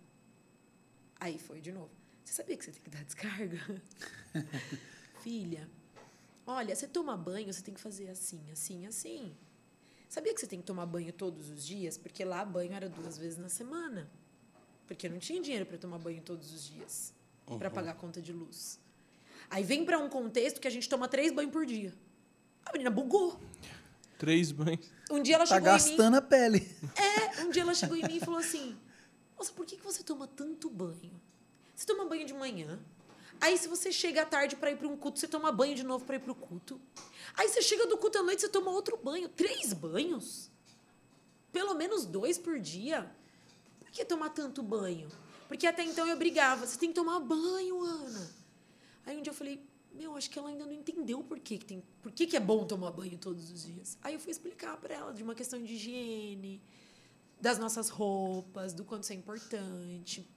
Aí 1.17 1.39
foi 1.39 1.61
de 1.61 1.71
novo. 1.71 1.89
Você 2.25 2.33
sabia 2.33 2.57
que 2.57 2.65
você 2.65 2.71
tem 2.73 2.81
que 2.81 2.89
dar 2.89 3.05
descarga? 3.05 3.81
Filha, 5.23 5.69
olha, 6.45 6.75
você 6.75 6.89
toma 6.89 7.15
banho, 7.15 7.53
você 7.53 7.61
tem 7.61 7.73
que 7.73 7.79
fazer 7.79 8.09
assim, 8.09 8.51
assim, 8.51 8.85
assim. 8.85 9.33
Sabia 10.09 10.33
que 10.33 10.41
você 10.41 10.45
tem 10.45 10.59
que 10.59 10.65
tomar 10.65 10.85
banho 10.87 11.13
todos 11.13 11.49
os 11.49 11.65
dias? 11.65 11.97
Porque 11.97 12.25
lá 12.25 12.43
banho 12.43 12.73
era 12.73 12.89
duas 12.89 13.17
vezes 13.17 13.37
na 13.37 13.47
semana. 13.47 14.11
Porque 14.87 15.07
não 15.07 15.17
tinha 15.17 15.41
dinheiro 15.41 15.65
para 15.65 15.77
tomar 15.77 15.97
banho 15.97 16.21
todos 16.21 16.51
os 16.51 16.67
dias, 16.67 17.13
para 17.57 17.71
pagar 17.71 17.91
a 17.91 17.95
conta 17.95 18.21
de 18.21 18.33
luz. 18.33 18.77
Aí 19.49 19.63
vem 19.63 19.85
para 19.85 19.97
um 19.97 20.09
contexto 20.09 20.59
que 20.59 20.67
a 20.67 20.71
gente 20.71 20.89
toma 20.89 21.07
três 21.07 21.31
banhos 21.31 21.53
por 21.53 21.65
dia. 21.65 21.93
A 22.65 22.73
menina 22.73 22.91
bugou. 22.91 23.39
Três 24.21 24.51
banhos. 24.51 24.85
Um 25.09 25.19
dia 25.19 25.33
ela 25.33 25.47
Tá 25.47 25.55
chegou 25.55 25.67
em 25.67 25.73
mim. 25.73 25.77
gastando 25.79 26.15
a 26.17 26.21
pele. 26.21 26.77
É, 26.95 27.41
um 27.43 27.49
dia 27.49 27.63
ela 27.63 27.73
chegou 27.73 27.97
em 27.97 28.03
mim 28.03 28.17
e 28.17 28.19
falou 28.19 28.39
assim: 28.39 28.77
Nossa, 29.35 29.51
por 29.51 29.65
que, 29.65 29.77
que 29.77 29.83
você 29.83 30.03
toma 30.03 30.27
tanto 30.27 30.69
banho? 30.69 31.19
Você 31.75 31.87
toma 31.87 32.05
banho 32.05 32.23
de 32.27 32.33
manhã. 32.35 32.77
Aí, 33.39 33.57
se 33.57 33.67
você 33.67 33.91
chega 33.91 34.21
à 34.21 34.25
tarde 34.27 34.55
para 34.55 34.69
ir 34.69 34.77
para 34.77 34.87
um 34.87 34.95
culto, 34.95 35.17
você 35.17 35.27
toma 35.27 35.51
banho 35.51 35.73
de 35.73 35.81
novo 35.81 36.05
para 36.05 36.17
ir 36.17 36.19
para 36.19 36.31
o 36.31 36.35
culto. 36.35 36.79
Aí, 37.35 37.49
você 37.49 37.63
chega 37.63 37.87
do 37.87 37.97
culto 37.97 38.19
à 38.19 38.21
noite, 38.21 38.41
você 38.41 38.47
toma 38.47 38.69
outro 38.69 38.95
banho. 38.95 39.27
Três 39.27 39.73
banhos? 39.73 40.51
Pelo 41.51 41.73
menos 41.73 42.05
dois 42.05 42.37
por 42.37 42.59
dia? 42.59 43.11
Por 43.79 43.89
que 43.89 44.05
tomar 44.05 44.29
tanto 44.29 44.61
banho? 44.61 45.09
Porque 45.47 45.65
até 45.65 45.83
então 45.83 46.05
eu 46.05 46.15
brigava: 46.15 46.67
Você 46.67 46.77
tem 46.77 46.89
que 46.89 46.95
tomar 46.95 47.19
banho, 47.21 47.81
Ana. 47.83 48.29
Aí, 49.03 49.17
um 49.17 49.23
dia 49.23 49.31
eu 49.31 49.35
falei: 49.35 49.59
Meu, 49.93 50.15
acho 50.15 50.29
que 50.29 50.39
ela 50.39 50.49
ainda 50.49 50.65
não 50.65 50.71
entendeu 50.71 51.23
por 51.23 51.39
que, 51.39 51.57
que, 51.57 51.65
tem, 51.65 51.83
por 52.01 52.11
que, 52.11 52.25
que 52.25 52.37
é 52.37 52.39
bom 52.39 52.65
tomar 52.65 52.91
banho 52.91 53.17
todos 53.17 53.51
os 53.51 53.65
dias. 53.65 53.97
Aí, 54.01 54.13
eu 54.13 54.19
fui 54.19 54.31
explicar 54.31 54.77
para 54.77 54.93
ela 54.93 55.13
de 55.13 55.21
uma 55.21 55.35
questão 55.35 55.61
de 55.61 55.73
higiene 55.73 56.61
das 57.39 57.57
nossas 57.57 57.89
roupas, 57.89 58.73
do 58.73 58.85
quanto 58.85 59.03
isso 59.03 59.13
é 59.13 59.15
importante. 59.15 60.27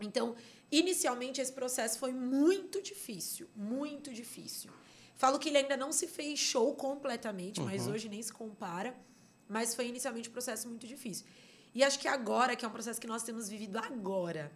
Então, 0.00 0.34
inicialmente, 0.70 1.40
esse 1.40 1.52
processo 1.52 1.98
foi 1.98 2.12
muito 2.12 2.82
difícil, 2.82 3.48
muito 3.54 4.12
difícil. 4.12 4.70
Falo 5.14 5.38
que 5.38 5.48
ele 5.48 5.58
ainda 5.58 5.76
não 5.76 5.92
se 5.92 6.06
fez 6.06 6.38
show 6.38 6.74
completamente, 6.74 7.60
mas 7.60 7.86
hoje 7.86 8.08
nem 8.08 8.20
se 8.20 8.32
compara. 8.32 8.96
Mas 9.48 9.74
foi 9.74 9.86
inicialmente 9.86 10.28
um 10.28 10.32
processo 10.32 10.68
muito 10.68 10.86
difícil. 10.86 11.26
E 11.74 11.84
acho 11.84 11.98
que 11.98 12.08
agora, 12.08 12.56
que 12.56 12.64
é 12.64 12.68
um 12.68 12.72
processo 12.72 13.00
que 13.00 13.06
nós 13.06 13.22
temos 13.22 13.48
vivido 13.48 13.76
agora, 13.78 14.52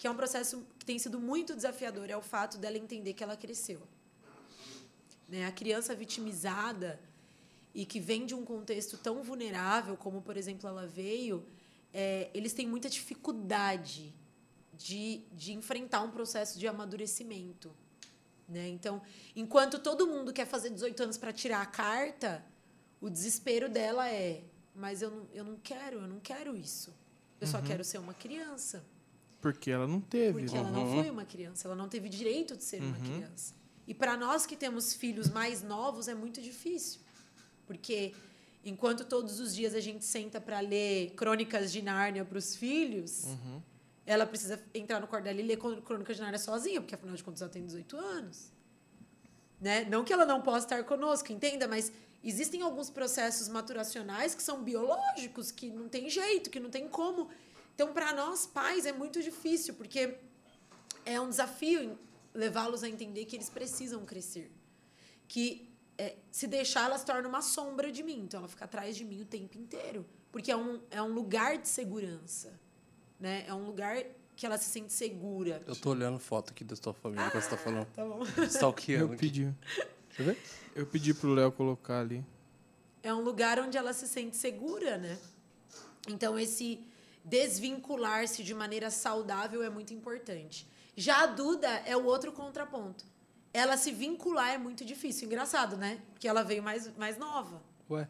que 0.00 0.06
é 0.06 0.10
um 0.10 0.16
processo 0.16 0.66
que 0.78 0.84
tem 0.86 0.98
sido 0.98 1.20
muito 1.20 1.54
desafiador, 1.54 2.08
é 2.08 2.16
o 2.16 2.22
fato 2.22 2.56
dela 2.56 2.78
entender 2.78 3.12
que 3.12 3.22
ela 3.22 3.36
cresceu. 3.36 3.82
Né? 5.28 5.44
A 5.44 5.52
criança 5.52 5.94
vitimizada 5.94 6.98
e 7.74 7.84
que 7.84 8.00
vem 8.00 8.24
de 8.24 8.34
um 8.34 8.42
contexto 8.42 8.96
tão 8.96 9.22
vulnerável 9.22 9.98
como, 9.98 10.22
por 10.22 10.38
exemplo, 10.38 10.66
ela 10.66 10.86
veio, 10.86 11.46
é, 11.92 12.30
eles 12.32 12.54
têm 12.54 12.66
muita 12.66 12.88
dificuldade 12.88 14.14
de, 14.72 15.20
de 15.32 15.52
enfrentar 15.52 16.00
um 16.00 16.10
processo 16.10 16.58
de 16.58 16.66
amadurecimento. 16.66 17.70
Né? 18.48 18.68
Então, 18.70 19.02
enquanto 19.36 19.78
todo 19.78 20.06
mundo 20.06 20.32
quer 20.32 20.46
fazer 20.46 20.70
18 20.70 21.02
anos 21.02 21.18
para 21.18 21.30
tirar 21.30 21.60
a 21.60 21.66
carta, 21.66 22.42
o 23.02 23.10
desespero 23.10 23.68
dela 23.68 24.08
é: 24.08 24.44
mas 24.74 25.02
eu 25.02 25.10
não, 25.10 25.26
eu 25.34 25.44
não 25.44 25.56
quero, 25.56 25.98
eu 26.00 26.08
não 26.08 26.20
quero 26.20 26.56
isso. 26.56 26.90
Eu 27.38 27.46
só 27.46 27.60
quero 27.60 27.84
ser 27.84 27.98
uma 27.98 28.14
criança. 28.14 28.82
Porque 29.40 29.70
ela 29.70 29.86
não 29.86 30.00
teve. 30.00 30.40
Porque 30.40 30.54
né? 30.54 30.60
ela 30.60 30.70
não 30.70 30.94
foi 30.94 31.10
uma 31.10 31.24
criança, 31.24 31.66
ela 31.66 31.76
não 31.76 31.88
teve 31.88 32.08
direito 32.08 32.56
de 32.56 32.64
ser 32.64 32.82
uma 32.82 32.96
criança. 32.96 33.54
E 33.86 33.94
para 33.94 34.16
nós 34.16 34.46
que 34.46 34.54
temos 34.54 34.94
filhos 34.94 35.30
mais 35.30 35.62
novos 35.62 36.06
é 36.08 36.14
muito 36.14 36.40
difícil. 36.40 37.00
Porque 37.66 38.14
enquanto 38.64 39.04
todos 39.04 39.40
os 39.40 39.54
dias 39.54 39.74
a 39.74 39.80
gente 39.80 40.04
senta 40.04 40.40
para 40.40 40.60
ler 40.60 41.10
Crônicas 41.16 41.72
de 41.72 41.82
Nárnia 41.82 42.24
para 42.24 42.38
os 42.38 42.54
filhos, 42.54 43.24
ela 44.06 44.26
precisa 44.26 44.62
entrar 44.74 45.00
no 45.00 45.06
quarto 45.06 45.24
dela 45.24 45.40
e 45.40 45.42
ler 45.42 45.56
Crônicas 45.56 46.16
de 46.16 46.22
Nárnia 46.22 46.38
sozinha, 46.38 46.80
porque 46.80 46.94
afinal 46.94 47.14
de 47.14 47.24
contas 47.24 47.42
ela 47.42 47.50
tem 47.50 47.64
18 47.64 47.96
anos. 47.96 48.52
Né? 49.60 49.84
Não 49.84 50.04
que 50.04 50.12
ela 50.12 50.24
não 50.24 50.40
possa 50.40 50.66
estar 50.66 50.84
conosco, 50.84 51.32
entenda, 51.32 51.68
mas 51.68 51.92
existem 52.22 52.62
alguns 52.62 52.90
processos 52.90 53.48
maturacionais 53.48 54.34
que 54.34 54.42
são 54.42 54.62
biológicos, 54.62 55.50
que 55.50 55.70
não 55.70 55.88
tem 55.88 56.08
jeito, 56.08 56.50
que 56.50 56.60
não 56.60 56.70
tem 56.70 56.88
como. 56.88 57.28
Então, 57.74 57.92
para 57.92 58.12
nós 58.12 58.46
pais 58.46 58.86
é 58.86 58.92
muito 58.92 59.22
difícil, 59.22 59.74
porque 59.74 60.16
é 61.04 61.20
um 61.20 61.28
desafio 61.28 61.98
levá-los 62.34 62.82
a 62.82 62.88
entender 62.88 63.24
que 63.24 63.36
eles 63.36 63.48
precisam 63.50 64.04
crescer. 64.04 64.50
Que 65.26 65.70
é, 65.96 66.16
se 66.30 66.46
deixar, 66.46 66.84
ela 66.86 66.98
se 66.98 67.04
torna 67.04 67.28
uma 67.28 67.42
sombra 67.42 67.90
de 67.90 68.02
mim. 68.02 68.20
Então, 68.20 68.40
ela 68.40 68.48
fica 68.48 68.64
atrás 68.64 68.96
de 68.96 69.04
mim 69.04 69.20
o 69.22 69.24
tempo 69.24 69.58
inteiro. 69.58 70.04
Porque 70.30 70.50
é 70.50 70.56
um, 70.56 70.80
é 70.90 71.02
um 71.02 71.12
lugar 71.12 71.58
de 71.58 71.68
segurança. 71.68 72.58
Né? 73.18 73.44
É 73.46 73.54
um 73.54 73.64
lugar 73.64 74.02
que 74.36 74.46
ela 74.46 74.56
se 74.56 74.70
sente 74.70 74.92
segura. 74.92 75.62
Eu 75.66 75.76
tô 75.76 75.90
olhando 75.90 76.18
foto 76.18 76.50
aqui 76.50 76.64
da 76.64 76.74
sua 76.74 76.94
família 76.94 77.26
enquanto 77.26 77.44
você 77.44 77.50
tá 77.50 77.56
falando. 77.58 77.86
Tá 77.92 78.04
bom. 78.04 78.22
Stalkeando 78.46 79.04
Eu 79.04 79.08
aqui. 79.08 79.16
pedi. 79.16 79.44
Deixa 80.08 80.22
eu 80.22 80.24
ver. 80.24 80.38
Eu 80.74 80.86
pedi 80.86 81.12
pro 81.12 81.34
Léo 81.34 81.52
colocar 81.52 82.00
ali. 82.00 82.24
É 83.02 83.12
um 83.12 83.20
lugar 83.20 83.58
onde 83.58 83.76
ela 83.76 83.92
se 83.92 84.08
sente 84.08 84.36
segura, 84.36 84.96
né? 84.96 85.18
Então, 86.08 86.38
esse 86.38 86.80
desvincular-se 87.30 88.42
de 88.42 88.54
maneira 88.54 88.90
saudável 88.90 89.62
é 89.62 89.70
muito 89.70 89.94
importante. 89.94 90.66
Já 90.96 91.22
a 91.22 91.26
Duda 91.26 91.68
é 91.86 91.96
o 91.96 92.04
outro 92.04 92.32
contraponto. 92.32 93.04
Ela 93.52 93.76
se 93.76 93.92
vincular 93.92 94.50
é 94.50 94.58
muito 94.58 94.84
difícil. 94.84 95.26
Engraçado, 95.26 95.76
né? 95.76 96.00
Porque 96.12 96.26
ela 96.26 96.42
veio 96.42 96.62
mais, 96.62 96.94
mais 96.96 97.16
nova. 97.16 97.62
Ué, 97.88 98.08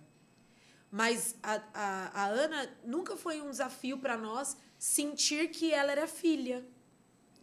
Mas 0.90 1.34
a, 1.42 1.54
a, 1.72 2.22
a 2.22 2.26
Ana 2.26 2.68
nunca 2.84 3.16
foi 3.16 3.40
um 3.40 3.50
desafio 3.50 3.98
para 3.98 4.16
nós 4.16 4.56
sentir 4.78 5.50
que 5.50 5.72
ela 5.72 5.92
era 5.92 6.06
filha. 6.06 6.64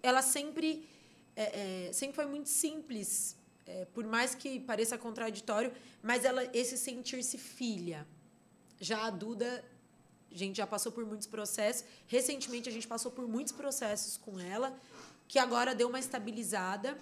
Ela 0.01 0.21
sempre, 0.21 0.87
é, 1.35 1.87
é, 1.87 1.93
sempre 1.93 2.15
foi 2.15 2.25
muito 2.25 2.49
simples, 2.49 3.35
é, 3.65 3.85
por 3.85 4.05
mais 4.05 4.35
que 4.35 4.59
pareça 4.59 4.97
contraditório, 4.97 5.71
mas 6.01 6.25
ela 6.25 6.43
esse 6.53 6.77
sentir-se 6.77 7.37
filha. 7.37 8.07
Já 8.79 9.05
a 9.07 9.09
Duda, 9.09 9.63
a 10.31 10.37
gente 10.37 10.57
já 10.57 10.67
passou 10.67 10.91
por 10.91 11.05
muitos 11.05 11.27
processos. 11.27 11.85
Recentemente 12.07 12.69
a 12.69 12.71
gente 12.71 12.87
passou 12.87 13.11
por 13.11 13.27
muitos 13.27 13.53
processos 13.53 14.17
com 14.17 14.39
ela, 14.39 14.77
que 15.27 15.39
agora 15.39 15.73
deu 15.73 15.87
uma 15.89 15.99
estabilizada, 15.99 16.97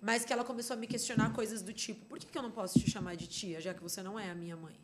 mas 0.00 0.24
que 0.24 0.32
ela 0.32 0.44
começou 0.44 0.74
a 0.74 0.76
me 0.78 0.86
questionar 0.86 1.32
coisas 1.32 1.62
do 1.62 1.72
tipo: 1.72 2.04
por 2.06 2.18
que, 2.18 2.26
que 2.26 2.38
eu 2.38 2.42
não 2.42 2.50
posso 2.50 2.78
te 2.78 2.90
chamar 2.90 3.16
de 3.16 3.26
tia, 3.26 3.60
já 3.60 3.74
que 3.74 3.82
você 3.82 4.02
não 4.02 4.18
é 4.18 4.30
a 4.30 4.34
minha 4.34 4.56
mãe? 4.56 4.74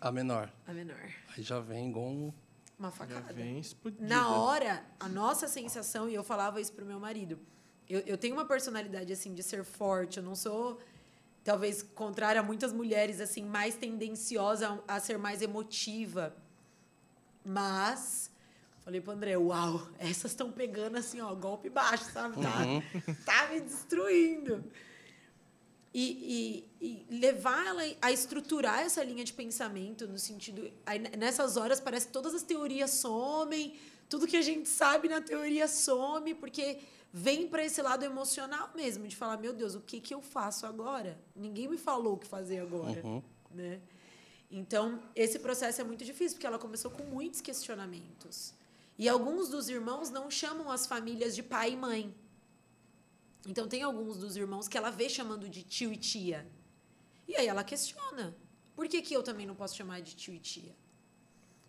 a 0.00 0.10
menor. 0.10 0.50
A 0.66 0.72
menor. 0.72 1.10
Aí 1.36 1.42
já 1.42 1.60
vem 1.60 1.90
igual 1.90 2.06
um... 2.06 2.32
Uma 2.78 2.88
Já 2.88 2.96
facada. 2.96 3.32
vem 3.34 3.58
explodida. 3.58 4.06
Na 4.06 4.30
hora, 4.30 4.82
a 4.98 5.06
nossa 5.06 5.46
sensação, 5.46 6.08
e 6.08 6.14
eu 6.14 6.24
falava 6.24 6.58
isso 6.58 6.72
pro 6.72 6.86
meu 6.86 6.98
marido, 6.98 7.38
eu, 7.86 8.00
eu 8.00 8.16
tenho 8.16 8.34
uma 8.34 8.46
personalidade, 8.46 9.12
assim, 9.12 9.34
de 9.34 9.42
ser 9.42 9.62
forte, 9.64 10.16
eu 10.16 10.22
não 10.22 10.34
sou, 10.34 10.80
talvez, 11.44 11.82
contrária 11.82 12.40
a 12.40 12.44
muitas 12.44 12.72
mulheres, 12.72 13.20
assim, 13.20 13.44
mais 13.44 13.74
tendenciosa 13.74 14.82
a, 14.86 15.00
ser 15.00 15.18
mais 15.18 15.42
emotiva. 15.42 16.34
Mas, 17.44 18.30
falei 18.84 19.00
pro 19.00 19.12
André, 19.12 19.36
uau, 19.36 19.88
essas 19.98 20.32
estão 20.32 20.52
pegando, 20.52 20.96
assim, 20.96 21.20
ó, 21.20 21.34
golpe 21.34 21.70
baixo, 21.70 22.04
sabe? 22.12 22.36
Tá, 22.40 23.14
tá 23.24 23.48
me 23.48 23.60
destruindo. 23.60 24.64
e, 25.92 26.64
e, 26.80 27.06
e 27.10 27.18
levar 27.18 27.66
ela 27.66 27.82
a 28.00 28.12
estruturar 28.12 28.80
essa 28.80 29.02
linha 29.02 29.24
de 29.24 29.32
pensamento 29.32 30.06
no 30.06 30.18
sentido. 30.18 30.70
Aí, 30.86 30.98
nessas 30.98 31.56
horas 31.56 31.80
parece 31.80 32.06
que 32.06 32.12
todas 32.12 32.34
as 32.34 32.42
teorias 32.42 32.90
somem, 32.92 33.74
tudo 34.08 34.26
que 34.26 34.36
a 34.36 34.42
gente 34.42 34.68
sabe 34.68 35.08
na 35.08 35.20
teoria 35.20 35.66
some, 35.66 36.34
porque 36.34 36.78
vem 37.12 37.48
para 37.48 37.64
esse 37.64 37.82
lado 37.82 38.04
emocional 38.04 38.70
mesmo, 38.74 39.06
de 39.06 39.16
falar, 39.16 39.36
meu 39.36 39.52
Deus, 39.52 39.74
o 39.74 39.80
que, 39.80 40.00
que 40.00 40.14
eu 40.14 40.22
faço 40.22 40.66
agora? 40.66 41.18
Ninguém 41.34 41.68
me 41.68 41.78
falou 41.78 42.14
o 42.14 42.18
que 42.18 42.26
fazer 42.26 42.60
agora. 42.60 43.04
Uhum. 43.04 43.22
Né? 43.50 43.80
Então, 44.50 45.00
esse 45.14 45.38
processo 45.38 45.80
é 45.80 45.84
muito 45.84 46.04
difícil, 46.04 46.36
porque 46.36 46.46
ela 46.46 46.58
começou 46.58 46.90
com 46.90 47.04
muitos 47.04 47.40
questionamentos. 47.40 48.52
E 48.98 49.08
alguns 49.08 49.48
dos 49.48 49.68
irmãos 49.68 50.10
não 50.10 50.30
chamam 50.30 50.70
as 50.70 50.86
famílias 50.86 51.34
de 51.34 51.42
pai 51.42 51.72
e 51.72 51.76
mãe. 51.76 52.14
Então, 53.46 53.68
tem 53.68 53.82
alguns 53.82 54.18
dos 54.18 54.36
irmãos 54.36 54.68
que 54.68 54.76
ela 54.76 54.90
vê 54.90 55.08
chamando 55.08 55.48
de 55.48 55.62
tio 55.62 55.92
e 55.92 55.96
tia. 55.96 56.46
E 57.26 57.36
aí 57.36 57.46
ela 57.46 57.64
questiona: 57.64 58.36
por 58.74 58.88
que, 58.88 59.00
que 59.00 59.14
eu 59.14 59.22
também 59.22 59.46
não 59.46 59.54
posso 59.54 59.76
chamar 59.76 60.00
de 60.00 60.14
tio 60.14 60.34
e 60.34 60.38
tia? 60.38 60.76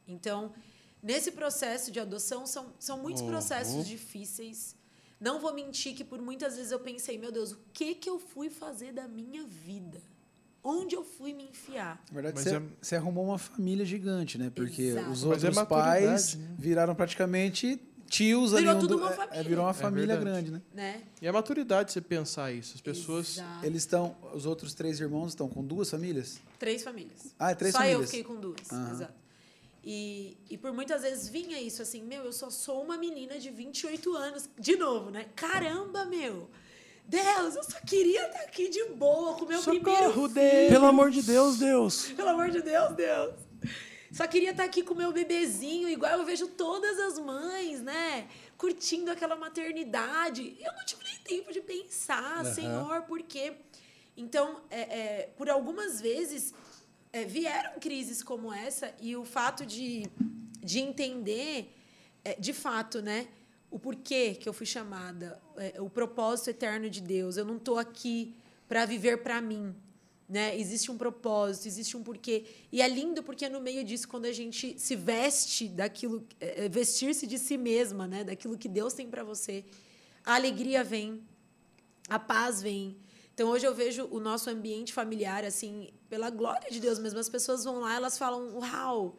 Então, 0.07 0.53
nesse 1.01 1.31
processo 1.31 1.91
de 1.91 1.99
adoção, 1.99 2.45
são, 2.45 2.73
são 2.79 2.97
muitos 2.97 3.21
uhum. 3.21 3.29
processos 3.29 3.87
difíceis. 3.87 4.75
Não 5.21 5.39
vou 5.39 5.53
mentir 5.53 5.93
que 5.95 6.03
por 6.03 6.19
muitas 6.21 6.55
vezes 6.57 6.71
eu 6.71 6.79
pensei, 6.79 7.17
meu 7.17 7.31
Deus, 7.31 7.51
o 7.51 7.59
que, 7.71 7.93
que 7.95 8.09
eu 8.09 8.17
fui 8.19 8.49
fazer 8.49 8.91
da 8.91 9.07
minha 9.07 9.43
vida? 9.45 10.01
Onde 10.63 10.95
eu 10.95 11.03
fui 11.03 11.31
me 11.33 11.43
enfiar? 11.45 12.03
Na 12.09 12.13
verdade, 12.15 12.35
Mas 12.35 12.43
você, 12.43 12.55
é- 12.55 12.61
você 12.81 12.95
arrumou 12.95 13.25
uma 13.25 13.37
família 13.37 13.85
gigante, 13.85 14.37
né? 14.37 14.51
Porque 14.53 14.81
Exato. 14.81 15.09
os 15.11 15.23
é 15.23 15.27
outros 15.27 15.55
maturidade, 15.55 16.05
pais 16.05 16.35
né? 16.35 16.55
viraram 16.57 16.93
praticamente 16.95 17.79
tios 18.07 18.51
Virou 18.51 18.69
ali. 18.69 18.77
um 18.77 18.79
tudo 18.81 18.95
do- 18.97 19.01
uma 19.03 19.11
é- 19.11 19.15
família. 19.15 19.39
É, 19.39 19.43
virou 19.43 19.63
uma 19.65 19.71
É 19.71 19.73
família 19.73 20.15
grande, 20.17 20.51
né? 20.51 20.61
Né? 20.73 21.01
E 21.21 21.27
a 21.27 21.33
maturidade 21.33 21.91
você 21.91 22.01
pensar 22.01 22.51
isso. 22.51 22.73
As 22.75 22.81
pessoas. 22.81 23.37
Exato. 23.37 23.65
Eles 23.65 23.81
estão. 23.83 24.15
Os 24.35 24.45
outros 24.45 24.73
três 24.73 24.99
irmãos 24.99 25.29
estão 25.29 25.47
com 25.47 25.63
duas 25.63 25.89
famílias? 25.89 26.39
Três 26.59 26.83
famílias. 26.83 27.33
Ah, 27.39 27.51
é 27.51 27.55
três 27.55 27.73
Só 27.73 27.79
eu 27.79 27.83
famílias. 27.85 28.11
fiquei 28.11 28.23
com 28.23 28.35
duas. 28.39 28.71
Aham. 28.71 28.91
Exato. 28.91 29.13
E, 29.83 30.37
e 30.49 30.57
por 30.57 30.71
muitas 30.71 31.01
vezes 31.01 31.27
vinha 31.27 31.59
isso 31.59 31.81
assim, 31.81 32.03
meu, 32.03 32.23
eu 32.23 32.31
só 32.31 32.49
sou 32.49 32.83
uma 32.83 32.97
menina 32.97 33.39
de 33.39 33.49
28 33.49 34.15
anos. 34.15 34.49
De 34.57 34.75
novo, 34.75 35.09
né? 35.09 35.25
Caramba, 35.35 36.05
meu! 36.05 36.49
Deus, 37.07 37.55
eu 37.55 37.63
só 37.63 37.79
queria 37.81 38.27
estar 38.27 38.41
aqui 38.41 38.69
de 38.69 38.85
boa 38.85 39.33
com 39.33 39.45
meu 39.45 39.61
primeiro 39.61 39.89
Socorro, 39.89 40.29
filho. 40.29 40.33
Deus! 40.33 40.69
Pelo 40.69 40.85
amor 40.85 41.09
de 41.09 41.21
Deus, 41.23 41.57
Deus. 41.57 42.05
Pelo 42.15 42.29
amor 42.29 42.49
de 42.51 42.61
Deus, 42.61 42.95
Deus. 42.95 43.33
Só 44.11 44.27
queria 44.27 44.51
estar 44.51 44.65
aqui 44.65 44.83
com 44.83 44.93
meu 44.93 45.11
bebezinho, 45.11 45.89
igual 45.89 46.19
eu 46.19 46.25
vejo 46.25 46.47
todas 46.47 46.99
as 46.99 47.17
mães, 47.17 47.81
né? 47.81 48.27
Curtindo 48.57 49.09
aquela 49.09 49.35
maternidade. 49.35 50.57
Eu 50.59 50.73
não 50.73 50.85
tive 50.85 51.03
nem 51.05 51.17
tempo 51.23 51.51
de 51.51 51.61
pensar, 51.61 52.41
Aham. 52.41 52.53
Senhor, 52.53 53.01
por 53.03 53.21
quê? 53.23 53.53
Então, 54.15 54.61
é, 54.69 54.81
é, 54.81 55.29
por 55.37 55.49
algumas 55.49 56.01
vezes, 56.01 56.53
é, 57.13 57.25
vieram 57.25 57.79
crises 57.79 58.23
como 58.23 58.51
essa 58.51 58.93
e 59.01 59.15
o 59.15 59.25
fato 59.25 59.65
de, 59.65 60.05
de 60.59 60.79
entender, 60.79 61.73
é, 62.23 62.35
de 62.35 62.53
fato, 62.53 63.01
né? 63.01 63.27
O 63.69 63.79
porquê 63.79 64.35
que 64.35 64.47
eu 64.47 64.53
fui 64.53 64.65
chamada, 64.65 65.41
é, 65.57 65.81
o 65.81 65.89
propósito 65.89 66.49
eterno 66.49 66.89
de 66.89 67.01
Deus. 67.01 67.37
Eu 67.37 67.45
não 67.45 67.57
estou 67.57 67.77
aqui 67.77 68.35
para 68.67 68.85
viver 68.85 69.17
para 69.23 69.41
mim, 69.41 69.75
né? 70.27 70.57
Existe 70.57 70.89
um 70.89 70.97
propósito, 70.97 71.67
existe 71.67 71.97
um 71.97 72.03
porquê. 72.03 72.45
E 72.71 72.81
é 72.81 72.87
lindo 72.87 73.21
porque 73.21 73.47
no 73.49 73.59
meio 73.59 73.83
disso, 73.83 74.07
quando 74.07 74.25
a 74.25 74.31
gente 74.31 74.79
se 74.79 74.95
veste 74.95 75.67
daquilo, 75.67 76.25
é, 76.39 76.65
é, 76.65 76.69
vestir-se 76.69 77.27
de 77.27 77.37
si 77.37 77.57
mesma, 77.57 78.07
né? 78.07 78.23
Daquilo 78.23 78.57
que 78.57 78.69
Deus 78.69 78.93
tem 78.93 79.09
para 79.09 79.23
você, 79.23 79.65
a 80.25 80.35
alegria 80.35 80.83
vem, 80.83 81.21
a 82.07 82.17
paz 82.17 82.61
vem. 82.61 82.95
Então 83.33 83.49
hoje 83.49 83.65
eu 83.65 83.73
vejo 83.73 84.07
o 84.11 84.19
nosso 84.19 84.49
ambiente 84.49 84.93
familiar 84.93 85.43
assim, 85.43 85.89
pela 86.11 86.29
glória 86.29 86.69
de 86.69 86.81
Deus 86.81 86.99
mesmo, 86.99 87.19
as 87.19 87.29
pessoas 87.29 87.63
vão 87.63 87.79
lá, 87.79 87.95
elas 87.95 88.17
falam: 88.17 88.57
"Uau! 88.57 89.15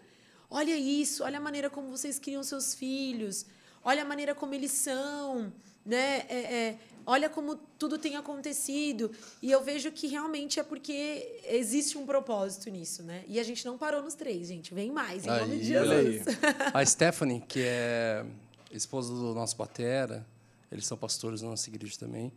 Olha 0.50 0.76
isso, 0.76 1.24
olha 1.24 1.38
a 1.38 1.40
maneira 1.40 1.70
como 1.70 1.90
vocês 1.90 2.18
criam 2.18 2.42
seus 2.42 2.74
filhos, 2.74 3.46
olha 3.82 4.02
a 4.02 4.04
maneira 4.04 4.34
como 4.34 4.52
eles 4.52 4.72
são, 4.72 5.50
né? 5.86 6.26
É, 6.28 6.54
é, 6.54 6.78
olha 7.06 7.30
como 7.30 7.56
tudo 7.78 7.96
tem 7.96 8.14
acontecido". 8.14 9.10
E 9.40 9.50
eu 9.50 9.64
vejo 9.64 9.90
que 9.90 10.06
realmente 10.06 10.60
é 10.60 10.62
porque 10.62 11.40
existe 11.46 11.96
um 11.96 12.04
propósito 12.04 12.68
nisso, 12.68 13.02
né? 13.02 13.24
E 13.26 13.40
a 13.40 13.42
gente 13.42 13.64
não 13.64 13.78
parou 13.78 14.02
nos 14.02 14.14
três, 14.14 14.48
gente, 14.48 14.74
vem 14.74 14.92
mais 14.92 15.24
em 15.24 15.30
nome 15.30 15.60
de 15.60 15.74
Aí, 15.74 15.82
olha 15.82 15.98
aí. 15.98 16.12
Jesus. 16.12 16.36
A 16.74 16.84
Stephanie, 16.84 17.40
que 17.40 17.62
é 17.64 18.22
esposa 18.70 19.14
do 19.14 19.32
nosso 19.32 19.56
batera, 19.56 20.26
eles 20.70 20.84
são 20.84 20.98
pastores 20.98 21.40
na 21.40 21.48
nossa 21.48 21.70
igreja 21.70 21.96
também. 21.98 22.30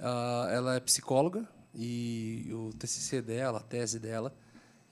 ah, 0.00 0.46
ela 0.52 0.76
é 0.76 0.80
psicóloga 0.80 1.57
e 1.74 2.48
o 2.52 2.70
TCC 2.78 3.22
dela, 3.22 3.58
a 3.58 3.62
tese 3.62 3.98
dela, 3.98 4.34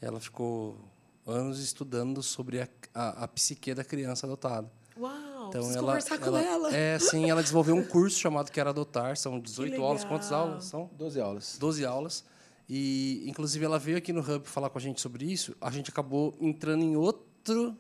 ela 0.01 0.21
ficou 0.21 0.79
anos 1.27 1.59
estudando 1.59 2.23
sobre 2.23 2.61
a, 2.61 2.69
a, 2.95 3.25
a 3.25 3.29
psique 3.29 3.75
da 3.75 3.85
criança 3.85 4.27
adotada. 4.27 4.71
Uau, 4.99 5.49
Então 5.49 5.71
ela, 5.73 5.83
conversar 5.83 6.19
com 6.19 6.37
ela. 6.37 6.75
É, 6.75 6.99
sim, 6.99 7.29
ela 7.29 7.43
desenvolveu 7.43 7.75
um 7.75 7.85
curso 7.85 8.19
chamado 8.19 8.51
Quero 8.51 8.71
Adotar, 8.71 9.17
são 9.17 9.39
18 9.39 9.83
aulas. 9.83 10.05
Quantas 10.05 10.33
aulas 10.33 10.65
são? 10.65 10.91
12 10.97 11.21
aulas. 11.21 11.57
12 11.59 11.85
aulas. 11.85 12.25
E, 12.69 13.23
inclusive, 13.27 13.65
ela 13.65 13.79
veio 13.79 13.99
aqui 13.99 14.13
no 14.13 14.21
Hub 14.21 14.49
falar 14.49 14.71
com 14.71 14.79
a 14.79 14.81
gente 14.81 15.01
sobre 15.01 15.31
isso. 15.31 15.55
A 15.61 15.71
gente 15.71 15.91
acabou 15.91 16.35
entrando 16.41 16.83
em 16.83 16.97
outro, 16.97 17.77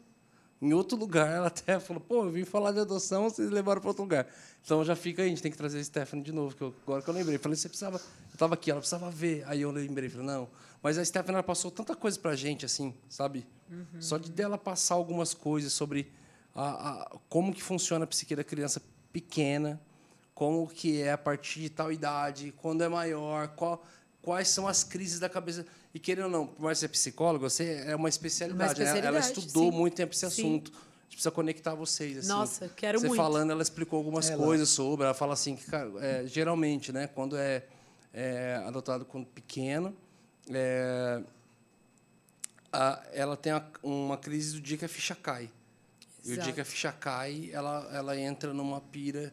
em 0.60 0.72
outro 0.72 0.96
lugar. 0.98 1.30
Ela 1.30 1.46
até 1.48 1.78
falou: 1.80 2.00
pô, 2.00 2.24
eu 2.24 2.30
vim 2.30 2.44
falar 2.44 2.72
de 2.72 2.80
adoção, 2.80 3.24
vocês 3.30 3.50
levaram 3.50 3.80
para 3.80 3.88
outro 3.90 4.02
lugar. 4.02 4.26
Então 4.64 4.84
já 4.84 4.96
fica 4.96 5.22
aí, 5.22 5.26
a 5.28 5.30
gente 5.30 5.42
tem 5.42 5.50
que 5.52 5.56
trazer 5.58 5.78
a 5.78 5.84
Stephanie 5.84 6.24
de 6.24 6.32
novo, 6.32 6.54
que 6.56 6.62
eu, 6.62 6.74
agora 6.84 7.02
que 7.02 7.08
eu 7.10 7.14
lembrei. 7.14 7.38
Falei: 7.38 7.56
você 7.56 7.68
precisava. 7.68 7.96
Eu 7.98 8.34
estava 8.34 8.54
aqui, 8.54 8.70
ela 8.70 8.80
precisava 8.80 9.10
ver. 9.10 9.44
Aí 9.46 9.62
eu 9.62 9.70
lembrei, 9.70 10.08
falei: 10.08 10.26
não. 10.26 10.48
Mas 10.82 10.98
a 10.98 11.04
Stephanie 11.04 11.34
ela 11.36 11.42
passou 11.42 11.70
tanta 11.70 11.94
coisa 11.96 12.18
para 12.18 12.32
a 12.32 12.36
gente, 12.36 12.64
assim, 12.64 12.94
sabe? 13.08 13.46
Só 14.00 14.18
de 14.18 14.30
dela 14.30 14.56
passar 14.58 14.94
algumas 14.94 15.34
coisas 15.34 15.72
sobre 15.72 16.12
a, 16.54 16.90
a- 16.90 17.16
como 17.28 17.52
que 17.52 17.62
funciona 17.62 18.04
a 18.04 18.06
psique 18.06 18.36
da 18.36 18.44
criança 18.44 18.80
pequena 19.12 19.80
como 20.34 20.66
que 20.68 21.00
é 21.00 21.12
a 21.12 21.16
partir 21.18 21.60
de 21.60 21.70
tal 21.70 21.90
idade, 21.90 22.52
quando 22.58 22.82
é 22.84 22.88
maior, 22.88 23.48
qual- 23.48 23.82
quais 24.26 24.48
são 24.48 24.66
as 24.66 24.82
crises 24.82 25.20
da 25.20 25.28
cabeça. 25.28 25.64
E 25.94 26.00
querendo 26.00 26.24
ou 26.24 26.30
não, 26.30 26.46
por 26.48 26.60
mais 26.64 26.78
ser 26.80 26.88
psicólogo, 26.88 27.48
você 27.48 27.84
é 27.86 27.94
uma 27.94 28.08
especialidade. 28.08 28.80
né? 28.80 28.86
Ela 28.88 28.96
especialidade, 29.20 29.38
estudou 29.38 29.70
sim. 29.70 29.78
muito 29.78 29.94
tempo 29.94 30.12
esse 30.12 30.20
Sim. 30.20 30.26
assunto. 30.26 30.72
A 30.72 30.74
gente 31.04 31.10
precisa 31.12 31.30
conectar 31.30 31.74
vocês. 31.76 32.18
Assim. 32.18 32.28
Nossa, 32.28 32.68
quero 32.74 32.98
você 32.98 33.06
muito. 33.06 33.16
falando, 33.20 33.52
ela 33.52 33.62
explicou 33.62 33.96
algumas 33.98 34.28
Ela- 34.28 34.42
coisas 34.44 34.68
sobre. 34.68 35.04
Ela 35.04 35.14
fala 35.14 35.32
assim 35.34 35.54
que, 35.54 35.64
cara, 35.70 35.88
é, 36.04 36.26
geralmente, 36.26 36.90
né, 36.92 37.06
quando 37.06 37.36
é, 37.36 37.62
é 38.12 38.60
adotado 38.66 39.04
quando 39.04 39.26
pequeno, 39.26 39.96
é, 40.50 41.22
a- 42.72 43.02
ela 43.12 43.36
tem 43.36 43.52
a- 43.52 43.64
uma 43.80 44.16
crise 44.18 44.54
do 44.54 44.60
dia 44.60 44.76
que 44.76 44.84
a 44.84 44.88
ficha 44.88 45.14
cai. 45.14 45.48
E 46.24 46.30
o 46.30 46.32
dia 46.32 46.34
Exato. 46.42 46.52
que 46.54 46.60
a 46.60 46.64
ficha 46.64 46.90
cai, 46.90 47.48
ela, 47.52 47.88
ela 47.92 48.18
entra 48.18 48.52
numa 48.52 48.80
pira 48.80 49.32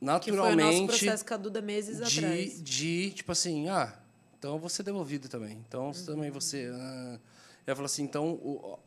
Que 0.00 0.04
foi 0.04 0.32
o 0.32 0.36
nosso 0.36 0.56
naturalmente 0.56 0.86
processo 0.88 1.24
com 1.24 1.34
a 1.34 1.36
Duda 1.36 1.62
meses 1.62 1.98
de, 2.10 2.18
atrás. 2.24 2.62
de, 2.62 3.10
tipo 3.12 3.30
assim, 3.32 3.68
ah, 3.68 3.96
então 4.38 4.54
eu 4.54 4.58
vou 4.58 4.68
ser 4.68 4.82
devolvido 4.82 5.28
também. 5.28 5.62
Então 5.68 5.92
você 5.92 6.06
também 6.06 6.30
você. 6.30 6.70
Ah. 6.72 7.18
Ela 7.66 7.74
falou 7.74 7.86
assim, 7.86 8.04
então 8.04 8.34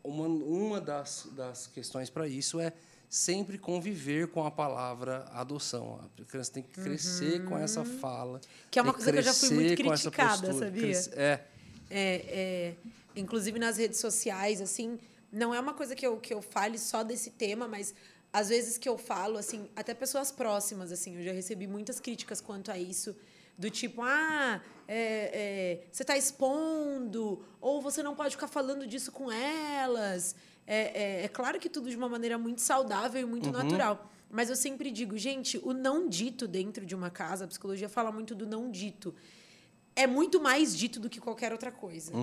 uma, 0.03 0.25
uma 0.27 0.79
das, 0.79 1.27
das 1.33 1.67
questões 1.67 2.09
para 2.09 2.27
isso 2.27 2.59
é 2.61 2.71
sempre 3.09 3.57
conviver 3.57 4.27
com 4.27 4.45
a 4.45 4.51
palavra 4.51 5.25
adoção. 5.33 5.99
A 6.19 6.23
criança 6.25 6.51
tem 6.53 6.63
que 6.63 6.79
crescer 6.79 7.43
com 7.45 7.57
essa 7.57 7.83
fala. 7.83 8.39
Que 8.71 8.79
é 8.79 8.81
uma 8.81 8.93
coisa 8.93 9.11
que 9.11 9.17
eu 9.17 9.21
já 9.23 9.33
fui 9.33 9.49
muito 9.51 9.75
criticada, 9.75 10.53
sabia? 10.53 10.81
cres- 10.81 11.09
É. 11.13 11.43
É, 11.91 12.15
é, 12.29 12.75
inclusive 13.15 13.57
nas 13.57 13.77
redes 13.77 13.99
sociais, 13.99 14.61
assim, 14.61 14.99
não 15.31 15.53
é 15.53 15.59
uma 15.59 15.73
coisa 15.73 15.95
que 15.95 16.05
eu, 16.05 16.17
que 16.17 16.31
eu 16.33 16.41
fale 16.41 16.77
só 16.77 17.03
desse 17.03 17.31
tema, 17.31 17.67
mas 17.67 17.93
às 18.31 18.49
vezes 18.49 18.77
que 18.77 18.87
eu 18.87 18.95
falo, 18.97 19.37
assim, 19.39 19.67
até 19.75 19.93
pessoas 19.95 20.31
próximas, 20.31 20.91
assim, 20.91 21.17
eu 21.17 21.23
já 21.23 21.31
recebi 21.31 21.65
muitas 21.67 21.99
críticas 21.99 22.39
quanto 22.39 22.71
a 22.71 22.77
isso, 22.77 23.15
do 23.59 23.69
tipo, 23.69 24.01
ah, 24.01 24.61
é, 24.87 25.81
é, 25.83 25.87
você 25.91 26.01
está 26.03 26.17
expondo, 26.17 27.45
ou 27.59 27.81
você 27.81 28.01
não 28.01 28.15
pode 28.15 28.31
ficar 28.31 28.47
falando 28.47 28.87
disso 28.87 29.11
com 29.11 29.29
elas. 29.29 30.33
É, 30.65 31.19
é, 31.19 31.25
é 31.25 31.27
claro 31.27 31.59
que 31.59 31.69
tudo 31.69 31.89
de 31.89 31.97
uma 31.97 32.07
maneira 32.07 32.37
muito 32.37 32.61
saudável 32.61 33.21
e 33.21 33.25
muito 33.25 33.51
natural. 33.51 34.09
Mas 34.31 34.49
eu 34.49 34.55
sempre 34.55 34.89
digo, 34.89 35.17
gente, 35.17 35.57
o 35.57 35.73
não 35.73 36.07
dito 36.07 36.47
dentro 36.47 36.85
de 36.85 36.95
uma 36.95 37.09
casa, 37.09 37.43
a 37.43 37.47
psicologia 37.47 37.89
fala 37.89 38.11
muito 38.11 38.33
do 38.33 38.47
não 38.47 38.71
dito 38.71 39.13
é 39.95 40.07
muito 40.07 40.39
mais 40.39 40.77
dito 40.77 40.97
do 40.97 41.09
que 41.09 41.19
qualquer 41.19 41.51
outra 41.51 41.73
coisa. 41.73 42.13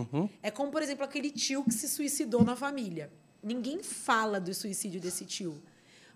É 0.43 0.51
como, 0.51 0.71
por 0.71 0.83
exemplo, 0.83 1.05
aquele 1.05 1.31
tio 1.31 1.63
que 1.63 1.75
se 1.75 1.87
suicidou 1.87 2.43
na 2.43 2.57
família. 2.57 3.13
Ninguém 3.43 3.83
fala 3.83 4.41
do 4.41 4.55
suicídio 4.55 4.99
desse 4.99 5.27
tio. 5.27 5.63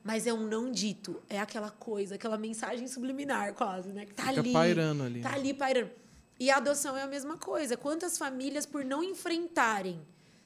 Mas 0.03 0.27
é 0.27 0.33
um 0.33 0.47
não 0.47 0.71
dito. 0.73 1.23
É 1.29 1.39
aquela 1.39 1.71
coisa, 1.71 2.15
aquela 2.15 2.39
mensagem 2.39 2.87
subliminar, 2.89 3.53
quase, 3.55 3.93
né? 3.93 4.07
Que 4.07 4.15
tá 4.15 4.25
Fica 4.29 4.41
ali. 4.41 4.53
pairando 4.53 5.03
ali, 5.03 5.21
Tá 5.21 5.35
ali 5.35 5.53
pairando. 5.55 5.91
E 6.39 6.51
a 6.51 6.57
adoção 6.57 6.97
é 6.97 7.03
a 7.03 7.07
mesma 7.07 7.37
coisa. 7.37 7.77
Quantas 7.77 8.17
famílias, 8.17 8.65
por 8.65 8.83
não 8.83 9.03
enfrentarem, 9.05 10.01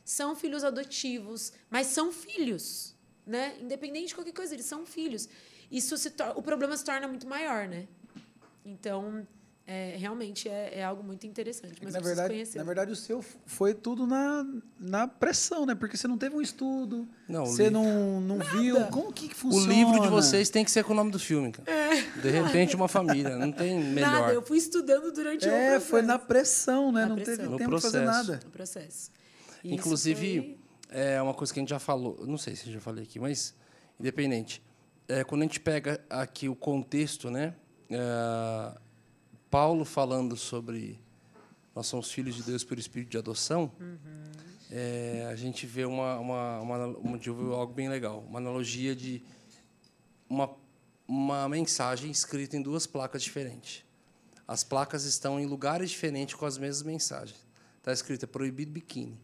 são 0.04 0.34
filhos 0.34 0.64
adotivos, 0.64 1.52
mas 1.70 1.86
são 1.86 2.12
filhos, 2.12 2.94
né? 3.24 3.56
Independente 3.60 4.08
de 4.08 4.14
qualquer 4.16 4.32
coisa, 4.34 4.54
eles 4.54 4.66
são 4.66 4.84
filhos. 4.84 5.28
Isso 5.70 5.96
se 5.96 6.12
o 6.34 6.42
problema 6.42 6.76
se 6.76 6.84
torna 6.84 7.06
muito 7.06 7.26
maior, 7.28 7.68
né? 7.68 7.86
Então, 8.64 9.26
é, 9.66 9.96
realmente 9.96 10.48
é, 10.48 10.78
é 10.80 10.84
algo 10.84 11.02
muito 11.02 11.26
interessante. 11.26 11.74
Mas 11.82 11.94
na 11.94 11.98
eu 11.98 12.02
preciso 12.02 12.04
verdade, 12.16 12.34
conhecer. 12.34 12.58
na 12.58 12.64
verdade, 12.64 12.92
o 12.92 12.96
seu 12.96 13.24
foi 13.46 13.72
tudo 13.72 14.06
na, 14.06 14.44
na 14.78 15.08
pressão, 15.08 15.64
né? 15.64 15.74
Porque 15.74 15.96
você 15.96 16.06
não 16.06 16.18
teve 16.18 16.36
um 16.36 16.42
estudo, 16.42 17.08
Não, 17.28 17.46
você 17.46 17.64
livro- 17.64 17.78
não, 17.82 18.20
não 18.20 18.38
viu. 18.40 18.84
Como 18.88 19.12
que, 19.12 19.28
que 19.28 19.34
O 19.34 19.36
funciona? 19.38 19.72
livro 19.72 20.00
de 20.02 20.08
vocês 20.08 20.50
tem 20.50 20.64
que 20.64 20.70
ser 20.70 20.84
com 20.84 20.92
o 20.92 20.96
nome 20.96 21.10
do 21.10 21.18
filme, 21.18 21.50
cara. 21.50 21.66
De 22.20 22.28
repente, 22.30 22.76
uma 22.76 22.88
família. 22.88 23.36
Não 23.36 23.50
tem 23.52 23.78
melhor. 23.82 24.10
Nada, 24.10 24.32
eu 24.34 24.42
fui 24.42 24.58
estudando 24.58 25.10
durante 25.12 25.46
o 25.46 25.50
É, 25.50 25.70
processo. 25.70 25.86
foi 25.86 26.02
na 26.02 26.18
pressão, 26.18 26.92
né? 26.92 27.02
Na 27.02 27.08
não 27.08 27.16
pressão. 27.16 27.36
teve 27.36 27.48
No 27.48 27.56
tempo 27.56 27.74
de 27.76 27.80
fazer 27.82 28.02
processo. 28.02 28.28
nada. 28.30 28.40
no 28.44 28.50
processo. 28.50 29.10
E 29.62 29.68
isso 29.68 29.74
Inclusive, 29.76 30.58
foi- 30.90 30.98
é 31.00 31.22
uma 31.22 31.32
coisa 31.32 31.52
que 31.52 31.58
a 31.58 31.62
gente 31.62 31.70
já 31.70 31.78
falou, 31.78 32.22
não 32.26 32.36
sei 32.36 32.54
se 32.54 32.66
eu 32.68 32.72
já 32.74 32.80
falei 32.80 33.04
aqui, 33.04 33.18
mas 33.18 33.54
independente. 33.98 34.62
É, 35.08 35.24
quando 35.24 35.40
a 35.40 35.44
gente 35.44 35.58
pega 35.60 36.00
aqui 36.10 36.48
o 36.50 36.54
contexto, 36.54 37.30
né? 37.30 37.54
é, 37.90 38.78
Paulo 39.54 39.84
falando 39.84 40.36
sobre 40.36 40.98
nós 41.76 41.86
somos 41.86 42.10
filhos 42.10 42.34
de 42.34 42.42
Deus 42.42 42.64
por 42.64 42.76
espírito 42.76 43.10
de 43.10 43.18
adoção, 43.18 43.70
é, 44.68 45.28
a 45.30 45.36
gente 45.36 45.64
vê 45.64 45.84
uma, 45.84 46.18
uma, 46.18 46.60
uma, 46.60 46.86
uma, 46.86 47.20
algo 47.54 47.72
bem 47.72 47.88
legal, 47.88 48.24
uma 48.28 48.40
analogia 48.40 48.96
de 48.96 49.22
uma, 50.28 50.50
uma 51.06 51.48
mensagem 51.48 52.10
escrita 52.10 52.56
em 52.56 52.62
duas 52.62 52.84
placas 52.84 53.22
diferentes. 53.22 53.84
As 54.44 54.64
placas 54.64 55.04
estão 55.04 55.38
em 55.38 55.46
lugares 55.46 55.90
diferentes 55.90 56.34
com 56.34 56.46
as 56.46 56.58
mesmas 56.58 56.82
mensagens. 56.82 57.38
Está 57.78 57.92
escrito 57.92 58.24
é 58.24 58.26
proibido 58.26 58.72
biquíni. 58.72 59.16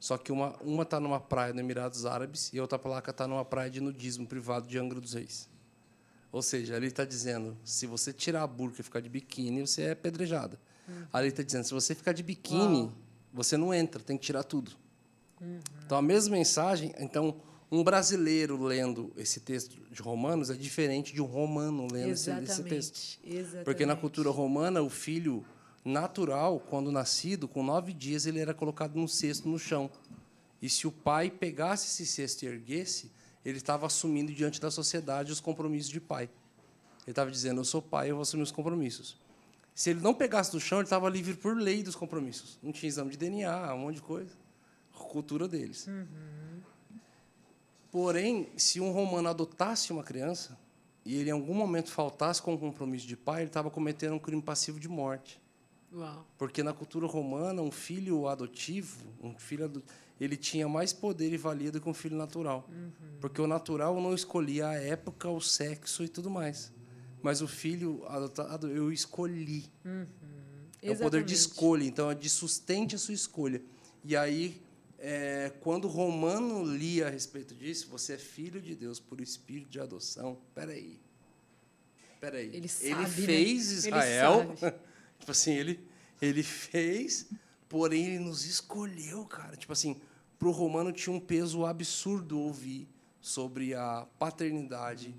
Só 0.00 0.18
que 0.18 0.32
uma 0.32 0.56
uma 0.62 0.82
está 0.82 0.98
numa 0.98 1.20
praia 1.20 1.52
no 1.52 1.60
Emirados 1.60 2.04
Árabes 2.06 2.52
e 2.52 2.58
a 2.58 2.62
outra 2.62 2.76
placa 2.76 3.12
está 3.12 3.28
numa 3.28 3.44
praia 3.44 3.70
de 3.70 3.80
nudismo 3.80 4.26
privado 4.26 4.66
de 4.66 4.76
Angra 4.76 5.00
dos 5.00 5.14
Reis. 5.14 5.48
Ou 6.32 6.42
seja, 6.42 6.76
ali 6.76 6.86
está 6.86 7.04
dizendo, 7.04 7.56
se 7.64 7.86
você 7.86 8.12
tirar 8.12 8.42
a 8.42 8.46
burca 8.46 8.80
e 8.80 8.84
ficar 8.84 9.00
de 9.00 9.08
biquíni, 9.08 9.66
você 9.66 9.82
é 9.82 9.90
apedrejada. 9.92 10.58
Ali 11.12 11.28
está 11.28 11.42
dizendo, 11.42 11.64
se 11.64 11.74
você 11.74 11.94
ficar 11.94 12.12
de 12.12 12.22
biquíni, 12.22 12.90
você 13.32 13.56
não 13.56 13.72
entra, 13.72 14.02
tem 14.02 14.16
que 14.16 14.24
tirar 14.24 14.42
tudo. 14.42 14.72
Então, 15.84 15.96
a 15.96 16.02
mesma 16.02 16.36
mensagem, 16.36 16.92
então, 16.98 17.40
um 17.70 17.82
brasileiro 17.82 18.60
lendo 18.62 19.12
esse 19.16 19.40
texto 19.40 19.80
de 19.90 20.02
Romanos 20.02 20.50
é 20.50 20.54
diferente 20.54 21.14
de 21.14 21.22
um 21.22 21.26
romano 21.26 21.86
lendo 21.90 22.10
esse, 22.10 22.30
esse 22.30 22.42
Exatamente. 22.42 22.68
texto. 22.68 23.18
Exatamente. 23.24 23.64
Porque 23.64 23.86
na 23.86 23.96
cultura 23.96 24.30
romana, 24.30 24.82
o 24.82 24.90
filho 24.90 25.44
natural, 25.84 26.60
quando 26.60 26.92
nascido, 26.92 27.48
com 27.48 27.62
nove 27.62 27.92
dias, 27.92 28.26
ele 28.26 28.40
era 28.40 28.52
colocado 28.52 28.96
num 28.96 29.08
cesto 29.08 29.48
no 29.48 29.58
chão. 29.58 29.90
E 30.60 30.68
se 30.68 30.86
o 30.86 30.92
pai 30.92 31.30
pegasse 31.30 31.86
esse 31.86 32.06
cesto 32.06 32.44
e 32.44 32.48
erguesse, 32.48 33.10
ele 33.44 33.58
estava 33.58 33.86
assumindo 33.86 34.32
diante 34.32 34.60
da 34.60 34.70
sociedade 34.70 35.32
os 35.32 35.40
compromissos 35.40 35.90
de 35.90 36.00
pai. 36.00 36.24
Ele 37.02 37.10
estava 37.12 37.30
dizendo: 37.30 37.60
Eu 37.60 37.64
sou 37.64 37.80
pai, 37.82 38.10
eu 38.10 38.16
vou 38.16 38.22
assumir 38.22 38.42
os 38.42 38.52
compromissos. 38.52 39.16
Se 39.74 39.90
ele 39.90 40.00
não 40.00 40.12
pegasse 40.12 40.50
do 40.52 40.60
chão, 40.60 40.78
ele 40.78 40.84
estava 40.86 41.08
livre 41.08 41.34
por 41.34 41.56
lei 41.56 41.82
dos 41.82 41.94
compromissos. 41.96 42.58
Não 42.62 42.70
tinha 42.72 42.88
exame 42.88 43.10
de 43.10 43.16
DNA, 43.16 43.74
um 43.74 43.78
monte 43.78 43.96
de 43.96 44.02
coisa. 44.02 44.30
Cultura 44.92 45.48
deles. 45.48 45.88
Porém, 47.90 48.48
se 48.56 48.80
um 48.80 48.92
romano 48.92 49.28
adotasse 49.28 49.92
uma 49.92 50.02
criança 50.04 50.56
e 51.04 51.16
ele 51.16 51.30
em 51.30 51.32
algum 51.32 51.54
momento 51.54 51.90
faltasse 51.90 52.40
com 52.40 52.54
o 52.54 52.58
compromisso 52.58 53.06
de 53.06 53.16
pai, 53.16 53.42
ele 53.42 53.48
estava 53.50 53.70
cometendo 53.70 54.14
um 54.14 54.18
crime 54.18 54.42
passivo 54.42 54.78
de 54.78 54.88
morte. 54.88 55.40
Uau. 55.92 56.24
Porque 56.38 56.62
na 56.62 56.72
cultura 56.72 57.06
romana, 57.06 57.60
um 57.62 57.70
filho 57.72 58.28
adotivo, 58.28 59.00
um 59.20 59.34
filho 59.36 59.64
ado- 59.64 59.82
ele 60.20 60.36
tinha 60.36 60.68
mais 60.68 60.92
poder 60.92 61.32
e 61.32 61.36
valia 61.36 61.72
do 61.72 61.80
que 61.80 61.88
um 61.88 61.94
filho 61.94 62.16
natural. 62.16 62.68
Porque 63.20 63.40
o 63.40 63.46
natural 63.46 64.00
não 64.00 64.14
escolhia 64.14 64.68
a 64.68 64.74
época, 64.74 65.28
o 65.28 65.40
sexo 65.40 66.04
e 66.04 66.08
tudo 66.08 66.28
mais. 66.28 66.70
Mas 67.22 67.40
o 67.40 67.48
filho 67.48 68.04
adotado, 68.06 68.68
eu 68.68 68.92
escolhi. 68.92 69.64
É 70.82 70.92
o 70.92 70.96
poder 70.96 71.22
de 71.22 71.32
Exatamente. 71.32 71.34
escolha, 71.34 71.84
então 71.84 72.10
é 72.10 72.14
de 72.14 72.28
sustente 72.30 72.94
a 72.94 72.98
sua 72.98 73.14
escolha. 73.14 73.62
E 74.02 74.16
aí, 74.16 74.62
é, 74.98 75.52
quando 75.60 75.84
o 75.86 75.88
Romano 75.88 76.64
lia 76.64 77.06
a 77.06 77.10
respeito 77.10 77.54
disso, 77.54 77.88
você 77.90 78.14
é 78.14 78.18
filho 78.18 78.60
de 78.60 78.74
Deus 78.74 78.98
por 79.00 79.20
espírito 79.20 79.70
de 79.70 79.80
adoção. 79.80 80.38
Peraí. 80.54 80.98
Peraí. 82.20 82.50
Ele 82.54 82.68
sabe, 82.68 82.94
né? 82.94 83.06
fez 83.08 83.70
Ele 83.70 83.96
Israel. 83.96 84.56
sabe. 84.58 84.76
tipo 85.18 85.30
assim, 85.30 85.52
ele, 85.52 85.80
ele 86.20 86.42
fez, 86.42 87.26
porém 87.68 88.06
ele 88.06 88.18
nos 88.18 88.44
escolheu, 88.46 89.24
cara. 89.26 89.56
Tipo 89.56 89.72
assim, 89.74 90.00
para 90.40 90.48
o 90.48 90.52
romano 90.52 90.90
tinha 90.90 91.14
um 91.14 91.20
peso 91.20 91.66
absurdo 91.66 92.40
ouvir 92.40 92.88
sobre 93.20 93.74
a 93.74 94.06
paternidade 94.18 95.14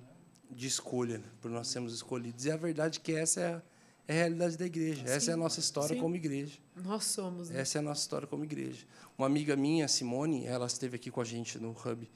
de 0.50 0.66
escolha, 0.66 1.20
né? 1.20 1.28
por 1.40 1.52
nós 1.52 1.68
sermos 1.68 1.94
escolhidos. 1.94 2.46
E 2.46 2.52
a 2.52 2.58
verdade 2.58 2.98
é 2.98 3.02
que 3.02 3.14
essa 3.14 3.40
é 3.40 3.54
a, 3.54 3.62
é 4.08 4.14
a 4.14 4.16
realidade 4.16 4.58
da 4.58 4.66
igreja. 4.66 5.04
essa 5.06 5.30
é 5.30 5.34
a 5.36 5.38
nossa 5.38 5.60
história 5.60 5.96
sim. 5.96 6.02
como 6.02 6.16
igreja. 6.16 6.58
Nós 6.76 7.06
somos, 7.06 7.52
né? 7.52 7.62
Essa 7.62 7.78
é 7.78 7.80
a 7.80 7.82
nossa 7.84 8.02
história 8.02 8.28
como 8.28 8.44
igreja. 8.44 8.84
Uma 9.16 9.28
amiga 9.28 9.56
minha, 9.56 9.88
Simone, 9.88 10.48
ela 10.48 10.66
esteve 10.66 10.96
aqui 10.96 11.12
com 11.12 11.22
a 11.22 11.24
gente 11.24 11.60
no 11.60 11.70
Hub. 11.70 12.10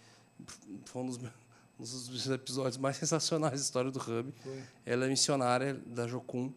Foi 0.85 1.03
um 1.03 1.05
dos, 1.05 1.17
um 1.17 1.83
dos 1.83 2.27
episódios 2.27 2.77
mais 2.77 2.97
sensacionais 2.97 3.59
da 3.59 3.65
história 3.65 3.91
do 3.91 3.99
Hub. 3.99 4.33
Ela 4.83 5.05
é 5.05 5.09
missionária 5.09 5.75
da 5.85 6.07
Jocum. 6.07 6.51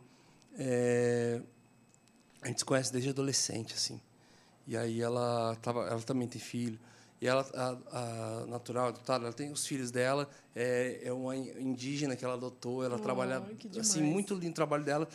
É, 0.59 1.43
a 2.41 2.49
gente 2.49 2.61
se 2.61 2.65
conhece 2.65 2.91
desde 2.91 3.11
adolescente, 3.11 3.75
assim. 3.75 4.01
E 4.69 4.77
aí 4.77 5.01
ela 5.01 5.57
tava, 5.63 5.87
ela 5.87 6.03
também 6.03 6.29
tem 6.29 6.41
filho. 6.41 6.79
E 7.21 7.27
ela, 7.27 7.45
a, 7.55 8.43
a 8.43 8.47
natural, 8.47 8.89
adotada, 8.89 9.25
ela 9.25 9.33
tem 9.33 9.51
os 9.51 9.67
filhos 9.67 9.91
dela. 9.91 10.29
É, 10.55 11.01
é 11.05 11.13
uma 11.13 11.35
indígena 11.35 12.15
que 12.15 12.23
ela 12.23 12.35
adotou. 12.35 12.85
Ela 12.85 12.99
trabalha 12.99 13.41
que 13.59 13.81
assim 13.81 14.03
muito 14.03 14.35
lindo 14.35 14.51
o 14.51 14.55
trabalho 14.55 14.85
dela. 14.85 15.09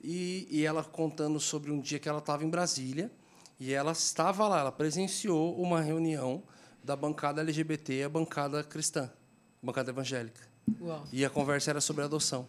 E, 0.00 0.46
e 0.48 0.64
ela 0.64 0.84
contando 0.84 1.40
sobre 1.40 1.72
um 1.72 1.80
dia 1.80 1.98
que 1.98 2.08
ela 2.08 2.20
estava 2.20 2.44
em 2.44 2.48
Brasília 2.48 3.10
e 3.58 3.74
ela 3.74 3.92
estava 3.92 4.48
lá, 4.48 4.60
ela 4.60 4.72
presenciou 4.72 5.60
uma 5.60 5.82
reunião 5.82 6.42
da 6.82 6.96
bancada 6.96 7.42
LGBT 7.42 8.04
a 8.04 8.08
bancada 8.08 8.64
cristã, 8.64 9.10
bancada 9.62 9.90
evangélica. 9.90 10.40
Uau. 10.80 11.04
E 11.12 11.24
a 11.24 11.28
conversa 11.28 11.70
era 11.70 11.80
sobre 11.80 12.04
adoção. 12.04 12.48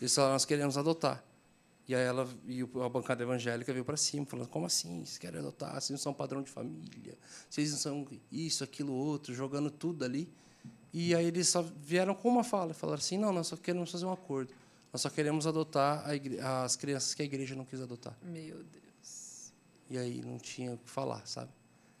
Eles 0.00 0.12
falaram, 0.12 0.32
nós 0.32 0.44
queremos 0.44 0.76
adotar. 0.76 1.22
E 1.86 1.94
aí 1.94 2.02
ela 2.02 2.26
e 2.46 2.62
a 2.62 2.88
bancada 2.88 3.22
evangélica 3.22 3.72
veio 3.72 3.84
para 3.84 3.96
cima, 3.96 4.24
falando, 4.24 4.48
como 4.48 4.64
assim? 4.64 5.04
Vocês 5.04 5.18
querem 5.18 5.38
adotar? 5.38 5.72
Vocês 5.74 5.90
não 5.90 5.98
são 5.98 6.14
padrão 6.14 6.42
de 6.42 6.50
família. 6.50 7.18
Vocês 7.48 7.70
não 7.72 7.78
são 7.78 8.06
isso, 8.32 8.64
aquilo, 8.64 8.92
outro, 8.92 9.34
jogando 9.34 9.70
tudo 9.70 10.04
ali. 10.04 10.32
E 10.92 11.14
aí 11.14 11.26
eles 11.26 11.48
só 11.48 11.60
vieram 11.62 12.14
com 12.14 12.28
uma 12.28 12.44
fala, 12.44 12.72
falaram 12.72 13.00
assim, 13.00 13.18
não, 13.18 13.32
nós 13.32 13.48
só 13.48 13.56
queremos 13.56 13.90
fazer 13.90 14.06
um 14.06 14.12
acordo. 14.12 14.54
Nós 14.92 15.02
só 15.02 15.10
queremos 15.10 15.46
adotar 15.46 16.04
as 16.64 16.76
crianças 16.76 17.14
que 17.14 17.22
a 17.22 17.24
igreja 17.24 17.54
não 17.54 17.64
quis 17.64 17.80
adotar. 17.80 18.16
Meu 18.22 18.62
Deus. 18.62 19.52
E 19.90 19.98
aí 19.98 20.22
não 20.22 20.38
tinha 20.38 20.72
o 20.72 20.78
que 20.78 20.88
falar, 20.88 21.26
sabe? 21.26 21.50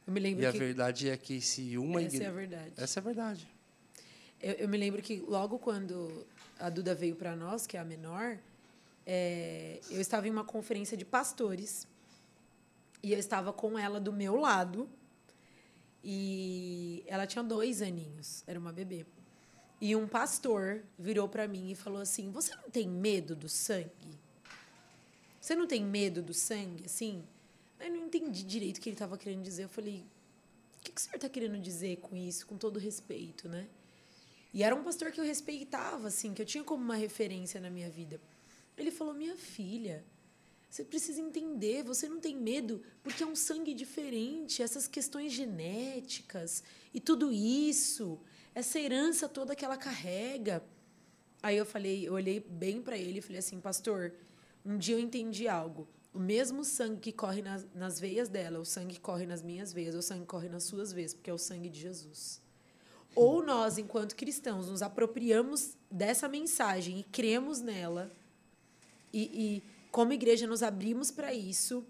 Eu 0.06 0.12
me 0.12 0.20
lembro 0.20 0.42
E 0.42 0.46
a 0.46 0.50
verdade 0.50 1.10
é 1.10 1.16
que 1.16 1.40
se 1.40 1.76
uma 1.76 2.00
essa 2.00 2.06
é 2.06 2.16
igreja... 2.16 2.30
a 2.30 2.32
verdade. 2.32 2.72
Essa 2.76 2.98
é 2.98 3.00
a 3.00 3.04
verdade. 3.04 3.48
Eu, 4.40 4.52
eu 4.52 4.68
me 4.68 4.78
lembro 4.78 5.02
que 5.02 5.16
logo 5.16 5.58
quando 5.58 6.26
a 6.58 6.70
Duda 6.70 6.94
veio 6.94 7.16
para 7.16 7.34
nós, 7.34 7.66
que 7.66 7.76
é 7.76 7.80
a 7.80 7.84
menor, 7.84 8.38
é, 9.06 9.80
eu 9.90 10.00
estava 10.00 10.26
em 10.26 10.30
uma 10.30 10.44
conferência 10.44 10.96
de 10.96 11.04
pastores 11.04 11.86
e 13.02 13.12
eu 13.12 13.18
estava 13.18 13.52
com 13.52 13.78
ela 13.78 14.00
do 14.00 14.12
meu 14.12 14.36
lado 14.36 14.88
e 16.02 17.04
ela 17.06 17.26
tinha 17.26 17.42
dois 17.42 17.82
aninhos, 17.82 18.42
era 18.46 18.58
uma 18.58 18.72
bebê. 18.72 19.06
E 19.80 19.94
um 19.96 20.06
pastor 20.06 20.82
virou 20.98 21.28
para 21.28 21.46
mim 21.46 21.70
e 21.70 21.74
falou 21.74 22.00
assim: 22.00 22.30
Você 22.30 22.54
não 22.56 22.70
tem 22.70 22.88
medo 22.88 23.34
do 23.34 23.48
sangue? 23.48 24.18
Você 25.40 25.54
não 25.54 25.66
tem 25.66 25.84
medo 25.84 26.22
do 26.22 26.32
sangue? 26.32 26.84
Assim, 26.86 27.22
eu 27.80 27.90
não 27.90 28.06
entendi 28.06 28.44
direito 28.44 28.78
o 28.78 28.80
que 28.80 28.88
ele 28.88 28.94
estava 28.94 29.18
querendo 29.18 29.42
dizer. 29.42 29.64
Eu 29.64 29.68
falei: 29.68 30.06
O 30.78 30.82
que, 30.82 30.92
que 30.92 31.00
o 31.00 31.04
senhor 31.04 31.16
está 31.16 31.28
querendo 31.28 31.58
dizer 31.58 31.96
com 31.96 32.16
isso, 32.16 32.46
com 32.46 32.56
todo 32.56 32.78
respeito, 32.78 33.48
né? 33.48 33.68
E 34.52 34.62
era 34.62 34.74
um 34.74 34.84
pastor 34.84 35.10
que 35.10 35.20
eu 35.20 35.24
respeitava, 35.24 36.08
assim, 36.08 36.32
que 36.32 36.40
eu 36.40 36.46
tinha 36.46 36.62
como 36.62 36.82
uma 36.82 36.94
referência 36.94 37.60
na 37.60 37.68
minha 37.68 37.90
vida. 37.90 38.20
Ele 38.76 38.90
falou: 38.90 39.14
Minha 39.14 39.36
filha, 39.36 40.04
você 40.74 40.82
precisa 40.82 41.20
entender, 41.20 41.84
você 41.84 42.08
não 42.08 42.18
tem 42.18 42.36
medo, 42.36 42.82
porque 43.00 43.22
é 43.22 43.26
um 43.26 43.36
sangue 43.36 43.72
diferente, 43.72 44.60
essas 44.60 44.88
questões 44.88 45.32
genéticas 45.32 46.64
e 46.92 46.98
tudo 46.98 47.30
isso, 47.30 48.18
essa 48.52 48.80
herança 48.80 49.28
toda 49.28 49.54
que 49.54 49.64
ela 49.64 49.76
carrega. 49.76 50.64
Aí 51.40 51.56
eu 51.56 51.64
falei, 51.64 52.08
eu 52.08 52.14
olhei 52.14 52.40
bem 52.40 52.82
para 52.82 52.98
ele 52.98 53.20
e 53.20 53.22
falei 53.22 53.38
assim, 53.38 53.60
pastor, 53.60 54.14
um 54.66 54.76
dia 54.76 54.96
eu 54.96 54.98
entendi 54.98 55.46
algo. 55.46 55.86
O 56.12 56.18
mesmo 56.18 56.64
sangue 56.64 57.00
que 57.00 57.12
corre 57.12 57.40
nas, 57.40 57.64
nas 57.72 58.00
veias 58.00 58.28
dela, 58.28 58.58
o 58.58 58.64
sangue 58.64 58.94
que 58.94 59.00
corre 59.00 59.26
nas 59.26 59.42
minhas 59.42 59.72
veias, 59.72 59.94
o 59.94 60.02
sangue 60.02 60.22
que 60.22 60.26
corre 60.26 60.48
nas 60.48 60.64
suas 60.64 60.92
veias, 60.92 61.14
porque 61.14 61.30
é 61.30 61.34
o 61.34 61.38
sangue 61.38 61.68
de 61.68 61.78
Jesus. 61.78 62.40
Ou 63.14 63.44
nós, 63.44 63.78
enquanto 63.78 64.16
cristãos, 64.16 64.68
nos 64.68 64.82
apropriamos 64.82 65.76
dessa 65.88 66.28
mensagem 66.28 66.98
e 66.98 67.04
cremos 67.04 67.60
nela, 67.60 68.10
e, 69.18 69.56
e 69.56 69.62
como 69.90 70.12
igreja 70.12 70.46
nos 70.46 70.62
abrimos 70.62 71.10
para 71.10 71.32
isso, 71.32 71.86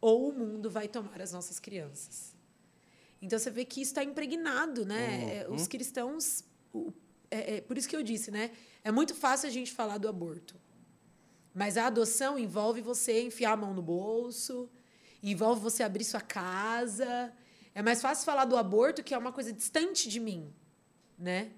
ou 0.00 0.28
o 0.28 0.32
mundo 0.32 0.70
vai 0.70 0.86
tomar 0.88 1.20
as 1.20 1.32
nossas 1.32 1.58
crianças. 1.58 2.34
Então 3.20 3.38
você 3.38 3.50
vê 3.50 3.64
que 3.64 3.80
isso 3.82 3.90
está 3.90 4.04
impregnado, 4.04 4.86
né? 4.86 5.38
É, 5.40 5.48
Os 5.50 5.66
cristãos. 5.66 6.44
o- 6.72 6.92
é, 7.30 7.56
é 7.56 7.60
por 7.60 7.76
isso 7.76 7.88
que 7.88 7.96
eu 7.96 8.02
disse, 8.02 8.30
né? 8.30 8.52
É 8.84 8.92
muito 8.92 9.14
fácil 9.14 9.48
a 9.48 9.52
gente 9.52 9.72
falar 9.72 9.98
do 9.98 10.08
aborto. 10.08 10.54
Mas 11.52 11.76
a 11.76 11.86
adoção 11.86 12.38
envolve 12.38 12.80
você 12.80 13.22
enfiar 13.22 13.52
a 13.52 13.56
mão 13.56 13.74
no 13.74 13.82
bolso, 13.82 14.70
envolve 15.22 15.60
você 15.60 15.82
abrir 15.82 16.04
sua 16.04 16.20
casa. 16.20 17.32
É 17.74 17.82
mais 17.82 18.00
fácil 18.00 18.24
falar 18.24 18.44
do 18.44 18.56
aborto, 18.56 19.02
que 19.02 19.12
é 19.12 19.18
uma 19.18 19.32
coisa 19.32 19.52
distante 19.52 20.08
de 20.08 20.20
mim, 20.20 20.52
né? 21.18 21.50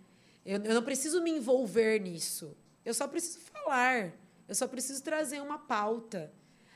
Eu, 0.47 0.59
eu 0.65 0.75
não 0.75 0.83
preciso 0.83 1.23
me 1.23 1.31
envolver 1.31 2.01
nisso. 2.01 2.57
Eu 2.85 2.95
só 2.95 3.07
preciso 3.07 3.39
falar. 3.41 4.13
Eu 4.51 4.55
só 4.57 4.67
preciso 4.67 5.01
trazer 5.05 5.41
uma 5.41 5.61
pauta. 5.61 6.29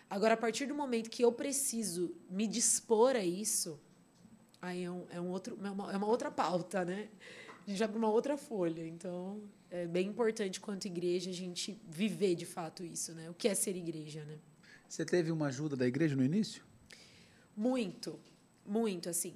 Agora, 0.08 0.34
a 0.34 0.36
partir 0.36 0.64
do 0.64 0.76
momento 0.76 1.10
que 1.10 1.24
eu 1.24 1.32
preciso 1.32 2.14
me 2.30 2.46
dispor 2.46 3.16
a 3.16 3.24
isso, 3.24 3.80
aí 4.62 4.84
é, 4.84 4.90
um, 4.92 5.06
é, 5.10 5.20
um 5.20 5.28
outro, 5.28 5.58
é, 5.60 5.68
uma, 5.68 5.92
é 5.92 5.96
uma 5.96 6.06
outra 6.06 6.30
pauta, 6.30 6.84
né? 6.84 7.08
A 7.66 7.70
gente 7.70 7.82
abre 7.82 7.98
uma 7.98 8.08
outra 8.08 8.36
folha. 8.36 8.86
Então, 8.86 9.42
é 9.72 9.88
bem 9.88 10.06
importante, 10.06 10.60
quanto 10.60 10.84
igreja, 10.84 11.30
a 11.30 11.34
gente 11.34 11.76
viver 11.88 12.36
de 12.36 12.46
fato 12.46 12.84
isso, 12.84 13.12
né? 13.12 13.28
O 13.28 13.34
que 13.34 13.48
é 13.48 13.56
ser 13.56 13.74
igreja, 13.74 14.24
né? 14.24 14.38
Você 14.88 15.04
teve 15.04 15.32
uma 15.32 15.48
ajuda 15.48 15.74
da 15.74 15.84
igreja 15.84 16.14
no 16.14 16.22
início? 16.22 16.62
Muito, 17.56 18.20
muito, 18.64 19.08
assim. 19.08 19.34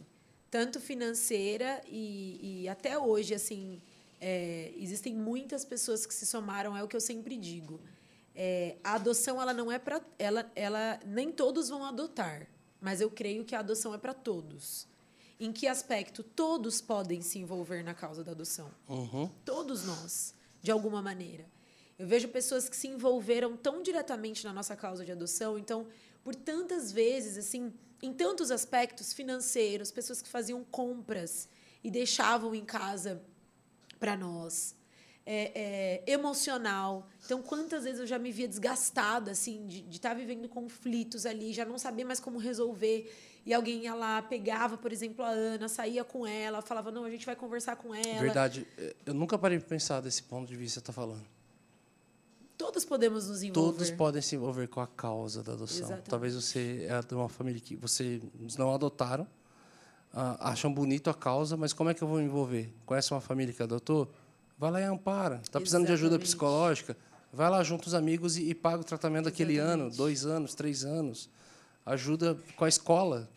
Tanto 0.48 0.78
financeira 0.78 1.82
e, 1.88 2.62
e 2.62 2.68
até 2.68 2.96
hoje, 2.96 3.34
assim, 3.34 3.82
é, 4.20 4.72
existem 4.76 5.12
muitas 5.12 5.64
pessoas 5.64 6.06
que 6.06 6.14
se 6.14 6.24
somaram, 6.24 6.76
é 6.76 6.84
o 6.84 6.86
que 6.86 6.94
eu 6.94 7.00
sempre 7.00 7.36
digo. 7.36 7.80
É, 8.40 8.76
a 8.84 8.94
adoção, 8.94 9.42
ela 9.42 9.52
não 9.52 9.70
é 9.70 9.80
para... 9.80 10.00
Ela, 10.16 10.48
ela, 10.54 11.00
nem 11.04 11.32
todos 11.32 11.68
vão 11.68 11.84
adotar, 11.84 12.46
mas 12.80 13.00
eu 13.00 13.10
creio 13.10 13.44
que 13.44 13.52
a 13.52 13.58
adoção 13.58 13.92
é 13.92 13.98
para 13.98 14.14
todos. 14.14 14.86
Em 15.40 15.52
que 15.52 15.66
aspecto 15.66 16.22
todos 16.22 16.80
podem 16.80 17.20
se 17.20 17.40
envolver 17.40 17.82
na 17.82 17.94
causa 17.94 18.22
da 18.22 18.30
adoção? 18.30 18.70
Uhum. 18.88 19.28
Todos 19.44 19.84
nós, 19.84 20.34
de 20.62 20.70
alguma 20.70 21.02
maneira. 21.02 21.46
Eu 21.98 22.06
vejo 22.06 22.28
pessoas 22.28 22.68
que 22.68 22.76
se 22.76 22.86
envolveram 22.86 23.56
tão 23.56 23.82
diretamente 23.82 24.44
na 24.44 24.52
nossa 24.52 24.76
causa 24.76 25.04
de 25.04 25.10
adoção, 25.10 25.58
então, 25.58 25.88
por 26.22 26.32
tantas 26.32 26.92
vezes, 26.92 27.36
assim, 27.36 27.74
em 28.00 28.12
tantos 28.12 28.52
aspectos 28.52 29.12
financeiros, 29.12 29.90
pessoas 29.90 30.22
que 30.22 30.28
faziam 30.28 30.62
compras 30.62 31.48
e 31.82 31.90
deixavam 31.90 32.54
em 32.54 32.64
casa 32.64 33.20
para 33.98 34.16
nós. 34.16 34.77
É, 35.30 36.02
é, 36.06 36.10
emocional. 36.10 37.06
Então, 37.22 37.42
quantas 37.42 37.84
vezes 37.84 38.00
eu 38.00 38.06
já 38.06 38.18
me 38.18 38.32
via 38.32 38.48
desgastada, 38.48 39.32
assim, 39.32 39.66
de 39.66 39.84
estar 39.90 40.08
tá 40.08 40.14
vivendo 40.14 40.48
conflitos 40.48 41.26
ali, 41.26 41.52
já 41.52 41.66
não 41.66 41.76
saber 41.76 42.04
mais 42.04 42.18
como 42.18 42.38
resolver. 42.38 43.14
E 43.44 43.52
alguém 43.52 43.82
ia 43.82 43.94
lá, 43.94 44.22
pegava, 44.22 44.78
por 44.78 44.90
exemplo, 44.90 45.22
a 45.22 45.28
Ana, 45.28 45.68
saía 45.68 46.02
com 46.02 46.26
ela, 46.26 46.62
falava, 46.62 46.90
não, 46.90 47.04
a 47.04 47.10
gente 47.10 47.26
vai 47.26 47.36
conversar 47.36 47.76
com 47.76 47.94
ela. 47.94 48.20
Verdade. 48.20 48.66
Eu 49.04 49.12
nunca 49.12 49.36
parei 49.36 49.58
para 49.58 49.68
pensar 49.68 50.00
desse 50.00 50.22
ponto 50.22 50.48
de 50.48 50.56
vista 50.56 50.80
que 50.80 50.86
você 50.86 50.90
está 50.90 50.92
falando. 50.94 51.26
Todos 52.56 52.84
podemos 52.86 53.28
nos 53.28 53.42
envolver. 53.42 53.72
Todos 53.72 53.90
podem 53.90 54.22
se 54.22 54.34
envolver 54.34 54.66
com 54.68 54.80
a 54.80 54.86
causa 54.86 55.42
da 55.42 55.52
adoção. 55.52 55.78
Exatamente. 55.78 56.08
Talvez 56.08 56.34
você 56.34 56.86
é 56.88 57.00
de 57.02 57.14
uma 57.14 57.28
família 57.28 57.60
que 57.60 57.76
vocês 57.76 58.22
não 58.56 58.74
adotaram, 58.74 59.28
ah, 60.12 60.50
acham 60.50 60.72
bonito 60.72 61.10
a 61.10 61.14
causa, 61.14 61.54
mas 61.56 61.72
como 61.72 61.90
é 61.90 61.94
que 61.94 62.02
eu 62.02 62.08
vou 62.08 62.18
me 62.18 62.24
envolver? 62.24 62.74
Conhece 62.84 63.12
uma 63.12 63.20
família 63.20 63.52
que 63.52 63.62
adotou? 63.62 64.10
Vai 64.58 64.70
lá 64.70 64.80
e 64.80 64.84
ampara. 64.84 65.40
Está 65.42 65.60
precisando 65.60 65.86
de 65.86 65.92
ajuda 65.92 66.16
Exatamente. 66.16 66.26
psicológica? 66.28 66.96
Vai 67.32 67.48
lá 67.50 67.62
junto 67.62 67.86
os 67.86 67.94
amigos 67.94 68.36
e, 68.36 68.50
e 68.50 68.54
paga 68.54 68.80
o 68.80 68.84
tratamento 68.84 69.26
daquele 69.26 69.58
ano, 69.58 69.84
Exatamente. 69.84 69.96
dois 69.96 70.26
anos, 70.26 70.54
três 70.54 70.84
anos. 70.84 71.30
Ajuda 71.86 72.36
com 72.56 72.64
a 72.64 72.68
escola. 72.68 73.28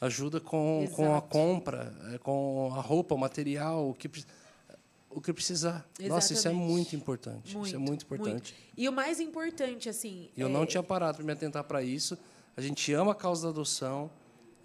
Ajuda 0.00 0.40
com, 0.40 0.88
com 0.94 1.14
a 1.14 1.20
compra, 1.20 1.92
eh, 2.14 2.18
com 2.18 2.72
a 2.74 2.80
roupa, 2.80 3.14
o 3.14 3.18
material, 3.18 3.90
o 3.90 3.94
que, 3.94 4.10
o 5.10 5.20
que 5.20 5.30
precisar. 5.30 5.86
Nossa, 6.00 6.32
isso 6.32 6.48
é 6.48 6.50
Exatamente. 6.52 6.70
muito 6.72 6.96
importante. 6.96 7.58
isso 7.58 7.74
é 7.74 7.78
muito 7.78 8.04
importante. 8.06 8.54
E 8.78 8.88
o 8.88 8.92
mais 8.92 9.20
importante, 9.20 9.90
assim. 9.90 10.30
Eu 10.34 10.46
é- 10.46 10.50
não 10.50 10.64
tinha 10.64 10.82
parado 10.82 11.16
para 11.16 11.26
me 11.26 11.32
atentar 11.32 11.64
para 11.64 11.82
isso. 11.82 12.16
A 12.56 12.62
gente 12.62 12.90
ama 12.94 13.12
a 13.12 13.14
causa 13.14 13.42
da 13.42 13.48
adoção. 13.50 14.10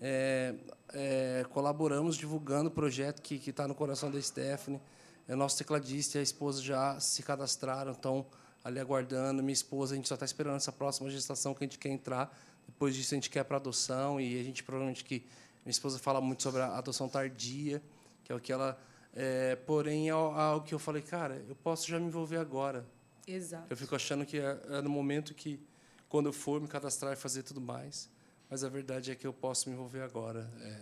é, 0.02 0.53
é, 0.94 1.45
colaboramos 1.52 2.15
divulgando 2.18 2.68
o 2.68 2.72
projeto 2.72 3.22
que 3.22 3.41
está 3.49 3.68
no 3.68 3.73
coração 3.73 4.11
da 4.11 4.22
Stephanie. 4.22 4.80
É, 5.28 5.36
nosso 5.36 5.58
tecladista 5.58 6.18
e 6.18 6.20
a 6.20 6.24
esposa 6.24 6.62
já 6.62 7.00
se 7.00 7.24
cadastraram, 7.24 7.92
estão 7.92 8.26
ali 8.64 8.80
aguardando. 8.80 9.42
Minha 9.42 9.54
esposa, 9.54 9.94
a 9.94 9.96
gente 9.96 10.08
só 10.08 10.14
está 10.16 10.26
esperando 10.26 10.56
essa 10.58 10.72
próxima 10.72 11.10
gestação 11.10 11.54
que 11.54 11.64
a 11.64 11.68
gente 11.68 11.80
quer 11.80 11.90
entrar. 11.90 12.36
Depois 12.66 12.96
disso, 12.96 13.14
a 13.14 13.18
gente 13.18 13.30
quer 13.30 13.44
para 13.44 13.58
adoção. 13.58 14.20
E 14.20 14.40
a 14.40 14.44
gente 14.44 14.64
provavelmente 14.64 15.04
que. 15.04 15.26
Minha 15.66 15.72
esposa 15.72 15.98
fala 15.98 16.22
muito 16.22 16.44
sobre 16.44 16.62
a 16.62 16.78
adoção 16.78 17.10
tardia, 17.10 17.82
que 18.24 18.32
é 18.32 18.36
o 18.36 18.40
que 18.40 18.52
ela. 18.54 18.80
é, 19.16 19.56
porém, 19.56 20.10
é 20.10 20.12
algo 20.12 20.64
que 20.64 20.76
eu 20.76 20.80
falei, 20.80 21.02
cara, 21.02 21.44
eu 21.50 21.56
posso 21.56 21.88
já 21.88 22.00
me 22.00 22.06
envolver 22.06 22.38
agora. 22.38 22.86
Exato. 23.28 23.66
Eu 23.70 23.76
fico 23.76 23.96
achando 23.96 24.26
que 24.28 24.38
é, 24.38 24.60
é 24.70 24.82
no 24.84 24.90
momento 24.90 25.34
que, 25.34 25.60
quando 26.08 26.28
eu 26.28 26.34
for 26.34 26.62
me 26.62 26.68
cadastrar 26.68 27.14
e 27.14 27.16
fazer 27.16 27.42
tudo 27.42 27.60
mais. 27.60 28.08
Mas 28.48 28.64
a 28.64 28.70
verdade 28.70 29.10
é 29.12 29.16
que 29.16 29.26
eu 29.26 29.34
posso 29.34 29.68
me 29.68 29.76
envolver 29.76 30.02
agora. 30.02 30.48
É, 30.62 30.82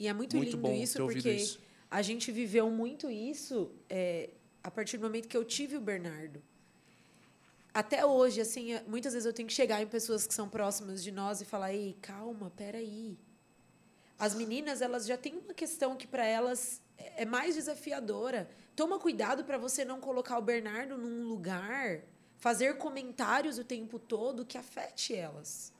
E 0.00 0.08
é 0.08 0.12
muito, 0.12 0.36
Muito 0.36 0.56
lindo 0.56 0.62
bom 0.62 0.72
isso, 0.74 0.94
ter 0.94 1.02
ouvido 1.02 1.22
porque 1.22 1.36
isso. 1.36 1.60
A 1.94 2.02
gente 2.02 2.32
viveu 2.32 2.68
muito 2.70 3.08
isso 3.08 3.70
é, 3.88 4.30
a 4.64 4.68
partir 4.68 4.98
do 4.98 5.04
momento 5.04 5.28
que 5.28 5.36
eu 5.36 5.44
tive 5.44 5.76
o 5.76 5.80
Bernardo. 5.80 6.42
Até 7.72 8.04
hoje, 8.04 8.40
assim, 8.40 8.70
muitas 8.88 9.12
vezes 9.12 9.24
eu 9.24 9.32
tenho 9.32 9.46
que 9.46 9.54
chegar 9.54 9.80
em 9.80 9.86
pessoas 9.86 10.26
que 10.26 10.34
são 10.34 10.48
próximas 10.48 11.04
de 11.04 11.12
nós 11.12 11.40
e 11.40 11.44
falar: 11.44 11.72
ei, 11.72 11.96
calma, 12.02 12.50
peraí. 12.56 13.16
As 14.18 14.34
meninas, 14.34 14.82
elas 14.82 15.06
já 15.06 15.16
têm 15.16 15.36
uma 15.36 15.54
questão 15.54 15.94
que 15.94 16.06
para 16.08 16.26
elas 16.26 16.82
é 16.98 17.22
é 17.22 17.24
mais 17.24 17.54
desafiadora. 17.54 18.50
Toma 18.74 18.98
cuidado 18.98 19.44
para 19.44 19.56
você 19.56 19.84
não 19.84 20.00
colocar 20.00 20.36
o 20.36 20.42
Bernardo 20.42 20.98
num 20.98 21.28
lugar, 21.28 22.00
fazer 22.38 22.76
comentários 22.76 23.56
o 23.56 23.62
tempo 23.62 24.00
todo 24.00 24.44
que 24.44 24.58
afete 24.58 25.14
elas. 25.14 25.72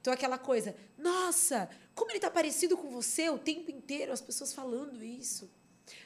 Então, 0.00 0.12
aquela 0.12 0.38
coisa, 0.38 0.74
nossa, 0.96 1.68
como 1.94 2.10
ele 2.10 2.20
tá 2.20 2.30
parecido 2.30 2.76
com 2.76 2.90
você 2.90 3.28
o 3.28 3.38
tempo 3.38 3.70
inteiro, 3.70 4.12
as 4.12 4.20
pessoas 4.20 4.52
falando 4.52 5.04
isso. 5.04 5.50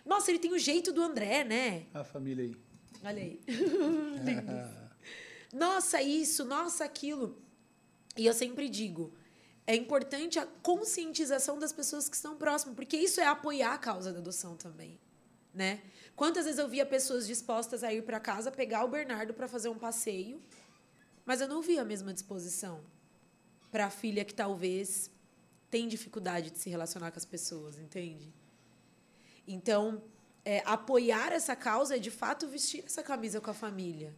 Nossa, 0.04 0.30
ele 0.30 0.38
tem 0.38 0.52
o 0.52 0.58
jeito 0.58 0.92
do 0.92 1.02
André, 1.02 1.44
né? 1.44 1.86
A 1.92 2.04
família 2.04 2.44
aí. 2.44 2.56
Olha 3.04 3.22
aí. 3.22 3.40
Nossa, 5.52 6.00
isso, 6.00 6.46
nossa, 6.46 6.82
aquilo. 6.82 7.36
E 8.16 8.24
eu 8.24 8.32
sempre 8.32 8.70
digo, 8.70 9.12
é 9.66 9.76
importante 9.76 10.38
a 10.38 10.46
conscientização 10.46 11.58
das 11.58 11.74
pessoas 11.74 12.08
que 12.08 12.16
estão 12.16 12.36
próximas, 12.36 12.74
porque 12.74 12.96
isso 12.96 13.20
é 13.20 13.26
apoiar 13.26 13.74
a 13.74 13.78
causa 13.78 14.14
da 14.14 14.18
adoção 14.18 14.56
também, 14.56 14.98
né? 15.52 15.82
Quantas 16.16 16.46
vezes 16.46 16.58
eu 16.58 16.68
via 16.68 16.86
pessoas 16.86 17.26
dispostas 17.26 17.84
a 17.84 17.92
ir 17.92 18.02
para 18.02 18.18
casa 18.18 18.50
pegar 18.50 18.82
o 18.82 18.88
Bernardo 18.88 19.34
para 19.34 19.46
fazer 19.46 19.68
um 19.68 19.78
passeio, 19.78 20.40
mas 21.26 21.42
eu 21.42 21.48
não 21.48 21.60
via 21.60 21.82
a 21.82 21.84
mesma 21.84 22.14
disposição 22.14 22.82
para 23.72 23.86
a 23.86 23.90
filha 23.90 24.22
que 24.24 24.34
talvez 24.34 25.10
tem 25.70 25.88
dificuldade 25.88 26.50
de 26.50 26.58
se 26.58 26.68
relacionar 26.68 27.10
com 27.10 27.18
as 27.18 27.24
pessoas, 27.24 27.78
entende? 27.78 28.30
Então, 29.48 30.02
é, 30.44 30.62
apoiar 30.66 31.32
essa 31.32 31.56
causa 31.56 31.96
é 31.96 31.98
de 31.98 32.10
fato 32.10 32.46
vestir 32.46 32.84
essa 32.84 33.02
camisa 33.02 33.40
com 33.40 33.50
a 33.50 33.54
família, 33.54 34.14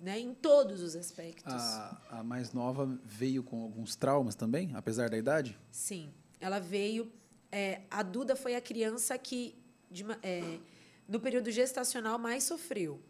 né? 0.00 0.18
Em 0.18 0.34
todos 0.34 0.82
os 0.82 0.96
aspectos. 0.96 1.54
A, 1.54 2.00
a 2.10 2.24
mais 2.24 2.52
nova 2.52 2.98
veio 3.04 3.44
com 3.44 3.62
alguns 3.62 3.94
traumas 3.94 4.34
também, 4.34 4.72
apesar 4.74 5.08
da 5.08 5.16
idade? 5.16 5.56
Sim, 5.70 6.12
ela 6.40 6.58
veio. 6.58 7.10
é, 7.52 7.82
a 7.88 8.02
Duda 8.02 8.34
foi 8.34 8.56
a 8.56 8.60
criança 8.60 9.16
que, 9.16 9.54
de 9.88 10.04
é, 10.22 10.58
no 11.06 11.20
período 11.20 11.50
gestacional, 11.52 12.18
mais 12.18 12.42
sofreu. 12.42 13.00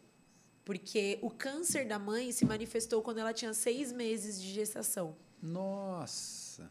Porque 0.62 1.18
o 1.22 1.30
câncer 1.30 1.88
da 1.88 1.98
mãe 1.98 2.30
se 2.32 2.44
manifestou 2.44 3.02
quando 3.02 3.18
ela 3.18 3.32
tinha 3.32 3.54
seis 3.54 3.90
meses 3.92 4.40
de 4.40 4.52
gestação. 4.52 5.16
Nossa. 5.42 6.70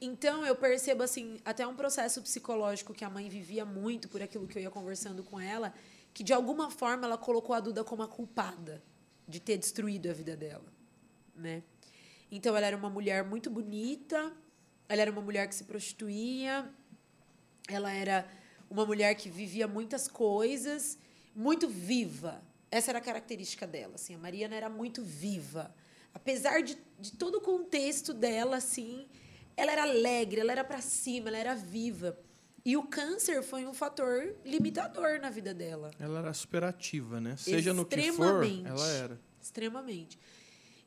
Então 0.00 0.46
eu 0.46 0.54
percebo 0.54 1.02
assim, 1.02 1.40
até 1.44 1.66
um 1.66 1.74
processo 1.74 2.22
psicológico 2.22 2.94
que 2.94 3.04
a 3.04 3.10
mãe 3.10 3.28
vivia 3.28 3.64
muito 3.64 4.08
por 4.08 4.22
aquilo 4.22 4.46
que 4.46 4.58
eu 4.58 4.62
ia 4.62 4.70
conversando 4.70 5.24
com 5.24 5.40
ela, 5.40 5.74
que 6.14 6.22
de 6.22 6.32
alguma 6.32 6.70
forma 6.70 7.06
ela 7.06 7.18
colocou 7.18 7.54
a 7.54 7.60
Duda 7.60 7.82
como 7.82 8.02
a 8.02 8.08
culpada 8.08 8.82
de 9.26 9.40
ter 9.40 9.56
destruído 9.56 10.08
a 10.08 10.12
vida 10.12 10.36
dela, 10.36 10.72
né? 11.34 11.62
Então 12.30 12.56
ela 12.56 12.66
era 12.66 12.76
uma 12.76 12.90
mulher 12.90 13.24
muito 13.24 13.50
bonita, 13.50 14.32
ela 14.88 15.02
era 15.02 15.10
uma 15.10 15.20
mulher 15.20 15.48
que 15.48 15.54
se 15.54 15.64
prostituía, 15.64 16.70
ela 17.66 17.92
era 17.92 18.28
uma 18.70 18.86
mulher 18.86 19.14
que 19.14 19.28
vivia 19.28 19.66
muitas 19.66 20.06
coisas, 20.08 20.98
muito 21.34 21.68
viva. 21.68 22.42
Essa 22.70 22.90
era 22.90 22.98
a 22.98 23.02
característica 23.02 23.66
dela, 23.66 23.94
assim, 23.96 24.14
a 24.14 24.18
Mariana 24.18 24.54
era 24.54 24.68
muito 24.68 25.02
viva. 25.02 25.74
Apesar 26.12 26.62
de, 26.62 26.78
de 26.98 27.12
todo 27.12 27.36
o 27.36 27.40
contexto 27.40 28.12
dela, 28.12 28.56
assim, 28.56 29.06
ela 29.56 29.72
era 29.72 29.82
alegre, 29.82 30.40
ela 30.40 30.52
era 30.52 30.64
para 30.64 30.80
cima, 30.80 31.28
ela 31.28 31.38
era 31.38 31.54
viva. 31.54 32.18
E 32.64 32.76
o 32.76 32.82
câncer 32.82 33.42
foi 33.42 33.66
um 33.66 33.72
fator 33.72 34.36
limitador 34.44 35.20
na 35.20 35.30
vida 35.30 35.54
dela. 35.54 35.90
Ela 35.98 36.18
era 36.18 36.34
superativa, 36.34 37.20
né? 37.20 37.36
Seja 37.36 37.72
no 37.72 37.86
que 37.86 38.12
for, 38.12 38.44
ela 38.44 38.88
era. 38.88 39.20
Extremamente. 39.40 40.18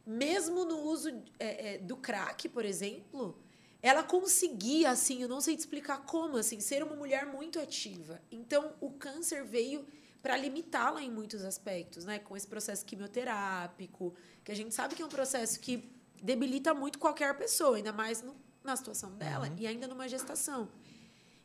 Mesmo 0.05 0.65
no 0.65 0.79
uso 0.81 1.09
é, 1.39 1.75
é, 1.75 1.77
do 1.77 1.97
crack, 1.97 2.49
por 2.49 2.65
exemplo, 2.65 3.37
ela 3.81 4.03
conseguia, 4.03 4.91
assim, 4.91 5.21
eu 5.21 5.27
não 5.27 5.41
sei 5.41 5.55
te 5.55 5.59
explicar 5.61 6.05
como, 6.05 6.37
assim, 6.37 6.59
ser 6.59 6.83
uma 6.83 6.95
mulher 6.95 7.25
muito 7.25 7.59
ativa. 7.59 8.21
Então, 8.31 8.73
o 8.79 8.91
câncer 8.91 9.43
veio 9.43 9.85
para 10.21 10.37
limitá-la 10.37 11.01
em 11.01 11.09
muitos 11.09 11.43
aspectos, 11.43 12.05
né? 12.05 12.19
Com 12.19 12.37
esse 12.37 12.47
processo 12.47 12.85
quimioterápico, 12.85 14.13
que 14.43 14.51
a 14.51 14.55
gente 14.55 14.73
sabe 14.73 14.95
que 14.95 15.01
é 15.01 15.05
um 15.05 15.09
processo 15.09 15.59
que 15.59 15.91
debilita 16.21 16.73
muito 16.73 16.99
qualquer 16.99 17.35
pessoa, 17.37 17.77
ainda 17.77 17.91
mais 17.91 18.21
no, 18.21 18.35
na 18.63 18.75
situação 18.75 19.15
dela 19.15 19.47
Uhum. 19.47 19.55
e 19.57 19.65
ainda 19.67 19.87
numa 19.87 20.07
gestação. 20.07 20.69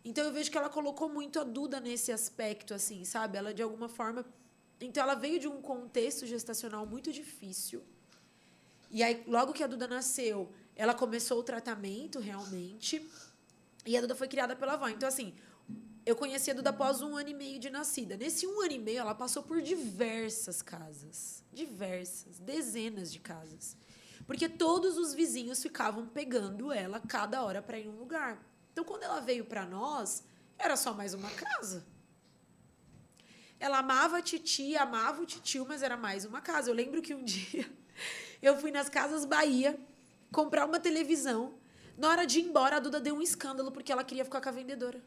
Então 0.04 0.24
eu 0.24 0.32
vejo 0.32 0.50
que 0.50 0.58
ela 0.58 0.68
colocou 0.68 1.08
muito 1.08 1.40
a 1.40 1.44
Duda 1.44 1.80
nesse 1.80 2.12
aspecto, 2.12 2.74
assim, 2.74 3.04
sabe? 3.04 3.38
Ela 3.38 3.52
de 3.52 3.62
alguma 3.62 3.88
forma. 3.88 4.24
Então 4.80 5.02
ela 5.02 5.14
veio 5.14 5.40
de 5.40 5.48
um 5.48 5.60
contexto 5.60 6.26
gestacional 6.26 6.86
muito 6.86 7.10
difícil. 7.10 7.82
E 8.90 9.02
aí, 9.02 9.24
logo 9.26 9.52
que 9.52 9.64
a 9.64 9.66
Duda 9.66 9.88
nasceu, 9.88 10.52
ela 10.76 10.94
começou 10.94 11.40
o 11.40 11.42
tratamento 11.42 12.20
realmente. 12.20 13.04
E 13.84 13.96
a 13.96 14.00
Duda 14.00 14.14
foi 14.14 14.28
criada 14.28 14.54
pela 14.54 14.74
avó. 14.74 14.88
Então, 14.88 15.08
assim, 15.08 15.34
eu 16.06 16.14
conheci 16.14 16.52
a 16.52 16.54
Duda 16.54 16.70
após 16.70 17.02
um 17.02 17.16
ano 17.16 17.28
e 17.30 17.34
meio 17.34 17.58
de 17.58 17.68
nascida. 17.68 18.16
Nesse 18.16 18.46
um 18.46 18.60
ano 18.60 18.70
e 18.70 18.78
meio, 18.78 19.00
ela 19.00 19.14
passou 19.14 19.42
por 19.42 19.60
diversas 19.60 20.62
casas. 20.62 21.42
Diversas, 21.52 22.38
dezenas 22.38 23.12
de 23.12 23.18
casas. 23.18 23.76
Porque 24.24 24.48
todos 24.48 24.96
os 24.96 25.12
vizinhos 25.12 25.60
ficavam 25.60 26.06
pegando 26.06 26.72
ela 26.72 27.00
cada 27.00 27.42
hora 27.42 27.60
para 27.60 27.76
ir 27.76 27.86
em 27.86 27.88
um 27.88 27.98
lugar. 27.98 28.40
Então, 28.72 28.84
quando 28.84 29.02
ela 29.02 29.20
veio 29.20 29.44
para 29.44 29.66
nós, 29.66 30.22
era 30.56 30.76
só 30.76 30.94
mais 30.94 31.12
uma 31.12 31.30
casa. 31.30 31.84
Ela 33.58 33.78
amava 33.78 34.18
a 34.18 34.22
titia, 34.22 34.82
amava 34.82 35.22
o 35.22 35.26
titio, 35.26 35.66
mas 35.66 35.82
era 35.82 35.96
mais 35.96 36.24
uma 36.24 36.40
casa. 36.40 36.70
Eu 36.70 36.74
lembro 36.74 37.02
que 37.02 37.14
um 37.14 37.24
dia 37.24 37.68
eu 38.40 38.56
fui 38.58 38.70
nas 38.70 38.88
Casas 38.88 39.24
Bahia 39.24 39.76
comprar 40.30 40.66
uma 40.66 40.78
televisão. 40.78 41.54
Na 41.96 42.10
hora 42.10 42.26
de 42.26 42.40
ir 42.40 42.44
embora, 42.44 42.76
a 42.76 42.80
Duda 42.80 43.00
deu 43.00 43.14
um 43.14 43.22
escândalo 43.22 43.72
porque 43.72 43.90
ela 43.90 44.04
queria 44.04 44.24
ficar 44.24 44.40
com 44.40 44.48
a 44.48 44.52
vendedora. 44.52 45.00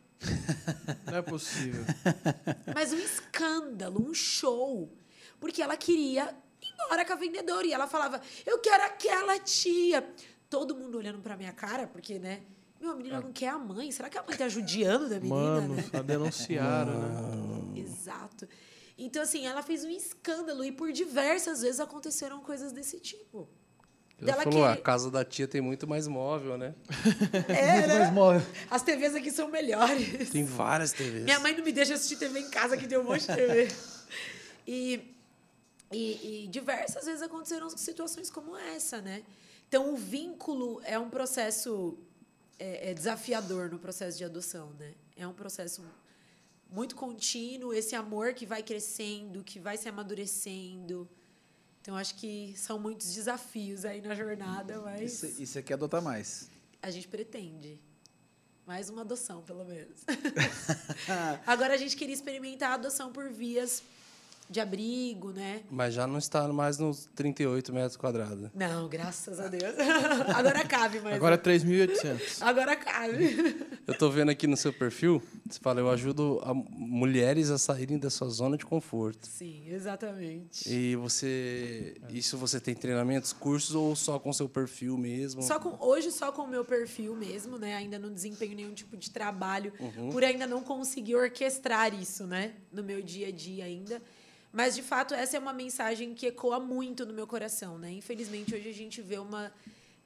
Não 1.05 1.17
é 1.17 1.21
possível. 1.21 1.83
Mas 2.73 2.91
um 2.91 2.97
escândalo, 2.97 4.01
um 4.09 4.13
show. 4.13 4.91
Porque 5.39 5.61
ela 5.61 5.77
queria 5.77 6.35
ir 6.61 6.67
embora 6.73 7.05
com 7.05 7.13
a 7.13 7.15
vendedora. 7.15 7.67
E 7.67 7.71
ela 7.71 7.87
falava, 7.87 8.19
eu 8.45 8.59
quero 8.59 8.83
aquela 8.83 9.37
tia. 9.39 10.07
Todo 10.49 10.75
mundo 10.75 10.97
olhando 10.97 11.19
pra 11.19 11.37
minha 11.37 11.53
cara, 11.53 11.85
porque, 11.85 12.17
né? 12.17 12.41
Meu, 12.81 12.91
a 12.91 12.95
menina 12.95 13.21
não 13.21 13.31
quer 13.31 13.49
a 13.49 13.59
mãe. 13.59 13.91
Será 13.91 14.09
que 14.09 14.17
a 14.17 14.23
mãe 14.23 14.35
tá 14.35 14.49
judiando 14.49 15.09
da 15.09 15.19
menina, 15.19 15.61
Mano, 15.61 15.75
né? 15.75 15.85
só 15.91 16.01
denunciaram, 16.01 16.93
né? 16.93 17.79
Exato. 17.81 18.47
Então, 18.97 19.21
assim, 19.21 19.45
ela 19.45 19.61
fez 19.61 19.85
um 19.85 19.89
escândalo 19.89 20.63
e 20.63 20.71
por 20.71 20.91
diversas 20.91 21.61
vezes 21.61 21.79
aconteceram 21.79 22.41
coisas 22.41 22.71
desse 22.71 22.99
tipo. 22.99 23.47
Ela 24.21 24.31
Dela 24.31 24.43
falou, 24.43 24.63
"Ah, 24.65 24.69
querer- 24.69 24.79
a 24.79 24.83
casa 24.83 25.09
da 25.11 25.23
tia 25.25 25.47
tem 25.47 25.61
muito 25.61 25.87
mais 25.87 26.07
móvel, 26.07 26.57
né? 26.57 26.75
É, 27.47 27.73
Muito 27.73 27.87
né? 27.87 27.99
mais 27.99 28.13
móvel. 28.13 28.41
As 28.69 28.81
TVs 28.81 29.15
aqui 29.15 29.31
são 29.31 29.47
melhores. 29.49 30.29
Tem 30.29 30.43
várias 30.43 30.91
TVs. 30.91 31.23
Minha 31.23 31.39
mãe 31.39 31.55
não 31.55 31.63
me 31.63 31.71
deixa 31.71 31.93
assistir 31.93 32.17
TV 32.17 32.39
em 32.39 32.49
casa, 32.49 32.75
que 32.77 32.87
tem 32.87 32.97
um 32.97 33.03
monte 33.03 33.21
de 33.21 33.35
TV. 33.35 33.67
E, 34.67 35.15
e, 35.91 36.43
e 36.43 36.47
diversas 36.47 37.03
vezes 37.05 37.23
aconteceram 37.23 37.67
situações 37.71 38.29
como 38.29 38.55
essa, 38.55 39.01
né? 39.01 39.23
Então, 39.67 39.91
o 39.91 39.97
vínculo 39.97 40.79
é 40.83 40.99
um 40.99 41.09
processo 41.09 41.97
é, 42.59 42.91
é 42.91 42.93
desafiador 42.93 43.71
no 43.71 43.79
processo 43.79 44.15
de 44.17 44.23
adoção, 44.23 44.71
né? 44.77 44.93
É 45.17 45.25
um 45.27 45.33
processo 45.33 45.83
muito 46.69 46.95
contínuo, 46.95 47.73
esse 47.73 47.95
amor 47.95 48.33
que 48.35 48.45
vai 48.45 48.61
crescendo, 48.61 49.43
que 49.43 49.57
vai 49.59 49.75
se 49.75 49.89
amadurecendo. 49.89 51.09
Então, 51.89 51.97
acho 51.97 52.13
que 52.17 52.53
são 52.55 52.77
muitos 52.77 53.15
desafios 53.15 53.83
aí 53.83 53.99
na 53.99 54.13
jornada, 54.13 54.79
mas 54.81 55.23
E 55.23 55.47
você 55.47 55.63
quer 55.63 55.73
adotar 55.73 55.99
mais? 55.99 56.47
a 56.83 56.91
gente 56.91 57.07
pretende. 57.07 57.79
Mais 58.63 58.91
uma 58.91 59.01
adoção, 59.01 59.41
pelo 59.41 59.65
menos. 59.65 60.01
Agora 61.47 61.73
a 61.73 61.77
gente 61.77 61.95
queria 61.97 62.13
experimentar 62.13 62.73
a 62.73 62.73
adoção 62.75 63.11
por 63.11 63.31
vias 63.31 63.81
de 64.47 64.59
abrigo, 64.59 65.31
né? 65.31 65.63
Mas 65.69 65.95
já 65.95 66.05
não 66.05 66.19
está 66.19 66.47
mais 66.49 66.77
nos 66.77 67.05
38 67.15 67.73
metros 67.73 67.97
quadrados. 67.97 68.51
Não, 68.53 68.87
graças 68.87 69.39
a 69.39 69.47
Deus. 69.47 69.73
Agora 70.35 70.63
cabe, 70.67 70.99
mas. 70.99 71.15
Agora 71.15 71.33
é 71.33 71.37
3.800. 71.39 72.37
Agora 72.41 72.75
cabe. 72.75 73.67
Eu 73.89 73.97
tô 73.97 74.07
vendo 74.09 74.29
aqui 74.29 74.45
no 74.45 74.55
seu 74.55 74.71
perfil, 74.71 75.21
você 75.49 75.59
fala, 75.59 75.79
eu 75.79 75.89
ajudo 75.89 76.39
a 76.43 76.53
mulheres 76.53 77.49
a 77.49 77.57
saírem 77.57 77.97
da 77.97 78.09
sua 78.11 78.29
zona 78.29 78.55
de 78.55 78.63
conforto. 78.63 79.25
Sim, 79.25 79.63
exatamente. 79.67 80.71
E 80.71 80.95
você. 80.95 81.95
Isso 82.09 82.37
você 82.37 82.59
tem 82.59 82.75
treinamentos, 82.75 83.33
cursos 83.33 83.73
ou 83.73 83.95
só 83.95 84.19
com 84.19 84.31
seu 84.31 84.47
perfil 84.47 84.95
mesmo? 84.95 85.41
Só 85.41 85.59
com, 85.59 85.75
hoje 85.83 86.11
só 86.11 86.31
com 86.31 86.43
o 86.43 86.47
meu 86.47 86.63
perfil 86.63 87.15
mesmo, 87.15 87.57
né? 87.57 87.75
Ainda 87.75 87.97
não 87.97 88.13
desempenho 88.13 88.55
nenhum 88.55 88.75
tipo 88.75 88.95
de 88.95 89.09
trabalho, 89.09 89.73
por 90.11 90.23
ainda 90.23 90.45
não 90.45 90.61
conseguir 90.61 91.15
orquestrar 91.15 91.99
isso, 91.99 92.27
né? 92.27 92.53
No 92.71 92.83
meu 92.83 93.01
dia 93.01 93.29
a 93.29 93.31
dia 93.31 93.65
ainda. 93.65 93.99
Mas, 94.51 94.75
de 94.75 94.83
fato, 94.83 95.15
essa 95.15 95.35
é 95.35 95.39
uma 95.39 95.53
mensagem 95.53 96.13
que 96.13 96.27
ecoa 96.27 96.59
muito 96.59 97.07
no 97.07 97.13
meu 97.13 97.25
coração, 97.25 97.79
né? 97.79 97.91
Infelizmente, 97.91 98.53
hoje 98.53 98.69
a 98.69 98.73
gente 98.73 99.01
vê 99.01 99.17
uma, 99.17 99.51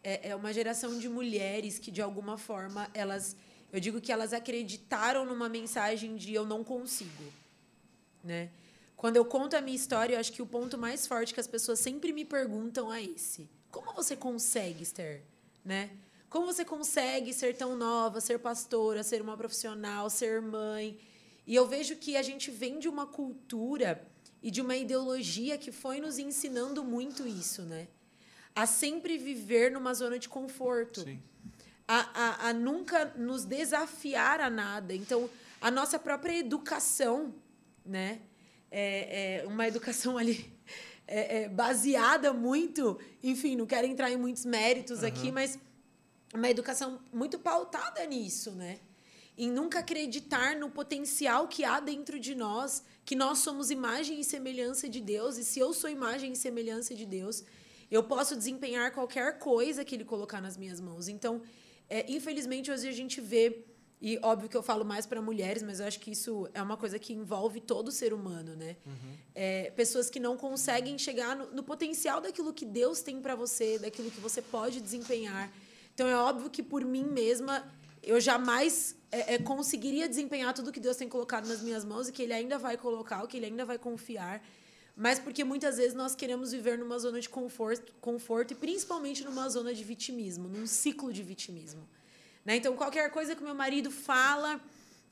é, 0.01 0.29
é 0.29 0.35
uma 0.35 0.53
geração 0.53 0.97
de 0.99 1.09
mulheres 1.09 1.79
que, 1.79 1.91
de 1.91 2.01
alguma 2.01 2.37
forma, 2.37 2.89
elas... 2.93 3.35
Eu 3.73 3.79
digo 3.79 3.99
que 3.99 4.11
elas 4.11 4.33
acreditaram 4.33 5.25
numa 5.25 5.49
mensagem 5.49 6.15
de 6.15 6.31
eu 6.31 6.45
não 6.45 6.63
consigo, 6.63 7.23
né? 8.23 8.51
Quando 8.95 9.17
eu 9.17 9.25
conto 9.25 9.55
a 9.55 9.61
minha 9.61 9.75
história, 9.75 10.13
eu 10.13 10.19
acho 10.19 10.31
que 10.31 10.43
o 10.43 10.45
ponto 10.45 10.77
mais 10.77 11.07
forte 11.07 11.33
que 11.33 11.39
as 11.39 11.47
pessoas 11.47 11.79
sempre 11.79 12.13
me 12.13 12.23
perguntam 12.23 12.93
é 12.93 13.01
esse: 13.03 13.49
como 13.71 13.91
você 13.91 14.15
consegue, 14.15 14.83
Esther, 14.83 15.23
né? 15.65 15.89
Como 16.29 16.45
você 16.45 16.63
consegue 16.63 17.33
ser 17.33 17.57
tão 17.57 17.75
nova, 17.75 18.21
ser 18.21 18.37
pastora, 18.37 19.01
ser 19.01 19.23
uma 19.23 19.35
profissional, 19.35 20.07
ser 20.07 20.39
mãe? 20.39 20.99
E 21.45 21.55
eu 21.55 21.67
vejo 21.67 21.95
que 21.95 22.15
a 22.15 22.21
gente 22.21 22.51
vem 22.51 22.77
de 22.77 22.87
uma 22.87 23.07
cultura 23.07 24.07
e 24.41 24.51
de 24.51 24.61
uma 24.61 24.75
ideologia 24.75 25.57
que 25.57 25.71
foi 25.71 25.99
nos 25.99 26.19
ensinando 26.19 26.83
muito 26.83 27.27
isso, 27.27 27.63
né? 27.63 27.87
A 28.55 28.67
sempre 28.67 29.17
viver 29.17 29.71
numa 29.71 29.95
zona 29.95 30.19
de 30.19 30.29
conforto 30.29 31.01
Sim. 31.01 31.19
A, 31.87 32.47
a, 32.47 32.49
a 32.49 32.53
nunca 32.53 33.05
nos 33.17 33.45
desafiar 33.45 34.39
a 34.41 34.49
nada. 34.49 34.93
Então, 34.93 35.29
a 35.59 35.69
nossa 35.69 35.99
própria 35.99 36.37
educação, 36.37 37.33
né? 37.85 38.21
É, 38.75 39.41
é 39.41 39.47
uma 39.47 39.67
educação 39.67 40.17
ali 40.17 40.51
é, 41.07 41.43
é 41.43 41.49
baseada 41.49 42.33
muito, 42.33 42.99
enfim, 43.21 43.55
não 43.55 43.65
quero 43.65 43.85
entrar 43.85 44.11
em 44.11 44.17
muitos 44.17 44.45
méritos 44.45 45.03
aqui, 45.03 45.31
mas 45.31 45.59
uma 46.33 46.49
educação 46.49 46.99
muito 47.11 47.37
pautada 47.37 48.05
nisso, 48.05 48.51
né? 48.51 48.79
Em 49.37 49.51
nunca 49.51 49.79
acreditar 49.79 50.55
no 50.55 50.69
potencial 50.69 51.47
que 51.47 51.63
há 51.63 51.79
dentro 51.79 52.19
de 52.19 52.35
nós, 52.35 52.83
que 53.03 53.15
nós 53.15 53.39
somos 53.39 53.71
imagem 53.71 54.19
e 54.19 54.23
semelhança 54.23 54.87
de 54.87 55.01
Deus, 55.01 55.37
e 55.37 55.43
se 55.43 55.59
eu 55.59 55.73
sou 55.73 55.89
imagem 55.89 56.33
e 56.33 56.35
semelhança 56.35 56.93
de 56.93 57.05
Deus, 57.05 57.43
eu 57.89 58.03
posso 58.03 58.35
desempenhar 58.35 58.91
qualquer 58.91 59.37
coisa 59.39 59.83
que 59.83 59.95
Ele 59.95 60.05
colocar 60.05 60.41
nas 60.41 60.57
minhas 60.57 60.79
mãos. 60.79 61.07
Então, 61.07 61.41
é, 61.89 62.11
infelizmente, 62.11 62.71
hoje 62.71 62.87
a 62.87 62.91
gente 62.91 63.21
vê, 63.21 63.65
e 64.01 64.19
óbvio 64.21 64.49
que 64.49 64.57
eu 64.57 64.63
falo 64.63 64.83
mais 64.83 65.05
para 65.05 65.21
mulheres, 65.21 65.63
mas 65.63 65.79
eu 65.79 65.87
acho 65.87 65.99
que 65.99 66.11
isso 66.11 66.47
é 66.53 66.61
uma 66.61 66.75
coisa 66.75 66.99
que 66.99 67.13
envolve 67.13 67.61
todo 67.61 67.91
ser 67.91 68.13
humano, 68.13 68.55
né? 68.55 68.75
É, 69.33 69.71
pessoas 69.71 70.09
que 70.09 70.19
não 70.19 70.35
conseguem 70.35 70.97
chegar 70.97 71.35
no, 71.35 71.51
no 71.51 71.63
potencial 71.63 72.19
daquilo 72.19 72.53
que 72.53 72.65
Deus 72.65 73.01
tem 73.01 73.21
para 73.21 73.35
você, 73.35 73.79
daquilo 73.79 74.11
que 74.11 74.19
você 74.19 74.41
pode 74.41 74.81
desempenhar. 74.81 75.51
Então, 75.93 76.07
é 76.07 76.17
óbvio 76.17 76.49
que 76.49 76.63
por 76.63 76.83
mim 76.83 77.05
mesma, 77.05 77.65
eu 78.01 78.19
jamais 78.19 78.95
é, 79.11 79.35
é, 79.35 79.37
conseguiria 79.37 80.09
desempenhar 80.09 80.53
tudo 80.53 80.71
que 80.71 80.79
Deus 80.79 80.97
tem 80.97 81.07
colocado 81.07 81.47
nas 81.47 81.61
minhas 81.61 81.85
mãos 81.85 82.09
e 82.09 82.11
que 82.11 82.23
Ele 82.23 82.33
ainda 82.33 82.57
vai 82.57 82.75
colocar, 82.75 83.23
o 83.23 83.27
que 83.27 83.37
Ele 83.37 83.45
ainda 83.45 83.63
vai 83.63 83.77
confiar. 83.77 84.43
Mas 84.95 85.17
porque 85.17 85.43
muitas 85.43 85.77
vezes 85.77 85.93
nós 85.93 86.13
queremos 86.13 86.51
viver 86.51 86.77
numa 86.77 86.99
zona 86.99 87.19
de 87.19 87.27
conforto, 87.27 87.91
conforto 87.99 88.51
e 88.51 88.55
principalmente 88.55 89.23
numa 89.23 89.49
zona 89.49 89.73
de 89.73 89.83
vitimismo, 89.83 90.47
num 90.47 90.67
ciclo 90.67 91.11
de 91.11 91.23
vitimismo. 91.23 91.87
Né? 92.45 92.57
Então, 92.57 92.75
qualquer 92.75 93.09
coisa 93.09 93.35
que 93.35 93.43
meu 93.43 93.55
marido 93.55 93.89
fala, 93.89 94.61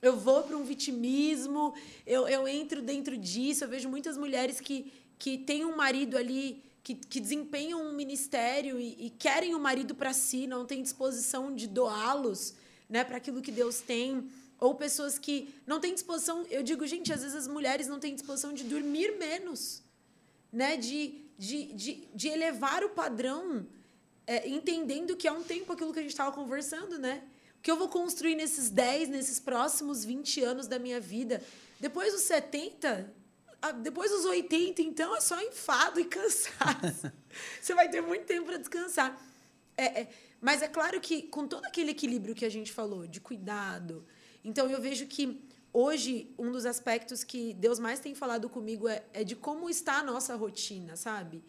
eu 0.01 0.15
vou 0.15 0.43
para 0.43 0.55
um 0.55 0.63
vitimismo, 0.63 1.73
eu, 2.05 2.27
eu 2.27 2.47
entro 2.47 2.81
dentro 2.81 3.17
disso. 3.17 3.63
Eu 3.63 3.69
vejo 3.69 3.89
muitas 3.89 4.17
mulheres 4.17 4.59
que, 4.59 4.91
que 5.17 5.37
têm 5.37 5.65
um 5.65 5.75
marido 5.75 6.15
ali, 6.15 6.63
que, 6.83 6.93
que 6.93 7.19
desempenham 7.19 7.81
um 7.81 7.93
ministério 7.93 8.79
e, 8.79 9.07
e 9.07 9.09
querem 9.09 9.55
o 9.55 9.59
marido 9.59 9.95
para 9.95 10.13
si, 10.13 10.45
não 10.45 10.65
têm 10.65 10.83
disposição 10.83 11.55
de 11.55 11.67
doá-los 11.67 12.53
né, 12.87 13.03
para 13.03 13.17
aquilo 13.17 13.41
que 13.41 13.51
Deus 13.51 13.79
tem. 13.79 14.29
Ou 14.61 14.75
pessoas 14.75 15.19
que 15.19 15.53
não 15.67 15.79
têm 15.79 15.93
disposição. 15.93 16.45
Eu 16.49 16.63
digo, 16.63 16.87
gente, 16.87 17.11
às 17.11 17.21
vezes 17.21 17.35
as 17.35 17.47
mulheres 17.47 17.87
não 17.87 17.99
têm 17.99 18.15
disposição 18.15 18.53
de 18.53 18.63
dormir 18.63 19.17
menos, 19.17 19.83
né? 20.53 20.77
de, 20.77 21.25
de, 21.37 21.73
de, 21.73 22.07
de 22.15 22.27
elevar 22.29 22.83
o 22.83 22.89
padrão, 22.91 23.67
é, 24.25 24.47
entendendo 24.47 25.17
que 25.17 25.27
há 25.27 25.33
um 25.33 25.43
tempo 25.43 25.73
aquilo 25.73 25.91
que 25.91 25.99
a 25.99 26.03
gente 26.03 26.11
estava 26.11 26.31
conversando, 26.31 26.97
né? 26.97 27.23
O 27.57 27.61
que 27.61 27.69
eu 27.69 27.75
vou 27.75 27.89
construir 27.89 28.35
nesses 28.35 28.69
10, 28.69 29.09
nesses 29.09 29.39
próximos 29.39 30.05
20 30.05 30.43
anos 30.43 30.67
da 30.67 30.79
minha 30.79 30.99
vida. 30.99 31.43
Depois 31.79 32.13
dos 32.13 32.21
70, 32.21 33.11
ah, 33.61 33.71
depois 33.71 34.09
dos 34.09 34.25
80, 34.25 34.81
então, 34.81 35.15
é 35.15 35.21
só 35.21 35.39
enfado 35.41 35.99
e 35.99 36.05
cansaço. 36.05 37.11
Você 37.61 37.75
vai 37.75 37.89
ter 37.89 38.01
muito 38.01 38.25
tempo 38.25 38.45
para 38.45 38.57
descansar. 38.57 39.19
É, 39.77 40.01
é, 40.01 40.09
mas 40.39 40.63
é 40.63 40.67
claro 40.67 40.99
que, 40.99 41.23
com 41.23 41.47
todo 41.47 41.65
aquele 41.65 41.91
equilíbrio 41.91 42.33
que 42.33 42.43
a 42.43 42.49
gente 42.49 42.71
falou, 42.71 43.05
de 43.05 43.19
cuidado. 43.19 44.03
Então, 44.43 44.69
eu 44.69 44.81
vejo 44.81 45.05
que 45.05 45.41
hoje, 45.73 46.33
um 46.37 46.51
dos 46.51 46.65
aspectos 46.65 47.23
que 47.23 47.53
Deus 47.53 47.79
mais 47.79 47.99
tem 47.99 48.13
falado 48.13 48.49
comigo 48.49 48.87
é, 48.87 49.03
é 49.13 49.23
de 49.23 49.35
como 49.35 49.69
está 49.69 49.99
a 49.99 50.03
nossa 50.03 50.35
rotina, 50.35 50.95
sabe? 50.95 51.43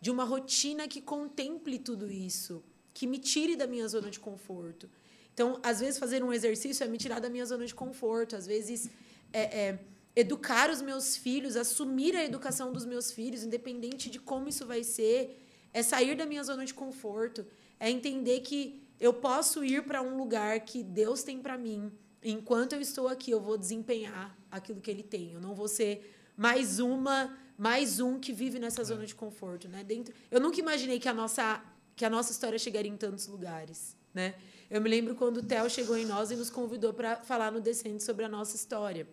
De 0.00 0.10
uma 0.10 0.24
rotina 0.24 0.86
que 0.86 1.00
contemple 1.00 1.78
tudo 1.78 2.10
isso, 2.10 2.62
que 2.92 3.06
me 3.06 3.18
tire 3.18 3.56
da 3.56 3.66
minha 3.66 3.88
zona 3.88 4.10
de 4.10 4.20
conforto. 4.20 4.88
Então, 5.32 5.58
às 5.62 5.80
vezes, 5.80 5.98
fazer 5.98 6.22
um 6.22 6.32
exercício 6.32 6.84
é 6.84 6.86
me 6.86 6.98
tirar 6.98 7.20
da 7.20 7.28
minha 7.28 7.44
zona 7.44 7.66
de 7.66 7.74
conforto. 7.74 8.36
Às 8.36 8.46
vezes, 8.46 8.88
é, 9.32 9.42
é 9.42 9.78
educar 10.14 10.70
os 10.70 10.80
meus 10.80 11.16
filhos, 11.16 11.56
assumir 11.56 12.14
a 12.14 12.24
educação 12.24 12.72
dos 12.72 12.84
meus 12.84 13.10
filhos, 13.10 13.42
independente 13.42 14.08
de 14.08 14.20
como 14.20 14.48
isso 14.48 14.64
vai 14.64 14.84
ser, 14.84 15.40
é 15.72 15.82
sair 15.82 16.16
da 16.16 16.24
minha 16.24 16.44
zona 16.44 16.64
de 16.64 16.72
conforto, 16.72 17.44
é 17.80 17.90
entender 17.90 18.40
que 18.40 18.80
eu 19.00 19.12
posso 19.12 19.64
ir 19.64 19.82
para 19.84 20.00
um 20.00 20.16
lugar 20.16 20.60
que 20.60 20.82
Deus 20.84 21.24
tem 21.24 21.40
para 21.40 21.58
mim. 21.58 21.90
Enquanto 22.24 22.72
eu 22.72 22.80
estou 22.80 23.06
aqui, 23.06 23.30
eu 23.30 23.40
vou 23.40 23.58
desempenhar 23.58 24.36
aquilo 24.50 24.80
que 24.80 24.90
Ele 24.90 25.02
tem. 25.02 25.32
Eu 25.32 25.40
não 25.40 25.54
vou 25.54 25.68
ser 25.68 26.14
mais 26.36 26.80
uma, 26.80 27.36
mais 27.56 28.00
um 28.00 28.18
que 28.18 28.32
vive 28.32 28.58
nessa 28.58 28.80
é. 28.80 28.84
zona 28.84 29.04
de 29.04 29.14
conforto, 29.14 29.68
né? 29.68 29.84
Dentro, 29.84 30.14
eu 30.30 30.40
nunca 30.40 30.58
imaginei 30.58 30.98
que 30.98 31.08
a 31.08 31.14
nossa 31.14 31.62
que 31.96 32.04
a 32.04 32.10
nossa 32.10 32.32
história 32.32 32.58
chegaria 32.58 32.90
em 32.90 32.96
tantos 32.96 33.28
lugares, 33.28 33.96
né? 34.12 34.34
Eu 34.68 34.80
me 34.80 34.88
lembro 34.88 35.14
quando 35.14 35.36
o 35.36 35.42
Theo 35.42 35.70
chegou 35.70 35.96
em 35.96 36.04
nós 36.04 36.32
e 36.32 36.36
nos 36.36 36.50
convidou 36.50 36.92
para 36.92 37.22
falar 37.22 37.52
no 37.52 37.60
Descende 37.60 38.02
sobre 38.02 38.24
a 38.24 38.28
nossa 38.28 38.56
história. 38.56 39.06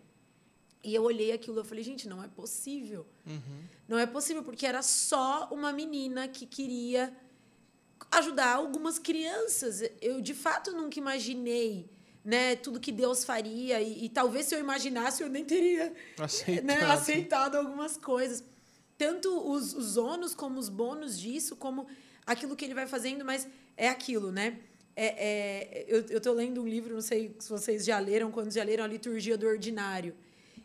E 0.84 0.96
eu 0.96 1.04
olhei 1.04 1.32
aquilo 1.32 1.62
e 1.62 1.64
falei, 1.64 1.84
gente, 1.84 2.08
não 2.08 2.24
é 2.24 2.28
possível. 2.28 3.06
Uhum. 3.28 3.64
Não 3.88 4.00
é 4.00 4.08
possível, 4.08 4.42
porque 4.42 4.66
era 4.66 4.82
só 4.82 5.48
uma 5.52 5.72
menina 5.72 6.28
que 6.28 6.48
queria 6.48 7.16
ajudar 8.10 8.56
algumas 8.56 8.98
crianças. 8.98 9.84
Eu, 10.02 10.22
de 10.22 10.34
fato, 10.34 10.72
nunca 10.72 10.98
imaginei 10.98 11.88
né, 12.23 12.56
tudo 12.56 12.80
que 12.80 12.91
Deus 12.91 13.23
faria. 13.23 13.81
E, 13.81 14.06
e 14.06 14.10
talvez, 14.10 14.45
se 14.45 14.56
eu 14.56 14.60
imaginasse, 14.60 15.23
eu 15.23 15.30
nem 15.30 15.43
teria 15.43 15.93
aceitado, 16.19 16.65
né, 16.65 16.81
aceitado 16.85 17.56
algumas 17.56 17.98
coisas. 17.98 18.43
Tanto 18.98 19.30
os, 19.52 19.73
os 19.73 19.98
ônus 19.98 20.35
como 20.35 20.60
os 20.60 20.69
bônus 20.69 21.19
disso, 21.19 21.56
como 21.56 21.88
aquilo 22.26 22.56
que 22.56 22.65
ele 22.65 22.73
vai 22.73 22.88
fazendo, 22.88 23.26
mas 23.26 23.48
é 23.76 23.89
aquilo, 23.89 24.31
né? 24.31 24.60
É, 24.95 25.06
é, 25.06 25.85
eu 25.88 26.18
estou 26.18 26.34
lendo 26.34 26.61
um 26.61 26.68
livro, 26.68 26.93
não 26.93 27.02
sei 27.02 27.35
se 27.39 27.49
vocês 27.49 27.85
já 27.85 27.98
leram, 27.98 28.31
quando 28.31 28.52
já 28.52 28.64
leram 28.64 28.84
A 28.84 28.88
Liturgia 28.88 29.38
do 29.38 29.48
Ordinário. 29.48 30.15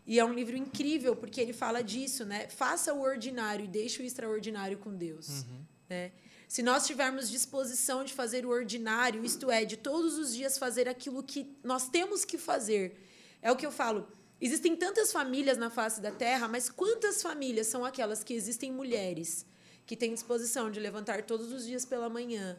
E 0.07 0.21
é 0.21 0.25
um 0.25 0.33
livro 0.33 0.57
incrível, 0.57 1.17
porque 1.17 1.41
ele 1.41 1.53
fala 1.53 1.83
disso, 1.83 2.25
né? 2.25 2.49
Faça 2.49 2.95
o 2.95 3.01
ordinário 3.01 3.65
e 3.65 3.69
deixe 3.69 4.01
o 4.03 4.07
extraordinário 4.07 4.79
com 4.79 4.95
Deus. 4.95 5.29
Uhum. 5.29 5.61
Né? 5.89 6.13
Se 6.49 6.63
nós 6.63 6.87
tivermos 6.87 7.29
disposição 7.29 8.05
de 8.05 8.13
fazer 8.13 8.47
o 8.47 8.51
ordinário, 8.51 9.25
isto 9.25 9.51
é, 9.51 9.65
de 9.65 9.77
todos 9.77 10.17
os 10.17 10.35
dias 10.35 10.59
fazer 10.59 10.89
aquilo 10.89 11.23
que 11.23 11.57
nós 11.63 11.89
temos 11.89 12.25
que 12.25 12.39
fazer, 12.39 12.97
é 13.43 13.51
o 13.51 13.57
que 13.57 13.67
eu 13.67 13.73
falo. 13.73 14.07
Existem 14.41 14.77
tantas 14.77 15.13
famílias 15.13 15.59
na 15.59 15.71
face 15.71 16.01
da 16.01 16.13
terra, 16.13 16.47
mas 16.47 16.69
quantas 16.69 17.23
famílias 17.23 17.67
são 17.67 17.85
aquelas 17.85 18.23
que 18.23 18.35
existem 18.35 18.71
mulheres 18.71 19.47
que 19.85 19.97
têm 19.97 20.13
disposição 20.13 20.71
de 20.71 20.79
levantar 20.79 21.23
todos 21.23 21.53
os 21.53 21.65
dias 21.65 21.85
pela 21.85 22.09
manhã, 22.09 22.59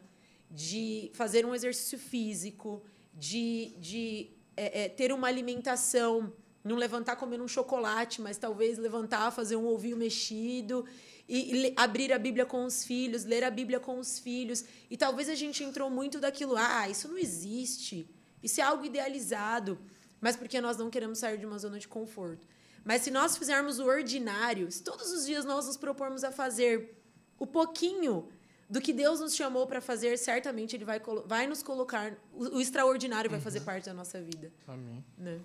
de 0.49 1.11
fazer 1.13 1.45
um 1.45 1.53
exercício 1.53 1.99
físico, 1.99 2.81
de, 3.13 3.73
de 3.77 4.29
é, 4.55 4.85
é, 4.85 4.89
ter 4.89 5.11
uma 5.11 5.27
alimentação 5.27 6.33
não 6.67 6.75
levantar 6.75 7.15
comendo 7.15 7.43
um 7.43 7.47
chocolate, 7.47 8.21
mas 8.21 8.37
talvez 8.37 8.77
levantar, 8.77 9.31
fazer 9.31 9.55
um 9.55 9.65
ovinho 9.65 9.95
mexido 9.95 10.85
e, 11.27 11.67
e 11.67 11.73
abrir 11.75 12.13
a 12.13 12.19
Bíblia 12.19 12.45
com 12.45 12.63
os 12.65 12.83
filhos, 12.83 13.25
ler 13.25 13.43
a 13.43 13.51
Bíblia 13.51 13.79
com 13.79 13.99
os 13.99 14.19
filhos. 14.19 14.63
E 14.89 14.95
talvez 14.95 15.29
a 15.29 15.35
gente 15.35 15.63
entrou 15.63 15.89
muito 15.89 16.19
daquilo, 16.19 16.55
ah, 16.55 16.89
isso 16.89 17.07
não 17.07 17.17
existe. 17.17 18.09
Isso 18.41 18.61
é 18.61 18.63
algo 18.63 18.85
idealizado, 18.85 19.79
mas 20.21 20.35
porque 20.35 20.61
nós 20.61 20.77
não 20.77 20.89
queremos 20.89 21.19
sair 21.19 21.37
de 21.37 21.45
uma 21.45 21.57
zona 21.57 21.79
de 21.79 21.87
conforto. 21.87 22.47
Mas 22.83 23.01
se 23.01 23.11
nós 23.11 23.37
fizermos 23.37 23.79
o 23.79 23.85
ordinário, 23.85 24.71
se 24.71 24.81
todos 24.81 25.11
os 25.11 25.25
dias 25.25 25.43
nós 25.43 25.65
nos 25.65 25.75
propormos 25.75 26.23
a 26.23 26.31
fazer 26.31 26.97
o 27.37 27.45
pouquinho 27.45 28.29
do 28.69 28.79
que 28.79 28.93
Deus 28.93 29.19
nos 29.19 29.35
chamou 29.35 29.67
para 29.67 29.81
fazer, 29.81 30.17
certamente 30.17 30.75
Ele 30.75 30.85
vai, 30.85 31.01
vai 31.25 31.47
nos 31.47 31.61
colocar. 31.61 32.13
O, 32.33 32.57
o 32.57 32.61
extraordinário 32.61 33.29
vai 33.29 33.39
fazer 33.41 33.59
uhum. 33.59 33.65
parte 33.65 33.85
da 33.85 33.93
nossa 33.93 34.21
vida. 34.21 34.51
Amém. 34.67 35.03
Né? 35.17 35.39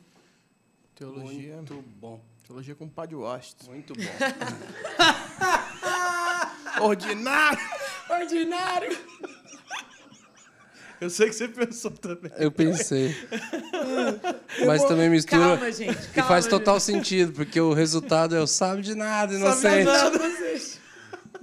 Teologia. 0.95 1.57
Muito 1.57 1.83
bom. 1.99 2.21
Teologia 2.47 2.75
com 2.75 2.85
o 2.85 2.91
Padre 2.91 3.17
Washington. 3.17 3.73
Muito 3.73 3.95
bom. 3.95 4.03
Ordinário! 6.81 7.59
Ordinário! 8.09 8.99
Eu 11.01 11.11
sei 11.11 11.29
que 11.29 11.35
você 11.35 11.49
pensou 11.49 11.91
também. 11.91 12.31
Eu 12.39 12.53
pensei. 12.53 13.17
Mas 14.65 14.85
também 14.85 15.11
mistura. 15.11 15.57
Calma, 15.57 15.73
gente. 15.73 15.95
Calma, 15.95 16.11
e 16.15 16.23
faz 16.23 16.47
total 16.47 16.77
gente. 16.77 16.85
sentido, 16.85 17.33
porque 17.33 17.61
o 17.61 17.73
resultado 17.73 18.37
é 18.37 18.41
o 18.41 18.47
sabe 18.47 18.83
de 18.83 18.95
nada, 18.95 19.35
inocente. 19.35 19.85
Sabe 19.85 20.19
de 20.19 20.19
nada. 20.19 20.83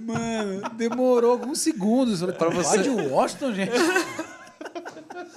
Mano, 0.00 0.62
demorou 0.70 1.32
alguns 1.32 1.60
segundos. 1.60 2.22
Para 2.38 2.48
você. 2.48 2.78
Padre 2.78 2.88
Washington, 2.88 3.52
gente. 3.52 3.72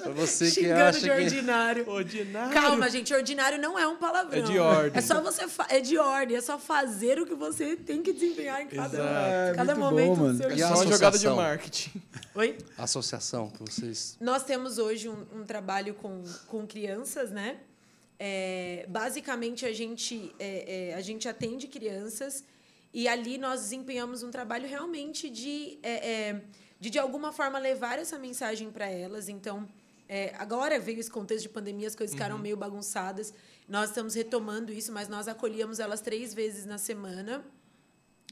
Pra 0.04 0.12
você 0.14 0.52
que 0.52 0.70
acha 0.70 1.00
de 1.00 1.10
ordinário. 1.10 1.84
Que... 1.86 1.90
Ordinário. 1.90 2.54
Calma, 2.54 2.90
gente, 2.90 3.14
ordinário 3.14 3.60
não 3.60 3.80
é 3.80 3.88
um 3.88 3.96
palavrão. 3.96 4.40
É 4.40 4.42
de 4.42 4.60
ordem. 4.60 4.92
É 4.98 5.02
só 5.02 5.22
você 5.22 5.48
fa... 5.48 5.66
é 5.70 5.80
de 5.80 5.98
ordem, 5.98 6.38
é 6.38 6.42
só 6.42 6.60
fazer 6.60 7.20
o 7.20 7.26
que 7.26 7.34
você 7.34 7.76
tem 7.76 8.02
que 8.02 8.12
desempenhar 8.12 8.62
em 8.62 8.68
cada, 8.68 8.98
Exato. 8.98 9.56
cada 9.56 9.72
é 9.72 9.76
momento 9.76 10.16
bom, 10.16 10.32
do 10.32 10.38
seu 10.38 10.50
dia. 10.52 10.66
É 10.66 10.68
só 10.68 10.76
uma 10.76 10.88
jogada 10.88 11.18
de 11.18 11.28
marketing. 11.28 12.02
Oi? 12.36 12.58
Associação 12.78 13.50
que 13.50 13.60
vocês. 13.60 14.18
Nós 14.20 14.44
temos 14.44 14.78
hoje 14.78 15.08
um, 15.08 15.26
um 15.34 15.44
trabalho 15.44 15.94
com, 15.94 16.24
com 16.48 16.68
crianças, 16.68 17.32
né? 17.32 17.58
É, 18.20 18.86
basicamente 18.88 19.66
a 19.66 19.74
gente 19.74 20.34
é, 20.40 20.92
é, 20.92 20.94
a 20.94 21.02
gente 21.02 21.28
atende 21.28 21.68
crianças 21.68 22.44
e 22.94 23.08
ali 23.08 23.38
nós 23.38 23.62
desempenhamos 23.62 24.24
um 24.24 24.30
trabalho 24.30 24.68
realmente 24.68 25.30
de 25.30 25.80
é, 25.82 26.12
é, 26.12 26.42
de, 26.80 26.90
de 26.90 27.00
alguma 27.00 27.32
forma 27.32 27.58
levar 27.58 27.98
essa 27.98 28.20
mensagem 28.20 28.70
para 28.70 28.88
elas. 28.88 29.30
Então, 29.30 29.68
é, 30.16 30.32
agora 30.38 30.80
veio 30.80 31.00
esse 31.00 31.10
contexto 31.10 31.42
de 31.42 31.50
pandemia, 31.50 31.88
as 31.88 31.96
coisas 31.96 32.14
ficaram 32.14 32.36
uhum. 32.36 32.42
meio 32.44 32.56
bagunçadas. 32.56 33.34
Nós 33.68 33.90
estamos 33.90 34.14
retomando 34.14 34.72
isso, 34.72 34.92
mas 34.92 35.08
nós 35.08 35.28
acolhíamos 35.28 35.80
elas 35.80 36.02
três 36.02 36.36
vezes 36.36 36.68
na 36.68 36.78
semana. 36.78 37.44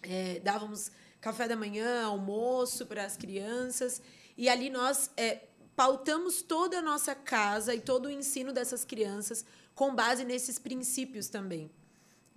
É, 0.04 0.40
dávamos 0.42 0.92
café 1.20 1.48
da 1.48 1.56
manhã, 1.56 2.06
almoço 2.06 2.86
para 2.86 3.04
as 3.04 3.18
crianças. 3.18 4.00
E 4.38 4.48
ali 4.48 4.70
nós 4.70 5.10
é, 5.18 5.42
pautamos 5.76 6.44
toda 6.44 6.78
a 6.78 6.84
nossa 6.84 7.16
casa 7.16 7.74
e 7.74 7.82
todo 7.82 8.06
o 8.06 8.12
ensino 8.12 8.54
dessas 8.54 8.86
crianças 8.86 9.44
com 9.74 9.96
base 9.96 10.24
nesses 10.24 10.60
princípios 10.60 11.30
também. 11.30 11.72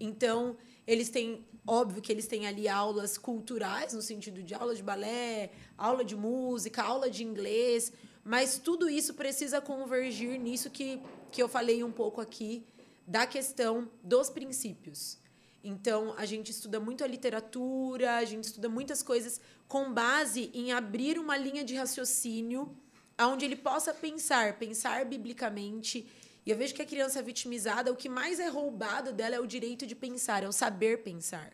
Então, 0.00 0.56
eles 0.86 1.10
têm, 1.10 1.46
óbvio 1.66 2.00
que 2.00 2.10
eles 2.10 2.26
têm 2.26 2.46
ali 2.46 2.66
aulas 2.66 3.18
culturais, 3.18 3.92
no 3.92 4.00
sentido 4.00 4.42
de 4.42 4.54
aula 4.54 4.74
de 4.74 4.82
balé, 4.82 5.50
aula 5.76 6.02
de 6.02 6.16
música, 6.16 6.82
aula 6.82 7.10
de 7.10 7.22
inglês, 7.22 7.92
mas 8.24 8.58
tudo 8.58 8.88
isso 8.88 9.14
precisa 9.14 9.60
convergir 9.60 10.40
nisso 10.40 10.70
que, 10.70 11.00
que 11.30 11.42
eu 11.42 11.48
falei 11.48 11.84
um 11.84 11.92
pouco 11.92 12.20
aqui, 12.20 12.64
da 13.06 13.26
questão 13.26 13.90
dos 14.02 14.30
princípios. 14.30 15.18
Então, 15.62 16.14
a 16.16 16.24
gente 16.24 16.50
estuda 16.50 16.80
muito 16.80 17.04
a 17.04 17.06
literatura, 17.06 18.16
a 18.16 18.24
gente 18.24 18.44
estuda 18.44 18.68
muitas 18.68 19.02
coisas 19.02 19.40
com 19.68 19.92
base 19.92 20.50
em 20.54 20.72
abrir 20.72 21.18
uma 21.18 21.36
linha 21.36 21.64
de 21.64 21.74
raciocínio 21.74 22.74
onde 23.18 23.44
ele 23.44 23.56
possa 23.56 23.94
pensar, 23.94 24.58
pensar 24.58 25.04
biblicamente. 25.04 26.06
E 26.44 26.50
eu 26.50 26.56
vejo 26.56 26.74
que 26.74 26.82
a 26.82 26.86
criança 26.86 27.22
vitimizada, 27.22 27.92
o 27.92 27.96
que 27.96 28.08
mais 28.08 28.40
é 28.40 28.48
roubado 28.48 29.12
dela 29.12 29.36
é 29.36 29.40
o 29.40 29.46
direito 29.46 29.86
de 29.86 29.94
pensar, 29.94 30.42
é 30.42 30.48
o 30.48 30.52
saber 30.52 31.02
pensar. 31.02 31.52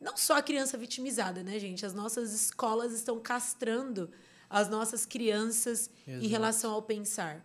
Não 0.00 0.16
só 0.16 0.38
a 0.38 0.42
criança 0.42 0.78
vitimizada, 0.78 1.42
né, 1.42 1.58
gente? 1.58 1.84
As 1.84 1.92
nossas 1.92 2.32
escolas 2.32 2.92
estão 2.92 3.20
castrando 3.20 4.10
as 4.48 4.68
nossas 4.68 5.04
crianças 5.04 5.90
Exato. 6.06 6.24
em 6.24 6.28
relação 6.28 6.72
ao 6.72 6.82
pensar. 6.82 7.44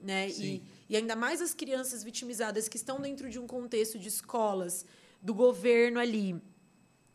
Né? 0.00 0.30
E, 0.30 0.62
e 0.88 0.96
ainda 0.96 1.14
mais 1.14 1.42
as 1.42 1.52
crianças 1.52 2.02
vitimizadas 2.02 2.68
que 2.68 2.76
estão 2.76 3.00
dentro 3.00 3.28
de 3.28 3.38
um 3.38 3.46
contexto 3.46 3.98
de 3.98 4.08
escolas, 4.08 4.86
do 5.20 5.34
governo 5.34 6.00
ali, 6.00 6.40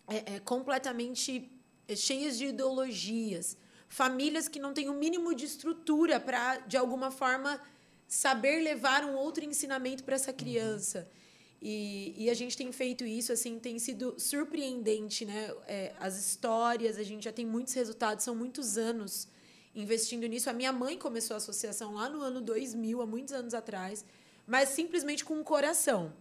é, 0.08 0.36
é, 0.36 0.40
completamente 0.40 1.52
é, 1.88 1.96
cheias 1.96 2.38
de 2.38 2.46
ideologias, 2.48 3.58
famílias 3.88 4.48
que 4.48 4.60
não 4.60 4.74
têm 4.74 4.90
o 4.90 4.94
mínimo 4.94 5.34
de 5.34 5.46
estrutura 5.46 6.20
para, 6.20 6.58
de 6.58 6.78
alguma 6.78 7.10
forma, 7.10 7.60
saber 8.08 8.62
levar 8.62 9.04
um 9.04 9.16
outro 9.16 9.44
ensinamento 9.44 10.04
para 10.04 10.16
essa 10.16 10.32
criança. 10.32 11.00
Uhum. 11.00 11.25
E, 11.62 12.14
e, 12.18 12.30
a 12.30 12.34
gente 12.34 12.56
tem 12.56 12.72
feito 12.72 13.04
isso, 13.06 13.32
assim, 13.32 13.58
tem 13.58 13.80
sido 13.80 14.14
surpreendente, 14.18 15.26
né? 15.26 15.54
É, 15.68 15.94
as 16.00 16.18
histórias, 16.20 16.98
a 16.98 17.04
gente 17.04 17.24
já 17.24 17.32
tem 17.32 17.46
muitos 17.46 17.74
resultados, 17.74 18.24
são 18.24 18.36
muitos 18.36 18.78
anos 18.78 19.28
investindo 19.74 20.28
nisso. 20.28 20.50
A 20.50 20.54
minha 20.54 20.72
mãe 20.72 20.98
começou 20.98 21.34
a 21.34 21.38
associação 21.38 21.94
lá 21.94 22.08
no 22.08 22.22
ano 22.22 22.42
2000, 22.42 23.02
há 23.02 23.06
muitos 23.06 23.34
anos 23.34 23.54
atrás, 23.54 24.06
mas 24.46 24.70
simplesmente 24.70 25.26
com 25.26 25.36
um 25.36 25.44
coração, 25.44 26.14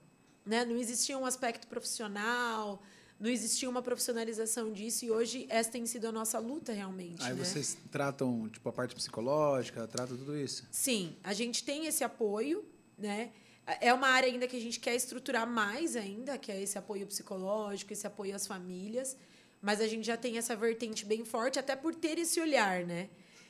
né? 0.47 0.65
Não 0.65 0.77
existia 0.77 1.19
um 1.19 1.27
aspecto 1.27 1.67
profissional, 1.67 2.83
não 3.19 3.31
existia 3.31 3.69
uma 3.71 3.83
profissionalização 3.83 4.73
disso 4.73 5.05
e 5.05 5.11
hoje 5.11 5.47
essa 5.49 5.71
tem 5.71 5.87
sido 5.87 6.07
a 6.09 6.13
nossa 6.13 6.39
luta 6.39 6.73
realmente. 6.73 7.23
Aí 7.23 7.33
né? 7.33 7.45
vocês 7.45 7.77
tratam 7.91 8.49
tipo 8.49 8.69
a 8.69 8.73
parte 8.73 8.95
psicológica, 8.95 9.87
tratam 9.87 10.17
tudo 10.17 10.37
isso? 10.37 10.67
Sim, 10.71 11.17
a 11.23 11.33
gente 11.33 11.65
tem 11.65 11.87
esse 11.87 12.03
apoio, 12.03 12.65
né? 12.99 13.33
É 13.81 13.93
uma 13.95 14.09
área 14.09 14.29
ainda 14.29 14.47
que 14.47 14.57
a 14.57 14.61
gente 14.61 14.79
quer 14.79 14.95
estruturar 14.95 15.47
mais 15.47 15.97
ainda, 15.97 16.37
que 16.37 16.53
é 16.53 16.63
esse 16.63 16.77
apoio 16.77 17.07
psicológico, 17.07 17.93
esse 17.93 18.07
apoio 18.07 18.35
às 18.37 18.47
famílias. 18.47 19.17
Mas 19.63 19.81
a 19.81 19.87
gente 19.87 20.07
já 20.07 20.17
tem 20.17 20.37
essa 20.37 20.55
vertente 20.55 21.07
bem 21.07 21.25
forte, 21.25 21.59
até 21.59 21.75
por 21.75 21.95
ter 21.95 22.19
esse 22.19 22.39
olhar, 22.41 22.85
né? 22.85 23.09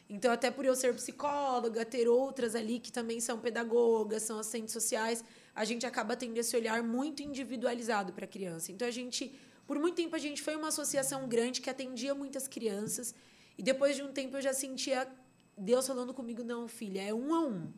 Então, 0.09 0.31
até 0.31 0.51
por 0.51 0.65
eu 0.65 0.77
ser 0.77 0.95
psicóloga, 0.95 1.85
ter 1.85 2.07
outras 2.07 2.55
ali 2.55 2.79
que 2.79 2.93
também 2.93 3.21
são 3.21 3.39
pedagogas, 3.41 4.23
são 4.23 4.39
assistentes 4.39 4.73
sociais, 4.73 5.25
a 5.55 5.65
gente 5.65 5.87
acaba 5.87 6.15
tendo 6.15 6.37
esse 6.37 6.55
olhar 6.57 6.83
muito 6.83 7.23
individualizado 7.23 8.13
para 8.13 8.25
a 8.25 8.29
criança. 8.29 8.71
Então, 8.71 8.87
a 8.87 8.91
gente, 8.91 9.35
por 9.67 9.79
muito 9.79 9.97
tempo, 9.97 10.15
a 10.15 10.19
gente 10.19 10.43
foi 10.43 10.55
uma 10.55 10.69
associação 10.69 11.27
grande 11.27 11.61
que 11.61 11.71
atendia 11.71 12.15
muitas 12.15 12.47
crianças. 12.47 13.15
E 13.57 13.63
depois 13.63 13.97
de 13.97 14.03
um 14.03 14.13
tempo, 14.13 14.37
eu 14.37 14.43
já 14.43 14.53
sentia 14.53 15.09
Deus 15.57 15.87
falando 15.87 16.13
comigo: 16.13 16.45
não, 16.45 16.69
filha, 16.69 17.03
é 17.03 17.15
um 17.15 17.35
a 17.35 17.41
um. 17.41 17.73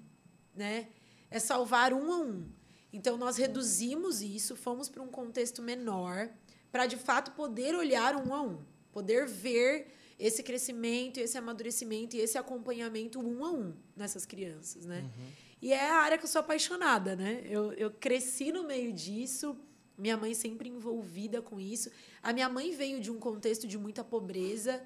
Né? 0.54 0.88
É 1.31 1.39
salvar 1.39 1.93
um 1.93 2.12
a 2.12 2.19
um. 2.19 2.47
Então, 2.93 3.16
nós 3.16 3.36
reduzimos 3.36 4.23
isso, 4.23 4.57
fomos 4.57 4.89
para 4.89 5.03
um 5.03 5.09
contexto 5.09 5.62
menor, 5.62 6.31
para 6.70 6.86
de 6.86 6.97
fato 6.97 7.32
poder 7.32 7.74
olhar 7.74 8.16
um 8.16 8.35
a 8.35 8.43
um, 8.43 8.59
poder 8.93 9.27
ver 9.27 9.89
esse 10.19 10.43
crescimento, 10.43 11.19
esse 11.19 11.36
amadurecimento 11.36 12.16
e 12.16 12.20
esse 12.20 12.39
acompanhamento 12.39 13.20
um 13.20 13.44
a 13.44 13.51
um 13.51 13.74
nessas 13.94 14.24
crianças, 14.24 14.86
né? 14.86 15.01
Uhum. 15.01 15.27
E 15.61 15.73
é 15.73 15.90
a 15.90 15.97
área 15.97 16.19
que 16.19 16.24
eu 16.24 16.28
sou 16.28 16.40
apaixonada, 16.40 17.16
né? 17.16 17.43
Eu, 17.44 17.73
eu 17.73 17.90
cresci 17.90 18.51
no 18.53 18.65
meio 18.65 18.93
disso, 18.93 19.57
minha 19.97 20.16
mãe 20.16 20.35
sempre 20.35 20.69
envolvida 20.69 21.40
com 21.43 21.59
isso. 21.59 21.90
A 22.23 22.32
minha 22.32 22.48
mãe 22.48 22.74
veio 22.74 23.01
de 23.01 23.11
um 23.11 23.19
contexto 23.19 23.66
de 23.66 23.78
muita 23.78 24.05
pobreza, 24.05 24.82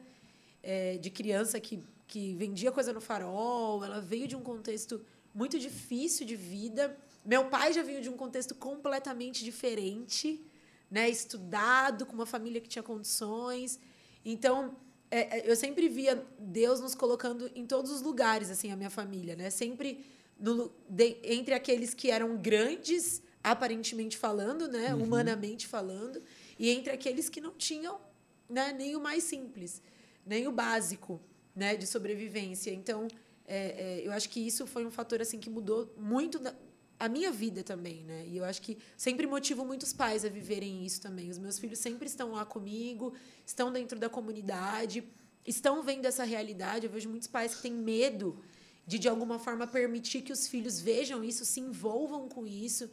é, 0.62 0.98
de 0.98 1.10
criança 1.10 1.58
que, 1.60 1.82
que 2.06 2.34
vendia 2.34 2.70
coisa 2.70 2.92
no 2.92 3.00
farol, 3.00 3.84
ela 3.84 4.00
veio 4.00 4.26
de 4.28 4.36
um 4.36 4.42
contexto 4.42 5.04
muito 5.34 5.58
difícil 5.58 6.26
de 6.26 6.36
vida. 6.36 6.96
Meu 7.24 7.46
pai 7.46 7.72
já 7.72 7.82
veio 7.82 8.00
de 8.00 8.08
um 8.08 8.16
contexto 8.16 8.54
completamente 8.54 9.44
diferente, 9.44 10.44
né? 10.90 11.08
Estudado, 11.08 12.06
com 12.06 12.12
uma 12.12 12.26
família 12.26 12.60
que 12.60 12.68
tinha 12.68 12.82
condições. 12.82 13.78
Então, 14.24 14.76
é, 15.10 15.38
é, 15.38 15.50
eu 15.50 15.56
sempre 15.56 15.88
via 15.88 16.24
Deus 16.38 16.80
nos 16.80 16.94
colocando 16.94 17.50
em 17.54 17.66
todos 17.66 17.90
os 17.90 18.02
lugares, 18.02 18.50
assim, 18.50 18.70
a 18.70 18.76
minha 18.76 18.90
família, 18.90 19.36
né? 19.36 19.50
Sempre 19.50 20.04
no, 20.38 20.72
de, 20.88 21.18
entre 21.22 21.54
aqueles 21.54 21.92
que 21.94 22.10
eram 22.10 22.36
grandes, 22.36 23.22
aparentemente 23.42 24.16
falando, 24.16 24.68
né? 24.68 24.94
Uhum. 24.94 25.04
Humanamente 25.04 25.66
falando, 25.66 26.22
e 26.58 26.70
entre 26.70 26.92
aqueles 26.92 27.28
que 27.28 27.40
não 27.40 27.52
tinham 27.54 28.00
né? 28.48 28.72
nem 28.72 28.96
o 28.96 29.00
mais 29.00 29.22
simples, 29.24 29.82
nem 30.26 30.48
o 30.48 30.52
básico, 30.52 31.20
né? 31.54 31.76
De 31.76 31.86
sobrevivência. 31.86 32.72
Então, 32.72 33.06
é, 33.52 33.98
é, 34.02 34.06
eu 34.06 34.12
acho 34.12 34.28
que 34.28 34.38
isso 34.38 34.64
foi 34.64 34.86
um 34.86 34.92
fator 34.92 35.20
assim 35.20 35.40
que 35.40 35.50
mudou 35.50 35.92
muito 35.98 36.38
da, 36.38 36.54
a 37.00 37.08
minha 37.08 37.32
vida 37.32 37.64
também, 37.64 38.04
né? 38.04 38.24
E 38.28 38.36
eu 38.36 38.44
acho 38.44 38.62
que 38.62 38.78
sempre 38.96 39.26
motivo 39.26 39.64
muitos 39.64 39.92
pais 39.92 40.24
a 40.24 40.28
viverem 40.28 40.86
isso 40.86 41.00
também. 41.00 41.28
Os 41.28 41.38
meus 41.38 41.58
filhos 41.58 41.80
sempre 41.80 42.06
estão 42.06 42.30
lá 42.30 42.44
comigo, 42.44 43.12
estão 43.44 43.72
dentro 43.72 43.98
da 43.98 44.08
comunidade, 44.08 45.02
estão 45.44 45.82
vendo 45.82 46.04
essa 46.04 46.22
realidade. 46.22 46.86
Eu 46.86 46.92
vejo 46.92 47.08
muitos 47.08 47.26
pais 47.26 47.56
que 47.56 47.62
têm 47.62 47.72
medo 47.72 48.38
de 48.86 49.00
de 49.00 49.08
alguma 49.08 49.38
forma 49.38 49.66
permitir 49.66 50.22
que 50.22 50.32
os 50.32 50.46
filhos 50.46 50.80
vejam 50.80 51.24
isso, 51.24 51.44
se 51.44 51.58
envolvam 51.58 52.28
com 52.28 52.46
isso. 52.46 52.88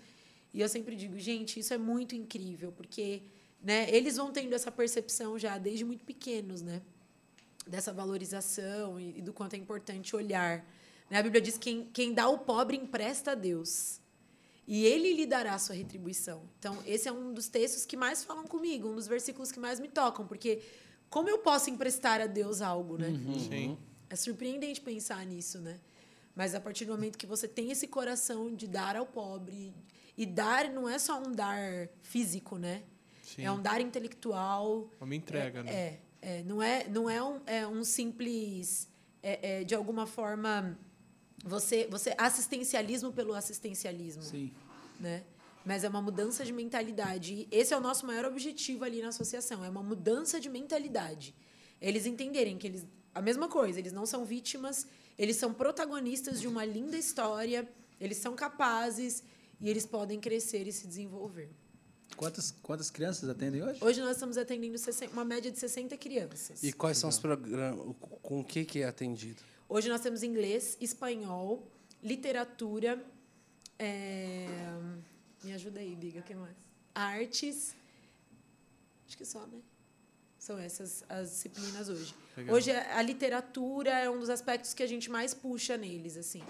E 0.52 0.62
eu 0.62 0.68
sempre 0.68 0.96
digo, 0.96 1.20
gente, 1.20 1.60
isso 1.60 1.72
é 1.72 1.78
muito 1.78 2.16
incrível, 2.16 2.72
porque, 2.72 3.22
né, 3.62 3.88
eles 3.96 4.16
vão 4.16 4.32
tendo 4.32 4.54
essa 4.56 4.72
percepção 4.72 5.38
já 5.38 5.58
desde 5.60 5.86
muito 5.86 6.04
pequenos, 6.04 6.64
né? 6.64 6.82
Dessa 7.68 7.92
valorização 7.94 9.00
e, 9.00 9.20
e 9.20 9.22
do 9.22 9.34
quanto 9.34 9.54
é 9.54 9.58
importante 9.58 10.16
olhar 10.16 10.66
né? 11.10 11.20
A 11.20 11.24
Bíblia 11.24 11.42
diz 11.42 11.58
que 11.58 11.72
quem, 11.72 11.86
quem 11.86 12.14
dá 12.14 12.24
ao 12.24 12.40
pobre 12.40 12.78
empresta 12.78 13.32
a 13.32 13.36
Deus. 13.36 14.00
E 14.68 14.86
ele 14.86 15.14
lhe 15.14 15.26
dará 15.26 15.54
a 15.54 15.60
sua 15.60 15.76
retribuição. 15.76 16.44
Então, 16.60 16.78
esse 16.86 17.08
é 17.08 17.12
um 17.12 17.34
dos 17.34 17.48
textos 17.48 17.86
que 17.86 17.96
mais 17.96 18.24
falam 18.26 18.46
comigo, 18.46 18.90
um 18.90 18.96
dos 18.96 19.08
versículos 19.08 19.52
que 19.52 19.60
mais 19.60 19.80
me 19.80 19.88
tocam, 19.88 20.28
porque 20.28 20.62
como 21.10 21.30
eu 21.30 21.38
posso 21.38 21.70
emprestar 21.70 22.20
a 22.20 22.28
Deus 22.28 22.62
algo, 22.62 22.98
né? 22.98 23.08
Uhum. 23.08 23.40
Sim. 23.40 23.78
É 24.10 24.16
surpreendente 24.16 24.82
pensar 24.82 25.26
nisso, 25.26 25.60
né? 25.60 25.80
Mas 26.36 26.54
a 26.54 26.60
partir 26.60 26.84
do 26.84 26.92
momento 26.92 27.18
que 27.18 27.26
você 27.26 27.48
tem 27.48 27.72
esse 27.72 27.88
coração 27.88 28.54
de 28.54 28.68
dar 28.68 28.98
ao 28.98 29.06
pobre, 29.06 29.74
e 30.18 30.26
dar 30.26 30.70
não 30.70 30.90
é 30.90 31.00
só 31.00 31.18
um 31.18 31.32
dar 31.32 31.88
físico, 32.02 32.58
né? 32.58 32.84
Sim. 33.24 33.44
É 33.44 33.52
um 33.52 33.62
dar 33.62 33.80
intelectual. 33.80 34.90
Uma 35.00 35.16
entrega, 35.16 35.60
é, 35.60 35.64
né? 35.64 35.74
É, 35.74 36.00
é, 36.28 36.44
não 36.44 36.62
é, 36.62 36.86
não 36.90 37.10
é 37.10 37.24
um, 37.24 37.40
é 37.46 37.66
um 37.66 37.86
simples, 37.86 38.90
é, 39.24 39.62
é, 39.62 39.64
de 39.64 39.74
alguma 39.74 40.06
forma, 40.06 40.78
você, 41.42 41.88
você 41.90 42.14
assistencialismo 42.18 43.14
pelo 43.14 43.34
assistencialismo. 43.34 44.24
Sim. 44.24 44.52
Né? 45.00 45.24
Mas 45.64 45.86
é 45.86 45.88
uma 45.88 46.02
mudança 46.02 46.44
de 46.44 46.52
mentalidade. 46.52 47.34
E 47.34 47.48
esse 47.50 47.74
é 47.74 47.78
o 47.78 47.80
nosso 47.80 48.06
maior 48.06 48.26
objetivo 48.26 48.84
ali 48.84 49.02
na 49.02 49.08
associação, 49.08 49.64
é 49.64 49.70
uma 49.70 49.82
mudança 49.82 50.38
de 50.38 50.50
mentalidade. 50.50 51.34
Eles 51.80 52.06
entenderem 52.06 52.58
que 52.58 52.68
eles 52.68 52.86
a 53.16 53.22
mesma 53.22 53.48
coisa, 53.48 53.80
eles 53.80 53.94
não 53.94 54.06
são 54.06 54.26
vítimas, 54.26 54.86
eles 55.18 55.38
são 55.38 55.54
protagonistas 55.54 56.42
de 56.42 56.48
uma 56.48 56.66
linda 56.66 56.98
história, 56.98 57.66
eles 58.02 58.18
são 58.18 58.36
capazes 58.36 59.24
e 59.62 59.70
eles 59.70 59.86
podem 59.86 60.20
crescer 60.20 60.68
e 60.68 60.74
se 60.74 60.86
desenvolver. 60.88 61.50
Quantas, 62.16 62.52
quantas 62.64 62.90
crianças 62.90 63.30
atendem 63.30 63.62
hoje? 63.62 63.84
Hoje 63.84 64.02
nós 64.02 64.12
estamos 64.12 64.38
atendendo 64.38 64.78
uma 65.12 65.26
média 65.26 65.52
de 65.52 65.60
60 65.60 65.96
crianças. 65.98 66.64
E 66.64 66.74
quais 66.74 66.98
são 66.98 67.10
os 67.10 67.20
programas? 67.20 67.96
Com 68.22 68.40
o 68.40 68.44
que, 68.44 68.66
que 68.66 68.82
é 68.82 68.88
atendido? 68.88 69.42
Hoje 69.70 69.90
nós 69.90 70.02
temos 70.02 70.24
inglês, 70.24 70.78
espanhol, 70.80 71.68
literatura. 72.02 73.04
É... 73.78 74.48
Me 75.44 75.54
ajuda 75.54 75.80
aí, 75.80 75.96
Biga, 75.96 76.22
o 76.22 76.24
que 76.24 76.34
mais? 76.34 76.56
Artes. 76.96 77.76
Acho 79.08 79.18
que 79.18 79.26
só, 79.26 79.46
né? 79.46 79.60
São 80.40 80.58
essas 80.58 81.04
as 81.10 81.30
disciplinas 81.30 81.90
hoje. 81.90 82.16
Legal. 82.36 82.56
Hoje 82.56 82.72
a 82.72 83.02
literatura 83.02 83.92
é 83.92 84.10
um 84.10 84.20
dos 84.20 84.30
aspectos 84.30 84.74
que 84.74 84.82
a 84.82 84.88
gente 84.88 85.10
mais 85.10 85.34
puxa 85.34 85.78
neles, 85.78 86.16
assim. 86.18 86.44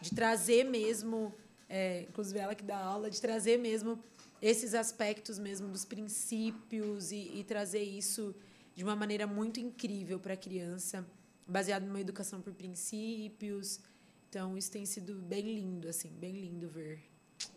De 0.00 0.10
trazer 0.10 0.64
mesmo, 0.64 1.34
é, 1.68 2.02
inclusive 2.08 2.38
ela 2.38 2.54
que 2.54 2.64
dá 2.64 2.78
aula, 2.78 3.10
de 3.10 3.20
trazer 3.20 3.58
mesmo 3.58 4.02
esses 4.40 4.74
aspectos 4.74 5.38
mesmo 5.38 5.68
dos 5.68 5.84
princípios 5.84 7.12
e, 7.12 7.38
e 7.38 7.44
trazer 7.44 7.82
isso 7.82 8.34
de 8.74 8.84
uma 8.84 8.94
maneira 8.94 9.26
muito 9.26 9.58
incrível 9.58 10.20
para 10.20 10.34
a 10.34 10.36
criança 10.36 11.06
baseado 11.46 11.84
numa 11.84 12.00
educação 12.00 12.40
por 12.40 12.52
princípios. 12.52 13.80
Então, 14.28 14.56
isso 14.56 14.70
tem 14.70 14.84
sido 14.84 15.14
bem 15.14 15.54
lindo, 15.54 15.88
assim, 15.88 16.10
bem 16.10 16.32
lindo 16.32 16.68
ver 16.68 17.02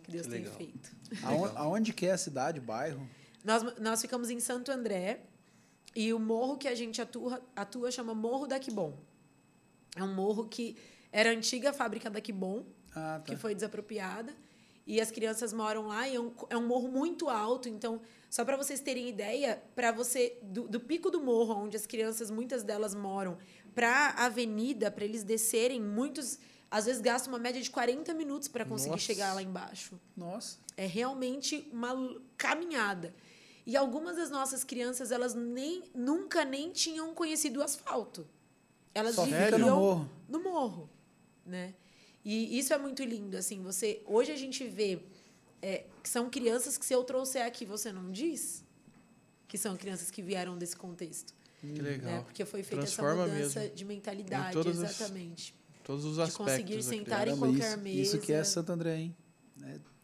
que 0.02 0.12
Deus 0.12 0.26
que 0.26 0.32
tem 0.32 0.46
feito. 0.46 0.96
Aonde, 1.24 1.58
aonde 1.58 1.94
que 1.94 2.06
é 2.06 2.12
a 2.14 2.18
cidade, 2.18 2.60
bairro? 2.60 3.08
Nós, 3.44 3.64
nós 3.80 4.02
ficamos 4.02 4.30
em 4.30 4.40
Santo 4.40 4.72
André 4.72 5.26
e 5.96 6.14
o 6.14 6.20
morro 6.20 6.58
que 6.58 6.68
a 6.68 6.76
gente 6.76 7.02
atua, 7.02 7.42
atua 7.56 7.92
chama 7.92 8.14
Morro 8.14 8.48
da 8.48 8.60
Quibon. 8.60 8.98
É 9.96 10.04
um 10.04 10.14
morro 10.14 10.48
que 10.48 10.78
era 11.12 11.30
a 11.30 11.34
antiga 11.34 11.74
fábrica 11.74 12.10
da 12.10 12.22
Quibon, 12.22 12.66
ah, 12.96 13.20
tá. 13.20 13.22
que 13.24 13.36
foi 13.36 13.54
desapropriada. 13.54 14.34
E 14.86 15.00
as 15.00 15.12
crianças 15.12 15.54
moram 15.54 15.88
lá 15.88 16.08
e 16.08 16.16
é 16.16 16.20
um, 16.20 16.34
é 16.50 16.58
um 16.58 16.66
morro 16.66 16.88
muito 16.88 17.30
alto, 17.30 17.70
então 17.70 18.02
só 18.30 18.44
para 18.44 18.58
vocês 18.58 18.80
terem 18.80 19.08
ideia, 19.08 19.62
para 19.76 19.92
você 19.92 20.38
do, 20.42 20.68
do, 20.68 20.80
pico 20.80 21.12
do 21.12 21.22
morro, 21.22 21.54
onde 21.54 21.78
as 21.78 21.86
crianças 21.86 22.32
muitas 22.32 22.64
delas 22.64 22.96
moram, 22.96 23.38
para 23.76 24.10
a 24.18 24.26
avenida, 24.26 24.90
para 24.90 25.06
eles 25.06 25.24
descerem, 25.24 25.82
muitos 25.82 26.40
às 26.72 26.86
vezes 26.86 27.02
gastam 27.02 27.34
uma 27.34 27.40
média 27.40 27.62
de 27.62 27.70
40 27.70 28.14
minutos 28.14 28.48
para 28.48 28.64
conseguir 28.64 28.92
Nossa. 28.92 29.04
chegar 29.04 29.34
lá 29.34 29.44
embaixo. 29.44 30.00
Nossa. 30.16 30.58
É 30.78 30.86
realmente 30.86 31.70
uma 31.74 32.16
caminhada. 32.38 33.14
E 33.66 33.76
algumas 33.76 34.16
das 34.16 34.30
nossas 34.30 34.64
crianças, 34.64 35.12
elas 35.12 35.36
nem 35.36 35.84
nunca 35.94 36.46
nem 36.46 36.72
tinham 36.72 37.14
conhecido 37.14 37.60
o 37.60 37.64
asfalto. 37.64 38.26
Elas 38.94 39.16
Só 39.16 39.26
viviam 39.26 39.60
no 39.60 39.76
morro. 39.76 40.10
no 40.28 40.44
morro, 40.44 40.90
né? 41.46 41.74
E 42.24 42.58
isso 42.58 42.74
é 42.74 42.78
muito 42.78 43.04
lindo, 43.04 43.36
assim, 43.36 43.62
você 43.62 44.02
hoje 44.06 44.32
a 44.32 44.36
gente 44.36 44.68
vê 44.68 45.00
é, 45.62 45.86
que 46.04 46.10
são 46.10 46.30
crianças 46.30 46.78
que 46.78 46.86
se 46.86 46.94
eu 46.94 47.04
trouxer 47.04 47.46
aqui 47.46 47.66
você 47.66 47.92
não 47.92 48.12
diz 48.12 48.64
que 49.48 49.58
são 49.58 49.76
crianças 49.76 50.10
que 50.10 50.22
vieram 50.22 50.58
desse 50.58 50.76
contexto. 50.76 51.34
Que 51.60 51.82
legal. 51.82 52.12
Né? 52.12 52.22
Porque 52.24 52.46
foi 52.46 52.64
feita 52.64 52.86
Transforma 52.86 53.24
essa 53.24 53.34
mudança 53.34 53.60
mesmo. 53.60 53.76
de 53.76 53.86
mentalidade, 53.86 54.58
exatamente. 54.58 55.54
Os, 55.54 55.84
todos 55.84 56.06
os 56.06 56.20
aspectos. 56.20 56.46
De 56.46 56.52
conseguir 56.52 56.84
sentar 56.84 57.28
em 57.28 57.38
qualquer 57.38 57.74
isso, 57.74 57.78
mesa. 57.80 58.00
Isso 58.00 58.20
que 58.20 58.34
é 58.34 58.44
Santo 58.44 58.72
André, 58.72 58.96
hein? 58.98 59.16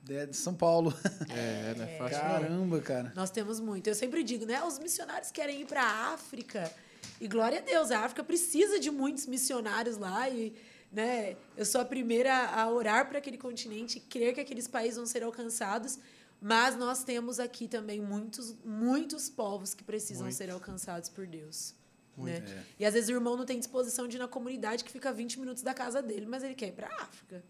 É 0.10 0.26
de 0.26 0.36
São 0.36 0.54
Paulo. 0.54 0.94
É, 1.30 1.76
não 1.76 1.84
é 1.86 1.98
fácil. 1.98 2.20
Caramba, 2.20 2.82
cara. 2.82 3.12
Nós 3.16 3.30
temos 3.30 3.60
muito. 3.60 3.88
Eu 3.88 3.96
sempre 3.96 4.24
digo, 4.24 4.46
né? 4.46 4.64
Os 4.64 4.80
missionários 4.80 5.32
querem 5.32 5.62
ir 5.62 5.66
para 5.66 5.84
a 5.84 6.14
África. 6.14 6.72
E 7.20 7.28
glória 7.28 7.60
a 7.60 7.62
Deus, 7.62 7.92
a 7.92 8.00
África 8.00 8.24
precisa 8.24 8.80
de 8.80 8.90
muitos 8.90 9.26
missionários 9.26 9.98
lá. 9.98 10.30
E 10.30 10.54
né, 10.92 11.36
eu 11.56 11.66
sou 11.66 11.82
a 11.82 11.86
primeira 11.86 12.48
a 12.48 12.70
orar 12.70 13.08
para 13.08 13.18
aquele 13.18 13.38
continente, 13.38 14.00
crer 14.00 14.34
que 14.34 14.42
aqueles 14.42 14.68
países 14.68 14.98
vão 14.98 15.06
ser 15.06 15.24
alcançados. 15.24 16.00
Mas 16.40 16.76
nós 16.78 17.04
temos 17.04 17.40
aqui 17.40 17.68
também 17.68 18.00
muitos, 18.00 18.56
muitos 18.64 19.28
povos 19.28 19.74
que 19.74 19.84
precisam 19.84 20.26
Muito. 20.26 20.36
ser 20.36 20.52
alcançados 20.52 21.10
por 21.10 21.26
Deus. 21.26 21.74
Né? 22.16 22.38
É. 22.38 22.64
E 22.80 22.86
às 22.86 22.94
vezes 22.94 23.10
o 23.10 23.14
irmão 23.14 23.36
não 23.36 23.46
tem 23.46 23.58
disposição 23.58 24.08
de 24.08 24.18
ir 24.18 24.20
na 24.20 24.28
comunidade 24.28 24.84
que 24.84 24.92
fica 24.92 25.12
20 25.12 25.40
minutos 25.40 25.64
da 25.64 25.74
casa 25.74 26.02
dele, 26.02 26.26
mas 26.26 26.44
ele 26.44 26.56
quer 26.56 26.68
ir 26.68 26.74
para 26.74 26.88
a 26.88 27.04
África. 27.04 27.44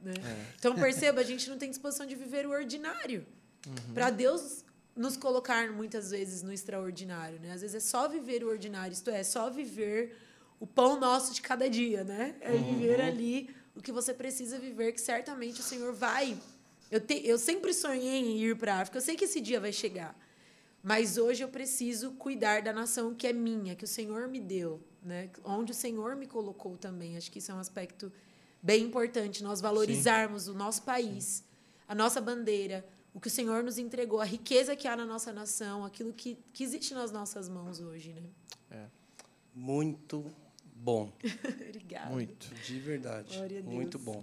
Né? 0.00 0.14
Então 0.58 0.74
perceba, 0.74 1.20
a 1.20 1.24
gente 1.24 1.48
não 1.48 1.56
tem 1.56 1.70
disposição 1.70 2.06
de 2.06 2.14
viver 2.14 2.46
o 2.46 2.50
ordinário. 2.50 3.26
Para 3.94 4.10
Deus 4.10 4.64
nos 4.94 5.16
colocar 5.16 5.72
muitas 5.72 6.10
vezes 6.10 6.42
no 6.42 6.52
extraordinário, 6.52 7.40
né? 7.40 7.52
Às 7.52 7.62
vezes 7.62 7.76
é 7.76 7.80
só 7.80 8.08
viver 8.08 8.44
o 8.44 8.48
ordinário, 8.48 8.92
isto 8.92 9.10
é, 9.10 9.24
só 9.24 9.50
viver 9.50 10.16
o 10.64 10.66
pão 10.66 10.98
nosso 10.98 11.34
de 11.34 11.42
cada 11.42 11.68
dia, 11.68 12.02
né? 12.02 12.34
É 12.40 12.56
viver 12.56 12.98
ali 12.98 13.54
o 13.76 13.82
que 13.82 13.92
você 13.92 14.14
precisa 14.14 14.58
viver, 14.58 14.92
que 14.92 15.00
certamente 15.00 15.60
o 15.60 15.62
Senhor 15.62 15.92
vai. 15.92 16.38
Eu, 16.90 17.00
te, 17.00 17.20
eu 17.22 17.36
sempre 17.36 17.74
sonhei 17.74 18.24
em 18.24 18.38
ir 18.38 18.56
para 18.56 18.76
a 18.76 18.80
África, 18.80 18.96
eu 18.96 19.02
sei 19.02 19.14
que 19.14 19.26
esse 19.26 19.42
dia 19.42 19.60
vai 19.60 19.74
chegar. 19.74 20.18
Mas 20.82 21.18
hoje 21.18 21.44
eu 21.44 21.48
preciso 21.48 22.12
cuidar 22.12 22.62
da 22.62 22.72
nação 22.72 23.14
que 23.14 23.26
é 23.26 23.32
minha, 23.32 23.74
que 23.74 23.84
o 23.84 23.86
Senhor 23.86 24.26
me 24.26 24.40
deu, 24.40 24.82
né? 25.02 25.28
Onde 25.44 25.72
o 25.72 25.74
Senhor 25.74 26.16
me 26.16 26.26
colocou 26.26 26.78
também. 26.78 27.18
Acho 27.18 27.30
que 27.30 27.40
isso 27.40 27.52
é 27.52 27.54
um 27.54 27.58
aspecto 27.58 28.10
bem 28.62 28.84
importante, 28.84 29.44
nós 29.44 29.60
valorizarmos 29.60 30.48
o 30.48 30.54
nosso 30.54 30.82
país, 30.82 31.44
a 31.86 31.94
nossa 31.94 32.22
bandeira, 32.22 32.82
o 33.12 33.20
que 33.20 33.28
o 33.28 33.30
Senhor 33.30 33.62
nos 33.62 33.76
entregou, 33.76 34.18
a 34.18 34.24
riqueza 34.24 34.74
que 34.74 34.88
há 34.88 34.96
na 34.96 35.04
nossa 35.04 35.30
nação, 35.30 35.84
aquilo 35.84 36.10
que, 36.10 36.38
que 36.54 36.64
existe 36.64 36.94
nas 36.94 37.12
nossas 37.12 37.50
mãos 37.50 37.80
hoje, 37.80 38.14
né? 38.14 38.22
Muito 39.54 40.24
bom. 40.84 41.10
Obrigada. 41.68 42.10
Muito. 42.10 42.54
De 42.66 42.78
verdade. 42.78 43.36
Glória 43.36 43.58
a 43.58 43.62
Deus. 43.62 43.74
Muito 43.74 43.98
bom. 43.98 44.22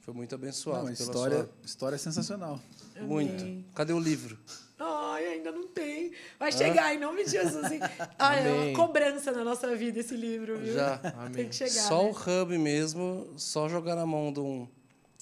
Foi 0.00 0.14
muito 0.14 0.34
abençoado. 0.34 0.84
Não, 0.86 0.92
história, 0.92 1.36
sua- 1.38 1.50
história 1.64 1.94
é 1.96 1.98
sensacional. 1.98 2.58
Muito. 3.00 3.42
Amém. 3.42 3.64
Cadê 3.74 3.92
o 3.92 4.00
livro? 4.00 4.38
Ai, 4.78 5.26
ainda 5.26 5.52
não 5.52 5.66
tem. 5.66 6.12
Vai 6.38 6.50
chegar 6.50 6.94
em 6.94 6.98
nome 6.98 7.24
de 7.24 7.32
Jesus. 7.32 7.66
Ai, 8.18 8.38
é 8.38 8.40
Amém. 8.48 8.68
uma 8.70 8.76
cobrança 8.76 9.30
na 9.32 9.44
nossa 9.44 9.74
vida 9.76 10.00
esse 10.00 10.16
livro, 10.16 10.58
viu? 10.58 10.72
Já. 10.72 10.98
Tem 11.32 11.48
que 11.48 11.54
chegar. 11.54 11.70
só 11.88 12.02
né? 12.04 12.10
o 12.10 12.42
hub 12.42 12.56
mesmo, 12.58 13.28
só 13.36 13.68
jogar 13.68 13.94
na 13.96 14.06
mão 14.06 14.32
de 14.32 14.40
um, 14.40 14.66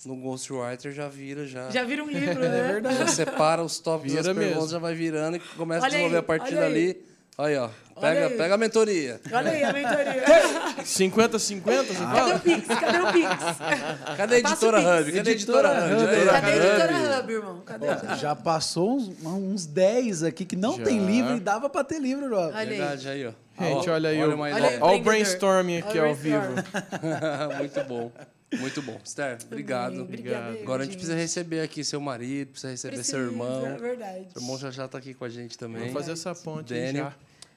um 0.06 0.20
Ghostwriter 0.20 0.92
já 0.92 1.08
vira, 1.08 1.46
já. 1.46 1.68
Já 1.70 1.82
vira 1.84 2.04
um 2.04 2.08
livro, 2.08 2.38
né? 2.38 2.80
Já 2.96 3.06
separa 3.08 3.62
os 3.64 3.78
tópicos 3.80 4.12
Vira 4.12 4.22
das 4.22 4.34
perguntas, 4.34 4.56
mesmo. 4.62 4.70
já 4.72 4.78
vai 4.78 4.94
virando 4.94 5.36
e 5.38 5.40
começa 5.40 5.80
Olha 5.84 5.86
a 5.86 5.90
desenvolver 5.90 6.16
aí, 6.16 6.20
a 6.20 6.22
partir 6.22 6.54
olha 6.54 6.66
aí. 6.66 7.04
Aí, 7.38 7.56
ó. 7.58 7.68
Pega, 8.00 8.26
aí. 8.28 8.36
pega 8.36 8.54
a 8.54 8.58
mentoria. 8.58 9.20
Olha 9.32 9.50
aí 9.50 9.62
a 9.62 9.72
mentoria. 9.72 10.24
50-50, 10.84 11.86
você 11.86 11.94
Cadê 11.94 12.16
fala? 12.18 12.34
o 12.36 12.40
Pix? 12.40 12.66
Cadê 12.68 12.98
o 13.00 13.12
Pix? 13.12 13.28
Cadê 14.16 14.34
a 14.34 14.38
editora. 14.38 14.78
Hub? 14.78 15.12
Cadê 15.12 15.30
a 15.30 15.32
editora 15.32 15.32
Editora 15.32 15.70
Hub? 15.70 16.26
Cadê 16.30 16.50
a 16.50 16.56
editora 16.56 17.20
Hub. 17.20 17.32
Irmão? 17.32 17.60
Cadê 17.64 17.88
a 17.88 17.92
editora 17.92 18.16
Já 18.16 18.34
passou 18.34 18.96
uns, 18.96 19.10
uns 19.24 19.66
10 19.66 20.22
aqui 20.24 20.44
que 20.44 20.56
não 20.56 20.76
Já. 20.78 20.84
tem 20.84 21.04
livro 21.06 21.36
e 21.36 21.40
dava 21.40 21.68
pra 21.70 21.84
ter 21.84 21.98
livro, 22.00 22.28
Rob. 22.28 22.48
Olha 22.48 22.58
aí. 22.58 22.66
Verdade, 22.68 23.08
aí, 23.08 23.26
ó. 23.26 23.32
Gente, 23.64 23.88
olha 23.90 24.08
aí, 24.10 24.22
olha 24.22 24.30
o, 24.30 24.34
uma 24.34 24.44
Olha 24.44 24.58
ideia. 24.58 24.64
ó 24.66 24.70
o 24.72 24.74
empreendedor. 24.96 25.04
brainstorming 25.04 25.78
aqui 25.78 25.98
Olha 25.98 26.02
o 26.02 26.08
ao 26.10 26.14
vivo. 26.14 26.54
Muito 27.58 27.84
bom. 27.84 28.12
Muito 28.58 28.82
bom. 28.82 28.98
Esther, 29.02 29.38
obrigado. 29.44 30.02
Obrigada, 30.02 30.58
Agora 30.62 30.82
a 30.82 30.84
gente 30.84 30.96
precisa 30.96 31.16
receber 31.16 31.60
aqui 31.60 31.82
seu 31.82 32.00
marido, 32.00 32.50
precisa 32.52 32.70
receber 32.70 33.02
seu 33.02 33.18
Precisa, 33.18 33.32
irmão. 33.32 33.66
É 33.66 33.76
verdade. 33.78 34.26
Seu 34.32 34.42
irmão 34.42 34.58
já 34.58 34.70
já 34.70 34.86
tá 34.86 34.98
aqui 34.98 35.14
com 35.14 35.24
a 35.24 35.28
gente 35.28 35.56
também. 35.58 35.80
Vamos 35.80 35.94
fazer 35.94 36.12
essa 36.12 36.34
ponte 36.34 36.72
aí 36.74 36.86
Daniel. 36.86 37.04
já. 37.06 37.12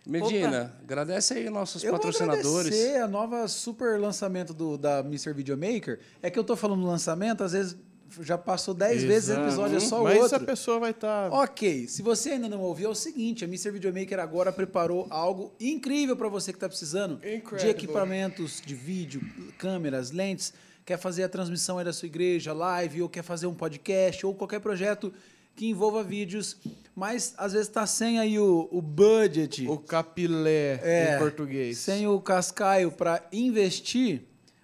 Medina, 0.09 0.73
agradece 0.81 1.35
aí 1.35 1.49
nossos 1.49 1.83
Eu 1.83 1.91
vou 1.91 1.99
patrocinadores. 1.99 2.67
agradecer 2.67 2.97
a 3.01 3.07
nova 3.07 3.47
super 3.47 3.99
lançamento 3.99 4.53
do, 4.53 4.77
da 4.77 4.99
Mr. 4.99 5.33
Videomaker. 5.33 5.99
É 6.21 6.29
que 6.29 6.37
eu 6.39 6.43
tô 6.43 6.55
falando 6.55 6.85
lançamento, 6.85 7.43
às 7.43 7.53
vezes 7.53 7.77
já 8.21 8.37
passou 8.37 8.73
10 8.73 9.03
vezes 9.03 9.37
o 9.37 9.41
episódio, 9.41 9.77
é 9.77 9.79
só 9.79 10.01
o 10.01 10.03
Mas 10.05 10.17
outro. 10.19 10.37
a 10.37 10.39
pessoa 10.39 10.79
vai 10.79 10.93
tá 10.93 11.27
estar... 11.27 11.43
Ok, 11.43 11.87
se 11.87 12.01
você 12.01 12.31
ainda 12.31 12.49
não 12.49 12.59
ouviu, 12.61 12.89
é 12.89 12.91
o 12.91 12.95
seguinte: 12.95 13.43
a 13.45 13.47
Mr. 13.47 13.71
Videomaker 13.71 14.19
agora 14.19 14.51
preparou 14.51 15.05
algo 15.09 15.53
incrível 15.59 16.15
para 16.15 16.27
você 16.27 16.51
que 16.51 16.57
está 16.57 16.67
precisando 16.67 17.17
de 17.17 17.35
Incredible. 17.35 17.69
equipamentos 17.69 18.61
de 18.65 18.73
vídeo, 18.73 19.21
câmeras, 19.57 20.11
lentes. 20.11 20.53
Quer 20.85 20.97
fazer 20.97 21.23
a 21.23 21.29
transmissão 21.29 21.77
aí 21.77 21.85
da 21.85 21.93
sua 21.93 22.07
igreja, 22.07 22.51
live, 22.51 23.03
ou 23.03 23.09
quer 23.09 23.21
fazer 23.21 23.45
um 23.45 23.53
podcast, 23.53 24.25
ou 24.25 24.33
qualquer 24.33 24.59
projeto 24.59 25.13
que 25.59 25.67
envolva 25.67 26.01
vídeos, 26.01 26.55
mas 26.95 27.33
às 27.37 27.51
vezes 27.51 27.67
está 27.67 27.85
sem 27.85 28.17
aí 28.17 28.39
o, 28.39 28.69
o 28.71 28.81
budget, 28.81 29.67
O 29.67 29.77
capilé 29.77 30.79
É, 30.81 31.15
em 31.15 31.19
português. 31.19 31.77
sem 31.79 32.07
o 32.07 32.17
cascaio 32.21 32.89
para 32.89 33.27
investir. 33.33 34.21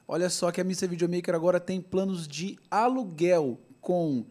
Olha 0.07 0.29
só 0.29 0.53
que 0.53 0.61
a 0.61 0.63
Mr. 0.63 0.87
Videomaker 0.87 1.35
agora 1.35 1.59
tem 1.59 1.81
planos 1.81 2.25
de 2.25 2.57
aluguel 2.71 3.59
com 3.81 4.25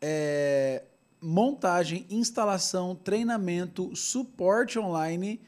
é, 0.00 0.84
montagem, 1.20 2.06
instalação, 2.08 2.94
treinamento, 2.94 3.94
suporte 3.94 4.78
online 4.78 5.38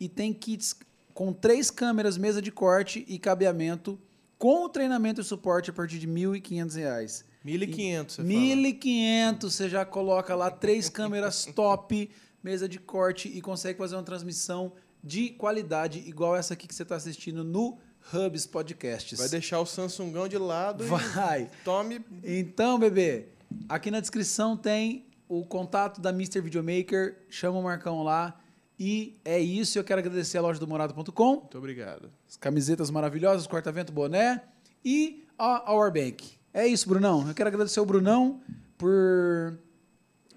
e 0.00 0.08
tem 0.08 0.32
kits 0.32 0.74
com 1.12 1.34
três 1.34 1.70
câmeras, 1.70 2.16
mesa 2.16 2.40
de 2.40 2.50
corte 2.50 3.04
e 3.06 3.18
cabeamento 3.18 4.00
com 4.38 4.64
o 4.64 4.70
treinamento 4.70 5.20
e 5.20 5.24
suporte 5.24 5.68
a 5.68 5.72
partir 5.74 5.98
de 5.98 6.08
1.500 6.08 6.76
reais. 6.76 7.24
1.500, 7.44 8.10
você 8.10 8.22
fala. 8.22 8.28
1.500, 8.28 9.42
você 9.42 9.68
já 9.68 9.84
coloca 9.84 10.34
lá 10.34 10.50
três 10.50 10.88
câmeras 10.88 11.44
top, 11.46 12.10
mesa 12.42 12.68
de 12.68 12.78
corte 12.78 13.28
e 13.28 13.40
consegue 13.40 13.78
fazer 13.78 13.96
uma 13.96 14.02
transmissão 14.02 14.72
de 15.02 15.30
qualidade 15.30 15.98
igual 16.06 16.34
essa 16.34 16.54
aqui 16.54 16.66
que 16.66 16.74
você 16.74 16.82
está 16.82 16.96
assistindo 16.96 17.44
no 17.44 17.78
Hubs 18.12 18.46
Podcasts. 18.46 19.18
Vai 19.18 19.28
deixar 19.28 19.60
o 19.60 19.66
Samsungão 19.66 20.26
de 20.26 20.38
lado 20.38 20.84
Vai. 20.84 21.50
tome... 21.64 22.04
Então, 22.22 22.78
bebê, 22.78 23.28
aqui 23.68 23.90
na 23.90 24.00
descrição 24.00 24.56
tem 24.56 25.06
o 25.28 25.44
contato 25.44 26.00
da 26.00 26.10
Mr. 26.10 26.40
Videomaker, 26.40 27.18
chama 27.28 27.58
o 27.58 27.62
Marcão 27.62 28.02
lá. 28.02 28.40
E 28.78 29.16
é 29.24 29.38
isso, 29.38 29.78
eu 29.78 29.84
quero 29.84 30.00
agradecer 30.00 30.36
a 30.36 30.40
loja 30.40 30.58
do 30.58 30.66
morado.com, 30.66 31.30
Muito 31.36 31.58
obrigado. 31.58 32.10
as 32.28 32.36
camisetas 32.36 32.90
maravilhosas, 32.90 33.46
corta-vento, 33.46 33.92
boné 33.92 34.42
e 34.84 35.24
a 35.38 35.72
Our 35.72 35.92
Bank. 35.92 36.38
É 36.54 36.66
isso, 36.66 36.88
Brunão. 36.88 37.26
Eu 37.28 37.34
quero 37.34 37.48
agradecer 37.48 37.80
o 37.80 37.84
Brunão 37.84 38.40
por, 38.78 39.58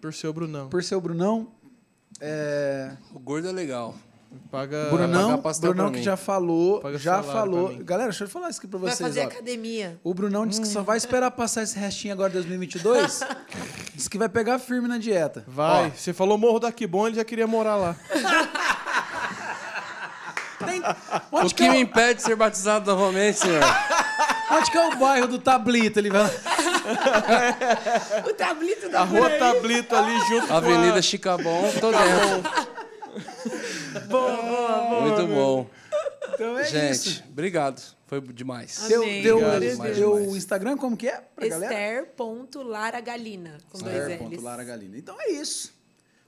Por 0.02 0.14
seu 0.14 0.34
Brunão. 0.34 0.68
por 0.68 0.84
ser 0.84 0.96
o 0.96 1.02
Brunão. 1.02 1.48
É, 2.20 2.92
O 3.14 3.20
gordo 3.20 3.48
é 3.48 3.52
legal. 3.52 3.96
Paga... 4.52 4.90
Brunão, 4.92 5.42
Brunão 5.62 5.92
que 5.92 6.04
já 6.04 6.18
falou, 6.18 6.82
Paga 6.82 6.98
já 6.98 7.24
falou. 7.24 7.70
Galera, 7.84 8.10
deixa 8.10 8.26
eu 8.26 8.30
falar 8.30 8.50
isso 8.50 8.60
aqui 8.60 8.68
pra 8.68 8.78
Vai 8.80 8.92
vocês. 8.92 9.08
fazer 9.08 9.22
ó. 9.22 9.28
academia. 9.28 9.98
O 10.04 10.14
Brunão 10.14 10.46
disse 10.46 10.60
que 10.62 10.68
só 10.68 10.82
vai 10.84 10.98
esperar 10.98 11.32
passar 11.32 11.64
esse 11.64 11.78
restinho 11.80 12.14
agora 12.14 12.30
de 12.30 12.34
2022. 12.36 13.22
disse 13.96 14.10
que 14.10 14.18
vai 14.18 14.28
pegar 14.28 14.60
firme 14.60 14.88
na 14.88 14.98
dieta. 14.98 15.46
Vai. 15.48 15.88
Ó, 15.88 15.90
Você 15.92 16.12
falou 16.14 16.38
Morro 16.38 16.60
da 16.60 16.74
Bom, 16.90 17.08
ele 17.08 17.16
já 17.16 17.24
queria 17.24 17.48
morar 17.48 17.78
lá. 17.78 17.96
tem- 20.66 20.82
O 21.32 21.48
que 21.48 21.54
que 21.56 21.70
me 21.70 21.78
é, 21.78 21.82
impede 21.82 22.16
de 22.16 22.24
ser 22.24 22.36
batizado 22.36 22.92
novamente, 22.92 23.40
senhor? 23.40 23.62
onde 24.52 24.72
que 24.72 24.78
é 24.78 24.88
o 24.88 24.96
bairro 24.98 25.28
do 25.28 25.40
Tablito? 25.40 26.00
Ele 26.00 26.10
vai... 26.10 26.26
O 28.28 28.34
tablito 28.34 28.90
da 28.90 29.02
A 29.02 29.04
Rua 29.04 29.30
Tablito 29.32 29.94
ali 29.96 30.18
junto 30.28 30.54
Avenida 30.54 30.94
com 30.94 30.98
a... 30.98 31.02
Chicabon, 31.02 31.72
tô 31.80 31.92
dentro. 31.92 32.42
Boa, 34.08 34.38
boa, 34.38 34.78
boa. 34.88 35.02
Muito 35.02 35.28
bom. 35.28 35.68
Então 36.34 36.58
é 36.58 36.64
Gente, 36.66 36.92
isso. 36.92 37.24
obrigado. 37.30 37.82
Foi 38.06 38.22
demais. 38.22 38.86
Teu, 38.88 39.04
Amém. 39.04 39.30
Obrigado, 39.32 39.60
demais, 39.60 39.98
teu 39.98 40.18
demais. 40.18 40.36
Instagram 40.38 40.78
como 40.78 40.96
que 40.96 41.10
é? 41.10 41.22
Esther.laragalina, 41.42 43.58
com 43.70 43.80
dois 43.80 43.96
L's. 43.96 44.12
Esther.laragalina. 44.14 44.98
Então 44.98 45.18
é 45.20 45.32
isso. 45.32 45.74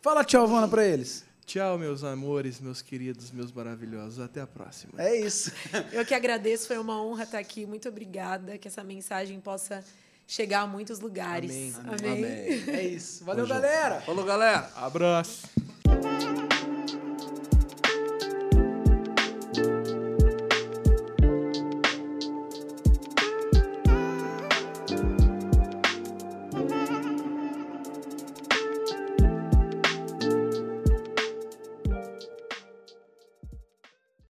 Fala 0.01 0.25
tchau, 0.25 0.45
Vana, 0.47 0.67
pra 0.67 0.83
eles. 0.83 1.23
Tchau, 1.49 1.79
meus 1.79 2.03
amores, 2.03 2.59
meus 2.59 2.79
queridos, 2.79 3.31
meus 3.31 3.51
maravilhosos. 3.51 4.19
Até 4.19 4.39
a 4.39 4.45
próxima. 4.45 4.93
É 4.99 5.19
isso. 5.19 5.51
Eu 5.91 6.05
que 6.05 6.13
agradeço, 6.13 6.67
foi 6.67 6.77
uma 6.77 7.01
honra 7.01 7.23
estar 7.23 7.39
aqui. 7.39 7.65
Muito 7.65 7.89
obrigada. 7.89 8.55
Que 8.59 8.67
essa 8.67 8.83
mensagem 8.83 9.39
possa 9.39 9.83
chegar 10.27 10.61
a 10.61 10.67
muitos 10.67 10.99
lugares. 10.99 11.49
Amém. 11.49 11.73
Amém. 11.75 12.11
Amém. 12.11 12.75
É 12.75 12.83
isso. 12.83 13.25
Valeu, 13.25 13.47
junto. 13.47 13.59
galera. 13.59 13.99
Falou, 14.01 14.23
galera. 14.23 14.71
Abraço. 14.75 15.47